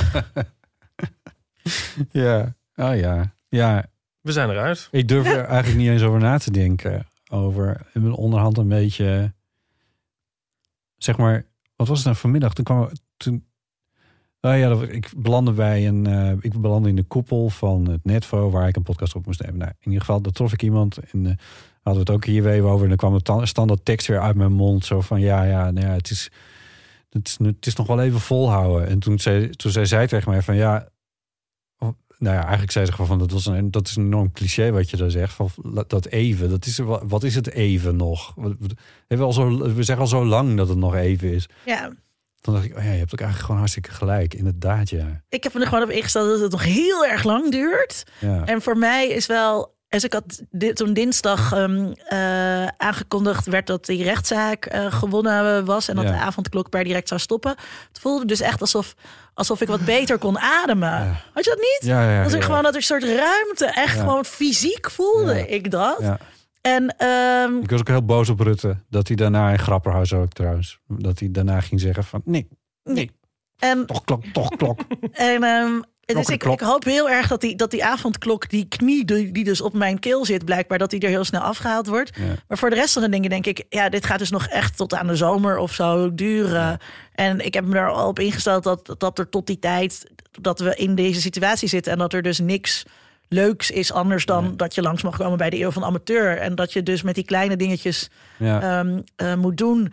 Ja. 2.10 2.54
Oh 2.74 2.96
ja. 2.96 3.34
Ja, 3.48 3.84
We 4.20 4.32
zijn 4.32 4.50
eruit. 4.50 4.88
ik 4.90 5.08
durf 5.08 5.26
er 5.26 5.44
eigenlijk 5.44 5.78
niet 5.78 5.88
eens 5.88 6.02
over 6.02 6.20
na 6.20 6.38
te 6.38 6.50
denken. 6.50 7.06
Over 7.30 7.80
in 7.92 8.02
mijn 8.02 8.14
onderhand 8.14 8.58
een 8.58 8.68
beetje... 8.68 9.34
Zeg 10.96 11.16
maar, 11.16 11.46
wat 11.76 11.88
was 11.88 11.96
het 11.96 12.06
nou 12.06 12.18
vanmiddag? 12.18 12.54
Toen 12.54 12.64
kwam 12.64 12.88
toen... 13.16 13.44
Oh 14.40 14.58
ja, 14.58 14.68
dat, 14.68 14.82
ik 14.82 15.12
belandde 15.16 15.52
bij 15.52 15.86
een... 15.88 16.06
eh, 16.06 16.32
ik 16.40 16.60
belandde 16.60 16.88
in 16.88 16.96
de 16.96 17.02
koepel 17.02 17.48
van 17.48 17.88
het 17.88 18.04
Netvo... 18.04 18.50
waar 18.50 18.68
ik 18.68 18.76
een 18.76 18.82
podcast 18.82 19.14
op 19.14 19.26
moest 19.26 19.42
nemen. 19.42 19.58
Nou, 19.58 19.70
in 19.70 19.86
ieder 19.86 20.00
geval, 20.00 20.20
daar 20.20 20.32
trof 20.32 20.52
ik 20.52 20.62
iemand... 20.62 20.98
en 20.98 21.26
eh, 21.26 21.32
hadden 21.82 22.04
we 22.04 22.10
het 22.10 22.10
ook 22.10 22.24
hier 22.24 22.42
weer 22.42 22.62
over... 22.62 22.82
en 22.82 22.96
dan 22.96 23.20
kwam 23.22 23.38
de 23.38 23.46
standaard 23.46 23.84
tekst 23.84 24.06
weer 24.06 24.20
uit 24.20 24.36
mijn 24.36 24.52
mond. 24.52 24.84
Zo 24.84 25.00
van, 25.00 25.20
ja, 25.20 25.42
ja, 25.42 25.70
nou 25.70 25.86
ja 25.86 25.92
het 25.92 26.10
is... 26.10 26.30
Het 27.10 27.28
is, 27.28 27.38
het 27.46 27.66
is 27.66 27.76
nog 27.76 27.86
wel 27.86 28.00
even 28.00 28.20
volhouden. 28.20 28.88
En 28.88 28.98
toen 28.98 29.18
zei, 29.18 29.50
toen 29.50 29.70
zei 29.70 29.86
zij 29.86 30.06
tegen 30.06 30.30
mij 30.30 30.42
van 30.42 30.56
ja, 30.56 30.88
nou 32.18 32.34
ja, 32.34 32.40
eigenlijk 32.42 32.72
zei 32.72 32.84
ze 32.86 32.92
gewoon 32.92 33.06
van 33.06 33.18
dat, 33.18 33.30
was 33.30 33.46
een, 33.46 33.70
dat 33.70 33.86
is 33.86 33.96
een 33.96 34.04
enorm 34.04 34.32
cliché 34.32 34.70
wat 34.70 34.90
je 34.90 34.96
daar 34.96 35.10
zegt. 35.10 35.34
Van 35.34 35.50
dat 35.86 36.06
even, 36.06 36.50
dat 36.50 36.66
is, 36.66 36.80
wat 37.02 37.22
is 37.22 37.34
het 37.34 37.50
even 37.50 37.96
nog? 37.96 38.34
We, 39.08 39.16
al 39.18 39.32
zo, 39.32 39.58
we 39.58 39.82
zeggen 39.82 40.04
al 40.04 40.10
zo 40.10 40.24
lang 40.24 40.56
dat 40.56 40.68
het 40.68 40.78
nog 40.78 40.94
even 40.94 41.32
is. 41.32 41.48
ja 41.64 41.90
Dan 42.40 42.54
dacht 42.54 42.66
ik, 42.66 42.76
oh 42.76 42.84
ja, 42.84 42.90
je 42.90 42.98
hebt 42.98 43.12
ook 43.12 43.20
eigenlijk 43.20 43.40
gewoon 43.40 43.56
hartstikke 43.56 43.90
gelijk. 43.90 44.34
Inderdaad, 44.34 44.90
ja. 44.90 45.22
ik 45.28 45.42
heb 45.42 45.54
me 45.54 45.60
er 45.60 45.66
gewoon 45.66 45.84
op 45.84 45.90
ingesteld 45.90 46.28
dat 46.28 46.40
het 46.40 46.50
nog 46.52 46.64
heel 46.64 47.06
erg 47.06 47.24
lang 47.24 47.50
duurt 47.50 48.02
ja. 48.18 48.44
En 48.44 48.62
voor 48.62 48.78
mij 48.78 49.08
is 49.08 49.26
wel. 49.26 49.74
Dus 49.88 50.04
ik 50.04 50.12
had 50.12 50.42
dit, 50.50 50.76
toen 50.76 50.92
dinsdag 50.92 51.52
ehm, 51.52 51.92
eh, 51.92 52.66
aangekondigd 52.66 53.46
werd 53.46 53.66
dat 53.66 53.86
die 53.86 54.02
rechtszaak 54.02 54.64
eh, 54.66 54.92
gewonnen 54.92 55.64
was. 55.64 55.88
En 55.88 55.96
dat 55.96 56.04
Ja. 56.04 56.10
de 56.10 56.16
avondklok 56.16 56.68
per 56.68 56.84
direct 56.84 57.08
zou 57.08 57.20
stoppen. 57.20 57.50
Het 57.88 57.98
voelde 57.98 58.24
dus 58.24 58.40
echt 58.40 58.60
alsof, 58.60 58.94
alsof 59.36 59.60
ik 59.60 59.68
wat 59.68 59.84
beter 59.84 60.18
kon 60.18 60.38
ademen. 60.38 60.88
Ja. 60.88 61.22
Had 61.32 61.44
je 61.44 61.50
dat 61.50 61.58
niet? 61.58 61.90
Ja, 61.90 62.10
ja, 62.10 62.22
dat 62.22 62.32
ja. 62.32 62.40
gewoon 62.40 62.62
dat 62.62 62.70
er 62.70 62.76
een 62.76 62.82
soort 62.82 63.04
ruimte, 63.04 63.66
echt 63.66 63.98
gewoon 63.98 64.24
fysiek 64.24 64.90
voelde 64.90 65.48
ik 65.48 65.70
dat. 65.70 66.02
En 66.60 66.96
ehm, 66.96 67.56
Ik 67.56 67.70
was 67.70 67.80
ook 67.80 67.88
heel 67.88 68.04
boos 68.04 68.28
op 68.28 68.40
Rutte. 68.40 68.76
Dat 68.88 69.06
hij 69.06 69.16
daarna 69.16 69.50
in 69.50 69.58
Grapperhaus 69.58 70.12
ook 70.12 70.32
trouwens. 70.32 70.78
Dat 70.86 71.18
hij 71.18 71.30
daarna 71.30 71.60
ging 71.60 71.80
zeggen 71.80 72.04
van 72.04 72.22
nee, 72.24 72.48
nee, 72.84 73.10
en, 73.58 73.86
toch 73.86 74.04
klok, 74.04 74.24
toch 74.24 74.48
klok. 74.48 74.80
en 75.12 75.42
ehm, 75.42 75.80
dus 76.14 76.28
ik, 76.28 76.44
ik 76.44 76.60
hoop 76.60 76.84
heel 76.84 77.10
erg 77.10 77.28
dat 77.28 77.40
die, 77.40 77.56
dat 77.56 77.70
die 77.70 77.84
avondklok, 77.84 78.50
die 78.50 78.66
knie 78.68 79.04
die, 79.04 79.32
die 79.32 79.44
dus 79.44 79.60
op 79.60 79.72
mijn 79.72 79.98
keel 79.98 80.24
zit, 80.24 80.44
blijkbaar 80.44 80.78
dat 80.78 80.90
die 80.90 81.00
er 81.00 81.08
heel 81.08 81.24
snel 81.24 81.40
afgehaald 81.40 81.86
wordt. 81.86 82.16
Ja. 82.16 82.24
Maar 82.48 82.58
voor 82.58 82.70
de 82.70 82.76
rest 82.76 82.92
van 82.92 83.02
de 83.02 83.08
dingen 83.08 83.30
denk 83.30 83.46
ik, 83.46 83.64
ja, 83.68 83.88
dit 83.88 84.06
gaat 84.06 84.18
dus 84.18 84.30
nog 84.30 84.46
echt 84.46 84.76
tot 84.76 84.94
aan 84.94 85.06
de 85.06 85.16
zomer 85.16 85.58
of 85.58 85.72
zo 85.72 86.14
duren. 86.14 86.78
En 87.14 87.40
ik 87.40 87.54
heb 87.54 87.64
me 87.64 87.76
er 87.76 87.90
al 87.90 88.08
op 88.08 88.18
ingesteld 88.18 88.64
dat, 88.64 88.94
dat 88.98 89.18
er 89.18 89.28
tot 89.28 89.46
die 89.46 89.58
tijd 89.58 90.06
dat 90.40 90.60
we 90.60 90.76
in 90.76 90.94
deze 90.94 91.20
situatie 91.20 91.68
zitten 91.68 91.92
en 91.92 91.98
dat 91.98 92.12
er 92.12 92.22
dus 92.22 92.38
niks 92.38 92.84
leuks 93.28 93.70
is 93.70 93.92
anders 93.92 94.24
dan 94.26 94.56
dat 94.56 94.74
je 94.74 94.82
langs 94.82 95.02
mag 95.02 95.16
komen 95.16 95.38
bij 95.38 95.50
de 95.50 95.58
eeuw 95.58 95.70
van 95.70 95.84
amateur 95.84 96.38
en 96.38 96.54
dat 96.54 96.72
je 96.72 96.82
dus 96.82 97.02
met 97.02 97.14
die 97.14 97.24
kleine 97.24 97.56
dingetjes 97.56 98.08
ehm, 98.38 99.00
eh, 99.16 99.34
moet 99.34 99.56
doen. 99.56 99.92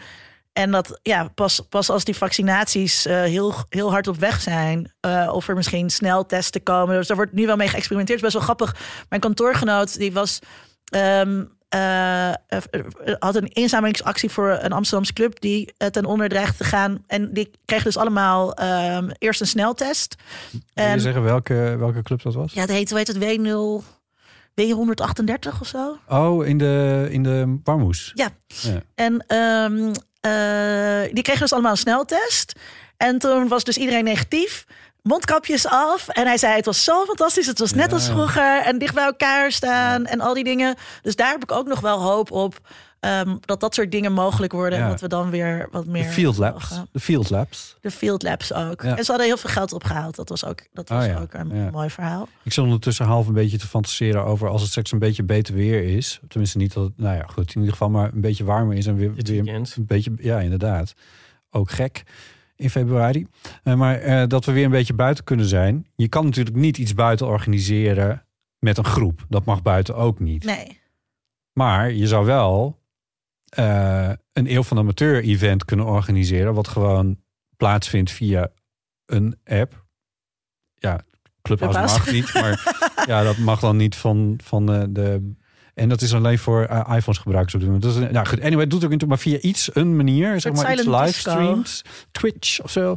En 0.53 0.71
dat 0.71 0.99
ja, 1.01 1.27
pas, 1.35 1.59
pas 1.69 1.89
als 1.89 2.03
die 2.03 2.15
vaccinaties 2.15 3.05
eh, 3.05 3.21
heel, 3.21 3.53
heel 3.69 3.91
hard 3.91 4.07
op 4.07 4.15
weg 4.17 4.41
zijn, 4.41 4.91
eh, 4.99 5.29
of 5.33 5.47
er 5.47 5.55
misschien 5.55 5.89
snel 5.89 6.25
testen 6.25 6.63
komen. 6.63 6.95
Dus 6.95 7.07
daar 7.07 7.17
wordt 7.17 7.33
nu 7.33 7.45
wel 7.45 7.55
mee 7.55 7.67
geëxperimenteerd. 7.67 8.21
Het 8.21 8.29
is 8.29 8.33
best 8.35 8.47
wel 8.47 8.55
grappig. 8.55 8.81
Mijn 9.09 9.21
kantoorgenoot 9.21 9.97
die 9.97 10.13
was. 10.13 10.39
ehm, 10.83 11.43
eh, 11.69 12.31
had 13.19 13.35
een 13.35 13.47
inzamelingsactie 13.47 14.29
voor 14.29 14.57
een 14.61 14.71
Amsterdamse 14.71 15.13
club 15.13 15.39
die 15.39 15.73
ten 15.91 16.05
onder 16.05 16.29
dreigt 16.29 16.57
te 16.57 16.63
gaan. 16.63 17.03
En 17.07 17.33
die 17.33 17.51
kregen 17.65 17.85
dus 17.85 17.97
allemaal 17.97 18.53
ehm, 18.53 19.09
eerst 19.17 19.41
een 19.41 19.47
sneltest. 19.47 20.15
Wil 20.51 20.61
je 20.73 20.81
En 20.91 21.01
zeggen 21.01 21.23
welke, 21.23 21.75
welke 21.79 22.01
club 22.01 22.21
dat 22.21 22.33
was? 22.33 22.53
ja, 22.53 22.61
het 22.61 22.69
heet, 22.69 22.89
hoe 22.89 22.97
heet 22.97 23.07
het, 23.07 23.17
W0, 23.17 23.83
W138 24.61 25.59
of 25.61 25.67
zo? 25.67 25.97
Oh, 26.07 26.45
in 26.45 26.57
de, 26.57 27.07
in 27.09 27.23
de 27.23 27.59
Warmoes. 27.63 28.11
Ja. 28.15 28.29
Ja. 28.47 28.81
En 28.95 29.23
ehm, 29.27 29.87
eh, 29.87 29.91
die 31.13 31.23
kregen 31.23 31.41
dus 31.41 31.53
allemaal 31.53 31.71
een 31.71 31.77
sneltest. 31.77 32.53
En 32.97 33.19
toen 33.19 33.47
was 33.47 33.63
dus 33.63 33.77
iedereen 33.77 34.03
negatief. 34.03 34.65
Mondkapjes 35.01 35.67
af. 35.67 36.07
En 36.07 36.25
hij 36.27 36.37
zei: 36.37 36.55
Het 36.55 36.65
was 36.65 36.83
zo 36.83 37.05
fantastisch. 37.05 37.47
Het 37.47 37.59
was 37.59 37.73
net 37.73 37.89
Ja. 37.89 37.93
als 37.95 38.05
vroeger. 38.05 38.61
En 38.61 38.77
dicht 38.77 38.93
bij 38.93 39.03
elkaar 39.05 39.51
staan. 39.51 40.05
En 40.05 40.21
al 40.21 40.33
die 40.33 40.43
dingen. 40.43 40.75
Dus 41.01 41.15
daar 41.15 41.31
heb 41.31 41.43
ik 41.43 41.51
ook 41.51 41.67
nog 41.67 41.79
wel 41.79 42.01
hoop 42.01 42.31
op. 42.31 42.59
ehm, 43.03 43.35
dat 43.39 43.59
dat 43.59 43.75
soort 43.75 43.91
dingen 43.91 44.13
mogelijk 44.13 44.51
worden. 44.51 44.77
Ja. 44.77 44.83
En 44.83 44.89
dat 44.89 45.01
we 45.01 45.07
dan 45.07 45.29
weer 45.29 45.67
wat 45.71 45.85
meer. 45.85 46.03
De 46.03 46.09
Field 46.09 46.37
Labs. 46.37 46.69
mogen. 46.69 46.87
De 46.91 46.99
Field 46.99 47.29
Labs. 47.29 47.77
De 47.81 47.91
Field 47.91 48.23
Labs 48.23 48.53
ook. 48.53 48.81
Ja. 48.81 48.97
En 48.97 49.03
ze 49.03 49.09
hadden 49.11 49.27
heel 49.27 49.37
veel 49.37 49.49
geld 49.49 49.73
opgehaald. 49.73 50.15
Dat 50.15 50.29
was 50.29 50.45
ook, 50.45 50.67
dat 50.73 50.89
Oh 50.89 50.97
was 50.97 51.05
ja, 51.05 51.19
ook 51.19 51.33
een 51.33 51.49
ja. 51.53 51.69
mooi 51.71 51.89
verhaal. 51.89 52.27
Ik 52.43 52.53
zit 52.53 52.63
ondertussen 52.63 53.05
half 53.05 53.27
een 53.27 53.33
beetje 53.33 53.57
te 53.57 53.67
fantaseren 53.67 54.25
over 54.25 54.47
als 54.47 54.61
het 54.61 54.69
straks 54.69 54.91
een 54.91 54.99
beetje 54.99 55.23
beter 55.23 55.53
weer 55.53 55.83
is. 55.83 56.19
Tenminste 56.27 56.57
niet 56.57 56.73
dat 56.73 56.83
het, 56.83 56.97
nou 56.97 57.15
ja, 57.15 57.23
goed, 57.27 57.47
in 57.49 57.55
ieder 57.55 57.71
geval 57.71 57.89
maar 57.89 58.13
een 58.13 58.21
beetje 58.21 58.43
warmer 58.43 58.77
is 58.77 58.85
en 58.85 58.95
weer, 58.95 59.13
weer 59.13 59.47
een 59.47 59.67
beetje, 59.77 60.11
ja, 60.17 60.39
inderdaad. 60.39 60.93
Ook 61.49 61.71
gek 61.71 62.03
in 62.55 62.69
februari. 62.69 63.27
Eh, 63.63 63.75
maar 63.75 63.99
eh, 63.99 64.27
dat 64.27 64.45
we 64.45 64.51
weer 64.51 64.65
een 64.65 64.71
beetje 64.71 64.93
buiten 64.93 65.23
kunnen 65.23 65.45
zijn. 65.45 65.87
Je 65.95 66.07
kan 66.07 66.25
natuurlijk 66.25 66.55
niet 66.55 66.77
iets 66.77 66.93
buiten 66.93 67.27
organiseren 67.27 68.25
met 68.59 68.77
een 68.77 68.85
groep. 68.85 69.25
Dat 69.29 69.45
mag 69.45 69.61
buiten 69.61 69.95
ook 69.95 70.19
niet. 70.19 70.43
Nee. 70.43 70.81
Maar 71.53 71.91
je 71.91 72.07
zou 72.07 72.25
wel 72.25 72.81
eh, 73.55 74.09
een 74.33 74.51
eeuw 74.51 74.63
van 74.63 74.77
amateur 74.77 75.23
event 75.23 75.65
kunnen 75.65 75.85
organiseren, 75.85 76.53
wat 76.53 76.67
gewoon 76.67 77.17
plaatsvindt 77.57 78.11
via 78.11 78.51
een 79.05 79.39
app. 79.45 79.85
Ja, 80.75 81.01
Clubhouse 81.41 81.79
mag 81.79 82.11
niet, 82.11 82.33
maar 82.33 82.77
ja, 83.07 83.23
dat 83.23 83.37
mag 83.37 83.59
dan 83.59 83.77
niet 83.77 83.95
van, 83.95 84.39
van 84.43 84.65
de, 84.65 84.91
de 84.91 85.33
en 85.73 85.89
dat 85.89 86.01
is 86.01 86.13
alleen 86.13 86.39
voor 86.39 86.63
eh, 86.63 86.95
iPhones 86.95 87.21
gebruikers 87.21 87.53
op 87.53 87.59
dit 87.59 87.69
moment. 87.69 87.83
Dat 87.83 88.03
is, 88.03 88.11
nou 88.11 88.27
goed, 88.27 88.41
anyway, 88.41 88.61
het 88.61 88.69
doet 88.69 88.83
ook 88.83 88.89
niet, 88.89 89.07
maar 89.07 89.19
via 89.19 89.37
iets, 89.37 89.69
een 89.75 89.95
manier, 89.95 90.41
zeg 90.41 90.53
maar 90.53 90.73
iets 90.73 90.85
livestreams, 90.85 91.81
Twitch 92.11 92.61
of 92.61 92.71
zo. 92.71 92.95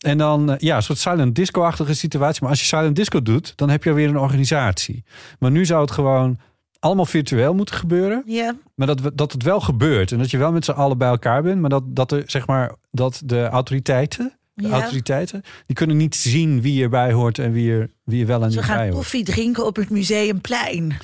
En 0.00 0.18
dan, 0.18 0.52
eh, 0.52 0.58
ja, 0.58 0.76
een 0.76 0.82
soort 0.82 0.98
silent 0.98 1.34
disco-achtige 1.34 1.94
situatie. 1.94 2.40
Maar 2.40 2.50
als 2.50 2.60
je 2.60 2.66
silent 2.66 2.96
disco 2.96 3.22
doet, 3.22 3.52
dan 3.56 3.70
heb 3.70 3.84
je 3.84 3.90
alweer 3.90 4.08
een 4.08 4.18
organisatie. 4.18 5.04
Maar 5.38 5.50
nu 5.50 5.64
zou 5.64 5.80
het 5.80 5.90
gewoon 5.90 6.38
allemaal 6.86 7.06
virtueel 7.06 7.54
moeten 7.54 7.74
gebeuren. 7.74 8.22
Ja. 8.26 8.56
Maar 8.74 8.86
dat, 8.86 9.00
we- 9.00 9.14
dat 9.14 9.32
het 9.32 9.42
wel 9.42 9.60
gebeurt. 9.60 10.12
En 10.12 10.18
dat 10.18 10.30
je 10.30 10.38
wel 10.38 10.52
met 10.52 10.64
z'n 10.64 10.70
allen 10.70 10.98
bij 10.98 11.08
elkaar 11.08 11.42
bent. 11.42 11.60
Maar 11.60 11.70
dat, 11.70 11.82
dat 11.86 12.12
er, 12.12 12.22
zeg 12.26 12.46
maar, 12.46 12.74
dat 12.90 13.20
de 13.24 13.44
autoriteiten, 13.46 14.38
de 14.54 14.68
Ja. 14.68 14.72
autoriteiten, 14.74 15.42
die 15.66 15.76
kunnen 15.76 15.96
niet 15.96 16.14
zien 16.16 16.60
wie 16.60 16.82
erbij 16.82 17.12
hoort 17.12 17.38
en 17.38 17.52
wie 17.52 17.72
er, 17.72 17.90
wie 18.04 18.20
er 18.20 18.26
wel 18.26 18.42
en 18.42 18.50
Ze 18.50 18.56
niet 18.58 18.66
bij 18.66 18.76
gaan 18.76 18.84
hoort. 18.84 18.94
koffie 18.96 19.24
drinken 19.24 19.66
op 19.66 19.76
het 19.76 19.90
museumplein. 19.90 20.96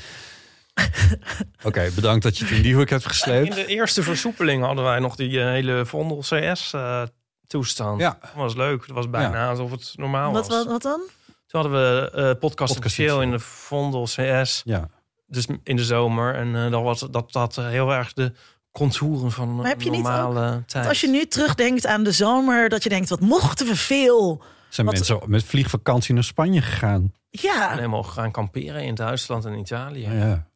Oké, 1.65 1.91
bedankt 1.95 2.23
dat 2.23 2.39
je 2.39 2.45
het 2.45 2.55
in 2.55 2.63
die 2.63 2.75
hoek 2.75 2.89
hebt 2.89 3.03
In 3.05 3.09
gesleept. 3.11 3.55
de 3.55 3.67
eerste 3.67 4.03
versoepeling 4.03 4.65
hadden 4.65 4.85
wij 4.85 4.99
nog 4.99 5.17
die 5.17 5.41
eh, 5.41 5.47
hele 5.47 5.87
Vondel 5.87 6.19
CS 6.19 6.73
eh, 6.73 7.03
toestand. 7.47 8.01
Ja. 8.01 8.19
Dat 8.21 8.31
was 8.37 8.55
leuk. 8.55 8.83
Het 8.83 8.91
was 8.91 9.11
bijna 9.11 9.49
alsof 9.49 9.71
het 9.71 9.93
normaal 9.97 10.33
Wat, 10.33 10.49
was. 10.49 10.57
wat, 10.57 10.67
wat 10.67 10.83
dan? 10.83 11.01
Toen 11.47 11.61
hadden 11.61 11.73
we 11.81 12.11
eh 12.11 12.13
podcast 12.23 12.39
Podcast 12.41 12.79
officieel 12.79 13.23
in 13.23 13.31
de 13.31 13.39
Vondel 13.39 14.03
CS. 14.05 14.63
Ja, 14.65 14.89
Dus 15.33 15.47
in 15.63 15.77
de 15.77 15.85
zomer. 15.85 16.35
En 16.35 16.57
eh 16.57 16.71
dat, 16.71 16.83
was, 16.83 17.01
dat 17.11 17.33
dat 17.33 17.57
heel 17.57 17.93
erg 17.93 18.13
de 18.13 18.33
contouren 18.73 19.33
van 19.33 19.57
Maar 19.57 19.67
heb 19.67 19.81
je 19.81 19.87
een 19.87 19.93
niet 19.93 20.03
normale 20.03 20.63
tijd. 20.67 20.89
Als 20.89 21.01
je 21.01 21.09
nu 21.09 21.27
terugdenkt 21.27 21.87
aan 21.87 22.03
de 22.05 22.13
zomer, 22.13 22.69
dat 22.69 22.83
je 22.83 22.89
denkt, 22.89 23.09
wat 23.09 23.21
mochten 23.21 23.67
we 23.67 23.77
veel. 23.77 24.43
zijn 24.69 24.87
Wat- 24.87 24.95
mensen 24.95 25.21
met 25.27 25.45
vliegvakantie 25.45 26.15
naar 26.15 26.25
Spanje 26.25 26.63
gegaan. 26.63 27.13
Ja, 27.31 27.71
En 27.71 27.77
helemaal 27.77 28.03
gaan 28.03 28.31
kamperen 28.31 28.83
in 28.83 28.95
Duitsland 28.95 29.45
en 29.45 29.59
Italië. 29.59 30.01
Ja, 30.01 30.13
ja. 30.13 30.47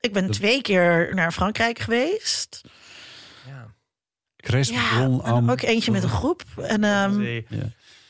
ik 0.00 0.12
ben 0.12 0.26
Dat- 0.26 0.32
twee 0.36 0.62
keer 0.62 1.14
naar 1.14 1.32
Frankrijk 1.32 1.78
geweest. 1.78 2.60
Ja. 3.46 3.66
Chris 4.36 4.68
Ja, 4.68 4.88
Bron 4.96 5.24
en 5.24 5.32
am- 5.32 5.50
ook 5.50 5.60
eentje 5.62 5.90
met 5.90 6.02
een 6.02 6.08
groep. 6.08 6.42
En, 6.62 6.84
ehm. 6.84 7.20
Ja. 7.22 7.42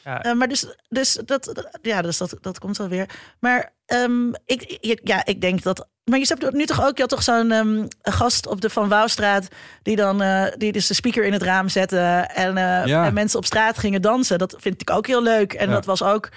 Ja, 0.04 0.22
eh, 0.22 0.32
maar 0.32 0.48
dus, 0.48 0.66
dus, 0.88 1.18
dat, 1.24 1.68
ja, 1.82 2.02
dus 2.02 2.18
dat, 2.18 2.36
dat 2.40 2.58
komt 2.58 2.76
wel 2.76 2.88
weer. 2.88 3.08
Maar 3.38 3.72
ehm, 3.86 4.28
ik, 4.46 4.98
ja, 5.04 5.24
ik 5.24 5.40
denk 5.40 5.62
dat... 5.62 5.88
Maar 6.04 6.18
je 6.18 6.34
hebt 6.38 6.52
nu 6.52 6.66
toch 6.66 6.84
ook, 6.86 6.94
je 6.96 7.00
had 7.00 7.10
toch 7.10 7.22
zo'n 7.22 7.50
ehm, 7.50 7.86
gast 8.02 8.46
op 8.46 8.60
de 8.60 8.70
Van 8.70 8.88
Wouwstraat... 8.88 9.48
die 9.82 9.96
dan 9.96 10.22
eh, 10.22 10.46
die 10.56 10.72
dus 10.72 10.86
de 10.86 10.94
speaker 10.94 11.24
in 11.24 11.32
het 11.32 11.42
raam 11.42 11.68
zette... 11.68 11.98
en, 12.34 12.56
eh, 12.56 12.86
Ja. 12.86 13.06
en 13.06 13.14
mensen 13.14 13.38
op 13.38 13.44
straat 13.44 13.78
gingen 13.78 14.02
dansen. 14.02 14.38
Dat 14.38 14.54
vind 14.58 14.80
ik 14.80 14.90
ook 14.90 15.06
heel 15.06 15.22
leuk. 15.22 15.52
En 15.52 15.68
Ja. 15.68 15.74
dat 15.74 15.84
was 15.84 16.02
ook 16.02 16.28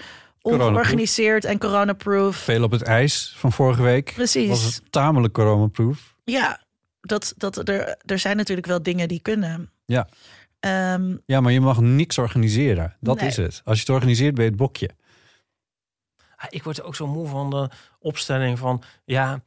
ongeorganiseerd 0.41 1.45
en 1.45 1.57
coronaproof. 1.59 2.35
Veel 2.35 2.63
op 2.63 2.71
het 2.71 2.81
ijs 2.81 3.33
van 3.37 3.51
vorige 3.51 3.81
week. 3.81 4.11
Precies. 4.15 4.49
Was 4.49 4.63
het 4.63 4.81
tamelijk 4.89 5.33
coronaproof. 5.33 6.15
Ja, 6.23 6.61
dat, 7.01 7.33
dat, 7.37 7.69
er, 7.69 7.97
er 8.05 8.19
zijn 8.19 8.37
natuurlijk 8.37 8.67
wel 8.67 8.83
dingen 8.83 9.07
die 9.07 9.21
kunnen. 9.21 9.71
Ja. 9.85 10.07
Ehm, 10.59 11.17
Ja, 11.25 11.39
maar 11.41 11.51
je 11.51 11.61
mag 11.61 11.79
niks 11.79 12.17
organiseren. 12.17 12.95
Dat 12.99 13.19
Nee. 13.19 13.27
is 13.27 13.37
het. 13.37 13.61
Als 13.65 13.75
je 13.75 13.81
het 13.85 13.89
organiseert, 13.93 14.35
ben 14.35 14.43
je 14.43 14.49
het 14.49 14.59
bokje. 14.59 14.89
Ik 16.49 16.63
word 16.63 16.81
ook 16.81 16.95
zo 16.95 17.07
moe 17.07 17.27
van 17.27 17.49
de 17.49 17.69
opstelling 17.99 18.59
van... 18.59 18.83
ja, 19.05 19.41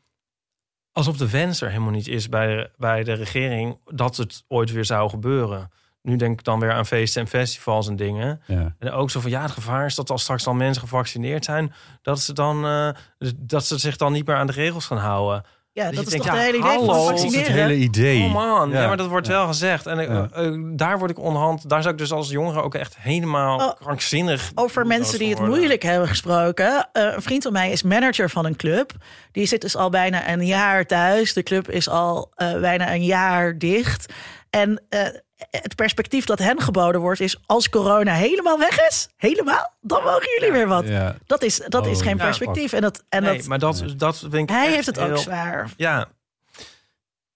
alsof 0.93 1.17
de 1.17 1.31
wens 1.31 1.61
er 1.61 1.69
helemaal 1.69 1.91
niet 1.91 2.09
is 2.09 2.29
bij 2.29 2.47
de, 2.57 2.71
bij 2.77 3.05
de 3.05 3.13
regering... 3.13 3.79
dat 3.85 4.17
het 4.17 4.45
ooit 4.49 4.73
weer 4.73 4.85
zou 4.85 5.11
gebeuren. 5.11 5.71
Nu 6.03 6.17
denk 6.17 6.39
ik 6.39 6.45
dan 6.45 6.61
weer 6.61 6.73
aan 6.73 6.87
feesten 6.87 7.23
en 7.23 7.29
festivals 7.29 7.89
en 7.89 7.97
dingen. 7.97 8.43
Ja. 8.47 8.75
En 8.79 8.91
ook 8.91 9.11
zo 9.11 9.21
van, 9.21 9.31
ja, 9.31 9.43
het 9.43 9.51
gevaar 9.51 9.87
is 9.87 9.95
dat 9.95 10.11
als 10.11 10.23
straks 10.23 10.45
dan 10.45 10.57
mensen 10.57 10.83
gevaccineerd 10.83 11.45
zijn... 11.45 11.73
dat 12.03 12.21
ze, 12.21 12.33
dan, 12.33 12.65
eh, 12.67 12.89
dat 13.37 13.67
ze 13.67 13.79
zich 13.79 13.97
dan 13.97 14.13
niet 14.13 14.27
meer 14.27 14.37
aan 14.37 14.47
de 14.47 14.53
regels 14.53 14.87
gaan 14.87 14.99
houden. 14.99 15.45
Ja, 15.73 15.91
Dat 15.91 16.03
is 16.05 16.09
denkt, 16.11 16.27
toch 16.27 16.27
ja, 16.27 16.33
de 16.33 16.39
hele 16.47 16.57
idee 16.59 16.71
hallo, 16.71 16.87
van 16.87 16.95
dat 16.95 17.03
is 17.05 17.07
Dat 17.07 17.17
is 17.19 17.23
het 17.23 17.35
vaccineren? 17.35 17.69
hele 17.71 17.83
idee. 17.85 18.23
Oh 18.25 18.33
man, 18.33 18.71
ja, 18.71 18.81
Ja. 18.81 18.87
maar 18.87 18.97
dat 18.97 19.07
wordt 19.09 19.27
Ja. 19.27 19.33
wel 19.33 19.47
gezegd. 19.47 19.87
En 19.87 19.99
eh, 19.99 20.47
eh, 20.47 20.55
daar 20.77 20.99
word 20.99 21.11
ik 21.11 21.19
onderhand... 21.19 21.69
daar 21.69 21.81
zou 21.83 21.93
ik 21.95 22.01
dus 22.01 22.13
als 22.13 22.31
jongere 22.31 22.63
ook 22.63 22.75
echt 22.75 22.97
helemaal 22.99 23.59
Oh, 23.59 23.73
krankzinnig... 23.81 24.51
Over 24.55 24.87
mensen 24.87 25.19
die 25.19 25.29
het 25.29 25.39
worden. 25.39 25.57
moeilijk 25.57 25.83
hebben 25.83 26.09
gesproken. 26.09 26.89
Eh, 26.93 27.03
een 27.15 27.23
vriend 27.23 27.43
van 27.43 27.53
mij 27.53 27.71
is 27.71 27.83
manager 27.83 28.31
van 28.31 28.45
een 28.45 28.57
club. 28.57 28.93
Die 29.33 29.47
zit 29.47 29.61
dus 29.61 29.77
al 29.77 29.91
bijna 29.91 30.29
een 30.33 30.47
jaar 30.47 30.87
thuis. 30.87 31.33
De 31.33 31.43
club 31.43 31.71
is 31.71 31.89
al 31.89 32.33
eh, 32.35 32.61
bijna 32.61 32.95
een 32.95 33.05
jaar 33.05 33.59
dicht. 33.59 34.13
En 34.51 34.83
eh, 34.89 35.01
het 35.51 35.75
perspectief 35.75 36.25
dat 36.25 36.39
hen 36.39 36.61
geboden 36.61 37.01
wordt 37.01 37.21
is... 37.21 37.37
als 37.47 37.69
corona 37.69 38.13
helemaal 38.15 38.59
weg 38.59 38.89
is, 38.89 39.09
helemaal, 39.17 39.73
dan 39.81 40.03
mogen 40.03 40.29
jullie 40.39 40.53
weer 40.53 40.67
wat. 40.69 40.89
Ja. 40.89 41.17
Dat 41.27 41.43
is, 41.43 41.61
dat 41.69 41.87
is 41.87 41.99
Oh, 41.99 42.03
geen 42.05 42.17
ja. 42.17 42.25
perspectief. 42.25 42.73
En, 42.73 42.81
dat, 42.81 43.05
en 43.09 43.23
Nee, 43.23 43.37
dat, 43.37 43.47
maar 43.47 43.59
dat, 43.59 43.85
dat 43.97 44.19
vind 44.19 44.35
ik 44.35 44.49
hij 44.49 44.65
echt 44.67 44.75
heeft 44.75 44.87
het 44.87 44.99
ook 44.99 45.07
heel- 45.07 45.17
zwaar. 45.17 45.71
Ja. 45.77 46.09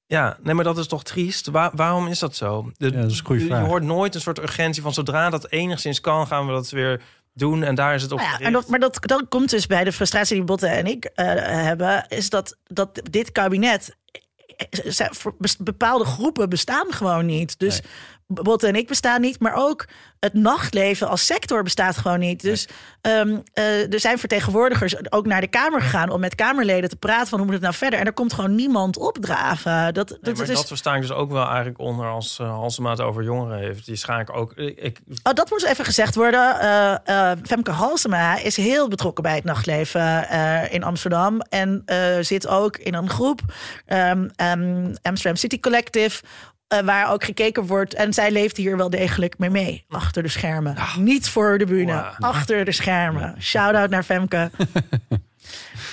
Ja, 0.07 0.37
nee, 0.43 0.55
maar 0.55 0.65
dat 0.65 0.79
is 0.79 0.87
toch 0.87 1.03
triest? 1.05 1.47
Waar- 1.47 1.71
waarom 1.75 2.07
is 2.07 2.19
dat 2.19 2.37
zo? 2.37 2.71
De, 2.77 2.91
Ja, 2.91 3.01
dat 3.01 3.11
is 3.11 3.19
een 3.19 3.25
goede 3.25 3.41
je, 3.41 3.47
vraag. 3.47 3.61
je 3.63 3.67
hoort 3.69 3.83
nooit 3.83 4.15
een 4.15 4.21
soort 4.21 4.39
urgentie 4.39 4.83
van 4.83 4.93
zodra 4.93 5.31
dat 5.31 5.51
enigszins 5.51 6.01
kan, 6.01 6.27
gaan 6.27 6.47
we 6.47 6.53
dat 6.53 6.71
weer 6.71 7.01
doen. 7.33 7.63
En 7.63 7.75
daar 7.75 7.95
is 7.95 8.03
het 8.03 8.13
op 8.13 8.19
Nou 8.19 8.31
ja, 8.31 8.39
en 8.39 8.53
dat, 8.53 8.69
maar 8.69 8.79
dat, 8.79 8.99
dat 9.01 9.25
komt 9.29 9.51
dus 9.51 9.67
bij 9.67 9.85
de 9.85 9.93
frustratie 9.93 10.35
die 10.37 10.45
Botte 10.45 10.67
en 10.67 10.87
ik 10.87 11.05
eh, 11.05 11.27
hebben, 11.45 12.05
is 12.09 12.31
dat, 12.31 12.57
dat 12.67 13.01
dit 13.11 13.33
kabinet 13.33 13.97
bepaalde 15.59 16.05
groepen 16.05 16.49
bestaan 16.49 16.93
gewoon 16.93 17.27
niet. 17.27 17.59
Dus 17.59 17.81
Botte 18.27 18.67
en 18.67 18.75
ik 18.75 18.87
bestaan 18.87 19.21
niet, 19.21 19.41
maar 19.41 19.55
ook 19.55 19.87
het 20.21 20.35
nachtleven 20.35 21.09
als 21.09 21.27
sector 21.27 21.63
bestaat 21.63 21.97
gewoon 21.97 22.19
niet. 22.19 22.43
Dus 22.43 22.69
ehm, 23.01 23.39
eh, 23.53 23.93
er 23.93 24.01
zijn 24.01 24.19
vertegenwoordigers 24.19 25.13
ook 25.13 25.27
naar 25.27 25.41
de 25.41 25.47
Kamer 25.47 25.81
gegaan 25.81 26.11
om 26.11 26.21
met 26.21 26.35
Kamerleden 26.35 26.91
te 26.91 26.97
praten 26.97 27.29
van 27.29 27.37
hoe 27.39 27.47
moet 27.47 27.55
het 27.55 27.65
nou 27.65 27.75
verder. 27.75 27.99
En 27.99 28.07
er 28.07 28.13
komt 28.13 28.33
gewoon 28.33 28.55
niemand 28.55 28.97
opdraven. 28.97 29.95
Dat, 29.95 30.09
Nee, 30.09 30.19
dat, 30.23 30.37
maar 30.37 30.49
is, 30.49 30.57
dat 30.57 30.67
versta 30.67 30.95
ik 30.95 31.01
dus 31.01 31.13
ook 31.13 31.31
wel 31.31 31.47
eigenlijk 31.47 31.79
onder 31.79 32.07
als 32.07 32.39
uh, 32.41 32.51
Halsema 32.51 32.91
het 32.91 33.01
over 33.01 33.23
jongeren 33.23 33.59
heeft. 33.59 33.87
Die 33.87 33.97
schaak 33.97 34.37
ook. 34.37 34.53
Ik, 34.53 35.01
Oh, 35.23 35.33
dat 35.33 35.51
moet 35.51 35.65
even 35.65 35.85
gezegd 35.85 36.15
worden. 36.15 36.61
Eh, 36.61 37.31
eh, 37.31 37.39
Femke 37.43 37.71
Halsema 37.71 38.39
is 38.39 38.57
heel 38.57 38.89
betrokken 38.89 39.23
bij 39.23 39.35
het 39.35 39.45
nachtleven 39.45 40.29
eh, 40.29 40.73
in 40.73 40.83
Amsterdam. 40.83 41.41
En 41.41 41.83
eh, 41.87 42.17
zit 42.21 42.47
ook 42.47 42.77
in 42.77 42.95
een 42.95 43.11
groep, 43.11 43.41
ehm, 43.87 44.29
ehm, 44.37 44.95
Amsterdam 45.03 45.37
City 45.37 45.61
Collective... 45.61 46.23
eh, 46.79 46.85
waar 46.85 47.13
ook 47.13 47.25
gekeken 47.25 47.67
wordt. 47.67 47.95
En 47.95 48.13
zij 48.13 48.31
leeft 48.31 48.57
hier 48.57 48.77
wel 48.77 48.91
degelijk 48.91 49.39
mee 49.39 49.51
mee. 49.51 49.85
Achter 49.89 50.23
de 50.23 50.29
schermen. 50.29 50.77
Niet 50.99 51.29
voor 51.29 51.59
de 51.59 51.67
bühne. 51.67 51.93
Wow. 51.93 52.15
Achter 52.31 52.65
de 52.65 52.73
schermen. 52.73 53.35
Shout-out 53.41 53.91
naar 53.91 54.03
Femke. 54.05 54.51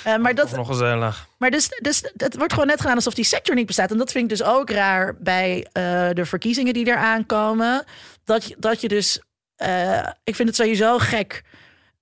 Eh, 0.04 0.18
maar 0.18 0.36
dat, 0.36 0.52
nog 0.52 0.68
gezellig. 0.68 1.28
maar 1.38 1.50
dus, 1.50 1.70
dus 1.82 2.12
het 2.18 2.38
wordt 2.38 2.54
gewoon 2.54 2.68
net 2.68 2.80
gedaan 2.82 2.96
alsof 2.96 3.14
die 3.14 3.26
sector 3.26 3.56
niet 3.56 3.66
bestaat. 3.66 3.92
En 3.92 3.98
dat 3.98 4.12
vind 4.12 4.32
ik 4.32 4.38
dus 4.38 4.48
ook 4.48 4.70
raar 4.70 5.16
bij 5.20 5.68
eh, 5.72 5.84
de 6.14 6.26
verkiezingen 6.26 6.74
die 6.74 6.88
eraan 6.88 7.26
komen. 7.26 7.84
Dat, 8.24 8.46
je- 8.46 8.56
dat 8.60 8.82
je 8.82 8.88
dus. 8.88 9.22
eh, 9.56 10.08
ik 10.24 10.36
vind 10.36 10.48
het 10.48 10.58
sowieso 10.58 10.98
gek. 10.98 11.44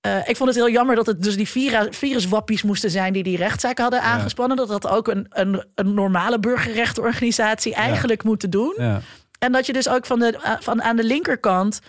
Eh, 0.00 0.28
ik 0.28 0.36
vond 0.36 0.48
het 0.48 0.58
heel 0.58 0.70
jammer 0.70 0.96
dat 0.96 1.06
het 1.06 1.22
dus 1.22 1.36
die 1.36 1.48
vira- 1.48 1.86
viruswappies 1.90 2.62
moesten 2.62 2.90
zijn 2.90 3.12
die 3.12 3.22
die 3.22 3.36
rechtszaak 3.36 3.78
hadden 3.78 4.02
aangespannen. 4.02 4.56
Dat 4.56 4.68
dat 4.68 4.88
ook 4.88 5.08
een, 5.08 5.26
een, 5.28 5.64
een 5.74 5.94
normale 5.94 6.38
burgerrechtenorganisatie 6.38 7.74
eigenlijk 7.74 8.22
moeten 8.24 8.50
doen. 8.50 8.74
Ja. 8.76 9.00
En 9.38 9.52
dat 9.52 9.66
je 9.66 9.72
dus 9.72 9.88
ook 9.88 10.06
van, 10.06 10.18
de, 10.18 10.38
eh, 10.42 10.52
van 10.60 10.82
aan 10.82 10.96
de 10.96 11.04
linkerkant 11.04 11.80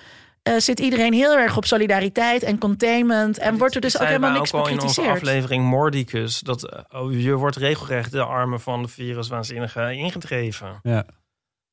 eh, 0.44 0.54
zit 0.58 0.80
iedereen 0.80 1.14
heel 1.14 1.38
erg 1.38 1.58
op 1.58 1.66
solidariteit 1.66 2.44
en 2.44 2.58
containment. 2.58 3.38
En 3.38 3.58
wordt 3.58 3.76
er 3.76 3.82
dus 3.82 4.00
ook 4.00 4.08
helemaal 4.08 4.32
niks 4.32 4.54
ook 4.54 4.62
al 4.62 4.68
in 4.68 4.74
onze 4.82 4.86
bekritiseerd. 5.02 5.18
aflevering 5.30 5.66
Mordicus. 5.66 6.40
Dat 6.40 6.86
oh, 6.94 7.22
je 7.22 7.34
wordt 7.34 7.56
regelrecht 7.56 8.12
de 8.12 8.24
armen 8.24 8.60
van 8.62 8.82
de 8.82 8.88
viruswaanzinnige 8.88 9.94
ingedreven. 9.94 10.80
Ja. 10.84 11.06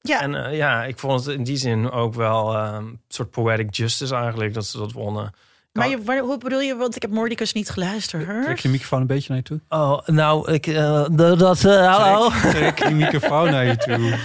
Ja, 0.00 0.20
En 0.20 0.56
ja, 0.56 0.84
ik 0.84 0.98
vond 0.98 1.24
het 1.24 1.34
in 1.34 1.44
die 1.44 1.56
zin 1.56 1.90
ook 1.90 2.14
wel 2.14 2.54
eh, 2.54 2.74
een 2.78 3.00
soort 3.08 3.30
poetic 3.30 3.74
justice 3.74 4.14
eigenlijk 4.14 4.54
dat 4.54 4.66
ze 4.66 4.78
dat 4.78 4.92
wonnen. 4.92 5.32
Maar 5.72 5.88
je, 5.88 6.02
waar- 6.02 6.18
hoe 6.18 6.38
bedoel 6.38 6.60
je? 6.60 6.76
Want 6.76 6.96
ik 6.96 7.02
heb 7.02 7.10
Mordicus 7.10 7.52
niet 7.52 7.70
geluisterd. 7.70 8.44
Trek 8.44 8.58
je 8.58 8.68
microfoon 8.68 9.00
een 9.00 9.06
beetje 9.06 9.28
naar 9.28 9.36
je 9.36 9.42
toe. 9.44 9.60
Oh, 9.68 10.06
nou, 10.06 10.52
ik, 10.52 10.74
dat, 11.36 11.62
hallo. 11.62 12.28
Trek, 12.28 12.50
trek 12.50 12.86
die 12.86 12.94
microfoon 12.94 13.50
naar 13.50 13.64
je 13.66 13.76
toe. 13.76 14.18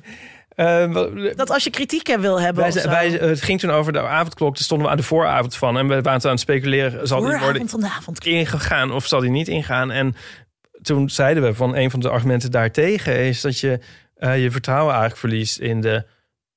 Dat 1.36 1.50
als 1.50 1.64
je 1.64 1.70
kritiek 1.70 2.16
wil 2.16 2.40
hebben. 2.40 2.72
Wij, 2.72 2.82
wij, 2.84 3.10
het 3.10 3.42
ging 3.42 3.60
toen 3.60 3.70
over 3.70 3.92
de 3.92 4.00
avondklok. 4.00 4.54
Daar 4.54 4.64
stonden 4.64 4.86
we 4.86 4.92
aan 4.92 4.98
de 4.98 5.02
vooravond 5.06 5.56
van. 5.56 5.78
En 5.78 5.88
we 5.88 6.00
waren 6.02 6.20
toen 6.20 6.30
aan 6.30 6.36
het 6.36 6.40
speculeren. 6.40 7.08
Zal 7.08 7.18
die 7.20 7.26
worden 7.28 7.40
Vooravond 7.46 7.70
van 7.70 7.80
de 7.80 7.86
avond. 7.90 8.26
ingegaan 8.26 8.92
of 8.92 9.06
zal 9.06 9.20
die 9.20 9.30
niet 9.30 9.48
ingaan? 9.48 9.90
En 9.90 10.16
toen 10.82 11.10
zeiden 11.10 11.42
we 11.42 11.54
van 11.54 11.76
een 11.76 11.90
van 11.90 12.00
de 12.00 12.08
argumenten 12.08 12.50
daartegen 12.50 13.16
is 13.18 13.40
dat 13.40 13.58
je 13.58 13.80
eh, 14.16 14.42
je 14.42 14.50
vertrouwen 14.50 14.90
eigenlijk 14.90 15.20
verliest 15.20 15.58
in 15.58 15.80
de 15.80 16.04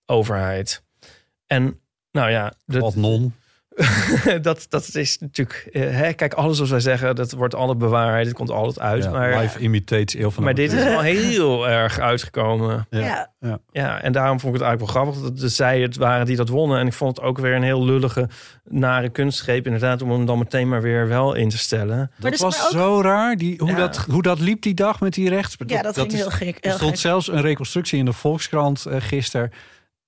overheid. 0.05 0.83
En 1.47 1.79
nou 2.11 2.29
ja, 2.31 2.53
Wat 2.65 2.95
non. 2.95 3.33
dat, 4.41 4.65
dat 4.69 4.95
is 4.95 5.17
natuurlijk. 5.19 5.67
eh, 5.71 5.82
hè, 5.89 6.13
kijk, 6.13 6.34
alles 6.34 6.59
wat 6.59 6.69
wij 6.69 6.80
zeggen, 6.80 7.15
dat 7.15 7.32
wordt 7.32 7.55
altijd 7.55 7.78
bewaard. 7.78 8.26
Het 8.26 8.36
komt 8.36 8.49
altijd 8.51 8.80
uit. 8.80 9.03
Ja, 9.03 9.09
maar 9.11 9.38
live 9.41 9.59
imitates 9.59 10.15
Eel 10.15 10.32
van 10.32 10.43
maar 10.43 10.53
dit 10.53 10.71
is 10.71 10.84
wel 10.84 10.99
heel 11.01 11.67
erg 11.80 11.99
uitgekomen. 11.99 12.88
Ja. 12.89 13.32
Ja, 13.71 14.01
en 14.01 14.11
daarom 14.11 14.39
vond 14.39 14.53
ik 14.55 14.59
het 14.61 14.69
eigenlijk 14.69 14.80
wel 14.80 15.03
grappig 15.03 15.21
dat 15.30 15.39
de 15.39 15.49
zij 15.49 15.82
het 15.82 15.95
waren 15.97 16.26
die 16.26 16.36
dat 16.36 16.49
wonnen. 16.49 16.80
En 16.80 16.88
ik 16.88 16.93
vond 16.93 17.15
het 17.17 17.26
ook 17.26 17.38
weer 17.39 17.53
een 17.55 17.63
heel 17.63 17.86
lullige, 17.86 18.30
nare 18.63 19.09
kunstgreep. 19.09 19.65
Inderdaad, 19.65 20.01
om 20.01 20.11
hem 20.11 20.26
dan 20.26 20.38
meteen 20.38 20.69
maar 20.69 20.82
weer 20.82 21.07
wel 21.07 21.34
in 21.34 21.49
te 21.49 21.57
stellen. 21.57 21.97
Maar 21.97 22.09
Dat 22.19 22.32
dus 22.32 22.39
was 22.39 22.63
ook- 22.65 22.71
zo 22.71 23.01
raar. 23.01 23.36
Die, 23.36 23.55
hoe, 23.57 23.69
Ja. 23.69 23.76
dat, 23.76 24.05
hoe 24.09 24.21
dat 24.21 24.39
liep 24.39 24.61
die 24.61 24.74
dag 24.74 24.99
met 24.99 25.13
die 25.13 25.30
rechts. 25.30 25.55
Ja, 25.67 25.82
dat, 25.82 25.95
ging 25.97 26.11
is- 26.11 26.19
heel 26.19 26.30
gek. 26.30 26.55
Er 26.55 26.57
Heel 26.61 26.71
stond 26.74 26.91
gek. 26.91 26.99
zelfs 26.99 27.28
een 27.28 27.41
reconstructie 27.41 27.99
in 27.99 28.05
de 28.05 28.13
Volkskrant 28.13 28.86
eh 28.86 28.95
gisteren. 29.01 29.51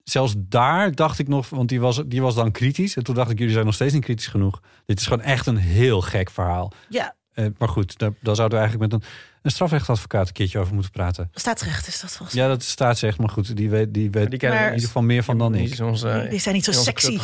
Zelfs 0.09 0.33
daar 0.37 0.91
dacht 0.91 1.19
ik 1.19 1.27
nog, 1.27 1.49
want 1.49 1.69
die 1.69 1.79
was, 1.79 2.01
die 2.05 2.21
was 2.21 2.35
dan 2.35 2.51
kritisch. 2.51 2.95
En 2.95 3.03
toen 3.03 3.15
dacht 3.15 3.29
ik, 3.31 3.37
jullie 3.37 3.53
zijn 3.53 3.65
nog 3.65 3.73
steeds 3.73 3.93
niet 3.93 4.03
kritisch 4.03 4.27
genoeg. 4.27 4.61
Dit 4.85 4.99
is 4.99 5.05
gewoon 5.07 5.21
echt 5.21 5.47
een 5.47 5.57
heel 5.57 6.01
gek 6.01 6.29
verhaal. 6.29 6.71
Ja, 6.89 7.15
Eh, 7.33 7.45
maar 7.57 7.69
goed, 7.69 7.97
daar, 7.97 8.11
daar 8.21 8.35
zouden 8.35 8.57
we 8.59 8.63
eigenlijk 8.65 8.91
met 8.93 9.01
een, 9.01 9.07
een 9.41 9.51
strafrechtadvocaat 9.51 10.27
een 10.27 10.33
keertje 10.33 10.59
over 10.59 10.73
moeten 10.73 10.91
praten. 10.91 11.29
staatsrecht 11.33 11.87
is 11.87 11.99
dat 12.01 12.11
volgens 12.11 12.37
Ja, 12.37 12.47
dat 12.47 12.63
staat 12.63 12.97
zegt, 12.97 13.17
maar 13.17 13.29
goed, 13.29 13.55
die 13.55 13.69
weet, 13.69 13.93
die 13.93 14.09
weet 14.11 14.29
Die 14.29 14.39
kennen 14.39 14.57
Maar- 14.57 14.67
in 14.67 14.73
ieder 14.73 14.87
geval 14.87 15.03
meer 15.03 15.23
van 15.23 15.37
dan 15.37 15.51
Niet 15.51 15.79
ik. 15.79 15.85
onze-. 15.85 16.27
Die 16.29 16.39
zijn 16.39 16.55
niet 16.55 16.63
zo 16.63 16.71
sexy. 16.71 17.19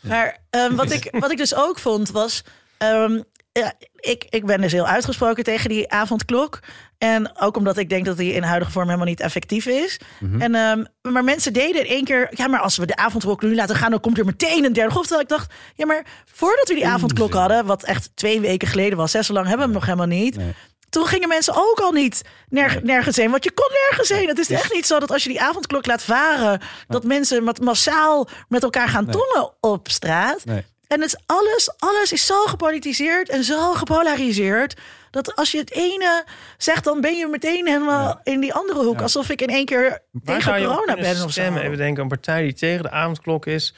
Maar 0.00 0.38
ehm, 0.50 0.74
wat, 0.74 0.90
ik, 0.96 1.08
wat 1.18 1.30
ik 1.30 1.36
dus 1.36 1.54
ook 1.54 1.78
vond 1.78 2.10
was. 2.10 2.44
ehm, 2.78 3.20
ja, 3.52 3.72
ik, 3.96 4.24
ik 4.28 4.46
ben 4.46 4.60
dus 4.60 4.72
heel 4.72 4.86
uitgesproken 4.86 5.44
tegen 5.44 5.68
die 5.68 5.90
avondklok. 5.90 6.60
En 7.02 7.30
ook 7.40 7.56
omdat 7.56 7.76
ik 7.76 7.88
denk 7.88 8.04
dat 8.04 8.16
die 8.16 8.32
in 8.32 8.42
huidige 8.42 8.70
vorm 8.70 8.86
helemaal 8.86 9.06
niet 9.06 9.20
effectief 9.20 9.66
is. 9.66 10.00
Mhm. 10.20 10.40
en, 10.42 10.54
ehm, 10.54 11.12
maar 11.12 11.24
mensen 11.24 11.52
deden 11.52 11.80
in 11.84 11.90
één 11.90 12.04
keer. 12.04 12.28
Ja, 12.30 12.48
maar 12.48 12.60
als 12.60 12.76
we 12.76 12.86
de 12.86 12.96
avondklok 12.96 13.42
nu 13.42 13.54
laten 13.54 13.76
gaan, 13.76 13.90
dan 13.90 14.00
komt 14.00 14.18
er 14.18 14.24
meteen 14.24 14.64
een 14.64 14.72
derde 14.72 14.90
golf. 14.92 15.06
Terwijl 15.06 15.22
ik 15.22 15.28
dacht, 15.28 15.52
ja, 15.74 15.86
maar 15.86 16.04
voordat 16.32 16.68
we 16.68 16.74
die 16.74 16.86
avondklok 16.86 17.32
hadden, 17.32 17.66
wat 17.66 17.82
echt 17.84 18.10
twee 18.14 18.40
weken 18.40 18.68
geleden 18.68 18.98
was, 18.98 19.10
zes 19.10 19.26
zo 19.26 19.32
lang 19.32 19.46
hebben 19.46 19.66
we 19.66 19.72
hem 19.72 19.80
nog 19.82 19.90
helemaal 19.90 20.18
niet. 20.18 20.36
Nee. 20.36 20.54
Toen 20.90 21.06
gingen 21.06 21.28
mensen 21.28 21.54
ook 21.56 21.78
al 21.80 21.92
niet 21.92 22.22
nerg- 22.48 22.82
nergens 22.82 23.16
heen. 23.16 23.30
Want 23.30 23.44
je 23.44 23.52
kon 23.52 23.68
nergens 23.90 24.08
heen. 24.08 24.28
Het 24.28 24.38
is 24.38 24.50
echt 24.50 24.72
niet 24.72 24.86
zo 24.86 24.98
dat 24.98 25.10
als 25.10 25.22
je 25.22 25.28
die 25.28 25.40
avondklok 25.42 25.86
laat 25.86 26.02
varen... 26.02 26.60
dat 26.88 27.04
mensen 27.04 27.52
massaal 27.62 28.28
met 28.48 28.62
elkaar 28.62 28.88
gaan 28.88 29.06
tongen 29.10 29.50
op 29.60 29.88
straat. 29.90 30.44
Nee. 30.44 30.64
En 30.86 31.00
het 31.00 31.08
is 31.14 31.20
alles, 31.26 31.70
alles 31.78 32.12
is 32.12 32.26
zo 32.26 32.44
gepolitiseerd 32.44 33.28
en 33.28 33.44
zo 33.44 33.72
gepolariseerd... 33.72 34.74
dat 35.12 35.36
als 35.36 35.50
je 35.52 35.58
het 35.58 35.72
ene 35.72 36.24
zegt, 36.58 36.84
dan 36.84 37.00
ben 37.00 37.16
je 37.16 37.26
meteen 37.26 37.66
helemaal 37.66 38.20
in 38.22 38.40
die 38.40 38.54
andere 38.54 38.84
hoek. 38.84 39.00
Alsof 39.02 39.28
ik 39.30 39.40
in 39.42 39.48
één 39.48 39.64
keer 39.64 40.02
Waar 40.10 40.38
tegen 40.38 40.62
corona 40.66 40.94
ben 40.94 41.10
of 41.10 41.16
zo. 41.16 41.28
stemmen? 41.28 41.62
Even 41.62 41.76
denken, 41.76 42.02
een 42.02 42.08
partij 42.08 42.42
die 42.42 42.52
tegen 42.54 42.82
de 42.82 42.90
avondklok 42.90 43.46
is. 43.46 43.74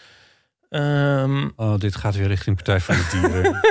Ehm, 0.71 1.49
Oh, 1.57 1.79
dit 1.79 1.97
gaat 1.97 2.17
weer 2.17 2.27
richting 2.27 2.57
Partij 2.57 2.81
voor 2.81 2.95
de 2.95 3.07
Dieren. 3.11 3.61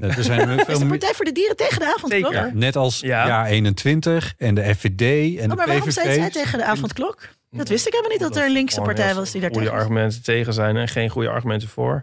Ja, 0.00 0.06
er 0.16 0.22
zijn 0.24 0.48
Is 0.50 0.64
veel 0.64 0.78
de 0.78 0.84
meer- 0.84 0.88
Partij 0.98 1.14
voor 1.14 1.24
de 1.24 1.32
Dieren 1.32 1.56
tegen 1.56 1.78
de 1.78 1.86
avondklok? 1.94 2.32
Zeker. 2.32 2.50
Net 2.54 2.76
als 2.76 3.00
Ja. 3.00 3.26
jaar 3.26 3.46
21 3.46 4.34
en 4.38 4.54
de 4.54 4.74
FVD 4.74 5.00
en 5.00 5.42
Oh, 5.44 5.48
de 5.50 5.54
maar 5.56 5.66
waarom 5.66 5.90
zei 5.90 6.12
zij 6.14 6.30
tegen 6.30 6.58
de 6.58 6.64
avondklok? 6.64 7.28
Dat 7.50 7.68
wist 7.68 7.86
ik 7.86 7.92
helemaal 7.92 8.12
niet, 8.12 8.22
dat 8.26 8.36
er 8.36 8.44
een 8.44 8.52
linkse 8.52 8.80
partij 8.80 9.14
was 9.14 9.30
die 9.30 9.40
daar 9.40 9.50
goede 9.50 9.64
tegen 9.64 9.78
was. 9.78 9.86
argumenten 9.88 10.22
tegen 10.22 10.52
zijn 10.52 10.76
en 10.76 10.88
geen 10.88 11.08
goede 11.08 11.28
argumenten 11.28 11.68
voor. 11.68 12.02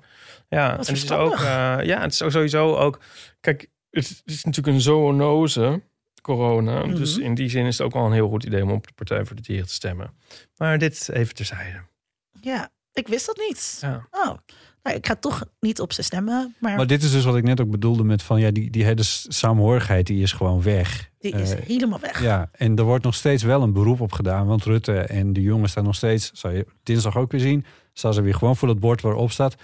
Ja, 0.49 0.74
en 0.74 0.80
is 0.80 0.88
het 0.88 0.97
is 0.97 1.11
ook, 1.11 1.34
eh, 1.36 1.76
ja, 1.84 2.01
het 2.01 2.13
is 2.13 2.22
ook 2.22 2.32
sowieso 2.32 2.76
ook. 2.76 2.99
Kijk, 3.41 3.68
het 3.96 4.22
is 4.26 4.43
natuurlijk 4.43 4.76
een 4.76 4.82
zoonose 4.82 5.82
corona. 6.22 6.86
Mhm. 6.86 6.96
Dus 6.96 7.18
in 7.18 7.36
die 7.36 7.50
zin 7.50 7.66
is 7.66 7.78
het 7.78 7.88
ook 7.88 7.93
wel 7.93 8.06
een 8.06 8.12
heel 8.12 8.30
goed 8.30 8.43
idee 8.43 8.64
om 8.64 8.72
op 8.72 8.88
de 8.88 8.93
Partij 8.96 9.26
voor 9.26 9.36
de 9.36 9.41
Dieren 9.41 9.68
te 9.68 9.74
stemmen. 9.74 10.14
Maar 10.58 10.78
dit 10.78 11.10
even 11.10 11.36
terzijde. 11.36 11.80
Ja, 12.41 12.70
ik 12.93 13.08
wist 13.08 13.26
dat 13.26 13.38
niet. 13.50 13.78
Ja. 13.82 14.08
Oh, 14.12 14.38
nou, 14.84 14.98
ik 14.98 15.08
ga 15.08 15.16
toch 15.16 15.43
niet 15.60 15.80
op 15.82 15.93
ze 15.93 16.02
stemmen, 16.02 16.56
maar, 16.60 16.76
Maar 16.76 16.88
dit 16.88 17.04
is 17.04 17.12
dus 17.12 17.24
wat 17.26 17.36
ik 17.36 17.43
net 17.43 17.62
ook 17.62 17.70
bedoelde 17.70 18.04
met 18.04 18.24
van 18.24 18.39
ja, 18.39 18.52
die, 18.52 18.70
die 18.70 18.84
hele 18.84 19.04
saamhorigheid 19.28 20.08
die 20.08 20.22
is 20.22 20.32
gewoon 20.32 20.62
weg. 20.62 21.10
die 21.20 21.34
is 21.36 21.52
Eh, 21.56 21.66
helemaal 21.66 22.00
weg. 22.00 22.22
ja, 22.22 22.50
en 22.52 22.76
er 22.76 22.84
wordt 22.84 23.04
nog 23.04 23.16
steeds 23.16 23.43
wel 23.43 23.62
een 23.62 23.74
beroep 23.74 24.00
op 24.02 24.12
gedaan. 24.12 24.48
Want 24.48 24.64
Rutte 24.64 24.98
en 25.00 25.34
de 25.34 25.41
jongens 25.41 25.72
staan 25.72 25.84
nog 25.84 25.96
steeds, 25.96 26.32
zal 26.34 26.52
je 26.52 26.66
dinsdag 26.84 27.18
ook 27.18 27.32
weer 27.32 27.41
zien, 27.41 27.66
staan 27.93 28.14
ze 28.14 28.22
weer 28.22 28.36
gewoon 28.36 28.56
voor 28.56 28.68
het 28.70 28.80
bord 28.80 29.02
waarop 29.02 29.32
staat. 29.32 29.56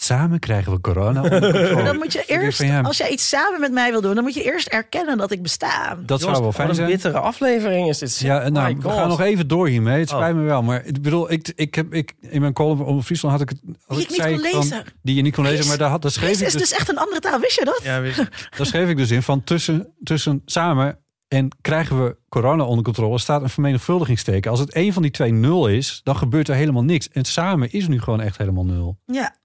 Samen 0.00 0.38
krijgen 0.38 0.72
we 0.72 0.80
corona 0.80 1.22
onder 1.22 1.40
controle. 1.52 1.82
Dan 1.82 1.96
moet 1.96 2.12
je 2.12 2.24
eerst, 2.26 2.64
als 2.82 2.96
jij 2.96 3.08
iets 3.10 3.28
samen 3.28 3.60
met 3.60 3.72
mij 3.72 3.90
wil 3.90 4.00
doen, 4.00 4.14
dan 4.14 4.24
moet 4.24 4.34
je 4.34 4.42
eerst 4.44 4.66
erkennen 4.68 5.18
dat 5.18 5.30
ik 5.30 5.42
besta. 5.42 5.98
dat 6.06 6.20
zou 6.20 6.32
wel 6.42 6.52
fijn 6.52 6.68
wat 6.68 6.68
een 6.68 6.74
zijn. 6.84 6.88
bittere 6.96 7.18
aflevering 7.18 7.88
is 7.88 7.98
dit. 7.98 8.18
Ja, 8.18 8.48
nou, 8.48 8.74
My 8.74 8.80
we 8.82 8.88
gaan 8.88 9.08
nog 9.08 9.20
even 9.20 9.48
door 9.48 9.68
hiermee. 9.68 10.00
Het 10.00 10.10
Oh. 10.12 10.16
spijt 10.16 10.34
me 10.36 10.42
wel. 10.42 10.62
Maar 10.62 10.84
ik 10.84 11.02
bedoel, 11.02 11.32
ik, 11.32 11.52
ik 11.54 11.74
heb 11.74 11.94
ik, 11.94 12.14
in 12.20 12.40
mijn 12.40 12.52
column 12.52 12.84
om 12.84 13.02
Friesland 13.02 13.34
had 13.40 13.42
ik 13.42 13.48
het. 13.48 13.60
Had 13.86 13.96
Die 13.96 13.98
ik, 13.98 14.02
ik 14.04 14.08
niet 14.10 14.20
zei 14.20 14.34
kon 14.34 14.44
ik 14.44 14.50
van- 14.50 14.60
lezen. 14.60 14.84
die 15.02 15.14
je 15.14 15.22
niet 15.22 15.34
kon 15.34 15.44
lezen, 15.44 15.66
maar 15.66 15.78
daar, 15.78 15.90
had, 15.90 16.02
daar, 16.02 16.10
schreef 16.10 16.24
Fries 16.28 16.40
ik 16.40 16.46
is 16.46 16.52
dus, 16.52 16.68
dus 16.68 16.78
echt 16.78 16.88
een 16.88 16.98
andere 16.98 17.20
taal, 17.20 17.38
wist 17.40 17.58
je 17.58 17.64
dat? 17.64 17.80
Ja, 17.82 18.00
wist 18.00 18.16
je. 18.16 18.26
daar 18.56 18.66
schreef 18.66 18.88
ik 18.88 18.96
dus 18.96 19.10
in 19.10 19.22
van 19.22 19.44
tussen, 19.44 19.92
tussen 20.02 20.42
samen 20.44 20.98
en 21.28 21.48
krijgen 21.60 22.04
we 22.04 22.16
corona 22.28 22.64
onder 22.64 22.84
controle, 22.84 23.18
staat 23.18 23.42
een 23.42 23.48
vermenigvuldigingsteken. 23.48 24.50
Als 24.50 24.60
het 24.60 24.76
een 24.76 24.92
van 24.92 25.02
die 25.02 25.10
twee 25.10 25.32
nul 25.32 25.66
is, 25.68 26.00
dan 26.04 26.16
gebeurt 26.16 26.48
er 26.48 26.54
helemaal 26.54 26.84
niks. 26.84 27.08
En 27.08 27.24
samen 27.24 27.72
is 27.72 27.88
nu 27.88 28.00
gewoon 28.00 28.20
echt 28.20 28.38
helemaal 28.38 28.64
nul. 28.64 28.98
Ja. 29.06 29.36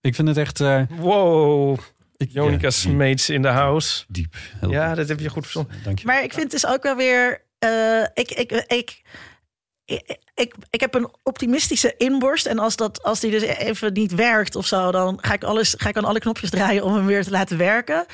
Ik 0.00 0.14
vind 0.14 0.28
het 0.28 0.36
echt. 0.36 0.60
eh 0.60 0.82
Wow, 0.98 1.78
ik, 2.16 2.30
Jonica 2.32 2.62
ja, 2.62 2.70
Smeets 2.70 3.28
in 3.30 3.42
de 3.42 3.48
house. 3.48 4.04
Diep. 4.08 4.34
Heel 4.60 4.70
Ja, 4.70 4.94
dat 4.94 5.08
heb 5.08 5.20
je 5.20 5.28
goed 5.28 5.42
verzonnen. 5.42 5.74
Dank 5.84 5.98
je. 5.98 6.06
Maar 6.06 6.22
ik 6.22 6.32
vind 6.32 6.50
dus 6.50 6.66
ook 6.66 6.82
wel 6.82 6.96
weer. 6.96 7.42
eh, 7.58 8.02
ik, 8.14 8.30
ik, 8.30 8.52
ik, 8.52 9.02
ik, 9.84 10.18
ik, 10.34 10.54
ik 10.70 10.80
heb 10.80 10.94
een 10.94 11.08
optimistische 11.22 11.94
inborst. 11.96 12.46
En 12.46 12.58
als, 12.58 12.76
dat, 12.76 13.02
als 13.02 13.20
die 13.20 13.30
dus 13.30 13.42
even 13.42 13.92
niet 13.92 14.14
werkt 14.14 14.56
of 14.56 14.66
zo, 14.66 14.90
dan 14.90 15.18
ga 15.20 15.32
ik, 15.32 15.44
alles, 15.44 15.74
ga 15.78 15.88
ik 15.88 15.96
aan 15.96 16.04
alle 16.04 16.18
knopjes 16.18 16.50
draaien 16.50 16.84
om 16.84 16.94
hem 16.94 17.06
weer 17.06 17.24
te 17.24 17.30
laten 17.30 17.58
werken. 17.58 18.06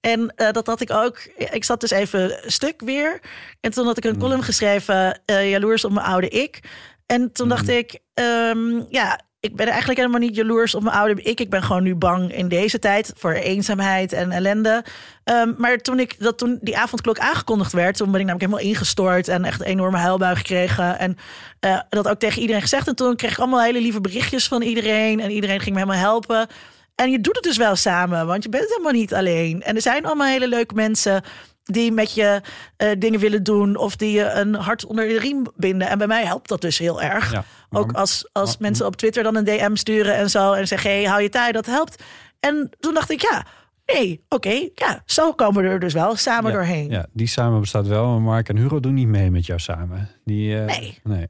En 0.00 0.32
eh, 0.36 0.50
dat 0.52 0.66
had 0.66 0.80
ik 0.80 0.90
ook. 0.90 1.18
Ik 1.36 1.64
zat 1.64 1.80
dus 1.80 1.90
even 1.90 2.42
stuk 2.46 2.80
weer. 2.84 3.20
En 3.60 3.70
toen 3.70 3.86
had 3.86 3.96
ik 3.96 4.04
een 4.04 4.18
column 4.18 4.42
geschreven, 4.42 5.20
eh, 5.24 5.50
jaloers 5.50 5.84
op 5.84 5.92
mijn 5.92 6.06
oude 6.06 6.28
ik. 6.28 6.60
En 7.06 7.32
toen 7.32 7.48
dacht 7.48 7.68
ik, 7.68 7.98
ehm, 8.14 8.82
ja, 8.88 9.20
ik 9.42 9.56
ben 9.56 9.66
eigenlijk 9.66 9.98
helemaal 9.98 10.20
niet 10.20 10.36
jaloers 10.36 10.74
op 10.74 10.82
mijn 10.82 10.96
oude 10.96 11.22
ik. 11.22 11.40
Ik 11.40 11.50
ben 11.50 11.62
gewoon 11.62 11.82
nu 11.82 11.94
bang 11.94 12.34
in 12.34 12.48
deze 12.48 12.78
tijd 12.78 13.12
voor 13.16 13.32
eenzaamheid 13.32 14.12
en 14.12 14.30
ellende. 14.30 14.84
Ehm, 15.24 15.52
maar 15.56 15.76
toen, 15.76 15.98
ik, 15.98 16.14
dat 16.18 16.38
toen 16.38 16.58
die 16.60 16.78
avondklok 16.78 17.18
aangekondigd 17.18 17.72
werd, 17.72 17.96
toen 17.96 18.10
ben 18.10 18.20
ik 18.20 18.26
namelijk 18.26 18.50
helemaal 18.50 18.72
ingestort 18.72 19.28
en 19.28 19.44
echt 19.44 19.60
een 19.60 19.66
enorme 19.66 19.96
huilbui 19.96 20.36
gekregen. 20.36 20.98
En 20.98 21.16
eh, 21.60 21.80
dat 21.88 22.08
ook 22.08 22.18
tegen 22.18 22.40
iedereen 22.40 22.62
gezegd. 22.62 22.88
En 22.88 22.94
toen 22.94 23.16
kreeg 23.16 23.32
ik 23.32 23.38
allemaal 23.38 23.62
hele 23.62 23.80
lieve 23.80 24.00
berichtjes 24.00 24.48
van 24.48 24.62
iedereen. 24.62 25.20
En 25.20 25.30
iedereen 25.30 25.60
ging 25.60 25.74
me 25.74 25.80
helemaal 25.80 26.02
helpen. 26.02 26.46
En 26.94 27.10
je 27.10 27.20
doet 27.20 27.34
het 27.34 27.44
dus 27.44 27.56
wel 27.56 27.76
samen, 27.76 28.26
want 28.26 28.42
je 28.42 28.48
bent 28.48 28.68
helemaal 28.68 28.92
niet 28.92 29.14
alleen. 29.14 29.62
En 29.62 29.74
er 29.74 29.82
zijn 29.82 30.04
allemaal 30.04 30.26
hele 30.26 30.48
leuke 30.48 30.74
mensen 30.74 31.22
die 31.62 31.92
met 31.92 32.14
je 32.14 32.40
eh, 32.76 32.90
dingen 32.98 33.20
willen 33.20 33.42
doen 33.42 33.76
of 33.76 33.96
die 33.96 34.12
je 34.12 34.30
een 34.30 34.54
hart 34.54 34.84
onder 34.86 35.08
de 35.08 35.18
riem 35.18 35.46
binden. 35.56 35.88
En 35.88 35.98
bij 35.98 36.06
mij 36.06 36.24
helpt 36.24 36.48
dat 36.48 36.60
dus 36.60 36.78
heel 36.78 37.02
erg. 37.02 37.32
Ja, 37.32 37.44
maar- 37.70 37.80
Ook 37.82 37.92
als, 37.92 38.28
als 38.32 38.48
maar- 38.48 38.56
mensen 38.60 38.86
op 38.86 38.96
Twitter 38.96 39.22
dan 39.22 39.36
een 39.36 39.44
DM 39.44 39.74
sturen 39.74 40.14
en 40.14 40.30
zo 40.30 40.52
en 40.52 40.66
zeggen: 40.66 40.90
hey, 40.90 41.04
hou 41.04 41.22
je 41.22 41.28
taai, 41.28 41.52
dat 41.52 41.66
helpt. 41.66 42.02
En 42.40 42.70
toen 42.80 42.94
dacht 42.94 43.10
ik, 43.10 43.20
ja, 43.20 43.46
Nee, 43.86 44.24
oké, 44.28 44.68
ja, 44.74 45.02
zo 45.06 45.32
komen 45.32 45.62
we 45.62 45.68
er 45.68 45.78
dus 45.80 45.92
wel 45.92 46.16
samen 46.16 46.50
Ja, 46.50 46.56
doorheen. 46.56 46.90
Ja, 46.90 47.06
die 47.12 47.26
samen 47.26 47.60
bestaat 47.60 47.86
wel, 47.86 48.06
maar 48.08 48.20
Mark 48.20 48.48
en 48.48 48.56
Hugo 48.56 48.80
doen 48.80 48.94
niet 48.94 49.06
mee 49.06 49.30
met 49.30 49.46
jou 49.46 49.60
samen. 49.60 50.08
Die, 50.24 50.58
eh, 50.58 50.64
Nee. 50.64 50.98
Nee, 51.02 51.26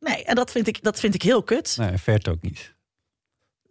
Nee, 0.00 0.24
en 0.24 0.34
dat 0.34 0.50
vind 0.50 0.66
ik, 0.66 0.82
dat 0.82 1.00
vind 1.00 1.14
ik 1.14 1.22
heel 1.22 1.42
kut. 1.42 1.76
nee 1.78 1.96
Vert 1.98 2.28
ook 2.28 2.42
niet. 2.42 2.74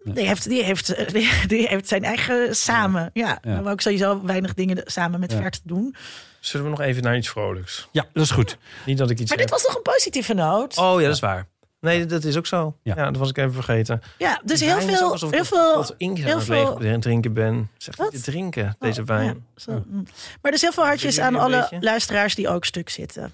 Die, 0.03 0.26
heeft, 0.28 0.49
die, 0.49 0.64
heeft, 0.64 0.94
eh, 0.94 1.07
die, 1.48 1.68
heeft 1.68 1.88
zijn 1.88 2.03
eigen 2.03 2.56
samen. 2.56 3.10
Ja, 3.14 3.38
Ja. 3.41 3.61
wou 3.61 3.72
ik 3.73 3.82
sowieso 3.82 4.22
weinig 4.26 4.53
dingen 4.53 4.82
samen 4.86 5.19
met 5.19 5.32
Ja. 5.32 5.38
Vert 5.41 5.61
doen. 5.64 5.95
Zullen 6.40 6.65
we 6.65 6.72
nog 6.72 6.82
even 6.82 7.03
naar 7.03 7.18
iets 7.18 7.30
vrolijks? 7.30 7.88
Ja, 7.91 8.06
dat 8.14 8.23
is 8.23 8.32
goed. 8.32 8.57
Niet 8.86 8.98
dat 8.98 9.10
ik 9.10 9.19
iets 9.19 9.30
Maar 9.30 9.38
dit 9.40 9.49
was 9.49 9.64
toch 9.64 9.76
een 9.76 9.82
positieve 9.82 10.34
noot? 10.34 10.78
Oh 10.78 10.99
ja, 10.99 11.06
dat 11.06 11.15
is 11.15 11.22
waar. 11.22 11.48
Nee, 11.80 12.06
dat 12.06 12.23
is 12.23 12.38
ook 12.38 12.45
zo. 12.48 12.78
Ja. 12.84 12.94
Ja, 12.95 13.06
dat 13.06 13.18
was 13.18 13.30
ik 13.30 13.38
even 13.38 13.53
vergeten. 13.53 14.02
Ja, 14.18 14.41
dus 14.44 14.60
heel 14.60 14.78
is 14.78 14.84
ook 14.84 14.90
veel, 14.90 15.11
alsof 15.11 15.32
heel 15.32 15.45
veel, 15.45 15.86
inkt 15.98 16.19
aan 16.19 16.26
heel 16.26 16.36
het 16.36 16.45
veel- 16.45 16.99
drinken 16.99 17.34
ben. 17.34 17.69
Zeg 17.78 17.95
Wat? 17.95 18.11
niet 18.11 18.23
te 18.23 18.32
drinken, 18.32 18.76
deze 18.80 19.02
Oh, 19.02 19.07
wijn. 19.07 19.26
ja, 19.26 19.34
zo, 19.61 19.84
mm. 19.88 20.06
Maar 20.41 20.52
dus 20.52 20.61
heel 20.61 20.72
veel 20.72 20.84
hartjes 20.84 21.19
aan 21.19 21.36
alle 21.36 21.60
beetje? 21.60 21.78
luisteraars 21.82 22.36
die 22.36 22.49
ook 22.49 22.65
stuk 22.65 22.90
zitten. 22.90 23.34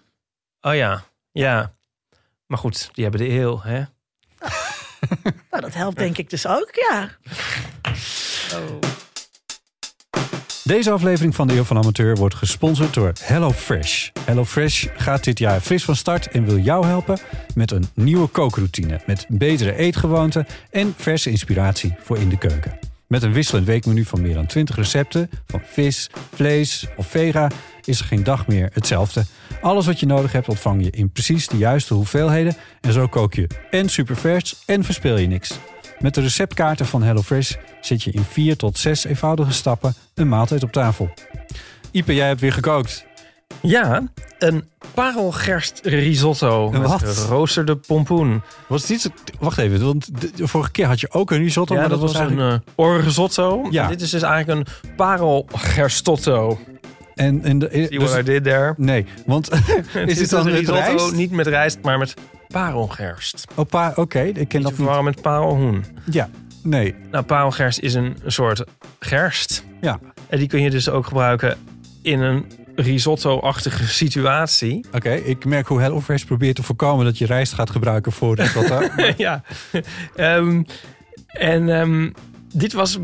Oh 0.61 0.75
ja, 0.75 1.03
ja. 1.31 1.73
Maar 2.45 2.57
goed, 2.57 2.89
die 2.93 3.03
hebben 3.03 3.21
de 3.21 3.27
heel, 3.27 3.61
hè? 3.63 3.83
Nou, 5.51 5.63
dat 5.63 5.73
helpt 5.73 5.97
denk 5.97 6.17
ik 6.17 6.29
dus 6.29 6.47
ook, 6.47 6.69
ja. 6.89 7.09
Deze 10.63 10.91
aflevering 10.91 11.35
van 11.35 11.47
de 11.47 11.55
Eeuw 11.55 11.63
van 11.63 11.77
Amateur 11.77 12.15
wordt 12.15 12.35
gesponsord 12.35 12.93
door 12.93 13.11
HelloFresh. 13.21 14.09
HelloFresh 14.25 14.85
gaat 14.95 15.23
dit 15.23 15.39
jaar 15.39 15.59
fris 15.59 15.83
van 15.83 15.95
start 15.95 16.27
en 16.27 16.45
wil 16.45 16.57
jou 16.57 16.85
helpen 16.85 17.17
met 17.55 17.71
een 17.71 17.87
nieuwe 17.93 18.27
kookroutine. 18.27 19.01
Met 19.05 19.25
betere 19.29 19.75
eetgewoonten 19.75 20.47
en 20.71 20.93
verse 20.97 21.29
inspiratie 21.29 21.95
voor 21.99 22.17
in 22.17 22.29
de 22.29 22.37
keuken. 22.37 22.79
Met 23.07 23.23
een 23.23 23.33
wisselend 23.33 23.65
weekmenu 23.65 24.05
van 24.05 24.21
meer 24.21 24.33
dan 24.33 24.45
20 24.45 24.75
recepten, 24.75 25.29
van 25.45 25.61
vis, 25.63 26.09
vlees 26.33 26.87
of 26.95 27.07
vega, 27.07 27.51
is 27.83 27.99
er 27.99 28.05
geen 28.05 28.23
dag 28.23 28.47
meer 28.47 28.69
hetzelfde. 28.73 29.25
Alles 29.61 29.85
wat 29.85 29.99
je 29.99 30.05
nodig 30.05 30.31
hebt 30.31 30.49
ontvang 30.49 30.83
je 30.83 30.89
in 30.89 31.09
precies 31.09 31.47
de 31.47 31.57
juiste 31.57 31.93
hoeveelheden. 31.93 32.55
En 32.81 32.93
zo 32.93 33.07
kook 33.07 33.33
je 33.33 33.47
en 33.69 33.89
supervers 33.89 34.55
en 34.65 34.83
verspil 34.83 35.17
je 35.17 35.27
niks. 35.27 35.59
Met 35.99 36.13
de 36.13 36.21
receptkaarten 36.21 36.85
van 36.85 37.03
HelloFresh 37.03 37.53
zit 37.81 38.03
je 38.03 38.11
in 38.11 38.23
vier 38.23 38.57
tot 38.57 38.77
zes 38.77 39.03
eenvoudige 39.03 39.51
stappen 39.51 39.93
een 40.13 40.29
maaltijd 40.29 40.63
op 40.63 40.71
tafel. 40.71 41.09
Ipe, 41.91 42.15
jij 42.15 42.27
hebt 42.27 42.41
weer 42.41 42.53
gekookt. 42.53 43.05
Ja, 43.61 44.03
een 44.39 44.63
parelgerst 44.93 45.79
risotto 45.83 46.71
Een 46.73 46.79
met 46.81 46.89
wat? 46.89 47.03
geroosterde 47.03 47.75
pompoen. 47.75 48.41
Was 48.67 48.85
dit, 48.85 49.01
zo- 49.01 49.09
wacht 49.39 49.57
even, 49.57 49.85
want 49.85 50.21
de, 50.21 50.31
de 50.35 50.47
vorige 50.47 50.71
keer 50.71 50.85
had 50.85 50.99
je 50.99 51.11
ook 51.11 51.31
een 51.31 51.37
risotto, 51.37 51.73
ja, 51.73 51.79
maar 51.79 51.89
dat, 51.89 51.99
was 51.99 52.13
eigenlijk... 52.13 52.47
een 52.47 52.53
uh, 52.53 52.59
orrisotto. 52.85 53.67
Ja. 53.71 53.87
Dit 53.87 54.01
is 54.01 54.09
dus 54.09 54.21
eigenlijk 54.21 54.59
een 54.59 54.95
parelgerstotto. 54.95 56.59
en, 57.15 57.43
en 57.43 57.59
de, 57.59 57.69
See 57.89 57.99
what 57.99 58.11
I 58.11 58.15
dus, 58.15 58.25
did 58.25 58.43
there? 58.43 58.73
nee, 58.77 59.05
want 59.25 59.49
is 60.05 60.17
dit 60.17 60.29
dan 60.29 60.39
een 60.39 60.45
met 60.51 60.59
risotto, 60.59 60.81
rijst? 60.81 61.15
niet 61.15 61.31
met 61.31 61.47
rijst, 61.47 61.77
maar 61.81 61.97
met 61.97 62.13
parelgerst. 62.47 63.45
Oh, 63.55 63.65
pa- 63.69 63.93
Oké, 63.95 64.19
ik 64.21 64.47
ken 64.47 64.61
dat 64.61 64.71
niet. 64.71 64.75
verwarren 64.75 65.03
met 65.03 65.21
parelhoen. 65.21 65.85
Ja, 66.11 66.29
nee, 66.63 66.95
Nou, 67.11 67.23
parelgerst 67.23 67.79
is 67.79 67.93
een 67.93 68.17
soort 68.25 68.63
gerst. 68.99 69.63
ja. 69.81 69.99
En 70.29 70.37
die 70.39 70.47
kun 70.47 70.61
je 70.61 70.69
dus 70.69 70.89
ook 70.89 71.05
gebruiken 71.05 71.57
in 72.01 72.21
een 72.21 72.45
risotto-achtige 72.79 73.87
situatie. 73.87 74.85
Oké, 74.91 75.11
ik 75.13 75.45
merk 75.45 75.67
hoe 75.67 75.81
HelloFresh 75.81 76.23
probeert 76.23 76.55
te 76.55 76.63
voorkomen 76.63 77.05
dat 77.05 77.17
je 77.17 77.25
rijst 77.25 77.53
gaat 77.53 77.69
gebruiken 77.69 78.11
voor 78.11 78.35
risotto. 78.35 78.81
ja. 79.17 79.43
Ehm, 80.15 80.63
en 81.27 81.69
ehm, 81.69 82.09
dit, 82.53 82.73
was, 82.73 82.97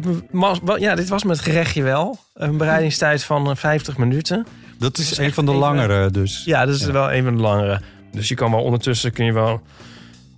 ja, 0.77 0.95
dit 0.95 1.09
was 1.09 1.23
met 1.23 1.39
gerechtje 1.39 1.83
wel. 1.83 2.19
Een 2.33 2.57
bereidingstijd 2.57 3.23
van 3.23 3.49
eh, 3.49 3.55
50 3.55 3.97
minuten. 3.97 4.45
dat 4.77 4.97
is 4.97 5.11
is 5.11 5.17
een 5.17 5.33
van 5.33 5.45
de 5.45 5.51
langere 5.53 6.11
dus. 6.11 6.43
Ja, 6.45 6.65
dat 6.65 6.75
is 6.75 6.85
Ja. 6.85 6.91
wel 6.91 7.13
een 7.13 7.23
van 7.23 7.35
de 7.35 7.41
langere. 7.41 7.81
Dus 8.11 8.27
je 8.27 8.35
kan 8.35 8.51
wel 8.51 8.63
ondertussen 8.63 9.11
kun 9.11 9.25
je 9.25 9.33
wel 9.33 9.61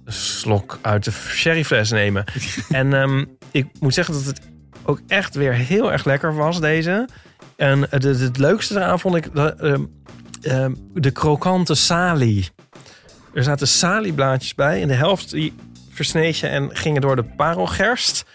een 0.06 0.14
slok 0.14 0.80
uit 0.82 1.04
de 1.04 1.12
sherryfles 1.12 1.92
nemen. 1.92 2.24
en 2.70 2.94
ehm, 2.94 3.26
ik 3.52 3.68
moet 3.80 3.94
zeggen 3.94 4.14
dat 4.14 4.24
het 4.26 4.42
ook 4.84 5.02
echt 5.08 5.36
weer 5.36 5.54
heel 5.54 5.92
erg 5.92 6.06
lekker 6.06 6.36
was, 6.36 6.60
deze. 6.60 7.08
En 7.56 7.82
het, 7.90 8.04
het, 8.04 8.20
het 8.20 8.38
leukste 8.38 8.76
eraan 8.76 9.00
vond 9.00 9.16
ik 9.16 9.34
de, 9.34 9.56
ehm, 9.56 9.84
ehm, 10.42 10.74
de 10.94 11.12
krokante 11.12 11.76
salie. 11.76 12.50
Er 13.34 13.44
zaten 13.44 13.68
salieblaadjes 13.68 14.56
bij. 14.56 14.82
En 14.82 14.88
de 14.88 14.94
helft 14.94 15.32
die 15.32 15.54
versneed 15.90 16.38
je 16.38 16.48
en 16.48 16.76
gingen 16.76 17.02
door 17.02 17.16
de 17.16 17.24
parelgerst. 17.24 18.26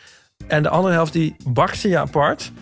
En 0.47 0.63
de 0.63 0.69
andere 0.69 0.95
helft 0.95 1.13
die 1.13 1.37
bakte 1.47 1.89
je 1.89 1.99
apart. 1.99 2.53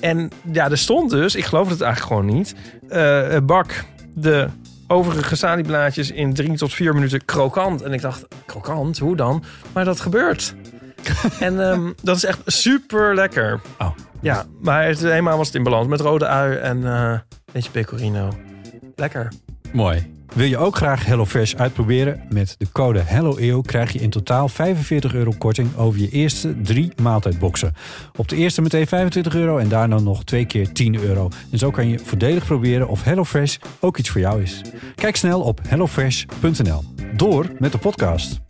En 0.00 0.30
ja, 0.52 0.70
er 0.70 0.78
stond 0.78 1.10
dus, 1.10 1.34
ik 1.34 1.44
geloof 1.44 1.68
het 1.68 1.80
eigenlijk 1.80 2.12
gewoon 2.12 2.36
niet... 2.36 2.54
eh, 2.88 3.36
bak 3.42 3.84
de 4.14 4.48
overige 4.86 5.36
salieblaadjes 5.36 6.10
in 6.10 6.34
drie 6.34 6.56
tot 6.56 6.74
vier 6.74 6.94
minuten 6.94 7.24
krokant. 7.24 7.82
En 7.82 7.92
ik 7.92 8.00
dacht, 8.00 8.26
krokant? 8.46 8.98
Hoe 8.98 9.16
dan? 9.16 9.44
Maar 9.72 9.84
dat 9.84 10.00
gebeurt. 10.00 10.54
en 11.40 11.70
ehm, 11.70 11.92
dat 12.02 12.16
is 12.16 12.24
echt 12.24 12.40
super 12.46 13.14
lekker. 13.14 13.60
Oh. 13.78 13.90
Ja, 14.20 14.44
maar 14.60 14.86
het, 14.86 15.02
eenmaal 15.02 15.36
was 15.36 15.46
het 15.46 15.56
in 15.56 15.62
balans 15.62 15.86
met 15.86 16.00
rode 16.00 16.26
ui 16.26 16.56
en 16.56 16.84
eh, 16.84 17.10
een 17.10 17.52
beetje 17.52 17.70
pecorino. 17.70 18.32
Lekker. 18.96 19.32
Mooi. 19.72 20.16
Wil 20.34 20.46
je 20.46 20.58
ook 20.58 20.76
graag 20.76 21.04
HelloFresh 21.04 21.54
uitproberen? 21.54 22.20
Met 22.28 22.54
de 22.58 22.66
code 22.72 22.98
HelloEeuw 22.98 23.60
krijg 23.60 23.92
je 23.92 23.98
in 23.98 24.10
totaal 24.10 24.48
45 24.48 25.14
euro 25.14 25.32
korting 25.38 25.76
over 25.76 26.00
je 26.00 26.08
eerste 26.08 26.60
drie 26.60 26.92
maaltijdboxen. 27.02 27.74
Op 28.16 28.28
de 28.28 28.36
eerste 28.36 28.62
meteen 28.62 28.86
25 28.86 29.34
euro 29.34 29.58
en 29.58 29.68
daarna 29.68 29.98
nog 29.98 30.24
twee 30.24 30.46
keer 30.46 30.72
10 30.72 30.98
euro. 31.00 31.28
En 31.52 31.58
zo 31.58 31.70
kan 31.70 31.88
je 31.88 31.98
voordelig 31.98 32.46
proberen 32.46 32.88
of 32.88 33.02
HelloFresh 33.02 33.56
ook 33.80 33.98
iets 33.98 34.10
voor 34.10 34.20
jou 34.20 34.42
is. 34.42 34.62
Kijk 34.94 35.16
snel 35.16 35.40
op 35.40 35.60
hellofresh.nl. 35.68 36.82
Door 37.16 37.46
met 37.58 37.72
de 37.72 37.78
podcast. 37.78 38.47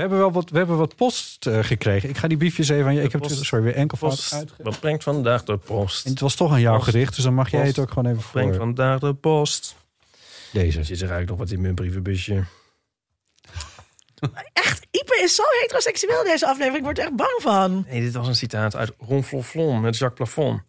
We 0.00 0.06
hebben 0.06 0.24
wel 0.24 0.32
wat, 0.32 0.50
we 0.50 0.58
hebben 0.58 0.76
wat 0.76 0.96
post 0.96 1.46
eh, 1.46 1.64
gekregen. 1.64 2.08
Ik 2.08 2.16
ga 2.16 2.28
die 2.28 2.36
briefjes 2.36 2.68
even 2.68 2.86
aan 2.86 2.94
je. 2.94 3.02
Ik 3.02 3.12
heb 3.12 3.22
het 3.22 3.30
sorry, 3.44 3.64
weer 3.64 3.74
enkelvoud 3.74 4.10
Post. 4.10 4.44
Wat 4.58 4.80
brengt 4.80 5.02
vandaag 5.02 5.44
de 5.44 5.56
post? 5.56 6.04
En 6.04 6.10
het 6.10 6.20
was 6.20 6.34
toch 6.34 6.52
aan 6.52 6.60
jou 6.60 6.76
Post. 6.76 6.90
gericht, 6.90 7.14
dus 7.14 7.24
dan 7.24 7.34
mag 7.34 7.50
jij 7.50 7.66
het 7.66 7.78
ook 7.78 7.88
gewoon 7.88 8.12
even 8.12 8.30
Brengt 8.32 8.56
voor 8.56 8.64
vandaag 8.64 8.98
de 8.98 9.14
post. 9.14 9.74
deze. 10.52 10.78
Er 10.78 10.84
zit 10.84 10.96
er 10.96 11.08
eigenlijk 11.10 11.30
nog 11.30 11.38
wat 11.38 11.50
in 11.50 11.60
mijn 11.60 11.74
brievenbusje. 11.74 12.44
Echt, 14.52 14.86
Ipe 14.90 15.20
is 15.22 15.34
zo 15.34 15.42
heteroseksueel 15.60 16.24
deze 16.24 16.46
aflevering. 16.46 16.76
Ik 16.78 16.84
word 16.84 16.98
er 16.98 17.04
echt 17.04 17.16
bang 17.16 17.38
van. 17.42 17.84
Nee, 17.88 18.00
dit 18.00 18.14
was 18.14 18.26
een 18.28 18.34
citaat 18.36 18.76
uit 18.76 18.92
Ronflonflon 18.98 19.80
met 19.80 19.98
Jacques 19.98 20.30
Plafond. 20.32 20.60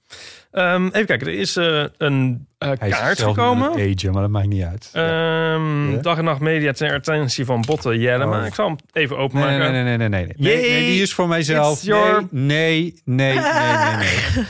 Ehm, 0.51 0.85
even 0.85 1.05
kijken, 1.05 1.27
er 1.27 1.33
is 1.33 1.55
eh, 1.55 1.83
een 1.97 2.47
eh, 2.57 2.71
Hij 2.79 2.89
is 2.89 2.95
kaart 2.97 3.17
zelf 3.17 3.35
gekomen. 3.35 3.69
agen, 3.71 4.11
maar 4.11 4.21
dat 4.21 4.31
maakt 4.31 4.47
niet 4.47 4.63
uit. 4.63 4.89
Ehm, 4.93 5.91
Ja. 5.91 5.97
Dag 6.01 6.17
en 6.17 6.23
nacht 6.23 6.39
media 6.39 6.71
ter 6.71 6.93
attentie 6.93 7.45
van 7.45 7.61
Botte 7.61 7.97
Jellema. 7.97 8.39
Oh. 8.39 8.45
Ik 8.45 8.53
zal 8.53 8.65
hem 8.67 8.75
even 8.93 9.17
openmaken. 9.17 9.59
nee, 9.59 9.69
nee, 9.83 9.83
nee, 9.83 9.97
nee, 9.97 10.09
nee. 10.09 10.33
Nee, 10.37 10.85
die 10.85 11.01
is 11.01 11.13
voor 11.13 11.27
mijzelf. 11.27 11.73
it's 11.77 11.83
your- 11.85 12.27
Nee, 12.29 13.01
nee, 13.05 13.33
nee, 13.33 13.43
nee, 13.43 13.85
nee, 13.85 13.95
nee. 13.95 14.43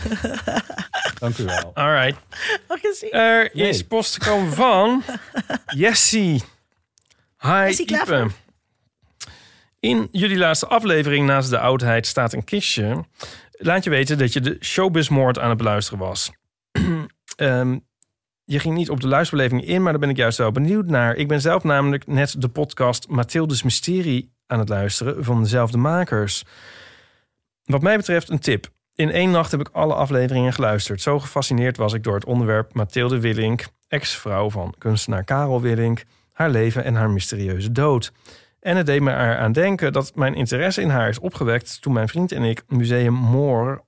Dank 1.19 1.37
u 1.37 1.43
wel. 1.45 1.71
All 1.73 1.91
right. 2.03 2.17
Mag 2.67 2.81
je 2.81 2.95
zien? 2.99 3.11
Er 3.11 3.49
Nee. 3.53 3.69
is 3.69 3.83
post 3.83 4.23
gekomen 4.23 4.53
van 4.53 5.03
Jessie. 5.65 6.41
Hi. 7.39 7.67
Ipe. 7.77 8.27
In 9.79 10.07
jullie 10.11 10.37
laatste 10.37 10.67
aflevering 10.67 11.25
naast 11.27 11.49
de 11.49 11.59
oudheid 11.59 12.07
staat 12.07 12.33
een 12.33 12.43
kistje. 12.43 13.05
Laat 13.63 13.83
je 13.83 13.89
weten 13.89 14.17
dat 14.17 14.33
je 14.33 14.41
de 14.41 14.57
showbizmoord 14.59 15.39
aan 15.39 15.49
het 15.49 15.57
beluisteren 15.57 15.99
was. 15.99 16.31
Ehm, 17.35 17.77
je 18.43 18.59
ging 18.59 18.75
niet 18.75 18.89
op 18.89 18.99
de 18.99 19.07
luisterbeleving 19.07 19.65
in, 19.65 19.81
maar 19.81 19.91
daar 19.91 20.01
ben 20.01 20.09
ik 20.09 20.17
juist 20.17 20.37
wel 20.37 20.51
benieuwd 20.51 20.85
naar. 20.85 21.15
Ik 21.15 21.27
ben 21.27 21.41
zelf 21.41 21.63
namelijk 21.63 22.07
net 22.07 22.41
de 22.41 22.47
podcast 22.47 23.07
Mathilde's 23.07 23.63
Mysterie 23.63 24.33
aan 24.47 24.59
het 24.59 24.69
luisteren 24.69 25.23
van 25.23 25.41
dezelfde 25.43 25.77
makers. 25.77 26.43
Wat 27.63 27.81
mij 27.81 27.97
betreft 27.97 28.29
een 28.29 28.39
tip. 28.39 28.67
In 28.95 29.11
één 29.11 29.31
nacht 29.31 29.51
heb 29.51 29.59
ik 29.59 29.69
alle 29.71 29.93
afleveringen 29.93 30.53
geluisterd. 30.53 31.01
Zo 31.01 31.19
gefascineerd 31.19 31.77
was 31.77 31.93
ik 31.93 32.03
door 32.03 32.15
het 32.15 32.25
onderwerp 32.25 32.73
Mathilde 32.73 33.19
Willink, 33.19 33.65
ex-vrouw 33.87 34.49
van 34.49 34.73
kunstenaar 34.77 35.23
Karel 35.23 35.61
Willink, 35.61 36.03
haar 36.31 36.49
leven 36.49 36.83
en 36.83 36.95
haar 36.95 37.09
mysterieuze 37.09 37.71
dood. 37.71 38.11
En 38.61 38.77
het 38.77 38.85
deed 38.85 39.01
me 39.01 39.11
eraan 39.11 39.51
denken 39.51 39.93
dat 39.93 40.15
mijn 40.15 40.35
interesse 40.35 40.81
in 40.81 40.89
haar 40.89 41.09
is 41.09 41.19
opgewekt 41.19 41.81
toen 41.81 41.93
mijn 41.93 42.07
vriend 42.07 42.31
en 42.31 42.43
ik 42.43 42.63
Museum 42.67 43.13
Moor 43.13 43.83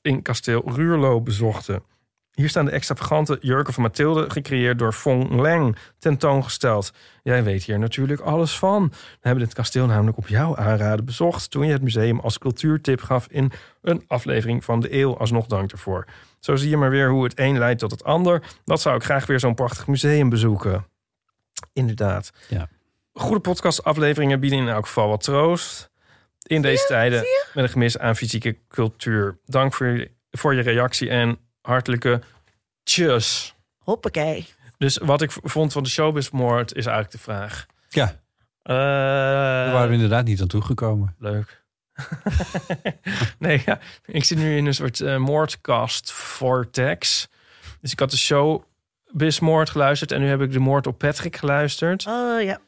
in 0.00 0.22
kasteel 0.22 0.62
Ruurlo 0.74 1.20
bezochten. 1.20 1.82
Hier 2.32 2.48
staan 2.48 2.64
de 2.64 2.70
extravagante 2.70 3.38
jurken 3.40 3.72
van 3.72 3.82
Mathilde, 3.82 4.30
gecreëerd 4.30 4.78
door 4.78 4.92
Fong 4.92 5.40
Leng, 5.40 5.76
tentoongesteld. 5.98 6.92
Jij 7.22 7.44
weet 7.44 7.64
hier 7.64 7.78
natuurlijk 7.78 8.20
alles 8.20 8.58
van. 8.58 8.88
We 8.90 9.18
hebben 9.20 9.44
dit 9.44 9.54
kasteel 9.54 9.86
namelijk 9.86 10.16
op 10.16 10.28
jouw 10.28 10.56
aanraden 10.56 11.04
bezocht... 11.04 11.50
toen 11.50 11.66
je 11.66 11.72
het 11.72 11.82
museum 11.82 12.20
als 12.20 12.38
cultuurtip 12.38 13.00
gaf 13.00 13.26
in 13.28 13.52
een 13.82 14.04
aflevering 14.06 14.64
van 14.64 14.80
de 14.80 14.94
eeuw. 14.94 15.16
Alsnog 15.16 15.46
dank 15.46 15.72
ervoor. 15.72 16.06
Zo 16.38 16.56
zie 16.56 16.70
je 16.70 16.76
maar 16.76 16.90
weer 16.90 17.10
hoe 17.10 17.24
het 17.24 17.38
een 17.38 17.58
leidt 17.58 17.80
tot 17.80 17.90
het 17.90 18.04
ander. 18.04 18.42
Dat 18.64 18.80
zou 18.80 18.96
ik 18.96 19.04
graag 19.04 19.26
weer 19.26 19.40
zo'n 19.40 19.54
prachtig 19.54 19.86
museum 19.86 20.28
bezoeken. 20.28 20.86
Inderdaad. 21.72 22.32
Ja. 22.48 22.68
Goede 23.12 23.40
podcastafleveringen 23.40 24.40
bieden 24.40 24.58
in 24.58 24.68
elk 24.68 24.86
geval 24.86 25.08
wat 25.08 25.22
troost. 25.22 25.90
in 26.42 26.62
deze 26.62 26.84
tijden 26.86 27.24
met 27.54 27.64
een 27.64 27.70
gemis 27.70 27.98
aan 27.98 28.16
fysieke 28.16 28.58
cultuur. 28.68 29.38
Dank 29.44 29.74
voor 29.74 29.86
je, 29.86 30.10
voor 30.30 30.54
je 30.54 30.62
reactie 30.62 31.08
en 31.08 31.38
hartelijke 31.60 32.20
tjus. 32.82 33.54
Hoppakee. 33.78 34.46
Dus 34.78 34.96
wat 34.98 35.22
ik 35.22 35.30
v- 35.32 35.36
vond 35.42 35.72
van 35.72 35.82
de 35.82 35.88
showbizmoord 35.88 36.74
is 36.74 36.86
eigenlijk 36.86 37.14
de 37.16 37.18
vraag. 37.22 37.66
Ja, 37.88 38.20
Eh, 38.62 38.74
daar 38.74 39.72
waren 39.72 39.88
we 39.88 39.94
inderdaad 39.94 40.24
niet 40.24 40.40
aan 40.40 40.46
toegekomen. 40.46 41.14
Leuk. 41.18 41.62
nee, 43.38 43.62
ja, 43.66 43.78
ik 44.04 44.24
zit 44.24 44.38
nu 44.38 44.56
in 44.56 44.66
een 44.66 44.74
soort 44.74 45.00
eh, 45.00 45.16
moordcast 45.16 46.12
vortex. 46.12 47.28
Dus 47.80 47.92
ik 47.92 47.98
had 47.98 48.10
de 48.10 48.16
show 48.16 48.62
Bismoord 49.10 49.70
geluisterd 49.70 50.12
en 50.12 50.20
nu 50.20 50.26
heb 50.28 50.40
ik 50.40 50.52
de 50.52 50.58
moord 50.58 50.86
op 50.86 50.98
Patrick 50.98 51.36
geluisterd. 51.36 52.06
Oh 52.06 52.42
ja. 52.42 52.58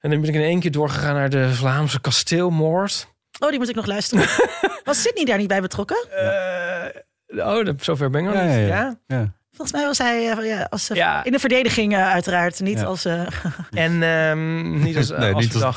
En 0.00 0.10
dan 0.10 0.20
ben 0.20 0.28
ik 0.28 0.34
in 0.34 0.42
één 0.42 0.60
keer 0.60 0.70
doorgegaan 0.70 1.14
naar 1.14 1.30
de 1.30 1.54
Vlaamse 1.54 2.00
kasteelmoord. 2.00 3.08
Oh, 3.38 3.48
die 3.48 3.58
moet 3.58 3.68
ik 3.68 3.74
nog 3.74 3.86
luisteren. 3.86 4.26
Was 4.84 5.02
Sydney 5.02 5.24
daar 5.24 5.38
niet 5.38 5.48
bij 5.48 5.60
betrokken? 5.60 5.96
Eh, 6.10 7.46
oh, 7.46 7.68
zover 7.80 8.10
ben 8.10 8.20
ik 8.20 8.26
nog 8.26 8.34
Ja, 8.36 8.42
niet. 8.44 8.54
ja, 8.54 8.66
Ja, 8.66 8.96
ja. 9.06 9.16
Ja. 9.16 9.32
Volgens 9.50 9.72
mij 9.78 9.86
was 9.86 9.98
hij 9.98 10.30
eh, 10.30 10.46
ja, 10.46 10.66
als, 10.70 10.90
eh, 10.90 10.96
Ja. 10.96 11.24
in 11.24 11.32
de 11.32 11.38
verdediging 11.38 11.94
eh, 11.94 12.10
uiteraard. 12.10 12.60
Niet 12.60 12.78
Ja. 12.78 12.84
als... 12.84 13.04
eh, 13.04 13.26
En 13.70 14.02
ehm, 14.02 14.82
niet 14.82 14.96
als, 14.96 15.08
nee, 15.18 15.32
als 15.34 15.44
niet 15.44 15.62
als. 15.62 15.76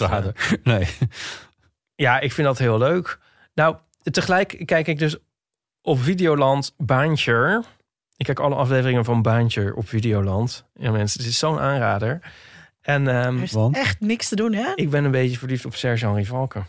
Nee. 0.64 0.88
Ja, 1.96 2.20
ik 2.20 2.32
vind 2.32 2.48
dat 2.48 2.58
heel 2.58 2.78
leuk. 2.78 3.20
Nou, 3.54 3.76
tegelijk 4.04 4.62
kijk 4.66 4.88
ik 4.88 5.00
dus 5.00 5.18
op 5.82 6.00
Videoland 6.02 6.74
Baantje. 6.78 7.64
Ik 8.18 8.26
kijk 8.26 8.40
alle 8.40 8.56
afleveringen 8.56 9.06
van 9.06 9.22
Baantje 9.22 9.76
op 9.76 9.88
Videoland. 9.90 10.66
Ja, 10.74 10.92
mensen, 10.92 11.20
het 11.22 11.30
is 11.30 11.38
zo'n 11.40 11.60
aanrader. 11.60 12.20
En 12.82 13.08
ehm, 13.08 13.38
er 13.38 13.44
is 13.44 13.52
Want? 13.52 13.76
echt 13.76 14.00
niks 14.00 14.28
te 14.28 14.36
doen, 14.36 14.54
hè? 14.54 14.72
ik 14.76 14.90
ben 14.90 15.04
een 15.04 15.12
beetje 15.12 15.38
verliefd 15.38 15.66
op 15.66 15.76
Serge-Henri 15.76 16.26
Valken. 16.26 16.68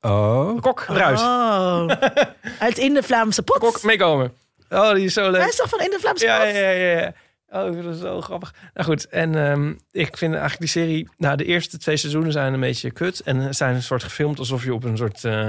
Oh. 0.00 0.60
Kok, 0.60 0.84
Ruis. 0.88 1.20
Oh. 1.20 1.90
Uit 2.58 2.78
In 2.78 2.94
de 2.94 3.02
Vlaamse 3.02 3.42
Pot. 3.42 3.58
Kok, 3.58 3.82
meekomen. 3.82 4.32
Oh, 4.70 4.92
die 4.94 5.04
is 5.04 5.12
zo 5.12 5.30
leuk. 5.30 5.40
Hij 5.40 5.48
is 5.48 5.56
toch 5.56 5.68
van 5.68 5.80
In 5.80 5.90
de 5.90 5.98
Vlaamse 6.00 6.24
Ja, 6.26 6.38
Pot? 6.44 6.54
ja, 6.54 6.70
ja, 6.70 7.00
ja. 7.00 7.12
Oh, 7.48 7.72
vind 7.72 7.84
het 7.84 7.98
zo 7.98 8.20
grappig. 8.20 8.54
Nou 8.74 8.86
goed, 8.86 9.08
en 9.08 9.34
ehm, 9.34 9.72
ik 9.90 10.16
vind 10.16 10.30
eigenlijk 10.32 10.60
die 10.60 10.68
serie... 10.68 11.08
Nou, 11.16 11.36
de 11.36 11.44
eerste 11.44 11.78
twee 11.78 11.96
seizoenen 11.96 12.32
zijn 12.32 12.52
een 12.54 12.60
beetje 12.60 12.90
kut. 12.90 13.20
En 13.20 13.54
zijn 13.54 13.74
een 13.74 13.82
soort 13.82 14.02
gefilmd 14.02 14.38
alsof 14.38 14.64
je 14.64 14.74
op 14.74 14.84
een 14.84 14.96
soort 14.96 15.24
eh, 15.24 15.48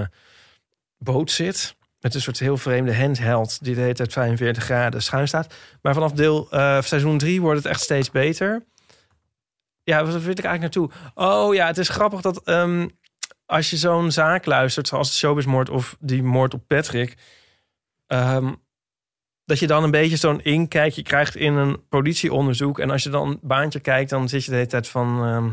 boot 0.98 1.32
zit. 1.32 1.76
Met 2.00 2.16
een 2.16 2.22
soort 2.22 2.40
heel 2.40 2.58
vreemde 2.58 2.96
handheld 2.96 3.64
die 3.64 3.76
de 3.76 3.82
hele 3.82 3.94
tijd 3.94 4.14
45 4.14 4.64
graden 4.64 5.02
schuin 5.04 5.28
staat. 5.28 5.54
Maar 5.82 5.94
vanaf 5.94 6.12
deel 6.12 6.48
eh, 6.52 6.82
seizoen 6.82 7.18
3 7.18 7.42
wordt 7.42 7.58
het 7.58 7.68
echt 7.68 7.82
steeds 7.82 8.12
beter. 8.12 8.64
Ja, 9.92 10.06
wat 10.06 10.22
vind 10.22 10.40
ik 10.40 10.46
eigenlijk 10.46 10.62
naartoe? 10.76 10.90
Oh 11.16 11.54
ja, 11.54 11.68
het 11.68 11.78
is 11.78 11.90
grappig 11.90 12.22
dat 12.22 12.42
ehm, 12.44 12.88
als 13.46 13.70
je 13.70 13.78
zo'n 13.78 14.12
zaak 14.12 14.46
luistert... 14.46 14.88
zoals 14.88 15.12
de 15.12 15.18
showbizmoord 15.18 15.70
of 15.70 15.98
die 16.00 16.24
moord 16.24 16.54
op 16.54 16.64
Patrick... 16.68 17.18
ehm, 18.08 18.54
dat 19.46 19.60
je 19.60 19.68
dan 19.68 19.84
een 19.84 19.92
beetje 19.92 20.16
zo'n 20.18 20.44
inkijkje 20.44 21.02
krijgt 21.02 21.36
in 21.36 21.54
een 21.54 21.88
politieonderzoek. 21.90 22.80
En 22.80 22.90
als 22.90 23.04
je 23.04 23.10
dan 23.10 23.28
een 23.30 23.40
baantje 23.42 23.80
kijkt, 23.80 24.10
dan 24.10 24.30
zit 24.30 24.44
je 24.44 24.50
de 24.50 24.56
hele 24.58 24.68
tijd 24.70 24.88
van... 24.88 25.26
ehm 25.26 25.50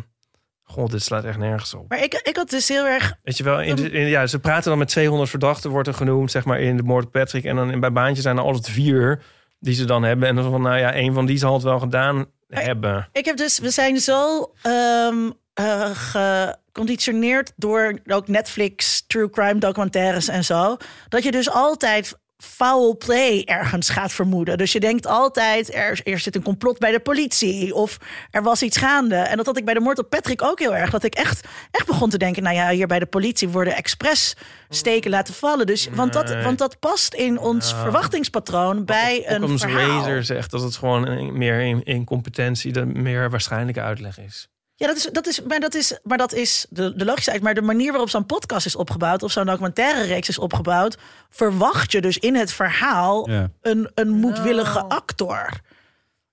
God, 0.71 0.91
dit 0.91 1.03
slaat 1.03 1.25
echt 1.25 1.39
nergens 1.39 1.75
op. 1.75 1.89
Maar 1.89 2.03
ik, 2.03 2.15
ik 2.15 2.37
had 2.37 2.51
dus 2.51 2.69
heel 2.69 2.87
erg... 2.87 3.15
Weet 3.23 3.37
je 3.37 3.45
wel, 3.45 3.61
in 3.63 3.77
de- 3.77 3.91
in- 3.91 4.07
ja, 4.07 4.27
ze 4.27 4.39
praten 4.39 4.69
dan 4.71 4.79
met 4.79 4.89
200 4.89 5.31
verdachten, 5.31 5.71
wordt 5.71 5.89
er 5.89 5.95
genoemd, 5.95 6.31
zeg 6.31 6.45
maar, 6.45 6.61
in 6.61 6.77
de 6.77 6.83
moord 6.83 7.05
op 7.05 7.13
Patrick. 7.13 7.45
En 7.45 7.57
dan 7.57 7.71
in- 7.71 7.81
bij 7.81 7.93
baantje 7.93 8.23
zijn 8.23 8.37
er 8.37 8.43
altijd 8.43 8.69
vier 8.69 9.23
die 9.61 9.75
ze 9.75 9.85
dan 9.85 10.03
hebben. 10.03 10.29
En 10.29 10.35
dan 10.35 10.51
van, 10.51 10.63
nou 10.63 10.79
ja, 10.79 10.97
een 10.97 11.13
van 11.15 11.27
die 11.27 11.39
zal 11.39 11.55
het 11.55 11.63
wel 11.63 11.79
gedaan 11.79 12.27
hebben. 12.49 13.09
Ik 13.13 13.25
heb 13.25 13.37
dus... 13.37 13.59
We 13.59 13.71
zijn 13.71 14.01
zo 14.01 14.53
ehm, 14.63 15.31
eh, 15.55 15.91
geconditioneerd 15.91 17.53
door 17.57 17.99
ook 18.07 18.29
Netflix, 18.29 19.05
true 19.07 19.31
crime 19.31 19.59
documentaires 19.59 20.29
en 20.29 20.45
zo. 20.45 20.77
Dat 21.09 21.23
je 21.23 21.31
dus 21.31 21.51
altijd 21.51 22.19
foul 22.39 22.97
play 22.97 23.43
ergens 23.45 23.89
gaat 23.89 24.13
vermoeden. 24.13 24.59
Dus 24.59 24.73
je 24.73 24.81
denkt 24.81 25.07
altijd, 25.07 25.75
er, 25.75 26.01
er 26.05 26.19
zit 26.19 26.37
een 26.37 26.43
complot 26.43 26.79
bij 26.79 26.91
de 26.91 27.01
politie. 27.01 27.75
Of 27.75 27.99
er 28.31 28.43
was 28.43 28.63
iets 28.63 28.77
gaande. 28.77 29.17
En 29.17 29.37
dat 29.37 29.47
had 29.47 29.57
ik 29.57 29.65
bij 29.65 29.75
de 29.75 29.81
moord 29.81 29.99
op 29.99 30.11
Patrick 30.11 30.43
ook 30.43 30.59
heel 30.59 30.75
erg. 30.75 30.91
Dat 30.91 31.05
ik 31.05 31.15
echt, 31.15 31.47
echt 31.71 31.87
begon 31.87 32.11
te 32.11 32.19
denken, 32.19 32.43
nou 32.43 32.57
ja, 32.57 32.71
hier 32.71 32.87
bij 32.87 32.99
de 32.99 33.07
politie 33.07 33.49
worden 33.49 33.77
expres 33.77 34.37
steken 34.69 35.11
laten 35.11 35.35
vallen. 35.35 35.67
Dus, 35.67 35.89
want, 35.95 36.13
dat, 36.13 36.43
want 36.43 36.59
dat 36.59 36.79
past 36.79 37.15
in 37.15 37.39
ons 37.39 37.75
verwachtingspatroon 37.75 38.85
bij 38.85 39.31
een 39.31 39.59
verhaal. 39.59 40.01
Razor 40.01 40.23
zegt 40.23 40.51
dat 40.51 40.63
het 40.63 40.77
gewoon 40.77 41.39
meer 41.39 41.61
in, 41.61 41.83
in 41.83 42.05
competentie 42.05 42.73
de 42.73 42.87
meer 42.87 43.31
waarschijnlijke 43.31 43.81
uitleg 43.81 44.19
is. 44.19 44.49
Ja, 44.79 44.87
dat 44.87 44.97
is, 44.97 45.09
dat 45.13 45.27
is, 45.27 45.43
maar 45.43 45.61
dat 45.61 45.75
is, 45.75 45.99
maar 46.03 46.19
dat 46.19 46.33
is 46.33 46.67
de, 46.71 46.97
de 46.97 47.05
logische 47.05 47.31
uit. 47.33 47.43
Maar 47.43 47.55
de 47.55 47.63
manier 47.63 47.91
waarop 47.91 48.11
zo'n 48.11 48.27
podcast 48.27 48.67
is 48.67 48.77
opgebouwd, 48.77 49.23
of 49.23 49.33
zo'n 49.33 49.47
documentaire 49.47 50.03
reeks 50.03 50.29
is 50.29 50.39
opgebouwd, 50.39 50.99
verwacht 51.31 51.93
je 51.93 52.01
dus 52.01 52.19
in 52.19 52.35
het 52.35 52.53
verhaal 52.53 53.31
Ja. 53.31 53.51
een, 53.63 53.91
een 53.95 54.09
moedwillige 54.11 54.85
actor. 54.85 55.51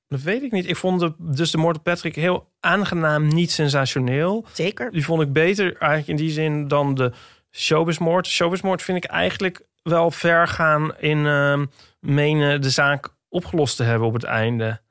Dat 0.07 0.21
weet 0.21 0.43
ik 0.43 0.51
niet. 0.51 0.67
Ik 0.69 0.75
vond 0.75 0.99
de, 0.99 1.13
dus 1.17 1.51
de 1.51 1.57
moord 1.57 1.77
op 1.77 1.83
Patrick 1.83 2.15
heel 2.15 2.49
aangenaam, 2.59 3.27
niet 3.27 3.51
sensationeel. 3.51 4.45
Zeker. 4.53 4.91
Die 4.91 5.05
vond 5.05 5.21
ik 5.21 5.33
beter 5.33 5.63
eigenlijk 5.65 6.07
in 6.07 6.15
die 6.25 6.31
zin 6.33 6.67
dan 6.67 6.93
de 6.95 7.11
showbizmoord. 7.51 8.27
Showbizmoord 8.27 8.81
vind 8.81 8.97
ik 9.03 9.05
eigenlijk 9.11 9.61
wel 9.83 10.11
ver 10.11 10.47
gaan 10.47 10.95
in 10.97 11.25
ehm, 11.25 11.65
menen 11.99 12.61
de 12.61 12.69
zaak 12.69 13.07
opgelost 13.29 13.75
te 13.77 13.83
hebben 13.83 14.07
op 14.07 14.13
het 14.13 14.23
einde. 14.23 14.81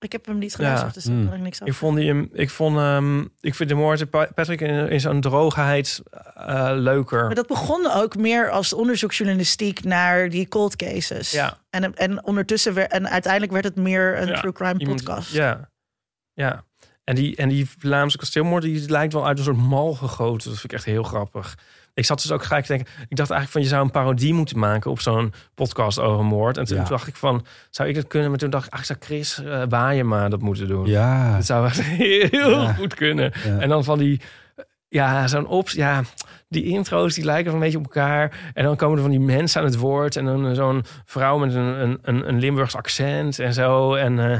Ik 0.00 0.12
heb 0.12 0.26
hem 0.26 0.38
niet 0.38 0.54
geluisterd, 0.54 0.88
Ja. 0.94 0.94
dus 1.00 1.04
daar 1.04 1.14
Hmm. 1.14 1.24
kan 1.28 1.36
ik 1.36 1.42
niks 1.42 1.60
Ik 1.60 1.74
vond, 1.74 1.96
die, 1.96 2.06
hem- 2.06 2.28
ik 2.32 2.50
vond, 2.50 2.76
ehm, 2.76 3.20
ik 3.40 3.54
vind 3.54 3.68
de 3.68 3.74
moord 3.74 4.10
Patrick 4.10 4.60
in, 4.60 4.88
in 4.88 5.00
zo'n 5.00 5.20
droogheid 5.20 6.02
eh, 6.34 6.70
leuker. 6.74 7.24
Maar 7.26 7.34
dat 7.34 7.46
begon 7.46 7.90
ook 7.92 8.16
meer 8.16 8.50
als 8.50 8.72
onderzoeksjournalistiek 8.72 9.84
naar 9.84 10.28
die 10.28 10.48
cold 10.48 10.76
cases. 10.76 11.30
Ja. 11.30 11.58
En, 11.70 11.94
en 11.94 12.24
ondertussen 12.24 12.74
werd, 12.74 12.92
en 12.92 13.08
uiteindelijk 13.10 13.52
werd 13.52 13.64
het 13.64 13.76
meer 13.76 14.20
een 14.20 14.26
Ja, 14.28 14.40
true 14.40 14.52
crime 14.52 14.78
Iemand- 14.78 15.04
podcast. 15.04 15.32
Ja, 15.32 15.70
ja. 16.32 16.64
En 17.04 17.14
die, 17.14 17.36
en 17.36 17.48
die 17.48 17.68
Vlaamse 17.78 18.18
kasteelmoord, 18.18 18.62
die 18.62 18.90
lijkt 18.90 19.12
wel 19.12 19.26
uit 19.26 19.38
een 19.38 19.44
soort 19.44 19.56
mal 19.56 19.92
gegoten. 19.94 20.50
Dat 20.50 20.58
vind 20.60 20.72
ik 20.72 20.78
echt 20.78 20.84
heel 20.84 21.02
grappig. 21.02 21.58
Ik 21.94 22.04
zat 22.04 22.22
dus 22.22 22.32
ook 22.32 22.44
gelijk 22.44 22.64
te 22.66 22.72
denken, 22.72 22.92
ik 23.08 23.16
dacht 23.16 23.30
eigenlijk 23.30 23.50
van 23.50 23.60
je 23.62 23.68
zou 23.68 23.82
een 23.82 23.90
parodie 23.90 24.34
moeten 24.34 24.58
maken 24.58 24.90
op 24.90 25.00
zo'n 25.00 25.32
podcast 25.54 25.98
over 25.98 26.24
moord. 26.24 26.56
En 26.56 26.64
toen 26.64 26.76
Ja. 26.76 26.84
dacht 26.84 27.06
ik 27.06 27.16
van, 27.16 27.44
zou 27.70 27.88
ik 27.88 27.94
dat 27.94 28.06
kunnen? 28.06 28.30
Maar 28.30 28.38
toen 28.38 28.50
dacht 28.50 28.66
ik, 28.66 28.72
ach, 28.72 28.84
zou 28.84 28.98
Chris 29.02 29.38
uh, 29.44 29.62
Waaiema 29.68 30.28
dat 30.28 30.40
moeten 30.40 30.68
doen? 30.68 30.86
Ja. 30.86 31.34
Dat 31.36 31.46
zou 31.46 31.66
echt 31.66 31.80
heel 32.02 32.50
Ja. 32.62 32.72
goed 32.72 32.94
kunnen. 32.94 33.32
Ja. 33.44 33.58
En 33.58 33.68
dan 33.68 33.84
van 33.84 33.98
die, 33.98 34.20
ja, 34.88 35.26
zo'n 35.26 35.46
op, 35.46 35.68
ja, 35.68 36.02
die 36.48 36.64
intro's 36.64 37.14
die 37.14 37.24
lijken 37.24 37.52
een 37.52 37.58
beetje 37.58 37.78
op 37.78 37.84
elkaar. 37.84 38.50
En 38.54 38.64
dan 38.64 38.76
komen 38.76 38.96
er 38.96 39.02
van 39.02 39.10
die 39.10 39.20
mensen 39.20 39.60
aan 39.60 39.66
het 39.66 39.76
woord. 39.76 40.16
En 40.16 40.24
dan 40.24 40.54
zo'n 40.54 40.84
vrouw 41.04 41.38
met 41.38 41.54
een, 41.54 41.98
een, 42.02 42.28
een, 42.28 42.38
Limburgs 42.38 42.76
accent 42.76 43.38
en 43.38 43.52
zo. 43.52 43.94
En 43.94 44.30
eh, 44.32 44.38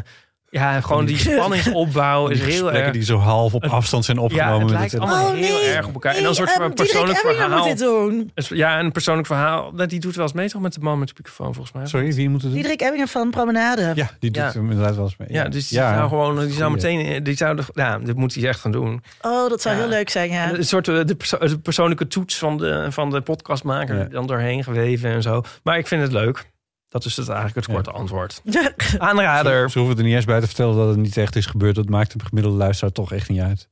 ja, 0.50 0.80
gewoon 0.80 1.04
die 1.04 1.16
spanningsopbouw 1.18 2.28
is 2.28 2.42
Die 2.42 2.52
heel 2.52 2.72
erg. 2.72 2.92
die 2.92 3.02
zo 3.04 3.16
half 3.18 3.54
op 3.54 3.64
afstand 3.64 4.04
zijn 4.04 4.16
Ja, 4.16 4.22
opgenomen. 4.22 4.54
het 4.60 4.62
met 4.70 4.78
lijkt 4.78 4.92
het- 4.92 5.00
allemaal 5.00 5.26
Oh, 5.26 5.32
heel 5.32 5.58
nee. 5.60 5.70
erg 5.70 5.86
op 5.86 5.92
elkaar. 5.94 6.14
En 6.14 6.20
dan 6.20 6.28
een 6.28 6.34
soort 6.34 6.48
ehm, 6.48 6.58
Diederik 6.58 6.76
persoonlijk 6.90 7.18
Ebbingen 7.18 7.42
verhaal. 7.44 7.66
moet 7.68 7.78
dit 7.78 8.48
doen. 8.48 8.58
Ja, 8.58 8.78
een 8.80 8.92
persoonlijk 8.92 9.26
verhaal. 9.26 9.72
Die 9.86 10.00
doet 10.00 10.14
wel 10.14 10.24
eens 10.24 10.32
mee 10.34 10.48
toch 10.48 10.60
met 10.62 10.74
de 10.74 10.80
man 10.80 10.98
met 10.98 11.08
de 11.08 11.14
microfoon, 11.16 11.54
volgens 11.54 11.74
mij. 11.74 11.86
Sorry, 11.86 12.12
wie 12.14 12.28
moet 12.28 12.42
het 12.42 12.42
doen? 12.42 12.52
Diederik 12.52 12.80
Ebbingen 12.82 13.08
van 13.08 13.30
Promenade. 13.30 13.92
Ja, 13.94 14.10
die 14.18 14.30
doet 14.30 14.42
Ja. 14.42 14.52
hem 14.52 14.70
inderdaad 14.70 14.94
wel 14.94 15.04
eens 15.04 15.16
mee. 15.16 15.28
Ja, 15.32 15.44
dus 15.48 15.68
die 15.68 15.78
zou 15.78 16.08
gewoon, 16.08 16.38
die 16.40 16.52
zou 16.52 16.70
meteen, 16.72 17.22
die 17.22 17.36
zou, 17.36 17.56
de- 17.56 17.62
ja, 17.74 17.98
dit 17.98 18.16
moet 18.16 18.34
hij 18.34 18.48
echt 18.48 18.60
gaan 18.60 18.72
doen. 18.72 19.02
Oh, 19.20 19.48
dat 19.48 19.62
zou 19.62 19.74
Ja. 19.74 19.80
heel 19.80 19.90
leuk 19.90 20.10
zijn, 20.10 20.30
ja. 20.30 20.52
Een 20.52 20.64
soort 20.64 20.88
eh, 20.88 21.04
de, 21.04 21.14
perso- 21.14 21.38
de 21.38 21.58
persoonlijke 21.58 22.06
toets 22.06 22.38
van 22.38 22.56
de, 22.58 22.86
van 22.90 23.10
de 23.10 23.20
podcastmaker 23.20 23.96
Ja. 23.98 24.04
dan 24.04 24.26
doorheen 24.26 24.64
geweven 24.64 25.10
en 25.10 25.22
zo. 25.22 25.42
Maar 25.62 25.78
ik 25.78 25.86
vind 25.86 26.02
het 26.02 26.12
leuk. 26.12 26.49
Dat 26.90 27.04
is 27.04 27.16
het 27.16 27.28
eigenlijk 27.28 27.56
het 27.56 27.66
Ja. 27.66 27.72
korte 27.74 27.90
antwoord. 27.90 28.42
Aanrader. 28.98 29.70
Ze 29.70 29.78
hoeven 29.78 29.96
er 29.98 30.04
niet 30.04 30.14
eens 30.14 30.24
bij 30.24 30.40
te 30.40 30.46
vertellen 30.46 30.76
dat 30.76 30.88
het 30.88 30.96
niet 30.96 31.16
echt 31.16 31.36
is 31.36 31.46
gebeurd. 31.46 31.74
Dat 31.74 31.88
maakt 31.88 32.18
de 32.18 32.24
gemiddelde 32.24 32.58
luisteraar 32.58 32.92
toch 32.92 33.12
echt 33.12 33.28
niet 33.28 33.40
uit. 33.40 33.68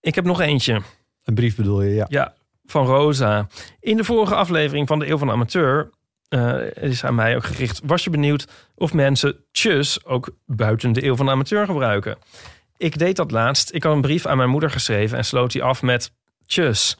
Ik 0.00 0.14
heb 0.14 0.24
nog 0.24 0.40
eentje. 0.40 0.80
Een 1.24 1.34
brief 1.34 1.56
bedoel 1.56 1.82
je, 1.82 1.94
ja. 1.94 2.06
Ja, 2.08 2.34
van 2.64 2.86
Rosa. 2.86 3.46
In 3.80 3.96
de 3.96 4.04
vorige 4.04 4.34
aflevering 4.34 4.88
van 4.88 4.98
de 4.98 5.08
Eeuw 5.08 5.18
van 5.18 5.26
de 5.26 5.32
Amateur... 5.32 5.90
eh, 6.28 6.76
is 6.76 7.04
aan 7.04 7.14
mij 7.14 7.36
ook 7.36 7.44
gericht. 7.44 7.80
Was 7.84 8.04
je 8.04 8.10
benieuwd 8.10 8.46
of 8.74 8.92
mensen 8.92 9.44
tjus 9.52 10.04
ook 10.04 10.30
buiten 10.46 10.92
de 10.92 11.04
Eeuw 11.04 11.16
van 11.16 11.26
de 11.26 11.32
Amateur 11.32 11.66
gebruiken? 11.66 12.16
Ik 12.76 12.98
deed 12.98 13.16
dat 13.16 13.30
laatst. 13.30 13.74
Ik 13.74 13.82
had 13.82 13.92
een 13.94 14.00
brief 14.00 14.26
aan 14.26 14.36
mijn 14.36 14.50
moeder 14.50 14.70
geschreven... 14.70 15.16
en 15.18 15.24
sloot 15.24 15.52
die 15.52 15.62
af 15.62 15.82
met 15.82 16.12
tjus. 16.46 16.96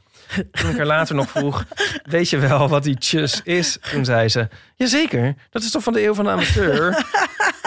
Toen 0.52 0.70
ik 0.70 0.77
haar 0.77 0.86
later 0.86 1.15
nog 1.15 1.31
vroeg... 1.31 1.65
weet 2.02 2.31
je 2.31 2.39
wel 2.39 2.69
wat 2.69 2.82
die 2.82 2.98
tjus 2.98 3.40
is? 3.44 3.78
Toen 3.90 4.05
zei 4.05 4.28
ze... 4.28 4.48
Jazeker, 4.77 5.35
dat 5.51 5.62
is 5.62 5.70
toch 5.70 5.82
van 5.82 5.93
de 5.93 6.05
Eeuw 6.05 6.15
van 6.15 6.24
de 6.24 6.31
Amateur? 6.31 7.05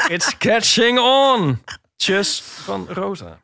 It's 0.07 0.37
catching 0.37 0.99
on! 0.99 1.61
Tjus 1.95 2.41
van 2.45 2.87
Rosa. 2.89 3.37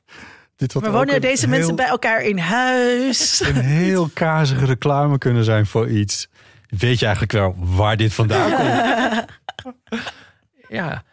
Dit 0.55 0.73
Maar 0.73 0.91
wonen 0.91 1.21
deze 1.21 1.41
heel- 1.45 1.49
mensen 1.57 1.75
bij 1.75 1.85
elkaar 1.87 2.21
in 2.21 2.37
huis? 2.37 3.39
Een 3.45 3.55
heel 3.55 4.09
kazige 4.13 4.65
reclame 4.65 5.17
kunnen 5.17 5.43
zijn 5.43 5.65
voor 5.65 5.87
iets. 5.89 6.27
Weet 6.69 6.99
je 6.99 7.05
eigenlijk 7.05 7.33
wel 7.33 7.55
waar 7.57 7.97
dit 7.97 8.13
vandaan 8.13 8.51
komt? 8.55 9.25
Ja. 10.69 11.03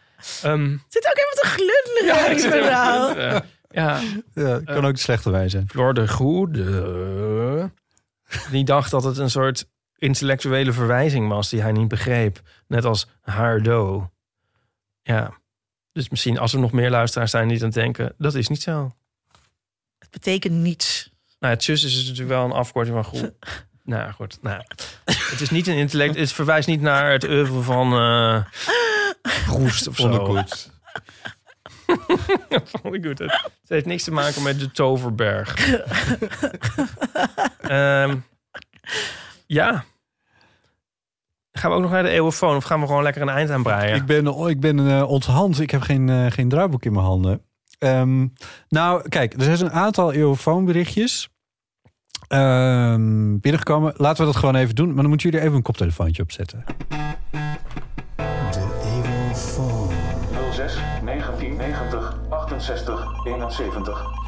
ehm, 0.43 0.77
Zit 0.87 1.07
ook 1.07 1.17
even 1.17 1.35
te 1.41 1.47
glunderen, 1.47 2.29
even 2.31 2.49
te 2.51 2.57
mevrouw. 2.57 3.03
glunderen. 3.05 3.45
Ja, 3.69 3.99
Ja, 4.33 4.59
kan 4.65 4.85
ook 4.85 4.93
de 4.95 5.01
slechte 5.01 5.29
wij 5.31 5.49
zijn. 5.49 5.65
Floor 5.71 5.93
de 5.93 6.07
Goede. 6.07 7.71
Die 8.51 8.63
dacht 8.63 8.91
dat 8.91 9.03
het 9.03 9.17
een 9.17 9.29
soort 9.29 9.67
intellectuele 9.97 10.73
verwijzing 10.73 11.27
was 11.29 11.49
die 11.49 11.61
hij 11.61 11.71
niet 11.71 11.87
begreep. 11.87 12.41
Net 12.67 12.85
als 12.85 13.07
haardo. 13.21 14.11
Ja. 15.01 15.33
Dus 15.91 16.09
misschien 16.09 16.37
als 16.37 16.53
er 16.53 16.59
nog 16.59 16.71
meer 16.71 16.89
luisteraars 16.89 17.31
zijn 17.31 17.47
die 17.47 17.59
dan 17.59 17.69
denken, 17.69 18.13
dat 18.17 18.35
is 18.35 18.47
niet 18.47 18.61
zo. 18.61 18.91
Het 19.99 20.09
betekent 20.09 20.53
niets. 20.53 21.11
Nou, 21.39 21.53
het 21.53 21.63
zus 21.63 21.83
is 21.83 21.95
natuurlijk 21.95 22.29
wel 22.29 22.45
een 22.45 22.51
afkorting 22.51 22.95
van 22.95 23.05
goed. 23.05 23.31
Nou 23.83 24.11
goed. 24.11 24.37
Nou, 24.41 24.63
het 25.05 25.41
is 25.41 25.49
niet 25.49 25.67
een 25.67 25.77
intellect. 25.77 26.15
Het 26.15 26.31
verwijst 26.31 26.67
niet 26.67 26.81
naar 26.81 27.11
het 27.11 27.23
oeuvre 27.23 27.61
van 27.61 27.93
eh 27.93 28.43
Roest 29.57 29.87
of 29.87 29.95
zo. 29.95 30.43
Ondergoed. 32.07 32.69
Vond 32.81 32.93
ik 32.93 33.05
goed. 33.05 33.19
Het, 33.19 33.51
heeft 33.67 33.85
niks 33.85 34.03
te 34.03 34.11
maken 34.11 34.43
met 34.43 34.59
de 34.59 34.71
Toverberg. 34.71 35.55
Ehm, 37.61 38.15
ja. 39.45 39.83
Gaan 41.51 41.69
we 41.69 41.75
ook 41.75 41.81
nog 41.81 41.91
naar 41.91 42.03
de 42.03 42.09
eeuwenfoon 42.09 42.55
of 42.55 42.63
gaan 42.63 42.79
we 42.79 42.87
gewoon 42.87 43.03
lekker 43.03 43.21
een 43.21 43.29
eind 43.29 43.49
aan 43.49 43.63
breien? 43.63 43.95
Ik 43.95 44.05
ben, 44.05 44.27
ik 44.27 44.59
ben 44.59 44.89
eh, 44.89 45.09
onthand. 45.09 45.59
Ik 45.59 45.71
heb 45.71 45.81
geen, 45.81 46.09
eh, 46.09 46.25
geen 46.31 46.49
draaiboek 46.49 46.85
in 46.85 46.93
mijn 46.93 47.05
handen. 47.05 47.41
Ehm, 47.79 48.27
nou, 48.69 49.09
kijk, 49.09 49.33
er 49.33 49.43
zijn 49.43 49.59
een 49.59 49.71
aantal 49.71 50.13
eeuwenfoonberichtjes 50.13 51.29
ehm, 52.27 53.37
binnengekomen. 53.39 53.93
Laten 53.97 54.25
we 54.25 54.31
dat 54.31 54.39
gewoon 54.39 54.55
even 54.55 54.75
doen. 54.75 54.87
Maar 54.87 54.95
dan 54.95 55.09
moeten 55.09 55.29
jullie 55.29 55.45
even 55.45 55.57
een 55.57 55.63
koptelefoontje 55.63 56.23
opzetten. 56.23 56.63
1990 62.67 63.17
68 63.25 63.25
71. 63.25 64.25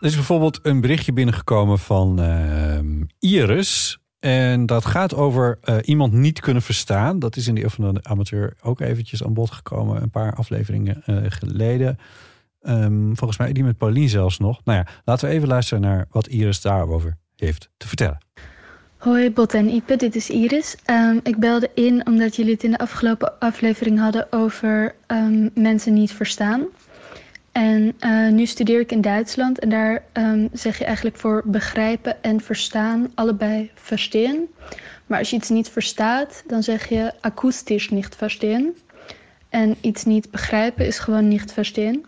Er 0.00 0.08
is 0.08 0.14
bijvoorbeeld 0.14 0.60
een 0.62 0.80
berichtje 0.80 1.12
binnengekomen 1.12 1.78
van 1.78 2.20
ehm, 2.20 3.02
Iris. 3.18 3.98
En 4.20 4.66
dat 4.66 4.84
gaat 4.84 5.14
over 5.14 5.58
eh, 5.62 5.76
iemand 5.82 6.12
niet 6.12 6.40
kunnen 6.40 6.62
verstaan. 6.62 7.18
Dat 7.18 7.36
is 7.36 7.46
in 7.46 7.54
de 7.54 7.62
Eeuw 7.62 7.68
van 7.68 7.94
de 7.94 8.02
Amateur 8.02 8.56
ook 8.62 8.80
eventjes 8.80 9.24
aan 9.24 9.34
bod 9.34 9.50
gekomen. 9.50 10.02
Een 10.02 10.10
paar 10.10 10.34
afleveringen 10.34 11.02
eh, 11.04 11.16
geleden. 11.28 11.98
Ehm, 12.60 13.14
volgens 13.14 13.38
mij 13.38 13.52
die 13.52 13.64
met 13.64 13.78
Paulien 13.78 14.08
zelfs 14.08 14.38
nog. 14.38 14.60
Nou 14.64 14.78
ja, 14.78 14.86
laten 15.04 15.28
we 15.28 15.34
even 15.34 15.48
luisteren 15.48 15.82
naar 15.82 16.06
wat 16.10 16.26
Iris 16.26 16.60
daarover 16.60 17.16
heeft 17.36 17.70
te 17.76 17.88
vertellen. 17.88 18.18
Hoi 18.96 19.30
Botte 19.30 19.56
en 19.56 19.68
Ipe, 19.68 19.96
dit 19.96 20.14
is 20.14 20.30
Iris. 20.30 20.76
Ehm, 20.84 21.18
ik 21.22 21.36
belde 21.36 21.70
in 21.74 22.06
omdat 22.06 22.36
jullie 22.36 22.52
het 22.52 22.64
in 22.64 22.70
de 22.70 22.78
afgelopen 22.78 23.38
aflevering 23.38 23.98
hadden 23.98 24.32
over 24.32 24.94
ehm, 25.06 25.48
mensen 25.54 25.94
niet 25.94 26.12
verstaan. 26.12 26.66
En 27.52 27.94
eh, 27.98 28.28
nu 28.28 28.46
studeer 28.46 28.80
ik 28.80 28.92
in 28.92 29.00
Duitsland 29.00 29.58
en 29.58 29.68
daar 29.68 30.02
ehm, 30.12 30.48
zeg 30.52 30.78
je 30.78 30.84
eigenlijk 30.84 31.16
voor 31.16 31.42
begrijpen 31.44 32.22
en 32.22 32.40
verstaan 32.40 33.10
allebei 33.14 33.70
verstehen. 33.74 34.48
Maar 35.06 35.18
als 35.18 35.30
je 35.30 35.36
iets 35.36 35.48
niet 35.48 35.68
verstaat, 35.68 36.42
dan 36.46 36.62
zeg 36.62 36.88
je 36.88 37.12
akoestisch 37.20 37.88
niet 37.88 38.14
verstehen. 38.16 38.74
En 39.48 39.76
iets 39.80 40.04
niet 40.04 40.30
begrijpen 40.30 40.86
is 40.86 40.98
gewoon 40.98 41.28
niet 41.28 41.52
verstehen. 41.52 42.04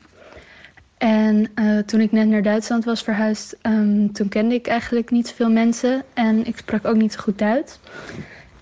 En 0.98 1.46
eh, 1.54 1.78
toen 1.78 2.00
ik 2.00 2.12
net 2.12 2.28
naar 2.28 2.42
Duitsland 2.42 2.84
was 2.84 3.02
verhuisd, 3.02 3.56
ehm, 3.60 4.08
toen 4.12 4.28
kende 4.28 4.54
ik 4.54 4.66
eigenlijk 4.66 5.10
niet 5.10 5.28
zoveel 5.28 5.50
mensen 5.50 6.02
en 6.14 6.46
ik 6.46 6.56
sprak 6.56 6.84
ook 6.84 6.96
niet 6.96 7.12
zo 7.12 7.20
goed 7.20 7.38
Duits. 7.38 7.78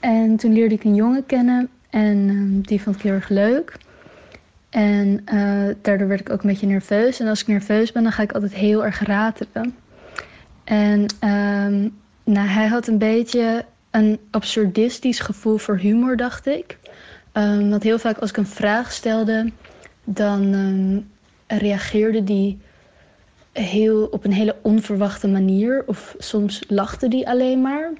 En 0.01 0.37
toen 0.37 0.53
leerde 0.53 0.75
ik 0.75 0.85
een 0.85 0.95
jongen 0.95 1.27
kennen 1.27 1.69
en 1.91 2.29
ehm, 2.29 2.61
die 2.61 2.83
vond 2.83 2.97
ik 2.97 3.03
heel 3.03 3.13
erg 3.13 3.29
leuk. 3.29 3.77
En 4.73 5.23
eh, 5.25 5.75
daardoor 5.83 6.09
werd 6.09 6.21
ik 6.21 6.31
ook 6.31 6.43
een 6.43 6.51
beetje 6.51 6.67
nerveus. 6.67 7.21
En 7.21 7.27
als 7.27 7.41
ik 7.41 7.47
nerveus 7.47 7.93
ben, 7.93 8.03
dan 8.03 8.13
ga 8.13 8.23
ik 8.23 8.33
altijd 8.33 8.55
heel 8.55 8.85
erg 8.85 9.03
ratelen. 9.03 9.75
En 10.65 11.07
ehm, 11.19 11.89
nou, 12.25 12.49
hij 12.49 12.67
had 12.67 12.87
een 12.87 12.99
beetje 12.99 13.65
een 13.91 14.19
absurdistisch 14.31 15.21
gevoel 15.21 15.57
voor 15.57 15.77
humor, 15.77 16.17
dacht 16.17 16.47
ik. 16.47 16.79
Ehm, 17.33 17.69
want 17.69 17.83
heel 17.83 17.99
vaak 17.99 18.19
als 18.19 18.31
ik 18.31 18.37
een 18.37 18.47
vraag 18.47 18.93
stelde, 18.93 19.53
dan 20.05 20.55
ehm, 20.55 21.01
reageerde 21.59 22.25
die 22.25 22.59
heel, 23.53 24.05
op 24.05 24.25
een 24.25 24.33
hele 24.33 24.57
onverwachte 24.63 25.29
manier. 25.29 25.83
Of 25.87 26.15
soms 26.19 26.65
lachte 26.69 27.09
die 27.09 27.29
alleen 27.29 27.61
maar. 27.61 27.93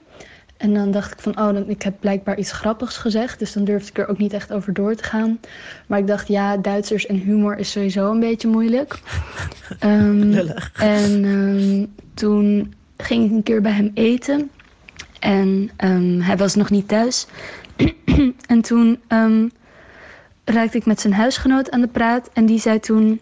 En 0.63 0.75
dan 0.75 0.91
dacht 0.91 1.13
ik 1.13 1.21
van, 1.21 1.39
oh, 1.39 1.53
dan, 1.53 1.69
ik 1.69 1.83
heb 1.83 1.95
blijkbaar 2.01 2.39
iets 2.39 2.53
grappigs 2.53 2.97
gezegd. 2.97 3.39
Dus 3.39 3.53
dan 3.53 3.65
durfde 3.65 3.89
ik 3.89 3.99
er 3.99 4.09
ook 4.09 4.19
niet 4.19 4.33
echt 4.33 4.53
over 4.53 4.73
door 4.73 4.95
te 4.95 5.05
gaan. 5.05 5.41
Maar 5.87 5.99
ik 5.99 6.07
dacht, 6.07 6.29
ja, 6.29 6.57
Duitsers 6.57 7.07
en 7.07 7.17
humor 7.17 7.59
is 7.59 7.71
sowieso 7.71 8.11
een 8.11 8.21
beetje 8.21 8.49
moeilijk. 8.49 8.99
Lullig. 9.81 10.73
en 10.75 11.25
ehm, 11.25 11.87
toen 12.15 12.75
ging 12.97 13.25
ik 13.25 13.31
een 13.31 13.43
keer 13.43 13.61
bij 13.61 13.73
hem 13.73 13.91
eten. 13.95 14.51
En 15.21 15.71
ehm, 15.77 16.21
hij 16.21 16.37
was 16.37 16.55
nog 16.55 16.71
niet 16.71 16.89
thuis. 16.89 17.27
en 18.47 18.61
toen 18.61 19.01
raakte 20.45 20.77
ik 20.77 20.87
met 20.87 21.01
zijn 21.01 21.13
huisgenoot 21.13 21.71
aan 21.71 21.81
de 21.81 21.89
praat. 21.89 22.31
En 22.33 22.47
die 22.47 22.61
zei 22.61 22.81
toen... 22.81 23.21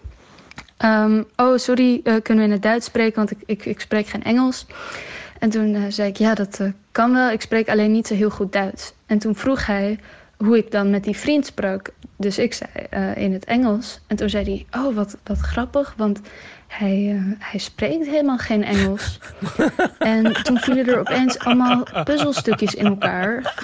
oh, 1.37 1.57
sorry, 1.57 2.01
eh, 2.05 2.15
kunnen 2.23 2.45
we 2.45 2.51
in 2.51 2.57
het 2.57 2.63
Duits 2.63 2.87
spreken? 2.87 3.17
Want 3.17 3.31
ik, 3.31 3.39
ik, 3.47 3.65
ik 3.65 3.81
spreek 3.81 4.07
geen 4.07 4.23
Engels. 4.23 4.67
En 5.41 5.51
toen 5.51 5.75
eh, 5.75 5.83
zei 5.89 6.09
ik, 6.09 6.17
ja, 6.17 6.35
dat 6.35 6.61
eh, 6.61 6.67
kan 6.93 7.13
wel. 7.13 7.31
Ik 7.31 7.41
spreek 7.41 7.69
alleen 7.69 7.93
niet 7.93 8.07
zo 8.07 8.15
heel 8.15 8.31
goed 8.31 8.53
Duits. 8.53 8.93
En 9.07 9.19
toen 9.19 9.35
vroeg 9.35 9.67
hij 9.67 9.99
hoe 10.37 10.57
ik 10.57 10.71
dan 10.71 10.91
met 10.91 11.05
die 11.05 11.17
vriend 11.17 11.47
sprak. 11.47 11.91
Dus 12.17 12.39
ik 12.39 12.55
zei 12.55 12.71
eh, 12.91 13.17
in 13.17 13.33
het 13.33 13.45
Engels. 13.45 14.01
En 14.07 14.17
toen 14.17 14.31
zei 14.31 14.45
hij, 14.45 14.83
oh, 14.83 14.95
wat, 14.95 15.17
wat 15.25 15.39
grappig, 15.39 15.95
want 15.97 16.21
hij, 16.67 17.23
hij 17.39 17.61
spreekt 17.61 18.07
helemaal 18.07 18.39
geen 18.39 18.65
Engels. 18.65 19.19
en 19.99 20.43
toen 20.43 20.59
vielen 20.59 20.87
er 20.87 20.99
opeens 20.99 21.39
allemaal 21.39 21.87
puzzelstukjes 22.05 22.75
in 22.75 22.87
elkaar. 22.87 23.55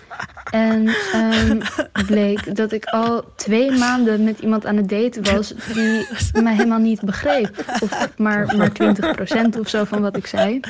En 0.51 0.89
ehm, 1.13 1.61
bleek 2.07 2.57
dat 2.57 2.73
ik 2.73 2.85
al 2.85 3.25
twee 3.35 3.71
maanden 3.71 4.25
met 4.25 4.39
iemand 4.39 4.67
aan 4.67 4.77
het 4.77 4.89
daten 4.89 5.35
was... 5.35 5.55
die 5.75 6.43
mij 6.43 6.55
helemaal 6.55 6.79
niet 6.79 7.01
begreep. 7.01 7.65
Of 7.81 8.09
maar, 8.17 8.57
maar 8.57 8.71
20% 9.55 9.59
of 9.61 9.69
zo 9.69 9.85
van 9.85 10.01
wat 10.01 10.17
ik 10.17 10.27
zei. 10.27 10.61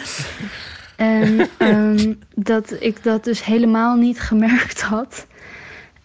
En 0.96 1.48
ehm, 1.58 2.14
dat 2.34 2.76
ik 2.80 3.02
dat 3.02 3.24
dus 3.24 3.44
helemaal 3.44 3.96
niet 3.96 4.20
gemerkt 4.20 4.82
had. 4.82 5.26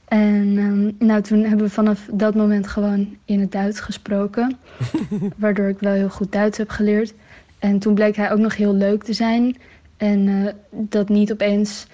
En 0.08 0.58
ehm, 0.58 1.08
nou, 1.08 1.22
toen 1.22 1.40
hebben 1.44 1.66
we 1.66 1.72
vanaf 1.72 2.08
dat 2.12 2.36
moment 2.36 2.68
gewoon 2.68 3.18
in 3.26 3.40
het 3.40 3.52
Duits 3.52 3.80
gesproken. 3.80 4.58
waardoor 5.38 5.68
ik 5.68 5.80
wel 5.80 5.94
heel 5.94 6.10
goed 6.10 6.32
Duits 6.32 6.58
heb 6.58 6.70
geleerd. 6.70 7.14
En 7.60 7.80
toen 7.80 7.94
bleek 7.94 8.16
hij 8.16 8.32
ook 8.32 8.40
nog 8.40 8.56
heel 8.56 8.74
leuk 8.74 9.04
te 9.04 9.14
zijn. 9.14 9.58
En 9.98 10.28
eh, 10.28 10.54
dat 10.70 11.10
niet 11.10 11.32
opeens 11.32 11.88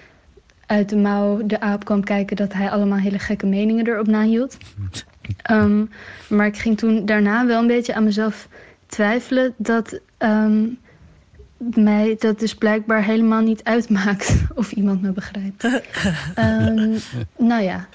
uit 0.66 0.88
de 0.88 0.96
mouw 0.96 1.46
de 1.46 1.60
aap 1.60 1.84
kwam 1.84 2.04
kijken... 2.04 2.36
dat 2.36 2.52
hij 2.52 2.70
allemaal 2.70 2.98
hele 2.98 3.18
gekke 3.18 3.46
meningen 3.46 3.86
erop 3.86 4.06
nahield. 4.06 4.56
Ehm, 5.42 5.84
maar 6.28 6.46
ik 6.46 6.56
ging 6.56 6.78
toen 6.78 7.06
daarna 7.06 7.46
wel 7.46 7.60
een 7.60 7.66
beetje 7.66 7.94
aan 7.94 8.04
mezelf 8.04 8.48
twijfelen... 8.86 9.54
dat 9.56 10.00
mij 11.58 12.16
dat 12.18 12.38
dus 12.38 12.54
blijkbaar 12.54 13.04
helemaal 13.04 13.42
niet 13.42 13.64
uitmaakt 13.64 14.36
of 14.54 14.72
iemand 14.72 15.02
me 15.02 15.12
begrijpt. 15.12 15.64
Ehm, 16.34 16.98
nou 17.36 17.62
ja, 17.62 17.88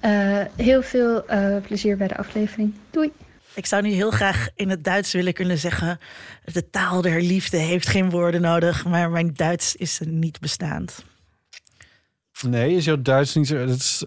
eh, 0.00 0.44
heel 0.56 0.82
veel 0.82 1.26
eh, 1.26 1.56
plezier 1.62 1.96
bij 1.96 2.08
de 2.08 2.16
aflevering. 2.16 2.74
Doei! 2.90 3.12
Ik 3.54 3.66
zou 3.66 3.82
nu 3.82 3.90
heel 3.90 4.10
graag 4.10 4.48
in 4.54 4.70
het 4.70 4.84
Duits 4.84 5.12
willen 5.12 5.32
kunnen 5.32 5.58
zeggen... 5.58 5.98
de 6.44 6.70
taal 6.70 7.00
der 7.00 7.22
liefde 7.22 7.56
heeft 7.56 7.88
geen 7.88 8.10
woorden 8.10 8.40
nodig... 8.40 8.84
maar 8.84 9.10
mijn 9.10 9.34
Duits 9.34 9.76
is 9.76 10.00
niet 10.04 10.40
bestaand. 10.40 11.04
Nee, 12.48 12.74
is 12.74 12.84
jouw 12.84 13.02
Duits 13.02 13.34
niet 13.34 13.46
zo... 13.46 13.66
Dat 13.66 13.76
is, 13.76 14.04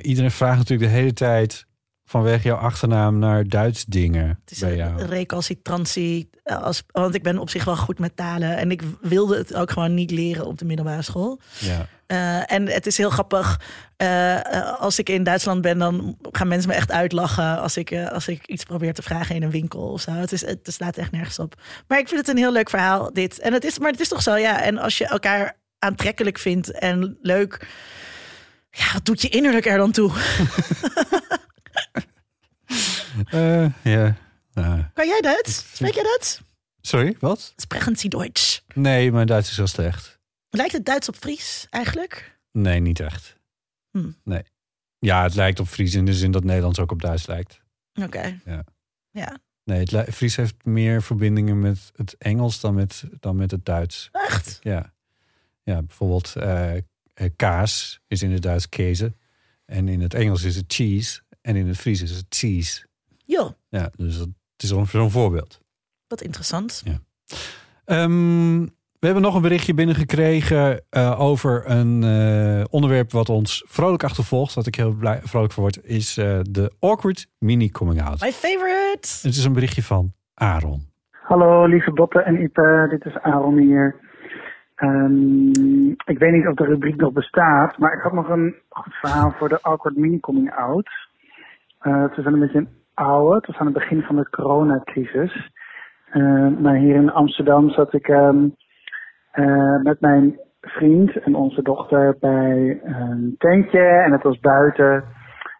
iedereen 0.00 0.30
vraagt 0.30 0.58
natuurlijk 0.58 0.90
de 0.90 0.96
hele 0.96 1.12
tijd 1.12 1.66
vanwege 2.14 2.48
jouw 2.48 2.56
achternaam 2.56 3.18
naar 3.18 3.48
Duits 3.48 3.84
dingen 3.84 4.28
Het 4.28 4.50
is 4.50 4.58
bij 4.58 4.70
een 4.70 4.76
jou. 4.76 5.02
recalcitrantie, 5.02 6.30
eh, 6.42 6.62
als, 6.62 6.82
want 6.86 7.14
ik 7.14 7.22
ben 7.22 7.38
op 7.38 7.50
zich 7.50 7.64
wel 7.64 7.76
goed 7.76 7.98
met 7.98 8.16
talen... 8.16 8.56
en 8.56 8.70
ik 8.70 8.82
wilde 9.00 9.36
het 9.36 9.54
ook 9.54 9.70
gewoon 9.70 9.94
niet 9.94 10.10
leren 10.10 10.46
op 10.46 10.58
de 10.58 10.64
middelbare 10.64 11.02
school. 11.02 11.40
Ja. 11.58 11.86
Eh, 12.06 12.52
en 12.52 12.66
het 12.68 12.86
is 12.86 12.96
heel 12.96 13.10
grappig. 13.10 13.60
eh, 13.96 14.80
als 14.80 14.98
ik 14.98 15.08
in 15.08 15.22
Duitsland 15.24 15.60
ben, 15.60 15.78
dan 15.78 16.16
gaan 16.32 16.48
mensen 16.48 16.68
me 16.70 16.74
echt 16.76 16.90
uitlachen 16.90 17.60
als 17.60 17.76
ik, 17.76 17.94
als 18.12 18.28
ik 18.28 18.46
iets 18.46 18.64
probeer 18.64 18.94
te 18.94 19.02
vragen 19.02 19.34
in 19.34 19.42
een 19.42 19.50
winkel 19.50 19.80
of 19.92 20.00
zo. 20.00 20.10
Het, 20.10 20.32
is, 20.32 20.46
het 20.46 20.58
slaat 20.62 20.96
echt 20.96 21.10
nergens 21.10 21.38
op. 21.38 21.54
Maar 21.88 21.98
ik 21.98 22.08
vind 22.08 22.20
het 22.20 22.28
een 22.28 22.42
heel 22.42 22.52
leuk 22.52 22.70
verhaal, 22.70 23.12
dit. 23.12 23.38
En 23.38 23.52
het 23.52 23.64
is, 23.64 23.78
maar 23.78 23.90
het 23.90 24.00
is 24.00 24.08
toch 24.08 24.22
zo, 24.22 24.36
ja. 24.36 24.62
En 24.62 24.78
als 24.78 24.98
je 24.98 25.06
elkaar 25.06 25.56
aantrekkelijk 25.78 26.38
vindt 26.38 26.70
en 26.70 27.18
leuk, 27.22 27.66
ja, 28.70 28.92
wat 28.92 29.04
doet 29.04 29.22
je 29.22 29.28
innerlijk 29.28 29.66
er 29.66 29.78
dan 29.78 29.92
toe? 29.92 30.10
Eh, 33.30 33.66
ja. 33.82 34.16
Nou, 34.52 34.82
Kan 34.94 35.08
jij 35.08 35.20
Duits? 35.20 35.56
Spreek 35.74 35.94
jij 35.94 36.02
Duits? 36.02 36.40
sorry, 36.80 37.16
wat? 37.18 37.52
Sprechen 37.56 37.96
Sie 37.96 38.10
Deutsch? 38.10 38.60
Nee, 38.74 39.12
mijn 39.12 39.26
Duits 39.26 39.50
is 39.50 39.56
heel 39.56 39.66
slecht. 39.66 40.18
Lijkt 40.50 40.72
het 40.72 40.84
Duits 40.84 41.08
op 41.08 41.16
Fries 41.16 41.66
eigenlijk? 41.70 42.38
Nee, 42.52 42.80
niet 42.80 43.00
echt. 43.00 43.36
Hm. 43.90 44.10
Nee. 44.24 44.42
Ja, 44.98 45.22
het 45.22 45.34
lijkt 45.34 45.60
op 45.60 45.66
Fries 45.66 45.94
in 45.94 46.04
de 46.04 46.14
zin 46.14 46.30
dat 46.30 46.44
Nederlands 46.44 46.78
ook 46.78 46.92
op 46.92 47.00
Duits 47.02 47.26
lijkt. 47.26 47.60
Oké. 48.02 48.40
Ja. 48.44 48.64
Ja. 49.10 49.38
Nee, 49.64 49.78
het 49.80 50.14
Fries 50.14 50.36
heeft 50.36 50.64
meer 50.64 51.02
verbindingen 51.02 51.58
met 51.58 51.90
het 51.96 52.16
Engels 52.18 52.60
dan 52.60 52.74
met, 52.74 53.04
dan 53.20 53.36
met 53.36 53.50
het 53.50 53.64
Duits. 53.64 54.08
Echt? 54.12 54.58
Ja. 54.62 54.92
Ja, 55.62 55.82
bijvoorbeeld 55.82 56.36
eh, 56.36 56.76
eh, 56.76 56.82
kaas 57.36 58.00
is 58.06 58.22
in 58.22 58.30
het 58.32 58.42
Duits 58.42 58.68
kezen. 58.68 59.16
En 59.64 59.88
in 59.88 60.00
het 60.00 60.14
Engels 60.14 60.42
is 60.42 60.56
het 60.56 60.64
cheese. 60.72 61.22
En 61.40 61.56
in 61.56 61.68
het 61.68 61.76
Fries 61.76 62.02
is 62.02 62.10
het 62.10 62.26
cheese. 62.28 62.86
Joh, 63.24 63.50
Ja, 63.68 63.90
dus 63.96 64.18
dat 64.18 64.28
is 64.56 64.68
zo'n 64.68 64.86
zo'n 64.86 65.10
voorbeeld. 65.10 65.60
wat 66.08 66.20
interessant. 66.20 66.82
Ehm, 67.84 68.60
we 68.98 69.10
hebben 69.10 69.22
nog 69.22 69.34
een 69.34 69.42
berichtje 69.42 69.74
binnengekregen 69.74 70.84
eh, 70.90 71.20
over 71.20 71.70
een 71.70 72.02
eh, 72.02 72.64
onderwerp 72.70 73.12
wat 73.12 73.28
ons 73.28 73.64
vrolijk 73.68 74.04
achtervolgt. 74.04 74.54
Wat 74.54 74.66
ik 74.66 74.74
heel 74.74 74.92
blij, 74.94 75.20
vrolijk 75.22 75.52
voor 75.52 75.62
word, 75.62 75.84
is 75.84 76.16
eh, 76.16 76.38
de 76.42 76.72
awkward 76.80 77.26
mini 77.38 77.70
coming 77.70 78.02
out. 78.02 78.20
My 78.20 78.32
favorite. 78.32 79.08
Het 79.22 79.36
is 79.36 79.44
een 79.44 79.52
berichtje 79.52 79.82
van 79.82 80.12
Aaron. 80.34 80.92
Hallo 81.10 81.66
lieve 81.66 81.92
Botte 81.92 82.18
en 82.20 82.42
Ipe, 82.42 82.86
dit 82.90 83.04
is 83.04 83.18
Aaron 83.18 83.58
hier. 83.58 83.96
Ehm, 84.74 85.48
ik 85.90 86.18
weet 86.18 86.32
niet 86.32 86.46
of 86.46 86.54
de 86.54 86.64
rubriek 86.64 86.96
nog 86.96 87.12
bestaat, 87.12 87.78
maar 87.78 87.94
ik 87.96 88.02
had 88.02 88.12
nog 88.12 88.28
een 88.28 88.54
goed 88.68 88.94
verhaal 88.94 89.30
voor 89.30 89.48
de 89.48 89.58
Awkward 89.62 89.96
Mini 89.96 90.20
Coming 90.20 90.52
Out. 90.54 90.88
Eh, 91.78 92.02
het 92.02 92.16
is 92.16 92.24
wel 92.24 92.32
een 92.32 92.40
beetje 92.40 92.58
een 92.58 92.68
oude, 92.94 93.34
het 93.34 93.46
was 93.46 93.56
aan 93.56 93.66
het 93.66 93.74
begin 93.74 94.02
van 94.02 94.16
de 94.16 94.30
coronacrisis. 94.30 95.50
Eh, 96.10 96.48
maar 96.58 96.74
hier 96.74 96.94
in 96.94 97.12
Amsterdam 97.12 97.70
zat 97.70 97.92
ik 97.92 98.08
ehm, 98.08 98.48
eh, 99.30 99.76
met 99.82 100.00
mijn 100.00 100.38
vriend 100.60 101.16
en 101.16 101.34
onze 101.34 101.62
dochter 101.62 102.16
bij 102.20 102.80
een 102.84 103.34
tentje 103.38 103.80
en 103.80 104.12
het 104.12 104.22
was 104.22 104.38
buiten. 104.40 104.92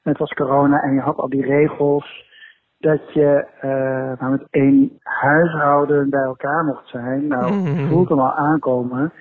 En 0.02 0.10
het 0.10 0.18
was 0.18 0.32
corona 0.32 0.82
en 0.82 0.94
je 0.94 1.00
had 1.00 1.16
al 1.16 1.28
die 1.28 1.46
regels 1.46 2.32
dat 2.78 3.12
je 3.12 3.46
eh 3.60 4.20
maar 4.20 4.30
met 4.30 4.46
één 4.50 4.98
huishouden 5.02 6.10
bij 6.10 6.22
elkaar 6.22 6.64
mocht 6.64 6.88
zijn. 6.88 7.26
Nou, 7.26 7.54
je 7.54 7.86
voelt 7.86 8.08
hem 8.08 8.20
al 8.20 8.32
aankomen. 8.32 9.12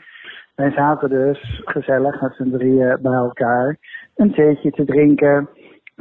Wij 0.56 0.72
zaten 0.72 1.10
dus 1.10 1.62
gezellig 1.66 2.22
met 2.22 2.34
z'n 2.36 2.52
drieën 2.52 2.98
bij 3.02 3.14
elkaar 3.14 3.78
een 4.16 4.34
theetje 4.34 4.72
te 4.72 4.86
drinken. 4.86 5.50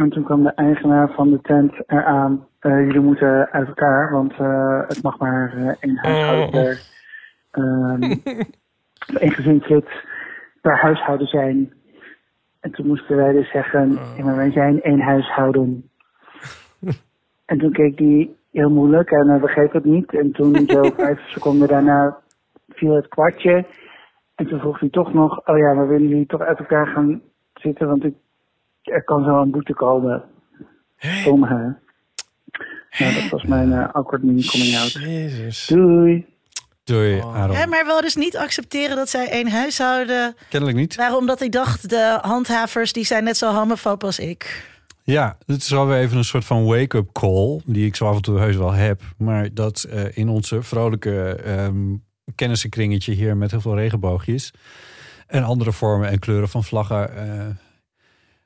En 0.02 0.10
toen 0.10 0.24
kwam 0.24 0.42
de 0.42 0.54
eigenaar 0.54 1.12
van 1.12 1.30
de 1.30 1.40
tent 1.40 1.72
eraan. 1.86 2.46
eh 2.58 2.80
jullie 2.86 3.00
moeten 3.00 3.50
uit 3.50 3.68
elkaar, 3.68 4.10
want 4.10 4.32
eh, 4.32 4.80
het 4.88 5.02
mag 5.02 5.18
maar 5.18 5.52
eh, 5.56 5.74
één 5.80 5.96
huishouden 5.96 6.50
per, 6.50 6.80
ehm, 7.50 8.02
één 9.24 9.32
gezinslid 9.32 9.86
per 10.60 10.78
huishouden 10.78 11.26
zijn. 11.26 11.72
En 12.60 12.70
toen 12.70 12.86
moesten 12.86 13.16
wij 13.16 13.32
dus 13.32 13.50
zeggen, 13.50 13.98
ja, 14.16 14.24
maar 14.24 14.36
wij 14.36 14.50
zijn 14.50 14.82
één 14.82 15.00
huishouden. 15.00 15.90
En 17.44 17.58
toen 17.58 17.72
keek 17.72 17.98
hij 17.98 18.30
heel 18.52 18.70
moeilijk 18.70 19.10
en 19.10 19.28
hij 19.28 19.38
begreep 19.38 19.72
het 19.72 19.84
niet. 19.84 20.14
En 20.14 20.32
toen 20.32 20.66
zo 20.66 20.82
vijf 20.96 21.20
seconden 21.28 21.68
daarna 21.68 22.18
viel 22.68 22.94
het 22.94 23.08
kwartje. 23.08 23.64
En 24.34 24.46
toen 24.46 24.60
vroeg 24.60 24.80
hij 24.80 24.88
toch 24.88 25.12
nog, 25.12 25.46
oh 25.46 25.58
ja, 25.58 25.72
maar 25.72 25.88
willen 25.88 26.08
jullie 26.08 26.26
toch 26.26 26.40
uit 26.40 26.58
elkaar 26.58 26.86
gaan 26.86 27.22
zitten? 27.54 27.86
Want 27.88 28.04
ik, 28.04 28.14
er 28.82 29.04
kan 29.04 29.24
zo 29.24 29.40
een 29.40 29.50
boete 29.50 29.74
komen. 29.74 30.22
Stom, 30.98 31.44
hè? 31.44 31.62
Nou, 32.98 33.14
dat 33.14 33.28
was 33.30 33.42
mijn 33.44 33.72
eh, 33.72 33.88
awkward 33.92 34.22
mini 34.22 34.44
coming 34.46 34.76
out. 34.76 34.92
Jezus. 34.92 35.66
Doei! 35.66 36.26
Doei, 36.84 37.20
Oh. 37.20 37.36
Aaron. 37.36 37.56
Ja, 37.56 37.66
maar 37.66 37.86
wel 37.86 38.00
dus 38.00 38.14
niet 38.16 38.36
accepteren 38.36 38.96
dat 38.96 39.08
zij 39.08 39.28
één 39.30 39.50
huishouden. 39.50 40.34
Kennelijk 40.48 40.78
niet. 40.78 40.94
Waarom? 40.96 41.18
Omdat 41.18 41.40
ik 41.40 41.52
dacht, 41.52 41.88
de 41.90 42.18
handhavers 42.22 42.92
die 42.92 43.04
zijn 43.04 43.24
net 43.24 43.36
zo 43.36 43.52
homofoob 43.54 44.04
als 44.04 44.18
ik. 44.18 44.70
Ja, 45.04 45.36
dit 45.46 45.56
is 45.56 45.70
wel 45.70 45.86
weer 45.86 45.98
even 45.98 46.16
een 46.16 46.24
soort 46.24 46.44
van 46.44 46.64
wake-up 46.64 47.12
call. 47.12 47.60
Die 47.64 47.86
ik 47.86 47.96
zo 47.96 48.06
af 48.06 48.16
en 48.16 48.22
toe 48.22 48.38
heus 48.38 48.56
wel 48.56 48.72
heb. 48.72 49.00
Maar 49.18 49.48
dat 49.54 49.82
eh, 49.82 50.16
in 50.16 50.28
onze 50.28 50.62
vrolijke 50.62 51.34
ehm 51.34 51.94
kennissenkringetje 52.34 53.12
hier 53.12 53.36
met 53.36 53.50
heel 53.50 53.60
veel 53.60 53.76
regenboogjes. 53.76 54.52
En 55.26 55.42
andere 55.42 55.72
vormen 55.72 56.08
en 56.08 56.18
kleuren 56.18 56.48
van 56.48 56.64
vlaggen. 56.64 57.16
eh, 57.16 57.46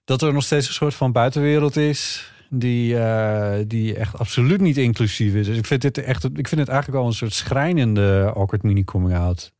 dat 0.07 0.23
er 0.23 0.33
nog 0.33 0.45
steeds 0.45 0.69
een 0.69 0.74
soort 0.74 0.95
van 0.95 1.12
buitenwereld 1.12 1.77
is. 1.77 2.31
Die, 2.51 2.99
eh, 2.99 3.65
die 3.66 3.95
echt 3.95 4.19
absoluut 4.19 4.61
niet 4.61 4.77
inclusief 4.77 5.35
is. 5.35 5.47
Dus 5.47 5.57
ik 5.57 5.66
vind, 5.66 5.83
dit 5.83 5.99
echt, 5.99 6.24
ik 6.24 6.49
vind 6.49 6.61
het 6.61 6.69
eigenlijk 6.69 7.01
al 7.03 7.07
een 7.07 7.15
soort 7.15 7.33
schrijnende 7.33 8.33
awkward 8.35 8.62
mini 8.62 8.85
coming 8.85 9.19
out. 9.19 9.53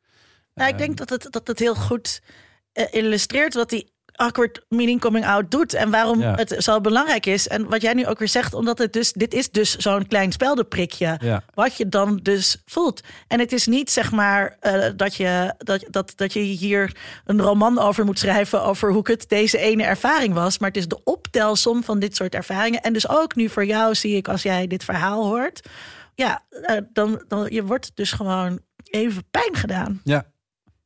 Nou, 0.55 0.70
ik 0.70 0.78
denk 0.78 0.97
dat 0.97 1.10
het, 1.10 1.27
dat 1.31 1.47
het 1.47 1.59
heel 1.59 1.74
goed 1.74 2.23
eh, 2.73 2.85
illustreert 2.90 3.55
wat 3.55 3.70
die 3.70 3.93
awkward 4.16 4.64
meaning 4.68 5.01
coming 5.01 5.26
out 5.26 5.51
doet 5.51 5.74
en 5.74 5.90
waarom 5.90 6.20
Ja. 6.20 6.34
het 6.34 6.55
zo 6.59 6.80
belangrijk 6.80 7.26
is. 7.26 7.48
En 7.48 7.68
wat 7.68 7.82
jij 7.82 7.93
nu 7.94 8.06
ook 8.06 8.18
weer 8.18 8.28
zegt, 8.28 8.55
omdat 8.55 8.78
het 8.78 8.93
dus, 8.93 9.12
dit 9.12 9.34
is 9.34 9.51
dus 9.51 9.76
zo'n 9.76 10.06
klein 10.06 10.32
speldenprikje. 10.32 11.18
Ja. 11.22 11.43
Wat 11.55 11.76
je 11.76 11.88
dan 11.88 12.16
dus 12.22 12.62
voelt. 12.64 13.01
En 13.28 13.38
het 13.38 13.52
is 13.52 13.66
niet 13.66 13.90
zeg 13.90 14.12
maar 14.12 14.56
eh, 14.60 14.84
dat, 14.97 15.14
je, 15.14 15.55
dat, 15.59 15.84
dat, 15.90 16.12
dat 16.16 16.32
je 16.32 16.40
hier 16.40 16.97
een 17.24 17.40
roman 17.40 17.78
over 17.78 18.05
moet 18.05 18.18
schrijven 18.18 18.62
over 18.62 18.93
hoe 18.93 19.05
het 19.10 19.28
deze 19.28 19.59
ene 19.59 19.82
ervaring 19.82 20.34
was. 20.34 20.59
Maar 20.59 20.68
het 20.68 20.78
is 20.78 20.88
de 20.88 21.05
optelsom 21.05 21.84
van 21.84 21.98
dit 21.98 22.16
soort 22.16 22.34
ervaringen. 22.34 22.80
En 22.82 22.93
dus 22.93 23.09
ook 23.09 23.34
nu 23.34 23.48
voor 23.48 23.64
jou 23.64 23.94
zie 23.94 24.16
ik 24.16 24.28
als 24.28 24.43
jij 24.43 24.66
dit 24.66 24.84
verhaal 24.84 25.24
hoort. 25.24 25.68
Ja, 26.14 26.43
eh, 26.62 26.76
dan, 26.93 27.22
dan 27.28 27.47
je 27.51 27.64
wordt 27.64 27.90
dus 27.94 28.12
gewoon 28.12 28.60
even 28.90 29.24
pijn 29.30 29.55
gedaan. 29.55 30.01
Ja, 30.05 30.24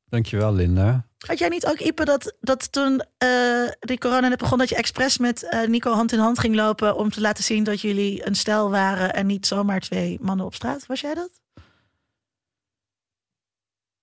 dankjewel 0.08 0.54
Linda. 0.54 1.06
Had 1.26 1.38
jij 1.38 1.48
niet 1.48 1.66
ook, 1.66 1.78
Ipe, 1.78 2.04
dat, 2.04 2.36
dat 2.40 2.72
toen 2.72 3.04
eh 3.18 3.68
die 3.80 3.98
corona 3.98 4.28
net 4.28 4.38
begon... 4.38 4.58
dat 4.58 4.68
je 4.68 4.76
expres 4.76 5.18
met 5.18 5.48
eh, 5.48 5.68
Nico 5.68 5.92
hand 5.92 6.12
in 6.12 6.18
hand 6.18 6.38
ging 6.38 6.54
lopen... 6.54 6.96
om 6.96 7.10
te 7.10 7.20
laten 7.20 7.44
zien 7.44 7.64
dat 7.64 7.80
jullie 7.80 8.26
een 8.26 8.34
stel 8.34 8.70
waren... 8.70 9.14
en 9.14 9.26
niet 9.26 9.46
zomaar 9.46 9.80
twee 9.80 10.18
mannen 10.20 10.46
op 10.46 10.54
straat? 10.54 10.86
Was 10.86 11.00
jij 11.00 11.14
dat? 11.14 11.30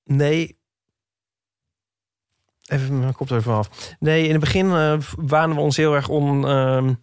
Nee. 0.04 0.58
Even 2.66 3.00
mijn 3.00 3.14
kop 3.14 3.30
er 3.30 3.38
even 3.38 3.54
af. 3.54 3.96
Nee, 4.00 4.24
in 4.24 4.32
het 4.32 4.40
begin 4.40 4.72
eh 4.72 5.00
wanen 5.16 5.56
we 5.56 5.62
ons 5.62 5.78
heel 5.78 5.96
erg 5.96 6.10
on, 6.10 6.48
ehm, 6.48 6.94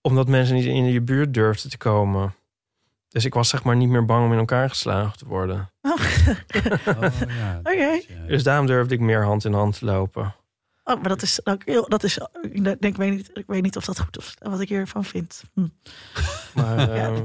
omdat 0.00 0.28
mensen 0.28 0.54
niet 0.54 0.64
in 0.64 0.84
je 0.84 1.00
buurt 1.00 1.34
durfden 1.34 1.70
te 1.70 1.78
komen. 1.78 2.34
Dus 3.16 3.24
ik 3.24 3.34
was 3.34 3.48
zeg 3.48 3.64
maar 3.64 3.76
niet 3.76 3.88
meer 3.88 4.04
bang 4.04 4.24
om 4.24 4.32
in 4.32 4.38
elkaar 4.38 4.68
geslagen 4.68 5.18
te 5.18 5.26
worden. 5.26 5.70
Oh, 5.82 5.92
Oh, 6.86 7.12
ja. 7.28 7.60
Oké. 7.72 8.00
Dus 8.26 8.42
daarom 8.42 8.66
durfde 8.66 8.94
ik 8.94 9.00
meer 9.00 9.24
hand 9.24 9.44
in 9.44 9.52
hand 9.52 9.78
te 9.78 9.84
lopen. 9.84 10.34
Oh, 10.84 11.00
maar 11.00 11.08
dat 11.08 11.22
is 11.22 11.46
ook 11.46 11.62
heel... 11.64 11.88
Dat 11.88 12.02
is, 12.02 12.18
ik, 12.42 12.64
denk, 12.64 12.84
ik, 12.84 12.96
weet 12.96 13.10
niet, 13.10 13.30
ik 13.34 13.44
weet 13.46 13.62
niet 13.62 13.76
of 13.76 13.84
dat 13.84 14.00
goed 14.00 14.18
is, 14.18 14.34
wat 14.38 14.60
ik 14.60 14.68
hiervan 14.68 15.04
vind. 15.04 15.42
Hm. 15.54 15.66
Maar 16.54 16.90
eh, 16.90 17.18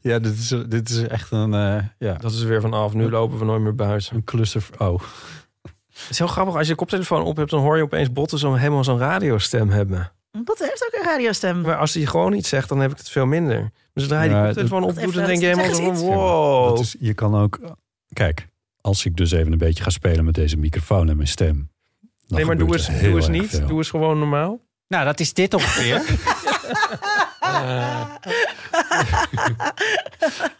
Ja, 0.00 0.18
dit 0.18 0.38
is, 0.38 0.54
dit 0.68 0.88
is 0.88 1.02
echt 1.02 1.30
een, 1.30 1.54
eh, 1.54 1.84
ja, 1.98 2.14
dat 2.14 2.32
is 2.32 2.40
er 2.40 2.48
weer 2.48 2.60
vanaf. 2.60 2.94
Nu 2.94 3.10
lopen 3.10 3.38
we 3.38 3.44
nooit 3.44 3.62
meer 3.62 3.74
buiten. 3.74 4.16
een 4.16 4.24
cluster. 4.24 4.64
Oh, 4.78 5.00
Het 5.62 6.10
is 6.10 6.18
heel 6.18 6.26
grappig. 6.26 6.54
Als 6.54 6.66
je 6.66 6.72
de 6.72 6.78
koptelefoon 6.78 7.22
op 7.22 7.36
hebt, 7.36 7.50
dan 7.50 7.60
hoor 7.60 7.76
je 7.76 7.82
opeens 7.82 8.12
botten 8.12 8.38
zo 8.38 8.54
helemaal 8.54 8.84
zo'n 8.84 8.98
radiostem 8.98 9.70
hebben. 9.70 10.12
Dat 10.30 10.58
heeft 10.58 10.84
ook 10.86 11.00
een 11.00 11.06
radiostem. 11.10 11.60
Maar 11.60 11.76
als 11.76 11.94
hij 11.94 12.06
gewoon 12.06 12.32
iets 12.32 12.48
zegt, 12.48 12.68
dan 12.68 12.80
heb 12.80 12.90
ik 12.90 12.96
het 12.98 13.10
veel 13.10 13.26
minder. 13.26 13.70
Dus 13.94 14.02
zodra 14.02 14.22
je 14.22 14.28
die 14.28 14.38
Ja, 14.38 14.44
koptelefoon 14.44 14.80
dat- 14.80 14.90
opdoet, 14.90 15.14
dan 15.14 15.24
denk 15.24 15.40
je 15.40 15.46
helemaal 15.46 15.74
van 15.74 15.96
wow. 15.96 16.68
dat 16.68 16.78
is, 16.78 16.96
je 16.98 17.14
kan 17.14 17.34
ook. 17.34 17.58
Kijk, 18.12 18.46
als 18.80 19.04
ik 19.04 19.16
dus 19.16 19.30
even 19.30 19.52
een 19.52 19.58
beetje 19.58 19.82
ga 19.82 19.90
spelen 19.90 20.24
met 20.24 20.34
deze 20.34 20.56
microfoon 20.56 21.08
en 21.08 21.16
mijn 21.16 21.28
stem. 21.28 21.70
dan 22.26 22.36
nee, 22.38 22.44
maar 22.46 22.56
doe 22.58 22.72
eens, 22.72 22.86
doe 22.86 23.16
eens 23.16 23.28
niet. 23.28 23.48
veel. 23.50 23.66
Doe 23.66 23.78
eens 23.78 23.90
gewoon 23.90 24.18
normaal. 24.18 24.60
Nou, 24.88 25.04
dat 25.04 25.20
is 25.20 25.32
dit 25.32 25.54
ongeveer. 25.54 26.02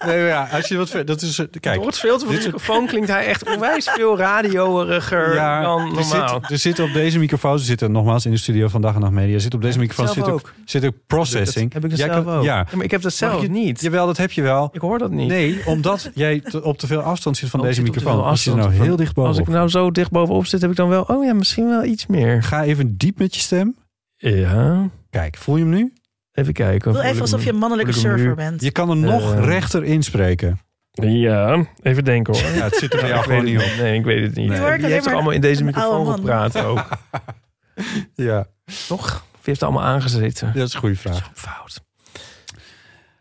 Nee, 0.06 0.16
maar 0.18 0.26
ja, 0.26 0.48
als 0.52 0.68
je 0.68 0.76
wat 0.76 0.96
dat 1.04 1.22
is 1.22 1.38
eh, 1.38 1.46
kijk. 1.60 1.76
Door 1.76 1.86
het 1.86 1.98
filter 1.98 2.26
van 2.26 2.36
de 2.36 2.42
microfoon 2.44 2.86
klinkt 2.86 3.08
hij 3.08 3.26
echt 3.26 3.54
onwijs 3.54 3.88
veel 3.90 4.16
radioriger 4.18 5.34
Ja, 5.34 5.62
dan 5.62 5.80
er, 5.80 5.86
normaal. 5.86 6.28
zit, 6.40 6.50
er 6.50 6.58
zitten 6.58 6.84
op 6.84 6.92
deze 6.92 7.18
microfoon, 7.18 7.58
ze 7.58 7.64
zitten 7.64 7.92
nogmaals 7.92 8.24
in 8.24 8.30
de 8.30 8.36
studio 8.36 8.68
van 8.68 8.80
Dag 8.80 8.94
en 8.94 9.00
Nacht 9.00 9.12
Media, 9.12 9.38
zit 9.38 9.54
op 9.54 9.62
deze 9.62 9.78
microfoon 9.78 10.08
zit 10.14 10.22
ook, 10.24 10.28
ook. 10.30 10.52
zit 10.64 10.84
ook 10.86 10.94
processing. 11.06 11.72
heb 11.72 11.84
ik 11.84 11.90
dat 11.90 11.98
Jij 11.98 12.08
zelf 12.08 12.24
kan- 12.24 12.34
ook. 12.34 12.44
Ja, 12.44 12.56
Ja, 12.56 12.66
maar 12.76 12.84
ik 12.84 12.90
heb 12.90 13.02
dat 13.02 13.12
zelf 13.12 13.42
je- 13.42 13.48
niet. 13.50 13.80
Jawel, 13.80 14.06
dat 14.06 14.16
heb 14.16 14.32
je 14.32 14.42
wel. 14.42 14.68
Ik 14.72 14.80
hoor 14.80 14.98
dat 14.98 15.10
niet. 15.10 15.28
Nee, 15.28 15.60
omdat 15.66 16.10
jij 16.14 16.40
te- 16.40 16.62
op 16.62 16.78
te 16.78 16.86
veel 16.86 17.00
afstand 17.00 17.36
zit 17.36 17.48
van 17.50 17.60
Oh, 17.60 17.66
deze 17.66 17.82
microfoon. 17.82 18.24
Als 18.24 18.44
je 18.44 18.50
er 18.50 18.56
nou 18.56 18.72
heel 18.72 18.96
dicht 18.96 19.16
Als 19.16 19.38
ik 19.38 19.44
bovenop. 19.44 19.48
nou 19.48 19.68
zo 19.68 19.90
dicht 19.90 20.10
bovenop 20.10 20.46
zit, 20.46 20.60
heb 20.60 20.70
ik 20.70 20.76
dan 20.76 20.88
wel... 20.88 21.02
Oh 21.02 21.24
ja, 21.24 21.34
misschien 21.34 21.68
wel 21.68 21.84
iets 21.84 22.06
meer. 22.06 22.42
Ga 22.42 22.64
even 22.64 22.96
diep 22.96 23.18
met 23.18 23.34
je 23.34 23.40
stem. 23.40 23.76
Ja, 24.16 24.88
Kijk, 25.10 25.36
voel 25.36 25.56
je 25.56 25.62
hem 25.62 25.72
nu? 25.72 25.92
Even 26.32 26.52
kijken. 26.52 26.92
Doe 26.92 27.02
even 27.02 27.20
alsof 27.20 27.44
je 27.44 27.50
een 27.50 27.56
mannelijke 27.58 27.92
surfer 27.92 28.26
nu? 28.28 28.34
bent. 28.34 28.62
Je 28.62 28.70
kan 28.70 28.90
er 28.90 28.96
nog 28.96 29.34
Eh. 29.34 29.44
rechter 29.44 29.84
inspreken. 29.84 30.60
Ja, 30.92 31.66
even 31.82 32.04
denken 32.04 32.34
hoor. 32.34 32.50
Ja, 32.56 32.64
het 32.64 32.76
zit 32.76 32.92
er 32.94 33.00
bij 33.00 33.08
jou 33.08 33.20
ik 33.20 33.24
gewoon 33.26 33.44
weet 33.44 33.52
niet 33.52 33.62
het 33.62 33.72
op. 33.72 33.78
Nee, 33.78 33.98
ik 33.98 34.04
weet 34.04 34.22
het 34.22 34.34
niet. 34.34 34.48
Nee. 34.48 34.56
ik 34.58 34.62
Wie 34.62 34.84
alleen 34.84 34.96
er 34.96 35.04
maar 35.04 35.14
allemaal 35.14 35.32
in 35.32 35.40
deze 35.40 35.62
een 35.64 35.74
oude 35.74 35.98
microfoon 35.98 36.06
man. 36.06 36.46
gepraat 36.52 36.64
ook? 36.64 36.88
Ja, 38.14 38.46
Toch? 38.88 39.24
Wie 39.30 39.40
heeft 39.42 39.60
er 39.60 39.66
allemaal 39.66 39.84
aangezeten? 39.86 40.52
dat 40.54 40.66
is 40.68 40.74
een 40.74 40.80
goede 40.80 40.96
vraag. 40.96 41.30
Fout. 41.34 41.80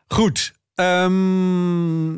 Goed. 0.08 0.54
ehm, 0.76 2.12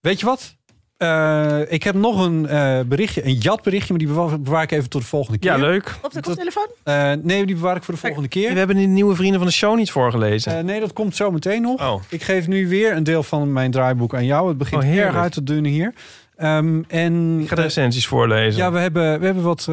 weet 0.00 0.20
je 0.20 0.26
wat? 0.26 0.56
Eh, 1.00 1.58
ik 1.68 1.82
heb 1.82 1.94
nog 1.94 2.24
een 2.24 2.46
eh, 2.46 2.80
berichtje, 2.86 3.24
een 3.26 3.34
jatberichtje, 3.34 3.88
maar 3.94 3.98
die 3.98 4.08
bewaar, 4.14 4.40
bewaar 4.40 4.62
ik 4.62 4.70
even 4.70 4.88
tot 4.90 5.00
de 5.00 5.06
volgende 5.06 5.38
keer. 5.38 5.50
Ja, 5.50 5.56
leuk. 5.56 5.98
Op 6.02 6.12
de 6.12 6.20
koptelefoon? 6.20 6.66
Eh, 6.82 7.12
nee, 7.22 7.46
die 7.46 7.54
bewaar 7.54 7.76
ik 7.76 7.82
voor 7.82 7.94
de 7.94 8.00
volgende 8.00 8.22
We 8.22 8.28
keer. 8.28 8.56
hebben 8.56 8.76
die 8.76 8.86
nieuwe 8.86 9.14
vrienden 9.14 9.38
van 9.38 9.46
de 9.48 9.52
show 9.54 9.76
niet 9.76 9.90
voorgelezen. 9.90 10.56
Eh, 10.56 10.64
nee, 10.64 10.80
dat 10.80 10.92
komt 10.92 11.16
zo 11.16 11.30
meteen 11.30 11.62
nog. 11.62 11.80
Oh. 11.80 12.02
Ik 12.08 12.22
geef 12.22 12.46
nu 12.46 12.68
weer 12.68 12.96
een 12.96 13.04
deel 13.04 13.22
van 13.22 13.52
mijn 13.52 13.70
draaiboek 13.70 14.14
aan 14.14 14.24
jou. 14.24 14.48
Het 14.48 14.58
begint 14.58 14.82
Oh, 14.82 14.96
erg 14.96 15.14
uit 15.16 15.32
te 15.32 15.42
dunnen 15.42 15.70
hier. 15.70 15.94
Ehm, 16.36 16.82
en 16.88 17.40
Ik 17.40 17.48
ga 17.48 17.54
de 17.54 17.62
recensies 17.62 18.06
voorlezen. 18.06 18.60
ja, 18.62 18.72
we 18.72 18.78
hebben, 18.78 19.18
we 19.20 19.24
hebben 19.24 19.42
wat 19.44 19.68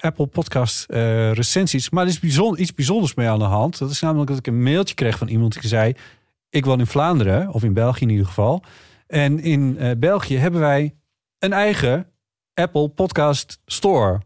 Apple 0.00 0.26
Podcast 0.26 0.84
eh, 0.90 1.32
recensies. 1.32 1.90
Maar 1.90 2.02
er 2.04 2.08
is 2.10 2.20
bijzonder, 2.20 2.60
iets 2.60 2.74
bijzonders 2.74 3.14
mee 3.14 3.28
aan 3.28 3.38
de 3.38 3.44
hand. 3.44 3.78
Dat 3.78 3.90
is 3.90 4.00
namelijk 4.00 4.28
dat 4.28 4.38
ik 4.38 4.46
een 4.46 4.62
mailtje 4.62 4.94
kreeg 4.94 5.18
van 5.18 5.28
iemand 5.28 5.60
die 5.60 5.68
zei... 5.68 5.94
ik 6.50 6.64
woon 6.64 6.78
in 6.78 6.86
Vlaanderen, 6.86 7.52
of 7.52 7.62
in 7.64 7.72
België 7.72 8.02
in 8.04 8.10
ieder 8.10 8.26
geval. 8.26 8.62
En 9.06 9.40
in 9.40 9.76
eh, 9.78 9.90
België 9.98 10.36
hebben 10.36 10.60
wij 10.60 10.94
een 11.38 11.52
eigen 11.52 12.06
Apple 12.54 12.88
Podcast 12.88 13.58
Store. 13.66 14.20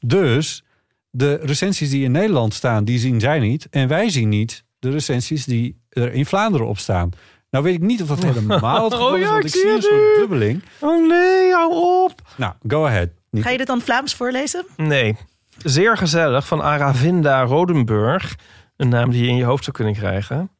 Dus 0.00 0.64
de 1.10 1.34
recensies 1.34 1.90
die 1.90 2.04
in 2.04 2.12
Nederland 2.12 2.54
staan, 2.54 2.84
die 2.84 2.98
zien 2.98 3.20
zij 3.20 3.38
niet. 3.38 3.66
En 3.70 3.88
wij 3.88 4.10
zien 4.10 4.28
niet 4.28 4.64
de 4.78 4.90
recensies 4.90 5.44
die 5.44 5.80
er 5.88 6.12
in 6.12 6.26
Vlaanderen 6.26 6.66
op 6.66 6.78
staan. 6.78 7.10
Nou 7.50 7.64
weet 7.64 7.74
ik 7.74 7.80
niet 7.80 8.02
of 8.02 8.08
dat 8.08 8.22
helemaal 8.32 8.84
het 8.84 8.92
geval 8.92 9.10
Oh 9.12 9.18
is, 9.18 9.24
ja, 9.24 9.32
want 9.32 9.44
ik 9.44 9.50
zie 9.50 9.70
een 9.70 9.82
soort 9.82 10.14
dubbeling. 10.16 10.62
Oh 10.80 11.08
nee, 11.08 11.52
hou 11.52 11.72
op. 12.04 12.22
Nou, 12.36 12.54
go 12.66 12.86
ahead. 12.86 13.08
Niet- 13.30 13.42
Ga 13.42 13.50
je 13.50 13.58
dit 13.58 13.66
dan 13.66 13.80
Vlaams 13.80 14.14
voorlezen? 14.14 14.66
Nee. 14.76 15.16
Zeer 15.64 15.96
gezellig 15.96 16.46
van 16.46 16.62
Aravinda 16.62 17.42
Rodenburg. 17.42 18.36
Een 18.76 18.88
naam 18.88 19.10
die 19.10 19.22
je 19.22 19.28
in 19.28 19.36
je 19.36 19.44
hoofd 19.44 19.64
zou 19.64 19.76
kunnen 19.76 19.94
krijgen. 19.94 20.50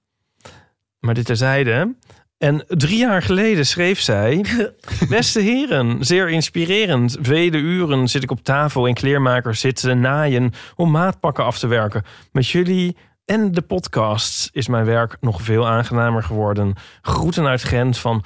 Maar 0.98 1.14
dit 1.14 1.26
terzijde. 1.26 1.94
En 2.39 2.65
drie 2.66 2.98
jaar 2.98 3.23
geleden 3.23 3.66
schreef 3.66 4.01
zij... 4.01 4.44
Beste 5.09 5.40
heren, 5.40 6.05
zeer 6.05 6.28
inspirerend. 6.28 7.16
Vele 7.20 7.56
uren 7.56 8.09
zit 8.09 8.23
ik 8.23 8.31
op 8.31 8.44
tafel 8.44 8.86
in 8.86 8.94
kleermakers 8.94 9.61
zitten 9.61 10.01
naaien... 10.01 10.52
om 10.77 10.90
maatpakken 10.90 11.44
af 11.44 11.59
te 11.59 11.66
werken. 11.66 12.02
Met 12.32 12.48
jullie 12.48 12.97
en 13.24 13.52
de 13.52 13.62
podcasts 13.62 14.48
is 14.52 14.69
mijn 14.69 14.85
werk 14.85 15.16
nog 15.20 15.43
veel 15.43 15.69
aangenamer 15.69 16.23
geworden. 16.23 16.74
Groeten 17.02 17.47
uit 17.47 17.65
Gent 17.65 17.98
van 17.98 18.24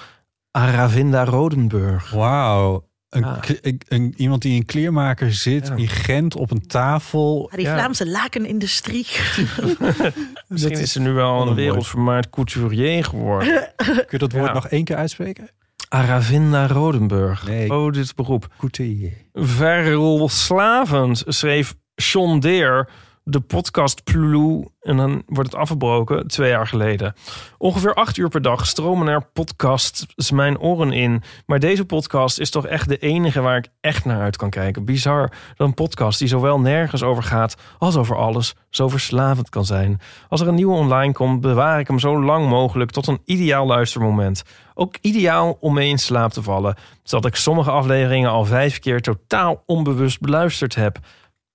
Aravinda 0.51 1.25
Rodenburg. 1.25 2.11
Wauw. 2.11 2.88
Een, 3.09 3.21
Ja. 3.21 3.35
k- 3.35 3.59
een- 3.61 3.81
een- 3.89 4.15
iemand 4.17 4.43
die 4.43 4.55
in 4.55 4.65
kleermaker 4.65 5.33
zit 5.33 5.67
Ja. 5.67 5.75
in 5.75 5.89
Gent 5.89 6.37
op 6.37 6.51
een 6.51 6.67
tafel. 6.67 7.49
Ja, 7.51 7.57
die 7.57 7.67
Ja. 7.67 7.75
Vlaamse 7.75 8.07
lakenindustrie. 8.09 9.07
Misschien 10.49 10.73
is 10.73 10.81
is 10.81 10.93
ze 10.93 11.01
nu 11.01 11.13
wel 11.13 11.47
een 11.49 11.55
wereldvermaard 11.55 12.31
couturier 12.31 13.05
geworden. 13.05 13.73
Kun 13.77 14.05
je 14.11 14.19
dat 14.19 14.33
woord 14.33 14.47
Ja. 14.47 14.53
nog 14.53 14.69
één 14.69 14.85
keer 14.85 14.97
uitspreken? 14.97 15.51
Aravinda 15.89 16.67
Rodenburg. 16.67 17.47
Nee. 17.47 17.71
Oh, 17.73 17.93
dit 17.93 18.15
beroep. 18.15 18.49
Couturier. 18.59 19.13
Verslavend 19.33 21.23
schreef 21.27 21.75
John 21.95 22.39
Deere 22.39 22.89
de 23.29 23.41
podcast 23.41 24.05
Ploe. 24.05 24.71
En 24.81 24.97
dan 24.97 25.23
wordt 25.27 25.53
het 25.53 25.61
afgebroken 25.61 26.27
twee 26.27 26.51
jaar 26.51 26.67
geleden. 26.67 27.15
Ongeveer 27.59 27.95
acht 27.95 28.17
uur 28.17 28.29
per 28.29 28.43
dag 28.43 28.67
stromen 28.67 29.09
er 29.09 29.27
podcasts 29.33 30.31
mijn 30.31 30.59
oren 30.59 30.93
in. 30.93 31.23
Maar 31.47 31.59
deze 31.59 31.85
podcast 31.85 32.39
is 32.39 32.51
toch 32.51 32.67
echt 32.67 32.89
de 32.89 32.99
enige 32.99 33.41
waar 33.41 33.57
ik 33.57 33.69
echt 33.81 34.05
naar 34.05 34.21
uit 34.21 34.37
kan 34.37 34.51
kijken. 34.51 34.85
Bizar 34.85 35.33
dat 35.57 35.67
een 35.67 35.75
podcast 35.75 36.19
die 36.19 36.29
zowel 36.29 36.61
nergens 36.61 37.03
over 37.03 37.23
gaat 37.23 37.57
als 37.79 37.97
over 37.97 38.17
alles 38.17 38.55
zo 38.71 38.89
verslavend 38.89 39.49
kan 39.49 39.65
zijn. 39.65 40.01
Als 40.29 40.41
er 40.41 40.49
een 40.49 40.55
nieuwe 40.55 40.77
online 40.77 41.13
komt, 41.13 41.41
bewaar 41.41 41.81
ik 41.81 41.89
hem 41.89 41.99
zo 41.99 42.23
lang 42.23 42.49
mogelijk 42.49 42.91
tot 42.91 43.07
een 43.07 43.21
ideaal 43.25 43.67
luistermoment. 43.67 44.43
Ook 44.75 44.97
ideaal 45.01 45.57
om 45.61 45.75
mee 45.75 45.89
in 45.89 45.99
slaap 45.99 46.33
te 46.33 46.43
vallen, 46.43 46.77
zodat 47.03 47.27
ik 47.27 47.37
sommige 47.37 47.71
afleveringen 47.71 48.31
al 48.31 48.45
vijf 48.45 48.79
keer 48.79 49.01
totaal 49.01 49.63
onbewust 49.67 50.21
beluisterd 50.21 50.75
heb. 50.75 50.99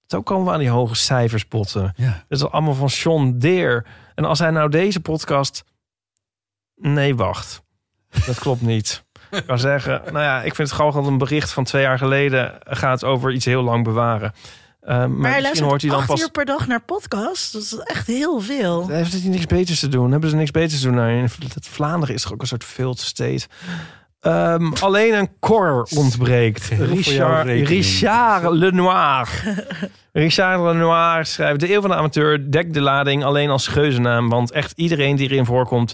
Zo 0.07 0.21
komen 0.21 0.45
we 0.45 0.51
aan 0.51 0.59
die 0.59 0.69
hoge 0.69 0.95
cijfers 0.95 1.47
botten. 1.47 1.93
Ja. 1.95 2.23
Dat 2.27 2.37
is 2.39 2.45
allemaal 2.49 2.73
van 2.73 2.87
John 2.87 3.35
Deere. 3.37 3.85
En 4.15 4.25
als 4.25 4.39
hij 4.39 4.49
nou 4.51 4.69
deze 4.69 4.99
podcast... 4.99 5.63
Nee, 6.75 7.15
wacht. 7.15 7.61
Dat 8.25 8.39
klopt 8.39 8.61
niet. 8.61 9.03
Ik 9.31 9.45
kan 9.45 9.59
zeggen, 9.59 10.01
nou 10.05 10.19
ja, 10.25 10.37
ik 10.41 10.55
vind 10.55 10.67
het 10.67 10.77
gewoon 10.77 10.91
dat 10.93 11.05
een 11.05 11.17
bericht 11.17 11.51
van 11.51 11.63
twee 11.63 11.81
jaar 11.81 11.97
geleden 11.97 12.59
gaat 12.63 13.03
over 13.03 13.31
iets 13.31 13.45
heel 13.45 13.63
lang 13.63 13.83
bewaren. 13.83 14.33
Eh, 14.81 14.89
maar, 14.97 15.09
Maar 15.09 15.31
hij 15.31 15.41
misschien 15.41 15.41
luistert 15.41 15.69
hoort 15.69 15.81
hij 15.81 15.89
dan 15.89 15.99
acht 15.99 16.07
pas. 16.07 16.21
uur 16.21 16.31
per 16.31 16.45
dag 16.45 16.67
naar 16.67 16.81
podcasts. 16.81 17.51
Dat 17.51 17.61
is 17.61 17.75
echt 17.77 18.07
heel 18.07 18.39
veel. 18.39 18.87
Heeft 18.87 19.11
hij 19.11 19.29
niks 19.29 19.45
beters 19.45 19.79
te 19.79 19.87
doen? 19.87 20.11
Hebben 20.11 20.29
ze 20.29 20.35
niks 20.35 20.51
beters 20.51 20.79
te 20.81 20.87
doen? 20.87 20.95
Nou, 20.95 21.11
in 21.11 21.29
Vlaanderen 21.61 22.15
is 22.15 22.21
toch 22.21 22.33
ook 22.33 22.41
een 22.41 22.47
soort 22.47 22.63
failed 22.63 22.99
state. 22.99 23.47
Ehm, 24.23 24.71
alleen 24.79 25.13
een 25.13 25.29
kor 25.39 25.87
ontbreekt. 25.95 26.67
Richard. 26.67 27.47
Richard 27.47 28.51
Lenoir. 28.51 29.29
Richard 30.11 30.61
Lenoir 30.61 31.25
schrijft... 31.25 31.59
De 31.59 31.73
eeuw 31.73 31.81
van 31.81 31.89
de 31.89 31.95
amateur 31.95 32.51
dekt 32.51 32.73
de 32.73 32.81
lading 32.81 33.23
alleen 33.23 33.49
als 33.49 33.67
geuzennaam. 33.67 34.29
Want 34.29 34.51
echt 34.51 34.73
iedereen 34.75 35.15
die 35.15 35.29
erin 35.29 35.45
voorkomt... 35.45 35.93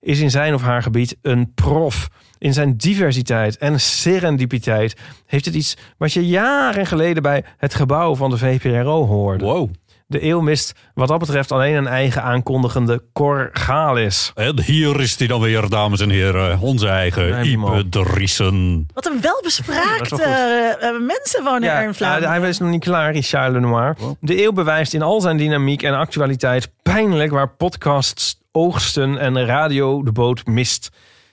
is 0.00 0.20
in 0.20 0.30
zijn 0.30 0.54
of 0.54 0.62
haar 0.62 0.82
gebied 0.82 1.16
een 1.22 1.52
prof. 1.54 2.08
In 2.38 2.52
zijn 2.52 2.76
diversiteit 2.76 3.58
en 3.58 3.80
serendipiteit... 3.80 4.96
heeft 5.26 5.44
het 5.44 5.54
iets 5.54 5.76
wat 5.98 6.12
je 6.12 6.26
jaren 6.26 6.86
geleden... 6.86 7.22
bij 7.22 7.44
het 7.56 7.74
gebouw 7.74 8.14
van 8.14 8.30
de 8.30 8.38
VPRO 8.38 9.06
hoorde. 9.06 9.44
Wow. 9.44 9.70
De 10.10 10.24
eeuw 10.24 10.40
mist 10.40 10.74
wat 10.94 11.08
dat 11.08 11.18
betreft 11.18 11.52
alleen 11.52 11.74
een 11.74 11.86
eigen 11.86 12.22
aankondigende 12.22 13.02
Cor 13.12 13.48
Galis. 13.52 14.32
En 14.34 14.62
hier 14.62 15.00
is 15.00 15.18
hij 15.18 15.26
dan 15.26 15.40
weer, 15.40 15.68
dames 15.68 16.00
en 16.00 16.10
heren. 16.10 16.60
Onze 16.60 16.88
eigen 16.88 17.30
Nee. 17.30 17.50
Ipe 17.50 17.88
Driessen. 17.88 18.86
Wat 18.94 19.06
een 19.06 19.20
welbespraakte 19.20 20.22
eh, 20.22 20.88
eh, 20.88 21.00
mensen 21.00 21.44
wonen 21.44 21.70
er 21.70 21.84
in 21.84 21.94
Vlaanderen. 21.94 22.40
hij 22.40 22.48
is 22.48 22.58
nog 22.58 22.70
niet 22.70 22.84
klaar, 22.84 23.12
Richard 23.12 23.52
Lenoir. 23.52 23.96
De 24.20 24.42
eeuw 24.42 24.52
bewijst 24.52 24.94
in 24.94 25.02
al 25.02 25.20
zijn 25.20 25.36
dynamiek 25.36 25.82
en 25.82 25.94
actualiteit 25.94 26.70
pijnlijk 26.82 27.30
waar 27.30 27.48
podcasts 27.48 28.40
oogsten 28.52 29.18
en 29.18 29.46
radio 29.46 30.02
de 30.02 30.12
boot 30.12 30.46
mist. 30.46 30.90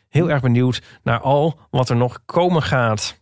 Heel 0.10 0.30
erg 0.30 0.42
benieuwd 0.42 0.82
naar 1.04 1.20
al 1.20 1.60
wat 1.70 1.90
er 1.90 1.96
nog 1.96 2.20
komen 2.26 2.64
gaat. 2.64 3.20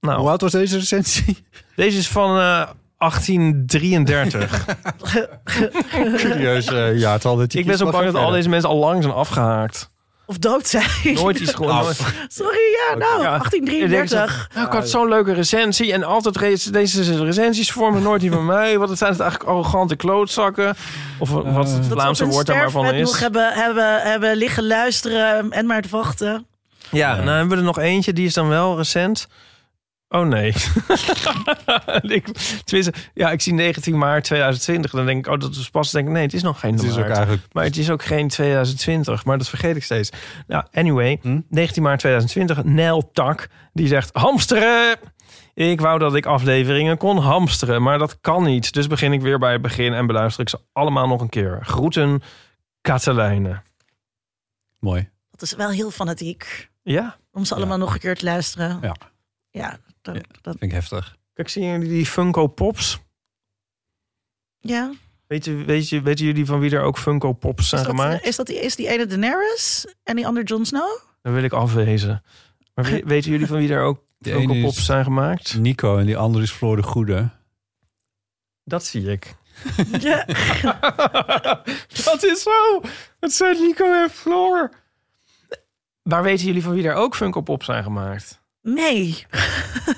Nou, 0.00 0.20
Hoe 0.20 0.28
oud 0.28 0.40
was 0.40 0.52
deze 0.52 0.78
recensie? 0.78 1.44
deze 1.76 1.98
is 1.98 2.08
van 2.08 2.38
eh, 2.38 2.68
1833. 3.02 4.64
Curieus 6.16 6.66
uh, 6.66 6.98
jaartal 6.98 7.36
dat 7.36 7.52
je 7.52 7.58
Ik 7.58 7.66
ben 7.66 7.76
zo 7.76 7.90
bang 7.90 8.04
dat 8.04 8.14
al 8.14 8.30
deze 8.30 8.48
mensen 8.48 8.68
al 8.70 8.76
lang 8.76 9.02
zijn 9.02 9.14
afgehaakt. 9.14 9.90
Of 10.26 10.38
dood 10.38 10.66
zijn. 10.66 10.88
Nooit 11.14 11.38
iets 11.40 11.54
gewoon. 11.54 11.84
Sorry, 12.28 12.58
ja, 12.88 12.96
nou, 12.96 13.22
Ja. 13.22 13.28
1833. 13.38 14.48
Nou, 14.54 14.66
ik 14.66 14.72
had 14.72 14.88
zo'n 14.88 15.08
leuke 15.08 15.32
recensie 15.32 15.92
en 15.92 16.02
altijd 16.04 16.36
re- 16.36 16.70
deze 16.70 17.24
recensies 17.24 17.70
vormen 17.72 18.02
nooit 18.02 18.20
die 18.20 18.30
van 18.32 18.46
mij. 18.46 18.78
Wat 18.78 18.98
zijn 18.98 19.10
het 19.10 19.20
eigenlijk 19.20 19.50
arrogante 19.50 19.96
klootzakken? 19.96 20.74
Of 21.18 21.30
wat 21.30 21.44
het 21.44 21.54
Dat 21.54 21.68
ze 21.68 21.82
Vlaamse 21.82 22.26
woord 22.26 22.46
daar 22.46 22.56
maar 22.56 22.70
van 22.70 22.84
nog 22.84 22.92
is. 22.94 23.18
hebben, 23.20 23.52
hebben, 23.52 24.00
hebben 24.02 24.36
liggen 24.36 24.66
luisteren 24.66 25.50
en 25.50 25.66
maar 25.66 25.82
te 25.82 25.88
wachten. 25.90 26.46
Ja, 26.90 27.14
nou 27.14 27.28
hebben 27.28 27.48
we 27.48 27.56
er 27.56 27.62
nog 27.62 27.78
eentje, 27.78 28.12
die 28.12 28.26
is 28.26 28.34
dan 28.34 28.48
wel 28.48 28.76
recent. 28.76 29.26
Oh 30.12 30.26
nee. 30.26 30.48
ik, 32.02 32.28
ja, 33.14 33.30
ik 33.30 33.40
zie 33.40 33.54
19 33.54 33.98
maart 33.98 34.24
2020. 34.24 34.90
Dan 34.90 35.06
denk 35.06 35.26
ik, 35.26 35.32
oh, 35.32 35.40
dat 35.40 35.54
is 35.54 35.70
pas. 35.70 35.90
Dan 35.90 36.00
denk 36.00 36.06
ik, 36.06 36.12
nee, 36.14 36.26
het 36.26 36.34
is 36.34 36.42
nog 36.42 36.60
geen 36.60 36.74
Het 36.74 36.82
is 36.82 36.96
ook 36.96 37.08
eigenlijk... 37.08 37.42
Maar 37.52 37.64
het 37.64 37.76
is 37.76 37.90
ook 37.90 38.04
geen 38.04 38.28
2020, 38.28 39.24
maar 39.24 39.38
dat 39.38 39.48
vergeet 39.48 39.76
ik 39.76 39.84
steeds. 39.84 40.10
Nou, 40.46 40.64
anyway, 40.72 41.18
Hm? 41.22 41.40
19 41.48 41.82
maart 41.82 41.98
2020, 41.98 42.64
Nel 42.64 43.10
Tak, 43.12 43.48
die 43.72 43.86
zegt 43.86 44.10
hamsteren. 44.12 44.96
Ik 45.54 45.80
wou 45.80 45.98
dat 45.98 46.14
ik 46.14 46.26
afleveringen 46.26 46.96
kon 46.96 47.18
hamsteren, 47.18 47.82
maar 47.82 47.98
dat 47.98 48.20
kan 48.20 48.44
niet. 48.44 48.72
Dus 48.72 48.86
begin 48.86 49.12
ik 49.12 49.20
weer 49.20 49.38
bij 49.38 49.52
het 49.52 49.62
begin 49.62 49.92
en 49.92 50.06
beluister 50.06 50.42
ik 50.42 50.48
ze 50.48 50.60
allemaal 50.72 51.06
nog 51.06 51.20
een 51.20 51.28
keer. 51.28 51.58
Groeten, 51.62 52.22
Katelijne. 52.80 53.62
Mooi. 54.78 55.08
Dat 55.30 55.42
is 55.42 55.54
wel 55.54 55.70
heel 55.70 55.90
fanatiek. 55.90 56.70
Ja, 56.82 57.16
Om 57.32 57.44
ze 57.44 57.54
allemaal 57.54 57.78
nog 57.78 57.92
een 57.94 58.00
keer 58.00 58.16
te 58.16 58.24
luisteren. 58.24 58.78
Ja. 58.82 58.96
Ja, 59.50 59.78
dat, 60.02 60.14
dat, 60.40 60.56
Vind 60.58 60.62
ik 60.62 60.72
heftig. 60.72 61.16
kijk, 61.34 61.48
zien 61.48 61.64
jullie 61.64 61.88
die 61.88 62.06
Funko 62.06 62.46
Pops? 62.46 62.98
ja. 64.60 64.92
Weten, 65.26 65.64
weet 65.66 65.88
je, 65.88 66.02
weten 66.02 66.24
jullie 66.24 66.46
van 66.46 66.60
wie 66.60 66.70
er 66.76 66.82
ook 66.82 66.98
Funko 66.98 67.32
Pops 67.32 67.68
zijn 67.68 67.80
Is 67.80 67.86
dat, 67.86 67.96
gemaakt? 67.96 68.24
is, 68.24 68.36
dat 68.36 68.46
die, 68.46 68.60
is 68.60 68.76
die 68.76 68.88
ene 68.88 69.06
Daenerys 69.06 69.86
en 70.02 70.16
die 70.16 70.26
andere 70.26 70.46
Jon 70.46 70.64
Snow? 70.66 70.98
Dan 71.22 71.32
wil 71.32 71.42
ik 71.42 71.52
afwezen. 71.52 72.22
Maar 72.74 72.84
we- 72.84 73.02
weten 73.14 73.30
jullie 73.30 73.46
van 73.46 73.56
wie 73.58 73.72
er 73.72 73.82
ook 73.82 74.04
Die 74.18 74.32
Funko 74.32 74.52
ene 74.52 74.62
Pops 74.62 74.76
is- 74.78 74.84
zijn 74.84 75.04
gemaakt? 75.04 75.56
Nico 75.58 75.98
en 75.98 76.06
die 76.06 76.16
andere 76.16 76.44
is 76.44 76.50
Floor 76.50 76.76
de 76.76 76.82
Goede. 76.82 77.28
Dat 78.64 78.84
zie 78.84 79.10
ik. 79.10 79.34
Ja. 80.00 80.24
dat 82.04 82.22
is 82.24 82.42
zo. 82.42 82.80
Het 83.20 83.32
zijn 83.32 83.60
Nico 83.60 83.92
en 84.02 84.10
Floor. 84.10 84.70
Maar 86.02 86.22
weten 86.22 86.46
jullie 86.46 86.62
van 86.62 86.72
wie 86.74 86.88
er 86.88 86.94
ook 86.94 87.16
Funko 87.16 87.40
Pop 87.40 87.62
zijn 87.64 87.82
gemaakt? 87.82 88.40
Nee. 88.62 89.26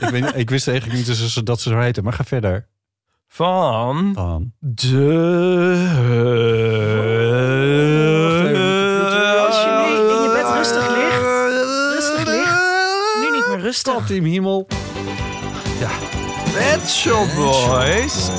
ik, 0.01 0.09
weet, 0.11 0.33
ik 0.35 0.51
wist 0.51 0.69
eigenlijk 0.69 0.99
niet 0.99 1.07
dus 1.07 1.35
dat 1.35 1.61
ze 1.61 1.69
zo 1.71 1.79
heten, 1.79 2.05
maar 2.05 2.13
ga 2.13 2.25
verder. 2.25 2.67
Van 3.29 4.13
Dan. 4.13 4.53
de... 4.59 4.93
Als 9.47 9.57
je 9.63 9.71
nu 9.71 10.15
in 10.15 10.23
je 10.23 10.31
bed 10.33 10.57
rustig 10.57 10.89
ligt, 10.89 11.23
rustig 11.95 12.27
ligt, 12.27 12.61
nu 13.21 13.37
niet 13.37 13.47
meer 13.49 13.61
rustig. 13.61 14.07
Team 14.07 14.25
Himmel. 14.25 14.67
Pet 16.53 16.91
Shop 16.91 17.29
Boys. 17.37 18.31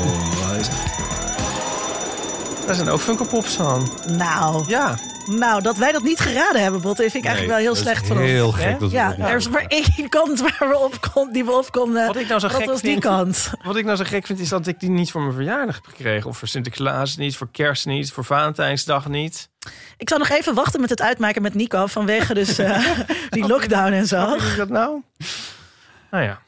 Daar 2.65 2.75
zijn 2.75 2.89
ook 2.89 2.99
Funko 2.99 3.25
Pops 3.25 3.55
van. 3.55 3.89
Nou, 4.07 4.63
Ja, 4.67 4.97
Nou, 5.25 5.61
dat 5.61 5.77
wij 5.77 5.91
dat 5.91 6.03
niet 6.03 6.19
geraden 6.19 6.61
hebben, 6.61 6.81
Botte, 6.81 7.01
vind 7.01 7.13
ik 7.15 7.23
eigenlijk 7.25 7.53
wel 7.55 7.63
heel 7.63 7.73
is 7.73 7.79
slecht 7.79 8.07
van 8.07 8.17
ons. 8.17 8.25
Heel 8.25 8.51
gek. 8.51 8.63
Hè? 8.63 8.77
Dat 8.77 8.89
we 8.89 8.95
Ja, 8.95 9.09
niet 9.09 9.19
er 9.19 9.35
is 9.35 9.49
maar 9.49 9.65
één 9.67 10.09
kant 10.09 10.39
waar 10.39 10.69
we 10.69 10.77
op 10.77 11.11
kon, 11.13 11.31
die 11.31 11.45
we 11.45 11.51
op 11.51 11.71
konden. 11.71 12.07
Wat 12.07 12.15
ik 12.15 12.27
nou 12.27 12.39
zo 12.39 12.47
dat 12.47 12.55
gek 12.57 12.65
was 12.65 12.81
die 12.81 12.91
vind- 12.91 13.03
kant. 13.03 13.51
Wat 13.63 13.75
ik 13.75 13.85
nou 13.85 13.97
zo 13.97 14.03
gek 14.03 14.25
vind, 14.25 14.39
is 14.39 14.49
dat 14.49 14.67
ik 14.67 14.79
die 14.79 14.89
niet 14.89 15.11
voor 15.11 15.21
mijn 15.21 15.33
verjaardag 15.33 15.75
heb 15.75 15.85
gekregen. 15.85 16.29
Of 16.29 16.37
voor 16.37 16.47
Sinterklaas 16.47 17.17
niet, 17.17 17.37
voor 17.37 17.47
kerst 17.51 17.85
niet, 17.85 18.11
voor 18.11 18.25
Valentijnsdag 18.25 19.07
niet. 19.07 19.49
Ik 19.97 20.09
zal 20.09 20.17
nog 20.17 20.29
even 20.29 20.53
wachten 20.53 20.81
met 20.81 20.89
het 20.89 21.01
uitmaken 21.01 21.41
met 21.41 21.53
Nico 21.53 21.85
vanwege 21.85 22.33
dus 22.33 22.57
eh, 22.57 22.87
die 23.29 23.47
lockdown 23.47 23.91
en 23.93 24.07
zo. 24.07 24.25
Hoe 24.27 24.37
ik 24.51 24.57
dat 24.57 24.69
nou? 24.69 25.01
Nou 26.11 26.23
ja. 26.23 26.39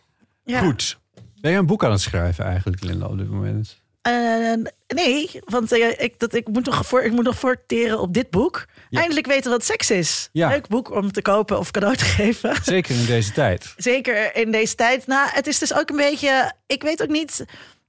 Ja. 0.43 0.59
Goed. 0.59 0.97
Ben 1.41 1.51
je 1.51 1.57
een 1.57 1.65
boek 1.65 1.83
aan 1.83 1.91
het 1.91 2.01
schrijven 2.01 2.45
eigenlijk, 2.45 2.83
Linda, 2.83 3.05
op 3.05 3.17
dit 3.17 3.29
moment? 3.29 3.81
Eh, 4.07 4.53
nee, 4.87 5.29
want 5.45 5.71
eh, 5.71 5.99
ik, 5.99 6.19
dat, 6.19 6.33
ik, 6.33 6.47
moet 6.47 6.65
nog 6.65 6.85
voor, 6.85 7.01
ik 7.01 7.11
moet 7.11 7.23
nog 7.23 7.39
voorteren 7.39 7.99
op 7.99 8.13
dit 8.13 8.29
boek. 8.29 8.65
Ja. 8.89 8.99
Eindelijk 8.99 9.27
weten 9.27 9.51
wat 9.51 9.63
seks 9.65 9.91
is. 9.91 10.29
Ja. 10.31 10.49
Leuk 10.49 10.67
boek 10.67 10.91
om 10.91 11.11
te 11.11 11.21
kopen 11.21 11.59
of 11.59 11.71
cadeau 11.71 11.95
te 11.95 12.05
geven. 12.05 12.55
Zeker 12.63 12.95
in 12.95 13.05
deze 13.05 13.31
tijd. 13.31 13.73
Zeker 13.77 14.35
in 14.35 14.51
deze 14.51 14.75
tijd. 14.75 15.07
Nou, 15.07 15.29
het 15.31 15.47
is 15.47 15.59
dus 15.59 15.73
ook 15.73 15.89
een 15.89 15.95
beetje. 15.95 16.53
Ik 16.67 16.83
weet 16.83 17.01
ook 17.01 17.09
niet. 17.09 17.45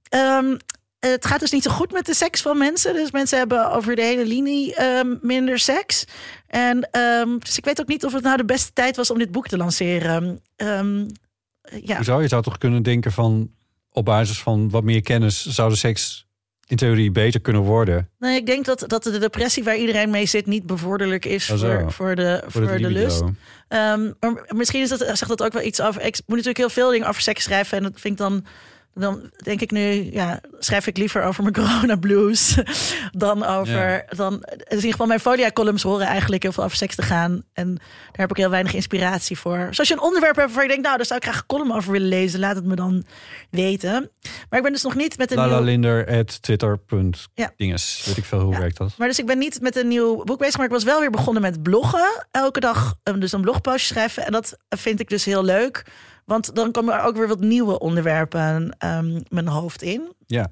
ehm, 0.09 0.57
het 0.99 1.27
gaat 1.27 1.41
dus 1.41 1.51
niet 1.51 1.63
zo 1.63 1.71
goed 1.71 1.93
met 1.93 2.07
de 2.07 2.15
seks 2.15 2.43
van 2.43 2.59
mensen. 2.59 2.95
Dus 2.95 3.11
mensen 3.11 3.39
hebben 3.39 3.71
over 3.71 3.97
de 3.97 4.03
hele 4.03 4.27
linie 4.27 4.75
ehm, 4.75 5.17
minder 5.21 5.59
seks. 5.59 6.05
En 6.47 6.89
dus 7.39 7.59
ik 7.59 7.65
weet 7.65 7.81
ook 7.81 7.89
niet 7.89 8.05
of 8.05 8.13
het 8.13 8.23
nou 8.23 8.37
de 8.37 8.45
beste 8.45 8.73
tijd 8.73 8.97
was 8.97 9.11
om 9.11 9.19
dit 9.19 9.33
boek 9.33 9.49
te 9.49 9.57
lanceren. 9.57 10.41
Ehm, 10.57 11.07
ja. 11.83 11.97
Hoezo? 11.97 12.21
Je 12.21 12.29
zou 12.29 12.43
toch 12.43 12.59
kunnen 12.59 12.83
denken 12.83 13.13
van... 13.13 13.51
op 13.99 14.05
basis 14.05 14.39
van 14.41 14.71
wat 14.71 14.85
meer 14.85 15.03
kennis... 15.03 15.47
zou 15.47 15.71
de 15.71 15.77
seks 15.77 16.27
in 16.67 16.77
theorie 16.77 17.11
beter 17.11 17.41
kunnen 17.41 17.63
worden. 17.63 18.09
Nee, 18.19 18.37
ik 18.37 18.47
denk 18.47 18.65
dat, 18.65 18.85
dat 18.87 19.03
de 19.03 19.19
depressie 19.19 19.65
waar 19.65 19.77
iedereen 19.77 20.11
mee 20.11 20.27
zit 20.27 20.47
niet 20.47 20.67
bevorderlijk 20.67 21.25
is 21.25 21.51
Oh, 21.51 21.59
voor, 21.59 21.93
voor 21.93 22.15
de, 22.15 22.43
voor 22.47 22.79
de 22.79 22.91
lust. 22.91 23.23
Ehm, 23.69 24.13
maar 24.21 24.45
misschien 24.49 24.83
is 24.83 24.89
dat, 24.89 24.99
zegt 24.99 25.29
dat 25.29 25.43
ook 25.43 25.53
wel 25.53 25.63
iets 25.63 25.81
over. 25.81 26.03
Ik 26.03 26.15
moet 26.15 26.37
natuurlijk 26.37 26.59
heel 26.59 26.71
veel 26.71 26.91
dingen 26.91 27.09
over 27.09 27.23
seks 27.23 27.45
schrijven. 27.45 27.77
En 27.77 27.83
dat 27.83 27.93
vind 27.95 28.13
ik 28.13 28.19
dan. 28.19 28.45
Dan 28.99 29.31
denk 29.37 29.61
ik 29.61 29.71
nu, 29.71 30.13
ja, 30.13 30.41
schrijf 30.59 30.87
ik 30.87 30.97
liever 30.97 31.23
over 31.23 31.43
mijn 31.43 31.55
corona 31.65 31.97
blues 31.97 32.59
dan 33.11 33.45
over. 33.45 33.91
Ja. 33.91 34.05
Dan, 34.17 34.39
dus 34.39 34.59
in 34.69 34.75
ieder 34.75 34.91
geval, 34.91 35.07
mijn 35.07 35.21
folia 35.21 35.51
columns 35.51 35.83
horen 35.83 36.07
eigenlijk 36.07 36.43
heel 36.43 36.53
veel 36.53 36.65
over 36.65 36.77
seks 36.77 36.95
te 36.95 37.03
gaan. 37.03 37.43
En 37.53 37.75
daar 37.75 37.87
heb 38.13 38.31
ik 38.31 38.37
heel 38.37 38.51
weinig 38.51 38.75
inspiratie 38.75 39.39
voor. 39.39 39.67
Dus 39.69 39.79
als 39.79 39.89
je 39.89 39.95
een 39.95 40.01
onderwerp 40.01 40.37
hebt 40.37 40.47
waarvan 40.47 40.63
je 40.63 40.69
denkt, 40.69 40.85
nou, 40.85 40.97
daar 40.97 41.07
zou 41.07 41.19
ik 41.19 41.25
graag 41.27 41.39
een 41.39 41.47
column 41.47 41.73
over 41.73 41.93
willen 41.93 42.09
lezen, 42.09 42.41
laat 42.41 42.57
het 42.57 42.65
me 42.65 42.75
dan 42.75 43.05
weten. 43.51 44.11
Maar 44.49 44.59
ik 44.59 44.63
ben 44.65 44.73
dus 44.73 44.83
nog 44.83 44.95
niet 44.95 45.19
met 45.19 45.31
een 45.31 45.37
nieuw... 45.39 45.47
Lalalinder 45.47 46.19
at 46.19 46.43
twitter. 46.43 46.79
Ja. 47.35 47.53
Dinges. 47.57 48.03
Weet 48.07 48.17
ik 48.17 48.25
veel 48.25 48.41
hoe 48.41 48.53
Ja. 48.53 48.59
werkt 48.59 48.77
dat? 48.77 48.95
Maar 48.97 49.09
dus 49.09 49.19
ik 49.19 49.27
ben 49.27 49.39
niet 49.39 49.61
met 49.61 49.77
een 49.77 49.89
nieuw 49.89 50.25
boek 50.25 50.39
bezig, 50.39 50.57
maar 50.57 50.67
ik 50.67 50.73
was 50.73 50.85
wel 50.85 51.01
weer 51.01 51.11
begonnen 51.11 51.43
met 51.43 51.63
bloggen. 51.63 52.27
Elke 52.31 52.61
dag 52.61 52.95
um, 53.05 53.21
dus 53.21 53.33
een 53.33 53.41
blogpostje 53.41 53.95
schrijven. 53.95 54.27
En 54.27 54.33
dat 54.33 54.57
vind 54.69 55.01
ik 55.01 55.09
dus 55.09 55.25
heel 55.25 55.45
leuk. 55.45 55.85
Want 56.29 56.55
dan 56.55 56.73
komen 56.73 56.95
er 56.95 57.03
ook 57.03 57.17
weer 57.17 57.29
wat 57.29 57.41
nieuwe 57.41 57.79
onderwerpen 57.79 58.77
um, 58.85 59.23
mijn 59.29 59.49
hoofd 59.49 59.83
in. 59.83 60.13
Ja. 60.27 60.49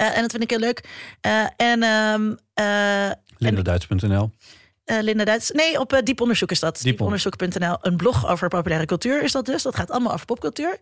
Uh, 0.00 0.16
en 0.16 0.22
dat 0.22 0.30
vind 0.30 0.42
ik 0.42 0.50
heel 0.50 0.58
leuk. 0.58 0.84
Uh, 1.26 1.46
en 1.56 1.82
um, 1.82 2.38
uh, 2.54 3.10
Lindaduits.nl 3.36 4.30
uh, 4.90 4.98
Linda 5.00 5.24
Duits. 5.24 5.50
Nee, 5.50 5.80
op 5.80 5.92
uh, 5.92 5.98
dieponderzoek 6.02 6.50
is 6.50 6.60
dat. 6.60 6.80
Dieponderzoek.nl. 6.82 7.76
Een 7.80 7.96
blog 7.96 8.28
over 8.28 8.48
populaire 8.48 8.86
cultuur 8.86 9.22
is 9.22 9.32
dat 9.32 9.46
dus. 9.46 9.62
Dat 9.62 9.74
gaat 9.76 9.90
allemaal 9.90 10.12
over 10.12 10.26
popcultuur. 10.26 10.78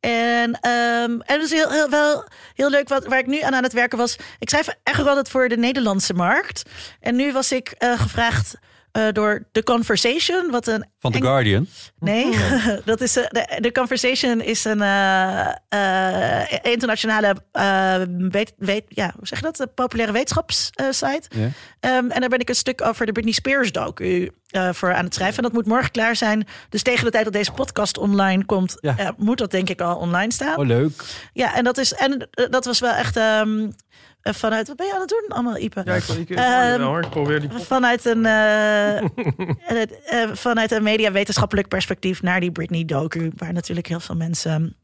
En, 0.00 0.48
um, 0.48 1.20
en 1.20 1.22
dat 1.26 1.42
is 1.42 1.50
heel, 1.50 1.70
heel, 1.70 1.90
wel 1.90 2.24
heel 2.54 2.70
leuk 2.70 2.88
wat, 2.88 3.06
waar 3.06 3.18
ik 3.18 3.26
nu 3.26 3.40
aan 3.40 3.54
aan 3.54 3.62
het 3.62 3.72
werken 3.72 3.98
was. 3.98 4.16
Ik 4.38 4.48
schrijf 4.48 4.68
echt 4.82 5.06
altijd 5.06 5.28
voor 5.28 5.48
de 5.48 5.56
Nederlandse 5.56 6.14
markt. 6.14 6.62
En 7.00 7.16
nu 7.16 7.32
was 7.32 7.52
ik 7.52 7.74
uh, 7.78 8.00
gevraagd 8.00 8.58
uh, 8.98 9.12
door 9.12 9.48
The 9.52 9.62
Conversation. 9.62 10.50
Wat 10.50 10.66
een 10.66 10.86
Van 10.98 11.12
The 11.12 11.20
Guardian? 11.20 11.66
Nee, 11.98 12.26
oh. 12.26 12.76
dat 12.84 13.00
is, 13.00 13.16
uh, 13.16 13.24
de, 13.28 13.58
The 13.60 13.72
Conversation 13.72 14.40
is 14.40 14.64
een 14.64 14.80
uh, 14.80 16.44
internationale, 16.62 17.36
weet, 18.30 18.52
weet, 18.56 18.84
ja, 18.88 19.12
hoe 19.16 19.26
zeg 19.26 19.38
je 19.38 19.44
dat? 19.44 19.58
Een 19.58 19.74
populaire 19.74 20.12
wetenschapssite. 20.12 21.22
Yeah. 21.28 21.96
Um, 21.96 22.10
en 22.10 22.20
daar 22.20 22.28
ben 22.28 22.38
ik 22.38 22.48
een 22.48 22.54
stuk 22.54 22.82
over 22.82 23.06
de 23.06 23.12
Britney 23.12 23.34
Spears 23.34 23.72
docu 23.72 24.30
voor 24.72 24.94
aan 24.94 25.04
het 25.04 25.14
schrijven. 25.14 25.36
En 25.36 25.42
dat 25.42 25.52
moet 25.52 25.66
morgen 25.66 25.90
klaar 25.90 26.16
zijn. 26.16 26.46
Dus 26.68 26.82
tegen 26.82 27.04
de 27.04 27.10
tijd 27.10 27.24
dat 27.24 27.32
deze 27.32 27.52
podcast 27.52 27.98
online 27.98 28.44
komt, 28.44 28.76
ja. 28.80 29.14
moet 29.16 29.38
dat 29.38 29.50
denk 29.50 29.68
ik 29.68 29.80
al 29.80 29.96
online 29.96 30.32
staan. 30.32 30.58
Oh, 30.58 30.66
leuk. 30.66 31.04
Ja, 31.32 31.54
en 31.54 31.64
dat, 31.64 31.78
is, 31.78 31.92
en 31.92 32.28
dat 32.30 32.64
was 32.64 32.78
wel 32.78 32.92
echt... 32.92 33.16
Um, 33.16 33.72
vanuit, 34.34 34.68
wat 34.68 34.76
ben 34.76 34.86
je 34.86 34.94
aan 34.94 35.00
het 35.00 35.08
doen 35.08 35.24
allemaal, 35.28 35.56
Ipe? 35.56 35.82
Ja, 35.84 35.94
ik, 35.94 36.04
ik, 36.04 36.28
ik, 36.28 36.38
um, 36.38 36.82
hoor, 36.82 37.02
ik 37.02 37.10
probeer 37.10 37.40
die... 37.40 37.50
Vanuit 37.50 38.04
een, 38.04 38.24
uh, 38.24 39.00
uh, 39.00 40.32
vanuit 40.32 40.70
een 40.70 40.82
mediawetenschappelijk 40.82 41.68
perspectief 41.68 42.22
naar 42.22 42.40
die 42.40 42.52
Britney-docu... 42.52 43.32
waar 43.36 43.52
natuurlijk 43.52 43.86
heel 43.86 44.00
veel 44.00 44.16
mensen 44.16 44.76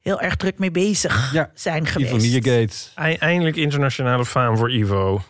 heel 0.00 0.20
erg 0.20 0.36
druk 0.36 0.58
mee 0.58 0.70
bezig 0.70 1.32
ja, 1.32 1.50
zijn 1.54 1.86
geweest. 1.86 2.24
Ivo 2.24 2.50
Gate. 2.50 3.16
Eindelijk 3.18 3.56
internationale 3.56 4.24
faam 4.24 4.56
voor 4.56 4.72
Ivo. 4.72 5.22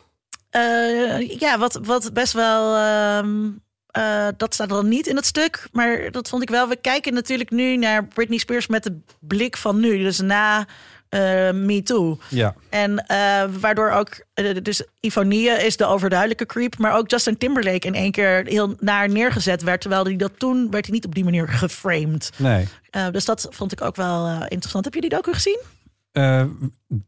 Uh, 0.57 1.39
ja, 1.39 1.59
wat, 1.59 1.81
wat 1.83 2.13
best 2.13 2.33
wel... 2.33 2.79
Um, 3.19 3.63
uh, 3.99 4.29
dat 4.37 4.55
staat 4.55 4.69
dan 4.69 4.89
niet 4.89 5.07
in 5.07 5.17
het 5.17 5.27
stuk, 5.27 5.69
maar 5.73 6.11
dat 6.11 6.29
vond 6.29 6.43
ik 6.43 6.51
wel. 6.51 6.69
We 6.69 6.77
kijken 6.77 7.15
natuurlijk 7.15 7.51
nu 7.51 7.77
naar 7.77 8.07
Britney 8.07 8.39
Spears 8.39 8.67
met 8.67 8.83
de 8.83 9.01
blik 9.21 9.57
van 9.57 9.81
nu. 9.81 9.99
Dus 9.99 10.21
na 10.21 10.67
uh, 11.15 11.20
Me 11.53 11.82
Too. 11.82 12.19
Ja. 12.28 12.55
En 12.69 13.05
uh, 13.11 13.45
waardoor 13.61 13.91
ook, 13.91 14.24
uh, 14.35 14.57
dus 14.62 14.86
Ivonie 15.01 15.49
is 15.49 15.77
de 15.77 15.86
overduidelijke 15.86 16.47
creep, 16.47 16.78
maar 16.78 16.97
ook 16.97 17.11
Justin 17.11 17.39
Timberlake 17.39 17.86
in 17.86 17.95
één 17.95 18.12
keer 18.12 18.43
heel 18.47 18.74
naar 18.81 19.09
neergezet 19.09 19.62
werd. 19.62 19.81
Terwijl 19.81 20.05
hij 20.05 20.16
dat 20.16 20.32
toen 20.39 20.70
werd 20.70 20.85
hij 20.85 20.95
niet 20.95 21.05
op 21.05 21.15
die 21.15 21.24
manier 21.24 21.49
geframed. 21.49 22.31
Nee. 22.36 22.69
Dus 23.11 23.24
dat 23.24 23.47
vond 23.51 23.73
ik 23.73 23.82
ook 23.82 23.97
wel 23.97 24.43
interessant. 24.49 24.85
Heb 24.85 24.95
je 24.95 25.01
die 25.01 25.11
docu 25.11 25.32
gezien? 25.32 25.61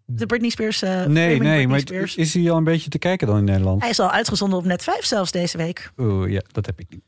De 0.04 0.26
Britney 0.26 0.50
Spears. 0.50 0.80
Nee, 0.80 1.06
nee, 1.06 1.36
Britney 1.36 1.66
maar 1.66 1.80
Spears. 1.80 2.16
is 2.16 2.34
hij 2.34 2.50
al 2.50 2.56
een 2.56 2.64
beetje 2.64 2.90
te 2.90 2.98
kijken 2.98 3.26
dan 3.26 3.38
in 3.38 3.44
Nederland? 3.44 3.80
Hij 3.80 3.90
is 3.90 4.00
al 4.00 4.10
uitgezonden 4.10 4.58
op 4.58 4.64
Net 4.64 4.82
5 4.82 5.04
zelfs 5.04 5.30
deze 5.30 5.56
week. 5.56 5.90
Oeh, 5.96 6.30
ja, 6.30 6.42
dat 6.52 6.66
heb 6.66 6.80
ik 6.80 6.86
niet. 6.90 7.04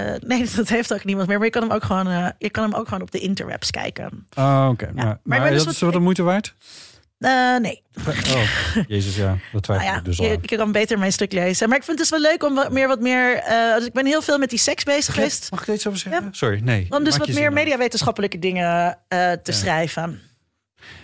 Uh, 0.00 0.14
nee, 0.20 0.48
dat 0.56 0.68
heeft 0.68 0.92
ook 0.92 1.04
niemand 1.04 1.28
meer. 1.28 1.36
Maar 1.36 1.46
je 1.46 1.52
kan 1.52 1.62
hem 1.62 1.72
ook 1.72 1.84
gewoon, 1.84 2.08
uh, 2.08 2.28
je 2.38 2.50
kan 2.50 2.64
hem 2.64 2.74
ook 2.74 2.88
gewoon 2.88 3.02
op 3.02 3.10
de 3.10 3.18
interwebs 3.18 3.70
kijken. 3.70 4.26
Oh, 4.36 4.68
oké. 4.70 4.84
Okay. 4.84 4.94
Ja. 4.96 5.04
Maar, 5.04 5.18
maar, 5.22 5.40
maar 5.40 5.50
dus 5.50 5.64
dat 5.64 5.72
is 5.72 5.80
wat 5.80 5.92
de 5.92 5.98
moeite 5.98 6.22
waard? 6.22 6.54
Uh, 7.18 7.58
nee. 7.58 7.82
Oh, 8.08 8.42
jezus, 8.86 9.16
ja. 9.16 9.36
Dat 9.52 9.62
twijfel 9.62 9.86
nou 9.86 9.96
ja, 9.96 9.98
ik 9.98 10.04
dus 10.04 10.18
al. 10.20 10.26
Je, 10.26 10.38
je 10.42 10.56
kan 10.56 10.72
beter 10.72 10.98
mijn 10.98 11.12
stuk 11.12 11.32
lezen. 11.32 11.68
Maar 11.68 11.78
ik 11.78 11.84
vind 11.84 11.98
het 11.98 12.10
dus 12.10 12.20
wel 12.20 12.30
leuk 12.30 12.44
om 12.44 12.54
wat 12.54 12.72
meer... 12.72 12.88
Wat 12.88 13.00
meer 13.00 13.36
uh, 13.36 13.74
dus 13.74 13.86
ik 13.86 13.92
ben 13.92 14.06
heel 14.06 14.22
veel 14.22 14.38
met 14.38 14.50
die 14.50 14.58
seks 14.58 14.84
bezig 14.84 15.14
geweest. 15.14 15.50
Mag 15.50 15.60
ik 15.60 15.68
er 15.68 15.74
iets 15.74 15.86
over 15.86 15.98
zeggen? 15.98 16.24
Ja. 16.24 16.28
Sorry, 16.32 16.60
nee. 16.60 16.86
Om 16.90 17.04
dus 17.04 17.16
wat 17.16 17.28
meer 17.28 17.52
mediawetenschappelijke 17.52 18.38
dingen 18.38 18.86
uh, 18.86 19.32
te 19.32 19.40
ja. 19.42 19.52
schrijven. 19.52 20.20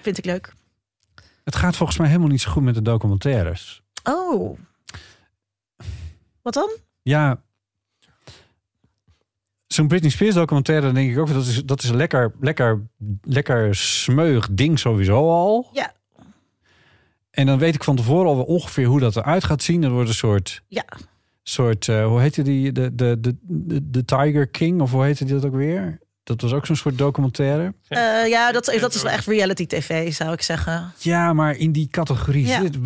Vind 0.01 0.19
ik 0.19 0.25
leuk. 0.25 0.53
Het 1.45 1.57
gaat 1.57 1.77
volgens 1.77 1.99
mij 1.99 2.09
helemaal 2.09 2.29
niet 2.29 2.41
zo 2.41 2.51
goed 2.51 2.63
met 2.63 2.75
de 2.75 2.83
documentaires. 2.83 3.83
Oh. 4.03 4.59
Wat 6.43 6.55
dan? 6.55 6.71
Ja, 7.03 7.41
zo'n 9.81 9.89
Britney 9.89 10.11
Spears 10.11 10.35
documentaire, 10.35 10.87
dan 10.87 10.95
denk 10.95 11.11
ik 11.11 11.19
ook 11.19 11.33
dat 11.33 11.47
is, 11.47 11.65
dat 11.65 11.83
is 11.83 11.89
een 11.89 11.97
lekker, 11.97 12.33
lekker, 12.41 12.81
lekker 13.23 13.75
smeug 13.75 14.49
ding 14.51 14.79
sowieso 14.79 15.31
al. 15.31 15.71
Ja. 15.73 15.93
En 17.31 17.47
dan 17.47 17.59
weet 17.59 17.75
ik 17.75 17.85
van 17.85 17.97
tevoren 17.97 18.27
al 18.27 18.43
ongeveer 18.43 18.87
hoe 18.87 19.01
dat 19.01 19.17
eruit 19.17 19.45
gaat 19.45 19.63
zien. 19.63 19.83
Er 19.83 19.91
wordt 19.91 20.09
een 20.09 20.15
soort, 20.15 20.63
ja. 20.69 20.85
soort 21.43 21.87
uh, 21.87 22.07
hoe 22.07 22.21
heette 22.21 22.43
die, 22.43 22.73
de, 22.73 22.95
de, 22.95 23.21
de, 23.21 23.37
de, 23.43 23.91
de 23.91 24.05
Tiger 24.05 24.47
King 24.47 24.81
of 24.81 24.91
hoe 24.91 25.05
heette 25.05 25.25
die 25.25 25.35
dat 25.35 25.45
ook 25.45 25.55
weer? 25.55 25.99
Dat 26.23 26.41
was 26.41 26.53
ook 26.53 26.67
zo'n 26.67 26.77
soort 26.77 26.99
documentaire. 26.99 27.75
Uh, 27.89 28.29
ja, 28.29 28.53
dat, 28.53 28.77
dat 28.81 28.95
is 28.95 29.03
wel 29.03 29.13
echt 29.13 29.27
reality 29.27 29.67
tv, 29.67 30.13
zou 30.13 30.33
ik 30.33 30.43
zeggen. 30.43 30.93
Ja, 30.99 31.33
maar 31.33 31.57
in 31.57 31.73
die 31.73 31.89
categorie 31.89 32.47
ja. 32.47 32.61
zit. 32.61 32.77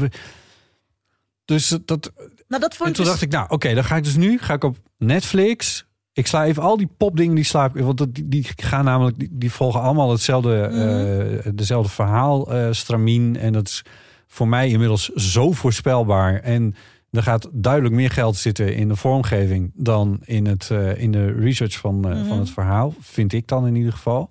Dus 1.45 1.69
dat. 1.85 2.12
Nou, 2.49 2.62
dat 2.62 2.75
vond 2.75 2.89
en 2.89 2.95
toen 2.95 3.05
dus... 3.05 3.12
dacht 3.12 3.23
ik, 3.23 3.31
nou, 3.31 3.45
oké, 3.45 3.55
okay, 3.55 3.75
dan 3.75 3.85
ga 3.85 3.97
ik 3.97 4.05
dus 4.05 4.16
nu 4.16 4.39
ga 4.39 4.55
ik 4.55 4.65
op 4.65 4.77
Netflix. 4.99 5.87
Ik 6.15 6.27
sla 6.27 6.45
even 6.45 6.62
al 6.62 6.77
die 6.77 6.89
popdingen 6.97 7.35
die 7.35 7.45
slaap. 7.45 7.78
Want 7.78 8.15
die, 8.15 8.28
die 8.28 8.47
gaan 8.57 8.85
namelijk, 8.85 9.19
die, 9.19 9.28
die 9.32 9.53
volgen 9.53 9.81
allemaal 9.81 10.11
hetzelfde, 10.11 10.69
mm 10.70 10.78
-hmm. 10.78 11.47
uh, 11.47 11.53
dezelfde 11.55 11.93
verhaal, 11.93 12.55
uh, 12.55 12.69
stramien. 12.70 13.36
En 13.36 13.53
dat 13.53 13.66
is 13.66 13.85
voor 14.27 14.49
mij 14.49 14.69
inmiddels 14.69 15.09
zo 15.09 15.53
voorspelbaar. 15.53 16.41
En 16.41 16.74
er 17.11 17.23
gaat 17.23 17.49
duidelijk 17.53 17.95
meer 17.95 18.11
geld 18.11 18.36
zitten 18.36 18.74
in 18.74 18.89
de 18.89 18.97
vormgeving 18.97 19.73
dan 19.74 20.20
in, 20.24 20.47
het, 20.47 20.69
uh, 20.73 21.03
in 21.03 21.11
de 21.12 21.32
research 21.32 21.78
van, 21.78 21.95
mm 21.95 22.05
-hmm. 22.05 22.24
van 22.27 22.39
het 22.39 22.51
verhaal. 22.51 22.95
Vind 23.01 23.32
ik 23.32 23.47
dan 23.47 23.66
in 23.66 23.74
ieder 23.74 23.93
geval. 23.93 24.31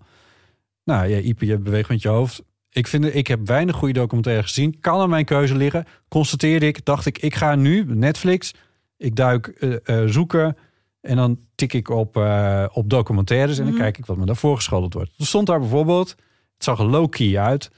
Nou 0.84 1.08
ja, 1.08 1.18
Ipe, 1.18 1.46
je 1.46 1.58
beweegt 1.58 1.90
met 1.90 2.02
je 2.02 2.10
hoofd. 2.10 2.44
Ik, 2.70 2.88
vind, 2.88 3.16
ik 3.16 3.28
heb 3.28 3.48
weinig 3.48 3.76
goede 3.76 3.94
documentaire 3.94 4.44
gezien. 4.44 4.80
Kan 4.80 5.00
aan 5.00 5.10
mijn 5.10 5.26
keuze 5.26 5.56
liggen. 5.56 5.86
Constateerde 6.08 6.68
ik, 6.68 6.86
dacht 6.86 7.06
ik, 7.06 7.18
ik 7.18 7.36
ga 7.36 7.56
nu 7.56 7.86
Netflix. 7.88 8.54
Ik 8.98 9.16
duik 9.16 9.66
zoeken. 10.06 10.56
En 11.04 11.16
dan 11.16 11.40
tik 11.56 11.74
ik 11.74 11.90
op, 11.90 12.18
uh, 12.18 12.66
op 12.72 12.90
documentaires. 12.90 13.58
En 13.58 13.64
dan 13.64 13.74
mm. 13.74 13.80
kijk 13.80 13.98
ik 13.98 14.06
wat 14.06 14.18
me 14.18 14.26
daarvoor 14.26 14.56
geschoteld 14.56 14.94
wordt. 14.94 15.12
Er 15.18 15.26
stond 15.26 15.48
daar 15.48 15.60
bijvoorbeeld, 15.60 16.10
het 16.54 16.64
zag 16.64 16.80
er 16.80 16.86
low-key 16.86 17.38
uit. 17.38 17.72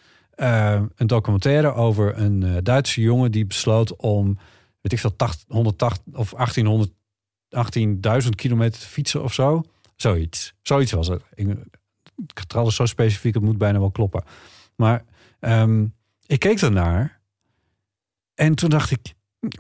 een 0.96 1.08
documentaire 1.08 1.74
over 1.74 2.18
een 2.18 2.64
Duitse 2.64 3.02
jongen 3.02 3.32
die 3.32 3.46
besloot 3.46 3.96
om 3.96 4.38
weet 4.86 4.94
ik 4.94 5.00
veel, 5.00 5.16
80, 5.16 5.46
180 5.48 6.14
of 6.14 6.32
1800, 6.32 6.92
18.000 8.24 8.30
kilometer 8.30 8.80
te 8.80 8.88
fietsen 8.88 9.24
of 9.24 9.34
zo. 9.34 9.64
Zoiets. 9.96 10.54
Zoiets 10.62 10.92
was 10.92 11.08
het. 11.08 11.22
Ik, 11.34 11.48
het 11.48 12.40
getal 12.40 12.68
is 12.68 12.76
zo 12.76 12.86
specifiek, 12.86 13.34
het 13.34 13.44
moet 13.44 13.58
bijna 13.58 13.80
wel 13.80 13.92
kloppen. 13.92 14.24
Maar 14.76 15.06
ehm, 15.40 15.86
ik 16.26 16.40
keek 16.40 16.62
ernaar 16.62 17.22
en 18.36 18.56
toen 18.56 18.70
dacht 18.70 18.92
ik, 18.92 19.14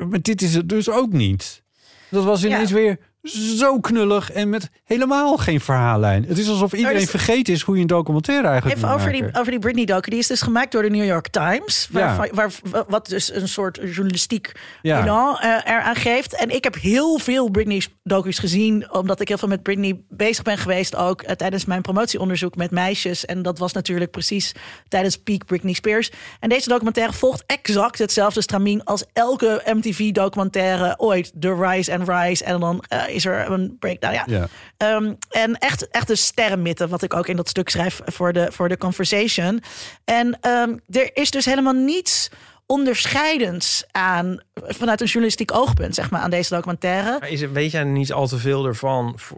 maar 0.09 0.21
dit 0.21 0.41
is 0.41 0.53
het 0.53 0.69
dus 0.69 0.89
ook 0.89 1.11
niet. 1.11 1.63
Dat 2.09 2.23
was 2.23 2.43
ineens 2.43 2.71
weer 2.71 2.99
zo 3.31 3.79
knullig 3.79 4.31
en 4.31 4.49
met 4.49 4.69
helemaal 4.83 5.37
geen 5.37 5.61
verhaallijn. 5.61 6.25
Het 6.27 6.37
is 6.37 6.49
alsof 6.49 6.73
iedereen 6.73 7.07
vergeten 7.07 7.53
is 7.53 7.61
hoe 7.61 7.75
je 7.75 7.81
een 7.81 7.87
documentaire 7.87 8.47
eigenlijk 8.47 8.77
Even 8.77 8.89
over 8.89 9.11
maken. 9.11 9.25
die, 9.25 9.39
over 9.39 9.51
die 9.51 9.59
Britney-docu. 9.59 10.09
Die 10.09 10.19
is 10.19 10.27
dus 10.27 10.41
gemaakt 10.41 10.71
door 10.71 10.81
de 10.81 10.89
New 10.89 11.05
York 11.05 11.27
Times. 11.27 11.87
Waar, 11.91 12.29
waar, 12.33 12.51
wat 12.87 13.07
dus 13.07 13.33
een 13.33 13.47
soort 13.47 13.79
journalistiek 13.83 14.51
Ja. 14.81 15.01
elan 15.03 15.37
eh, 15.37 15.49
eraan 15.65 15.95
geeft. 15.95 16.35
En 16.35 16.49
ik 16.49 16.63
heb 16.63 16.75
heel 16.75 17.17
veel 17.17 17.49
Britney-docu's 17.49 18.39
gezien. 18.39 18.91
Omdat 18.91 19.19
ik 19.19 19.27
heel 19.27 19.37
veel 19.37 19.47
met 19.47 19.63
Britney 19.63 19.99
bezig 20.09 20.43
ben 20.43 20.57
geweest. 20.57 20.95
Ook 20.95 21.21
eh, 21.21 21.35
tijdens 21.35 21.65
mijn 21.65 21.81
promotieonderzoek 21.81 22.55
met 22.55 22.71
meisjes. 22.71 23.25
En 23.25 23.41
dat 23.41 23.59
was 23.59 23.73
natuurlijk 23.73 24.11
precies 24.11 24.51
tijdens 24.87 25.17
peak 25.17 25.45
Britney 25.45 25.73
Spears. 25.73 26.11
En 26.39 26.49
deze 26.49 26.69
documentaire 26.69 27.13
volgt 27.13 27.43
exact 27.45 27.99
hetzelfde 27.99 28.41
stramien... 28.41 28.83
als 28.83 29.03
elke 29.13 29.61
MTV-documentaire 29.65 30.93
ooit. 30.97 31.31
The 31.39 31.55
Rise 31.55 31.93
and 31.97 32.09
Rise. 32.09 32.43
En 32.43 32.59
dan 32.59 32.83
eh, 32.87 33.14
is 33.15 33.25
er 33.25 33.51
een 33.51 33.75
breakdown. 33.79 34.13
Ja. 34.13 34.23
Ja. 34.25 34.47
Ehm, 34.77 35.13
en 35.29 35.57
echt, 35.57 35.87
echt 35.89 36.09
een 36.09 36.17
sterrenmitten, 36.17 36.89
wat 36.89 37.01
ik 37.01 37.13
ook 37.13 37.27
in 37.27 37.35
dat 37.35 37.49
stuk 37.49 37.69
schrijf 37.69 38.01
voor 38.05 38.33
de, 38.33 38.47
voor 38.51 38.69
de 38.69 38.77
conversation. 38.77 39.61
En 40.05 40.37
ehm, 40.41 40.75
er 40.89 41.09
is 41.13 41.31
dus 41.31 41.45
helemaal 41.45 41.73
niets 41.73 42.29
onderscheidends 42.65 43.85
aan, 43.91 44.39
vanuit 44.53 45.01
een 45.01 45.05
journalistiek 45.07 45.53
oogpunt, 45.53 45.95
zeg 45.95 46.09
maar, 46.11 46.21
aan 46.21 46.29
deze 46.29 46.53
documentaire. 46.55 47.17
Maar 47.19 47.29
is, 47.29 47.41
er- 47.41 47.51
weet 47.51 47.71
jij 47.71 47.83
niet 47.83 48.13
al 48.13 48.27
te 48.27 48.37
veel 48.37 48.65
ervan? 48.65 49.13
Voor, 49.15 49.37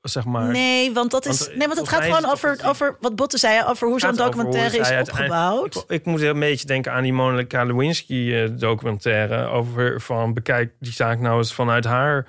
zeg 0.00 0.24
maar. 0.24 0.50
Nee, 0.50 0.92
want 0.92 1.10
dat 1.10 1.26
is. 1.26 1.38
Want, 1.38 1.50
eh, 1.50 1.56
nee, 1.56 1.66
want 1.66 1.78
het 1.80 1.88
gaat 1.88 2.02
gewoon 2.04 2.22
het 2.22 2.32
over, 2.32 2.56
dat 2.56 2.66
over 2.66 2.96
wat 3.00 3.16
Botte 3.16 3.38
zei, 3.38 3.64
over 3.66 3.88
hoe 3.88 4.00
zo'n 4.00 4.14
documentaire 4.16 4.76
hoe 4.82 4.86
is 4.86 5.08
opgebouwd. 5.08 5.74
Ik, 5.76 5.84
ik 5.88 6.04
moet 6.04 6.20
een 6.22 6.38
beetje 6.40 6.66
denken 6.66 6.92
aan 6.92 7.02
die 7.02 7.12
Monica 7.12 7.64
Lewinsky 7.64 8.32
eh, 8.34 8.48
documentaire 8.52 9.46
over 9.46 10.00
van 10.00 10.34
bekijk 10.34 10.72
die 10.80 10.92
zaak 10.92 11.18
nou 11.18 11.38
eens 11.38 11.54
vanuit 11.54 11.84
haar 11.84 12.26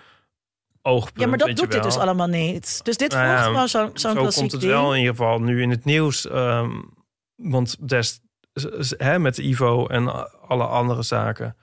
oogpunt. 0.81 1.19
Ja, 1.19 1.27
maar 1.27 1.37
dat 1.37 1.55
doet 1.55 1.71
dit 1.71 1.83
dus 1.83 1.97
allemaal 1.97 2.27
niet. 2.27 2.79
Dus 2.83 2.97
dit 2.97 3.11
Nou 3.11 3.25
volgt 3.25 3.39
ja, 3.39 3.45
gewoon 3.45 3.67
zo'n 3.69 3.89
Zo 3.93 4.13
klassiek 4.13 4.39
komt 4.39 4.51
het 4.51 4.61
ding. 4.61 4.73
wel 4.73 4.93
in 4.93 4.99
ieder 4.99 5.15
geval 5.15 5.39
nu 5.39 5.61
in 5.61 5.69
het 5.69 5.85
nieuws. 5.85 6.27
ehm, 6.27 6.69
want 7.35 7.89
des, 7.89 8.21
hè, 8.97 9.19
met 9.19 9.37
Ivo 9.37 9.87
en 9.87 10.31
alle 10.47 10.65
andere 10.65 11.03
zaken. 11.03 11.55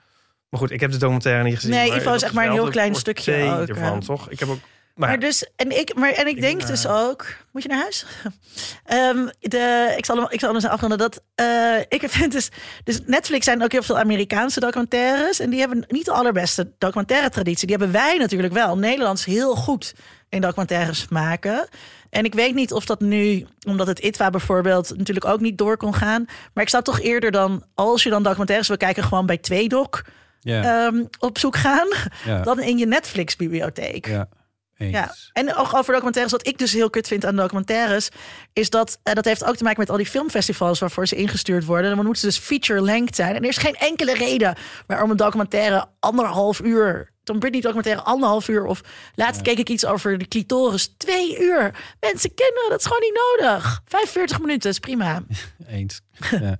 Maar 0.49 0.59
goed, 0.59 0.71
ik 0.71 0.79
heb 0.79 0.91
de 0.91 0.97
documentaire 0.97 1.43
niet 1.43 1.55
gezien. 1.55 1.71
Nee, 1.71 1.95
Ivo 1.95 2.13
is 2.13 2.21
echt 2.23 2.33
maar 2.33 2.45
een 2.45 2.51
heel 2.51 2.69
klein 2.69 2.95
stukje 2.95 3.59
ook, 3.61 3.67
ervan, 3.67 3.93
ja. 3.93 3.99
toch? 3.99 4.29
Ik 4.29 4.39
heb 4.39 4.49
ook... 4.49 4.59
Maar, 4.97 5.09
Maar 5.09 5.19
dus, 5.19 5.49
en 5.55 5.79
ik, 5.79 5.95
maar, 5.95 6.11
en 6.11 6.27
ik, 6.27 6.35
Ik 6.35 6.41
denk 6.41 6.67
dus 6.67 6.87
ook. 6.87 7.25
Moet 7.51 7.63
je 7.63 7.69
naar 7.69 7.81
huis? 7.81 8.05
Ehm, 8.85 9.27
de, 9.39 9.93
ik 9.97 10.05
zal 10.05 10.15
hem, 10.15 10.27
ik 10.29 10.39
zal 10.39 10.47
hem 10.47 10.57
eens 10.57 10.67
afronden. 10.67 10.97
Dat, 10.97 11.21
eh, 11.35 11.79
ik 11.89 12.03
vind 12.09 12.31
dus, 12.31 12.49
dus 12.83 12.99
Netflix 13.05 13.45
zijn 13.45 13.63
ook 13.63 13.71
heel 13.71 13.83
veel 13.83 13.99
Amerikaanse 13.99 14.59
documentaires. 14.59 15.39
En 15.39 15.49
die 15.49 15.59
hebben 15.59 15.85
niet 15.87 16.05
de 16.05 16.11
allerbeste 16.11 16.71
documentaire 16.77 17.29
traditie. 17.29 17.67
Die 17.67 17.75
hebben 17.77 17.95
wij 17.95 18.17
natuurlijk 18.17 18.53
wel. 18.53 18.77
Nederlands 18.77 19.25
heel 19.25 19.55
goed 19.55 19.93
in 20.29 20.41
documentaires 20.41 21.07
maken. 21.07 21.67
En 22.09 22.25
ik 22.25 22.33
weet 22.33 22.55
niet 22.55 22.73
of 22.73 22.85
dat 22.85 22.99
nu, 22.99 23.45
omdat 23.67 23.87
het 23.87 23.99
ITWA 23.99 24.29
bijvoorbeeld 24.29 24.97
natuurlijk 24.97 25.25
ook 25.25 25.39
niet 25.39 25.57
door 25.57 25.77
kon 25.77 25.93
gaan. 25.93 26.25
Maar 26.53 26.63
ik 26.63 26.69
zou 26.69 26.83
toch 26.83 26.99
eerder 26.99 27.31
dan, 27.31 27.63
als 27.75 28.03
je 28.03 28.09
dan 28.09 28.23
documentaires 28.23 28.67
wil 28.67 28.77
kijken, 28.77 29.03
gewoon 29.03 29.25
bij 29.25 29.37
Tweedok 29.37 30.01
Ja, 30.39 30.87
ehm, 30.87 31.03
op 31.19 31.37
zoek 31.37 31.55
gaan. 31.55 31.87
Dan 32.43 32.59
in 32.59 32.77
je 32.77 32.85
Netflix-bibliotheek. 32.85 34.07
ja, 34.07 34.27
eens. 34.77 34.91
Ja, 34.91 35.15
en 35.33 35.55
ook 35.55 35.73
over 35.73 35.93
documentaires, 35.93 36.31
wat 36.31 36.47
ik 36.47 36.57
dus 36.57 36.73
heel 36.73 36.89
kut 36.89 37.07
vind 37.07 37.25
aan 37.25 37.35
documentaires, 37.35 38.09
is 38.53 38.69
dat 38.69 38.99
eh, 39.03 39.13
dat 39.13 39.25
heeft 39.25 39.43
ook 39.43 39.55
te 39.55 39.63
maken 39.63 39.79
met 39.79 39.89
al 39.89 39.97
die 39.97 40.05
filmfestivals 40.05 40.79
waarvoor 40.79 41.07
ze 41.07 41.15
ingestuurd 41.15 41.65
worden. 41.65 41.95
Dan 41.95 42.05
moeten 42.05 42.21
ze 42.21 42.25
dus 42.25 42.37
feature-length 42.37 43.15
zijn. 43.15 43.35
En 43.35 43.41
er 43.43 43.49
is 43.49 43.57
geen 43.57 43.75
enkele 43.75 44.13
reden 44.13 44.55
waarom 44.87 45.11
een 45.11 45.17
documentaire 45.17 45.85
anderhalf 45.99 46.61
uur, 46.61 47.11
Tom 47.23 47.39
Britney 47.39 47.61
documentaire 47.61 48.01
anderhalf 48.01 48.47
uur, 48.47 48.65
of 48.65 48.81
laatst 49.15 49.41
keek 49.41 49.57
ik 49.57 49.69
iets 49.69 49.85
over 49.85 50.17
de 50.17 50.27
clitoris, 50.27 50.93
twee 50.97 51.39
uur. 51.39 51.95
Mensen, 51.99 52.33
kinderen, 52.33 52.69
dat 52.69 52.79
is 52.79 52.85
gewoon 52.85 53.01
niet 53.01 53.19
nodig. 53.39 53.81
45 53.85 54.39
minuten 54.39 54.69
is 54.69 54.79
prima. 54.79 55.23
Eens. 55.67 56.01
ja. 56.31 56.57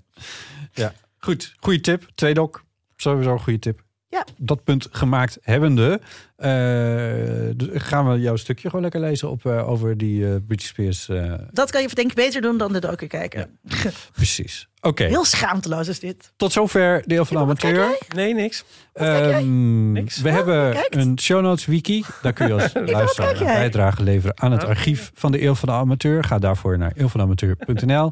ja, 0.73 0.93
goed. 1.17 1.53
Goeie 1.59 1.79
tip. 1.79 2.07
Tweedok. 2.15 2.63
Sowieso 2.95 3.31
een 3.31 3.39
goede 3.39 3.59
tip. 3.59 3.85
Ja. 4.09 4.25
Dat 4.37 4.63
punt 4.63 4.87
gemaakt 4.91 5.37
hebbende, 5.41 5.99
eh, 6.35 6.51
dus 7.55 7.67
gaan 7.73 8.11
we 8.11 8.19
jouw 8.19 8.35
stukje 8.35 8.67
gewoon 8.67 8.81
lekker 8.81 8.99
lezen 9.01 9.29
op, 9.29 9.45
eh, 9.45 9.69
over 9.69 9.97
die 9.97 10.27
eh 10.27 10.35
British 10.47 10.67
Spears. 10.67 11.09
Dat 11.51 11.71
kan 11.71 11.81
je 11.81 11.89
denk 11.93 12.09
ik 12.09 12.15
beter 12.15 12.41
doen 12.41 12.57
dan 12.57 12.73
de 12.73 12.79
docu 12.79 13.07
kijken. 13.07 13.59
precies. 14.13 14.67
Oké, 14.81 15.03
Heel 15.03 15.25
schaamteloos 15.25 15.87
is 15.87 15.99
dit. 15.99 16.31
tot 16.35 16.51
zover 16.51 17.03
deel 17.05 17.25
van 17.25 17.35
de 17.37 17.41
amateur. 17.43 17.97
nee, 18.15 18.33
niks. 18.33 18.63
Ehm, 18.93 19.91
Niks. 19.91 20.21
we 20.21 20.29
Oh, 20.29 20.35
hebben 20.35 20.75
een 20.89 21.19
show 21.19 21.41
notes 21.41 21.65
wiki. 21.65 22.03
Daar 22.21 22.33
kun 22.33 22.47
je 22.47 22.53
als 22.53 22.71
luisteraar 22.85 23.39
een 23.41 23.45
bijdrage 23.45 24.03
leveren 24.03 24.39
aan 24.41 24.51
het 24.51 24.63
Oh. 24.63 24.69
archief 24.69 25.11
van 25.13 25.31
de 25.31 25.41
Eeuw 25.43 25.55
van 25.55 25.69
de 25.69 25.75
Amateur. 25.75 26.23
Ga 26.23 26.39
daarvoor 26.39 26.77
naar 26.77 26.91
eeuwvanamateur.nl. 26.95 28.11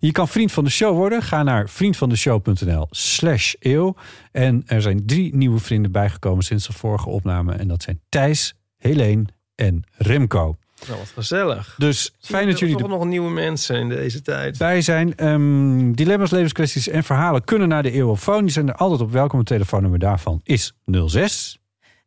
Je 0.00 0.12
kan 0.12 0.28
vriend 0.28 0.52
van 0.52 0.64
de 0.64 0.70
show 0.70 0.96
worden. 0.96 1.22
Ga 1.22 1.42
naar 1.42 1.68
vriendvandeshow.nl 1.68 2.86
slash 2.90 3.54
eeuw. 3.58 3.94
En 4.32 4.62
er 4.66 4.82
zijn 4.82 5.06
drie 5.06 5.36
nieuwe 5.36 5.58
vrienden 5.58 5.92
bijgekomen 5.92 6.44
sinds 6.44 6.66
de 6.66 6.72
vorige 6.72 7.08
opname. 7.08 7.52
En 7.52 7.68
dat 7.68 7.82
zijn 7.82 8.00
Thijs, 8.08 8.54
Helene 8.76 9.24
en 9.54 9.84
Remco. 9.96 10.56
Nou, 10.86 10.98
wat 10.98 11.12
gezellig. 11.14 11.74
Dus 11.78 12.14
fijn 12.20 12.46
dat 12.46 12.58
jullie 12.58 12.76
toch 12.76 12.88
nog 12.88 13.04
nieuwe 13.04 13.30
mensen 13.30 13.76
in 13.76 13.88
deze 13.88 14.22
tijd. 14.22 14.52
erbij 14.52 14.80
zijn. 14.80 15.16
Ehm, 15.16 15.92
dilemma's, 15.92 16.30
levenskwesties 16.30 16.88
en 16.88 17.04
verhalen 17.04 17.44
kunnen 17.44 17.68
naar 17.68 17.82
de 17.82 17.90
eeuwofoon. 17.90 18.42
Die 18.42 18.52
zijn 18.52 18.68
er 18.68 18.74
altijd 18.74 19.00
op 19.00 19.10
welkom. 19.10 19.38
Het 19.38 19.48
telefoonnummer 19.48 19.98
daarvan 19.98 20.40
is 20.44 20.72
06 20.84 21.58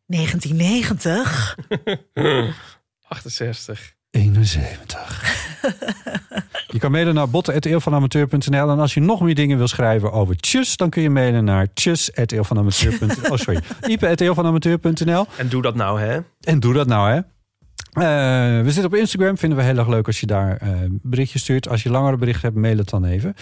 1990. 0.06 1.58
68. 3.08 3.94
71. 4.12 5.50
Je 6.72 6.80
kan 6.80 6.92
mailen 6.92 7.14
naar 7.14 7.30
botten.eeuwvanamateur.nl. 7.30 8.70
En 8.70 8.80
als 8.80 8.94
je 8.94 9.00
nog 9.00 9.22
meer 9.22 9.36
dingen 9.36 9.58
wil 9.58 9.68
schrijven 9.68 10.12
over 10.12 10.36
tjus... 10.36 10.78
dan 10.78 10.90
kun 10.90 11.02
je 11.02 11.10
mailen 11.10 11.44
naar 11.44 11.68
tjus.eeuwvanamateur.nl. 11.74 13.32
Oh, 13.32 13.38
sorry. 13.38 13.60
ipe.eeuwvanamateur.nl. 13.94 15.26
En 15.38 15.48
doe 15.50 15.62
dat 15.62 15.76
nou, 15.76 16.00
hè? 16.00 16.20
En 16.42 16.60
doe 16.60 16.74
dat 16.74 16.88
nou, 16.88 17.12
hè. 17.12 17.20
Eh, 17.92 18.02
we 18.62 18.64
zitten 18.66 18.86
op 18.86 18.96
Instagram. 18.96 19.38
Vinden 19.38 19.58
we 19.58 19.64
heel 19.64 19.78
erg 19.78 19.88
leuk 19.88 20.08
als 20.08 20.20
je 20.20 20.26
daar 20.26 20.58
eh 20.58 20.70
berichtjes 20.90 21.42
stuurt. 21.42 21.70
Als 21.70 21.84
je 21.84 21.90
langere 21.90 22.18
berichten 22.18 22.42
hebt, 22.44 22.56
mail 22.56 22.78
het 22.78 22.90
dan 22.90 23.06
even. 23.06 23.36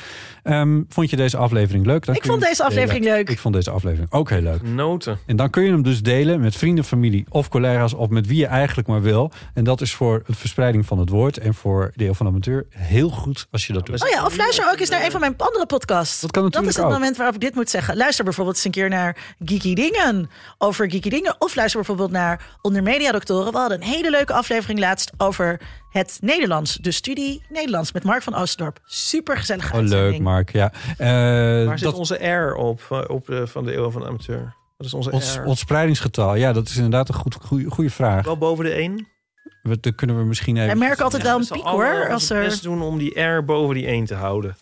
Ehm, 0.43 0.81
vond 0.89 1.09
je 1.09 1.15
deze 1.15 1.37
aflevering 1.37 1.85
leuk? 1.85 2.05
Dan 2.05 2.15
Ik 2.15 2.25
vond 2.25 2.41
deze 2.41 2.53
delen. 2.55 2.67
aflevering 2.71 3.05
leuk. 3.05 3.29
Ik 3.29 3.39
vond 3.39 3.53
deze 3.53 3.69
aflevering 3.71 4.11
ook 4.11 4.29
heel 4.29 4.41
leuk. 4.41 4.61
Noten. 4.61 5.17
En 5.25 5.35
dan 5.35 5.49
kun 5.49 5.63
je 5.63 5.71
hem 5.71 5.81
dus 5.83 6.01
delen 6.01 6.39
met 6.39 6.55
vrienden, 6.55 6.83
familie 6.83 7.25
of 7.29 7.49
collega's 7.49 7.93
of 7.93 8.09
met 8.09 8.27
wie 8.27 8.37
je 8.37 8.45
eigenlijk 8.45 8.87
maar 8.87 9.01
wil. 9.01 9.31
En 9.53 9.63
dat 9.63 9.81
is 9.81 9.93
voor 9.93 10.23
de 10.27 10.35
verspreiding 10.35 10.85
van 10.85 10.99
het 10.99 11.09
woord 11.09 11.37
en 11.37 11.53
voor 11.53 11.91
de 11.95 12.05
Eeuw 12.05 12.13
van 12.13 12.25
de 12.25 12.31
Amateur 12.31 12.65
heel 12.69 13.09
goed 13.09 13.47
als 13.51 13.67
je 13.67 13.73
dat 13.73 13.85
doet. 13.85 14.03
Oh 14.03 14.09
ja, 14.09 14.25
of 14.25 14.37
luister 14.37 14.69
ook 14.71 14.79
eens 14.79 14.89
naar 14.89 15.03
een 15.05 15.11
van 15.11 15.19
mijn 15.19 15.33
andere 15.37 15.65
podcasts. 15.65 16.21
Dat 16.21 16.31
kan 16.31 16.43
Dat 16.43 16.51
natuurlijk 16.51 16.77
is 16.77 16.83
het 16.83 16.93
ook. 16.93 16.99
moment 16.99 17.17
waarop 17.17 17.35
ik 17.35 17.41
dit 17.41 17.55
moet 17.55 17.69
zeggen. 17.69 17.97
Luister 17.97 18.23
bijvoorbeeld 18.23 18.55
eens 18.55 18.65
een 18.65 18.71
keer 18.71 18.89
naar 18.89 19.35
Geeky 19.45 19.73
Dingen. 19.73 20.29
Over 20.57 20.89
Geeky 20.91 21.09
Dingen. 21.09 21.35
Of 21.39 21.55
luister 21.55 21.79
bijvoorbeeld 21.79 22.11
naar 22.11 22.57
Onder 22.61 22.83
Media 22.83 23.11
Doctoren. 23.11 23.51
We 23.51 23.57
hadden 23.57 23.81
een 23.81 23.87
hele 23.87 24.09
leuke 24.09 24.28
aflevering 24.33 24.79
laatst 24.79 25.11
over 25.17 25.61
het 25.89 26.17
Nederlands. 26.21 26.75
De 26.75 26.91
studie 26.91 27.41
Nederlands 27.49 27.91
met 27.91 28.03
Mark 28.03 28.23
van 28.23 28.35
Oosterdorp. 28.35 28.79
Super 28.85 29.37
gezellige 29.37 29.77
Oh, 29.77 29.83
leuk, 29.83 30.19
Mark. 30.19 30.51
Ja. 30.51 30.71
Eh, 30.97 31.07
Waar 31.65 31.77
zit 31.77 31.87
dat, 31.87 31.97
onze 31.97 32.27
R 32.27 32.55
op, 32.55 32.81
eh, 32.89 33.01
op 33.07 33.25
de, 33.25 33.47
van 33.47 33.65
de 33.65 33.75
eeuw 33.75 33.89
van 33.89 34.01
de 34.01 34.07
amateur? 34.07 34.55
Wat 34.77 34.87
is 34.87 34.93
onze 34.93 35.11
ons, 35.11 35.35
R? 35.35 35.43
ons 35.43 35.59
spreidingsgetal, 35.59 36.35
ja, 36.35 36.53
dat 36.53 36.67
is 36.67 36.75
inderdaad 36.75 37.09
een 37.09 37.15
goed, 37.15 37.35
goede, 37.41 37.69
goede 37.69 37.89
vraag. 37.89 38.25
Wel 38.25 38.37
boven 38.37 38.65
de 38.65 38.71
1? 38.71 39.07
We, 39.61 39.79
dat 39.79 39.95
kunnen 39.95 40.17
we 40.17 40.23
misschien 40.23 40.55
even. 40.55 40.67
Wij 40.67 40.75
merken 40.75 41.03
altijd 41.03 41.23
wel 41.23 41.35
een 41.35 41.43
We 41.43 41.53
piek 41.53 41.63
hoor. 41.63 42.03
Als 42.03 42.11
ons 42.11 42.29
er... 42.29 42.43
best 42.43 42.63
doen 42.63 42.81
om 42.81 42.97
die 42.97 43.19
R 43.21 43.45
boven 43.45 43.75
die 43.75 43.85
1 43.85 44.05
te 44.05 44.15
houden. 44.15 44.55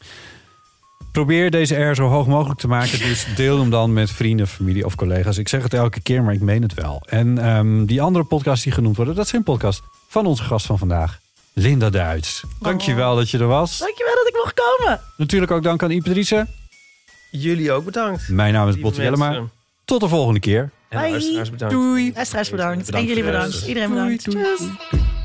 Probeer 1.18 1.52
deze 1.52 1.76
R 1.76 1.96
zo 1.96 2.08
hoog 2.08 2.28
mogelijk 2.28 2.60
te 2.60 2.68
maken. 2.68 3.00
Dus 3.00 3.28
deel 3.36 3.60
hem 3.60 3.70
dan 3.70 3.94
met 3.94 4.12
vrienden, 4.12 4.48
familie 4.48 4.86
of 4.86 4.96
collega's. 4.96 5.38
Ik 5.38 5.48
zeg 5.48 5.64
het 5.64 5.74
elke 5.74 6.02
keer, 6.02 6.24
maar 6.24 6.34
ik 6.34 6.42
meen 6.42 6.62
het 6.62 6.74
wel. 6.74 7.02
En 7.10 7.38
ehm, 7.38 7.86
die 7.86 8.02
andere 8.02 8.26
podcasts 8.26 8.64
die 8.64 8.74
genoemd 8.74 8.96
worden, 8.96 9.16
dat 9.16 9.28
zijn 9.28 9.44
podcast 9.44 9.82
van 10.08 10.26
onze 10.26 10.44
gast 10.44 10.66
van 10.66 10.78
vandaag, 10.78 11.20
Linda 11.54 11.90
Duits. 11.90 12.44
Dankjewel 12.60 13.16
dat 13.16 13.30
je 13.30 13.38
er 13.38 13.48
was. 13.48 13.78
Dankjewel 13.78 14.16
dat 14.16 14.28
ik 14.28 14.34
mocht 14.34 14.54
komen. 14.54 15.02
Natuurlijk 15.18 15.52
ook 15.52 15.64
dank 15.64 15.84
aan 15.84 15.92
Ipatrice. 15.92 16.48
Jullie 17.32 17.72
ook 17.72 17.86
bedankt. 17.86 18.30
Mijn 18.30 18.54
naam 18.54 18.68
is 18.68 18.80
Botte 18.80 19.02
Jellema. 19.02 19.44
Tot 19.86 20.00
de 20.00 20.08
volgende 20.08 20.40
keer. 20.40 20.70
En 20.90 21.00
Bye. 21.02 21.10
luisteraars 21.10 21.50
bedankt. 21.50 21.74
Doei. 21.76 22.12
Luisteraars 22.14 22.50
bedankt. 22.50 22.86
Bedankt 22.86 23.10
En 23.10 23.16
jullie 23.16 23.32
bedankt. 23.32 23.68
Iedereen 23.68 23.90
bedankt. 23.90 24.32
Doei, 24.32 24.46
doei. 24.58 25.17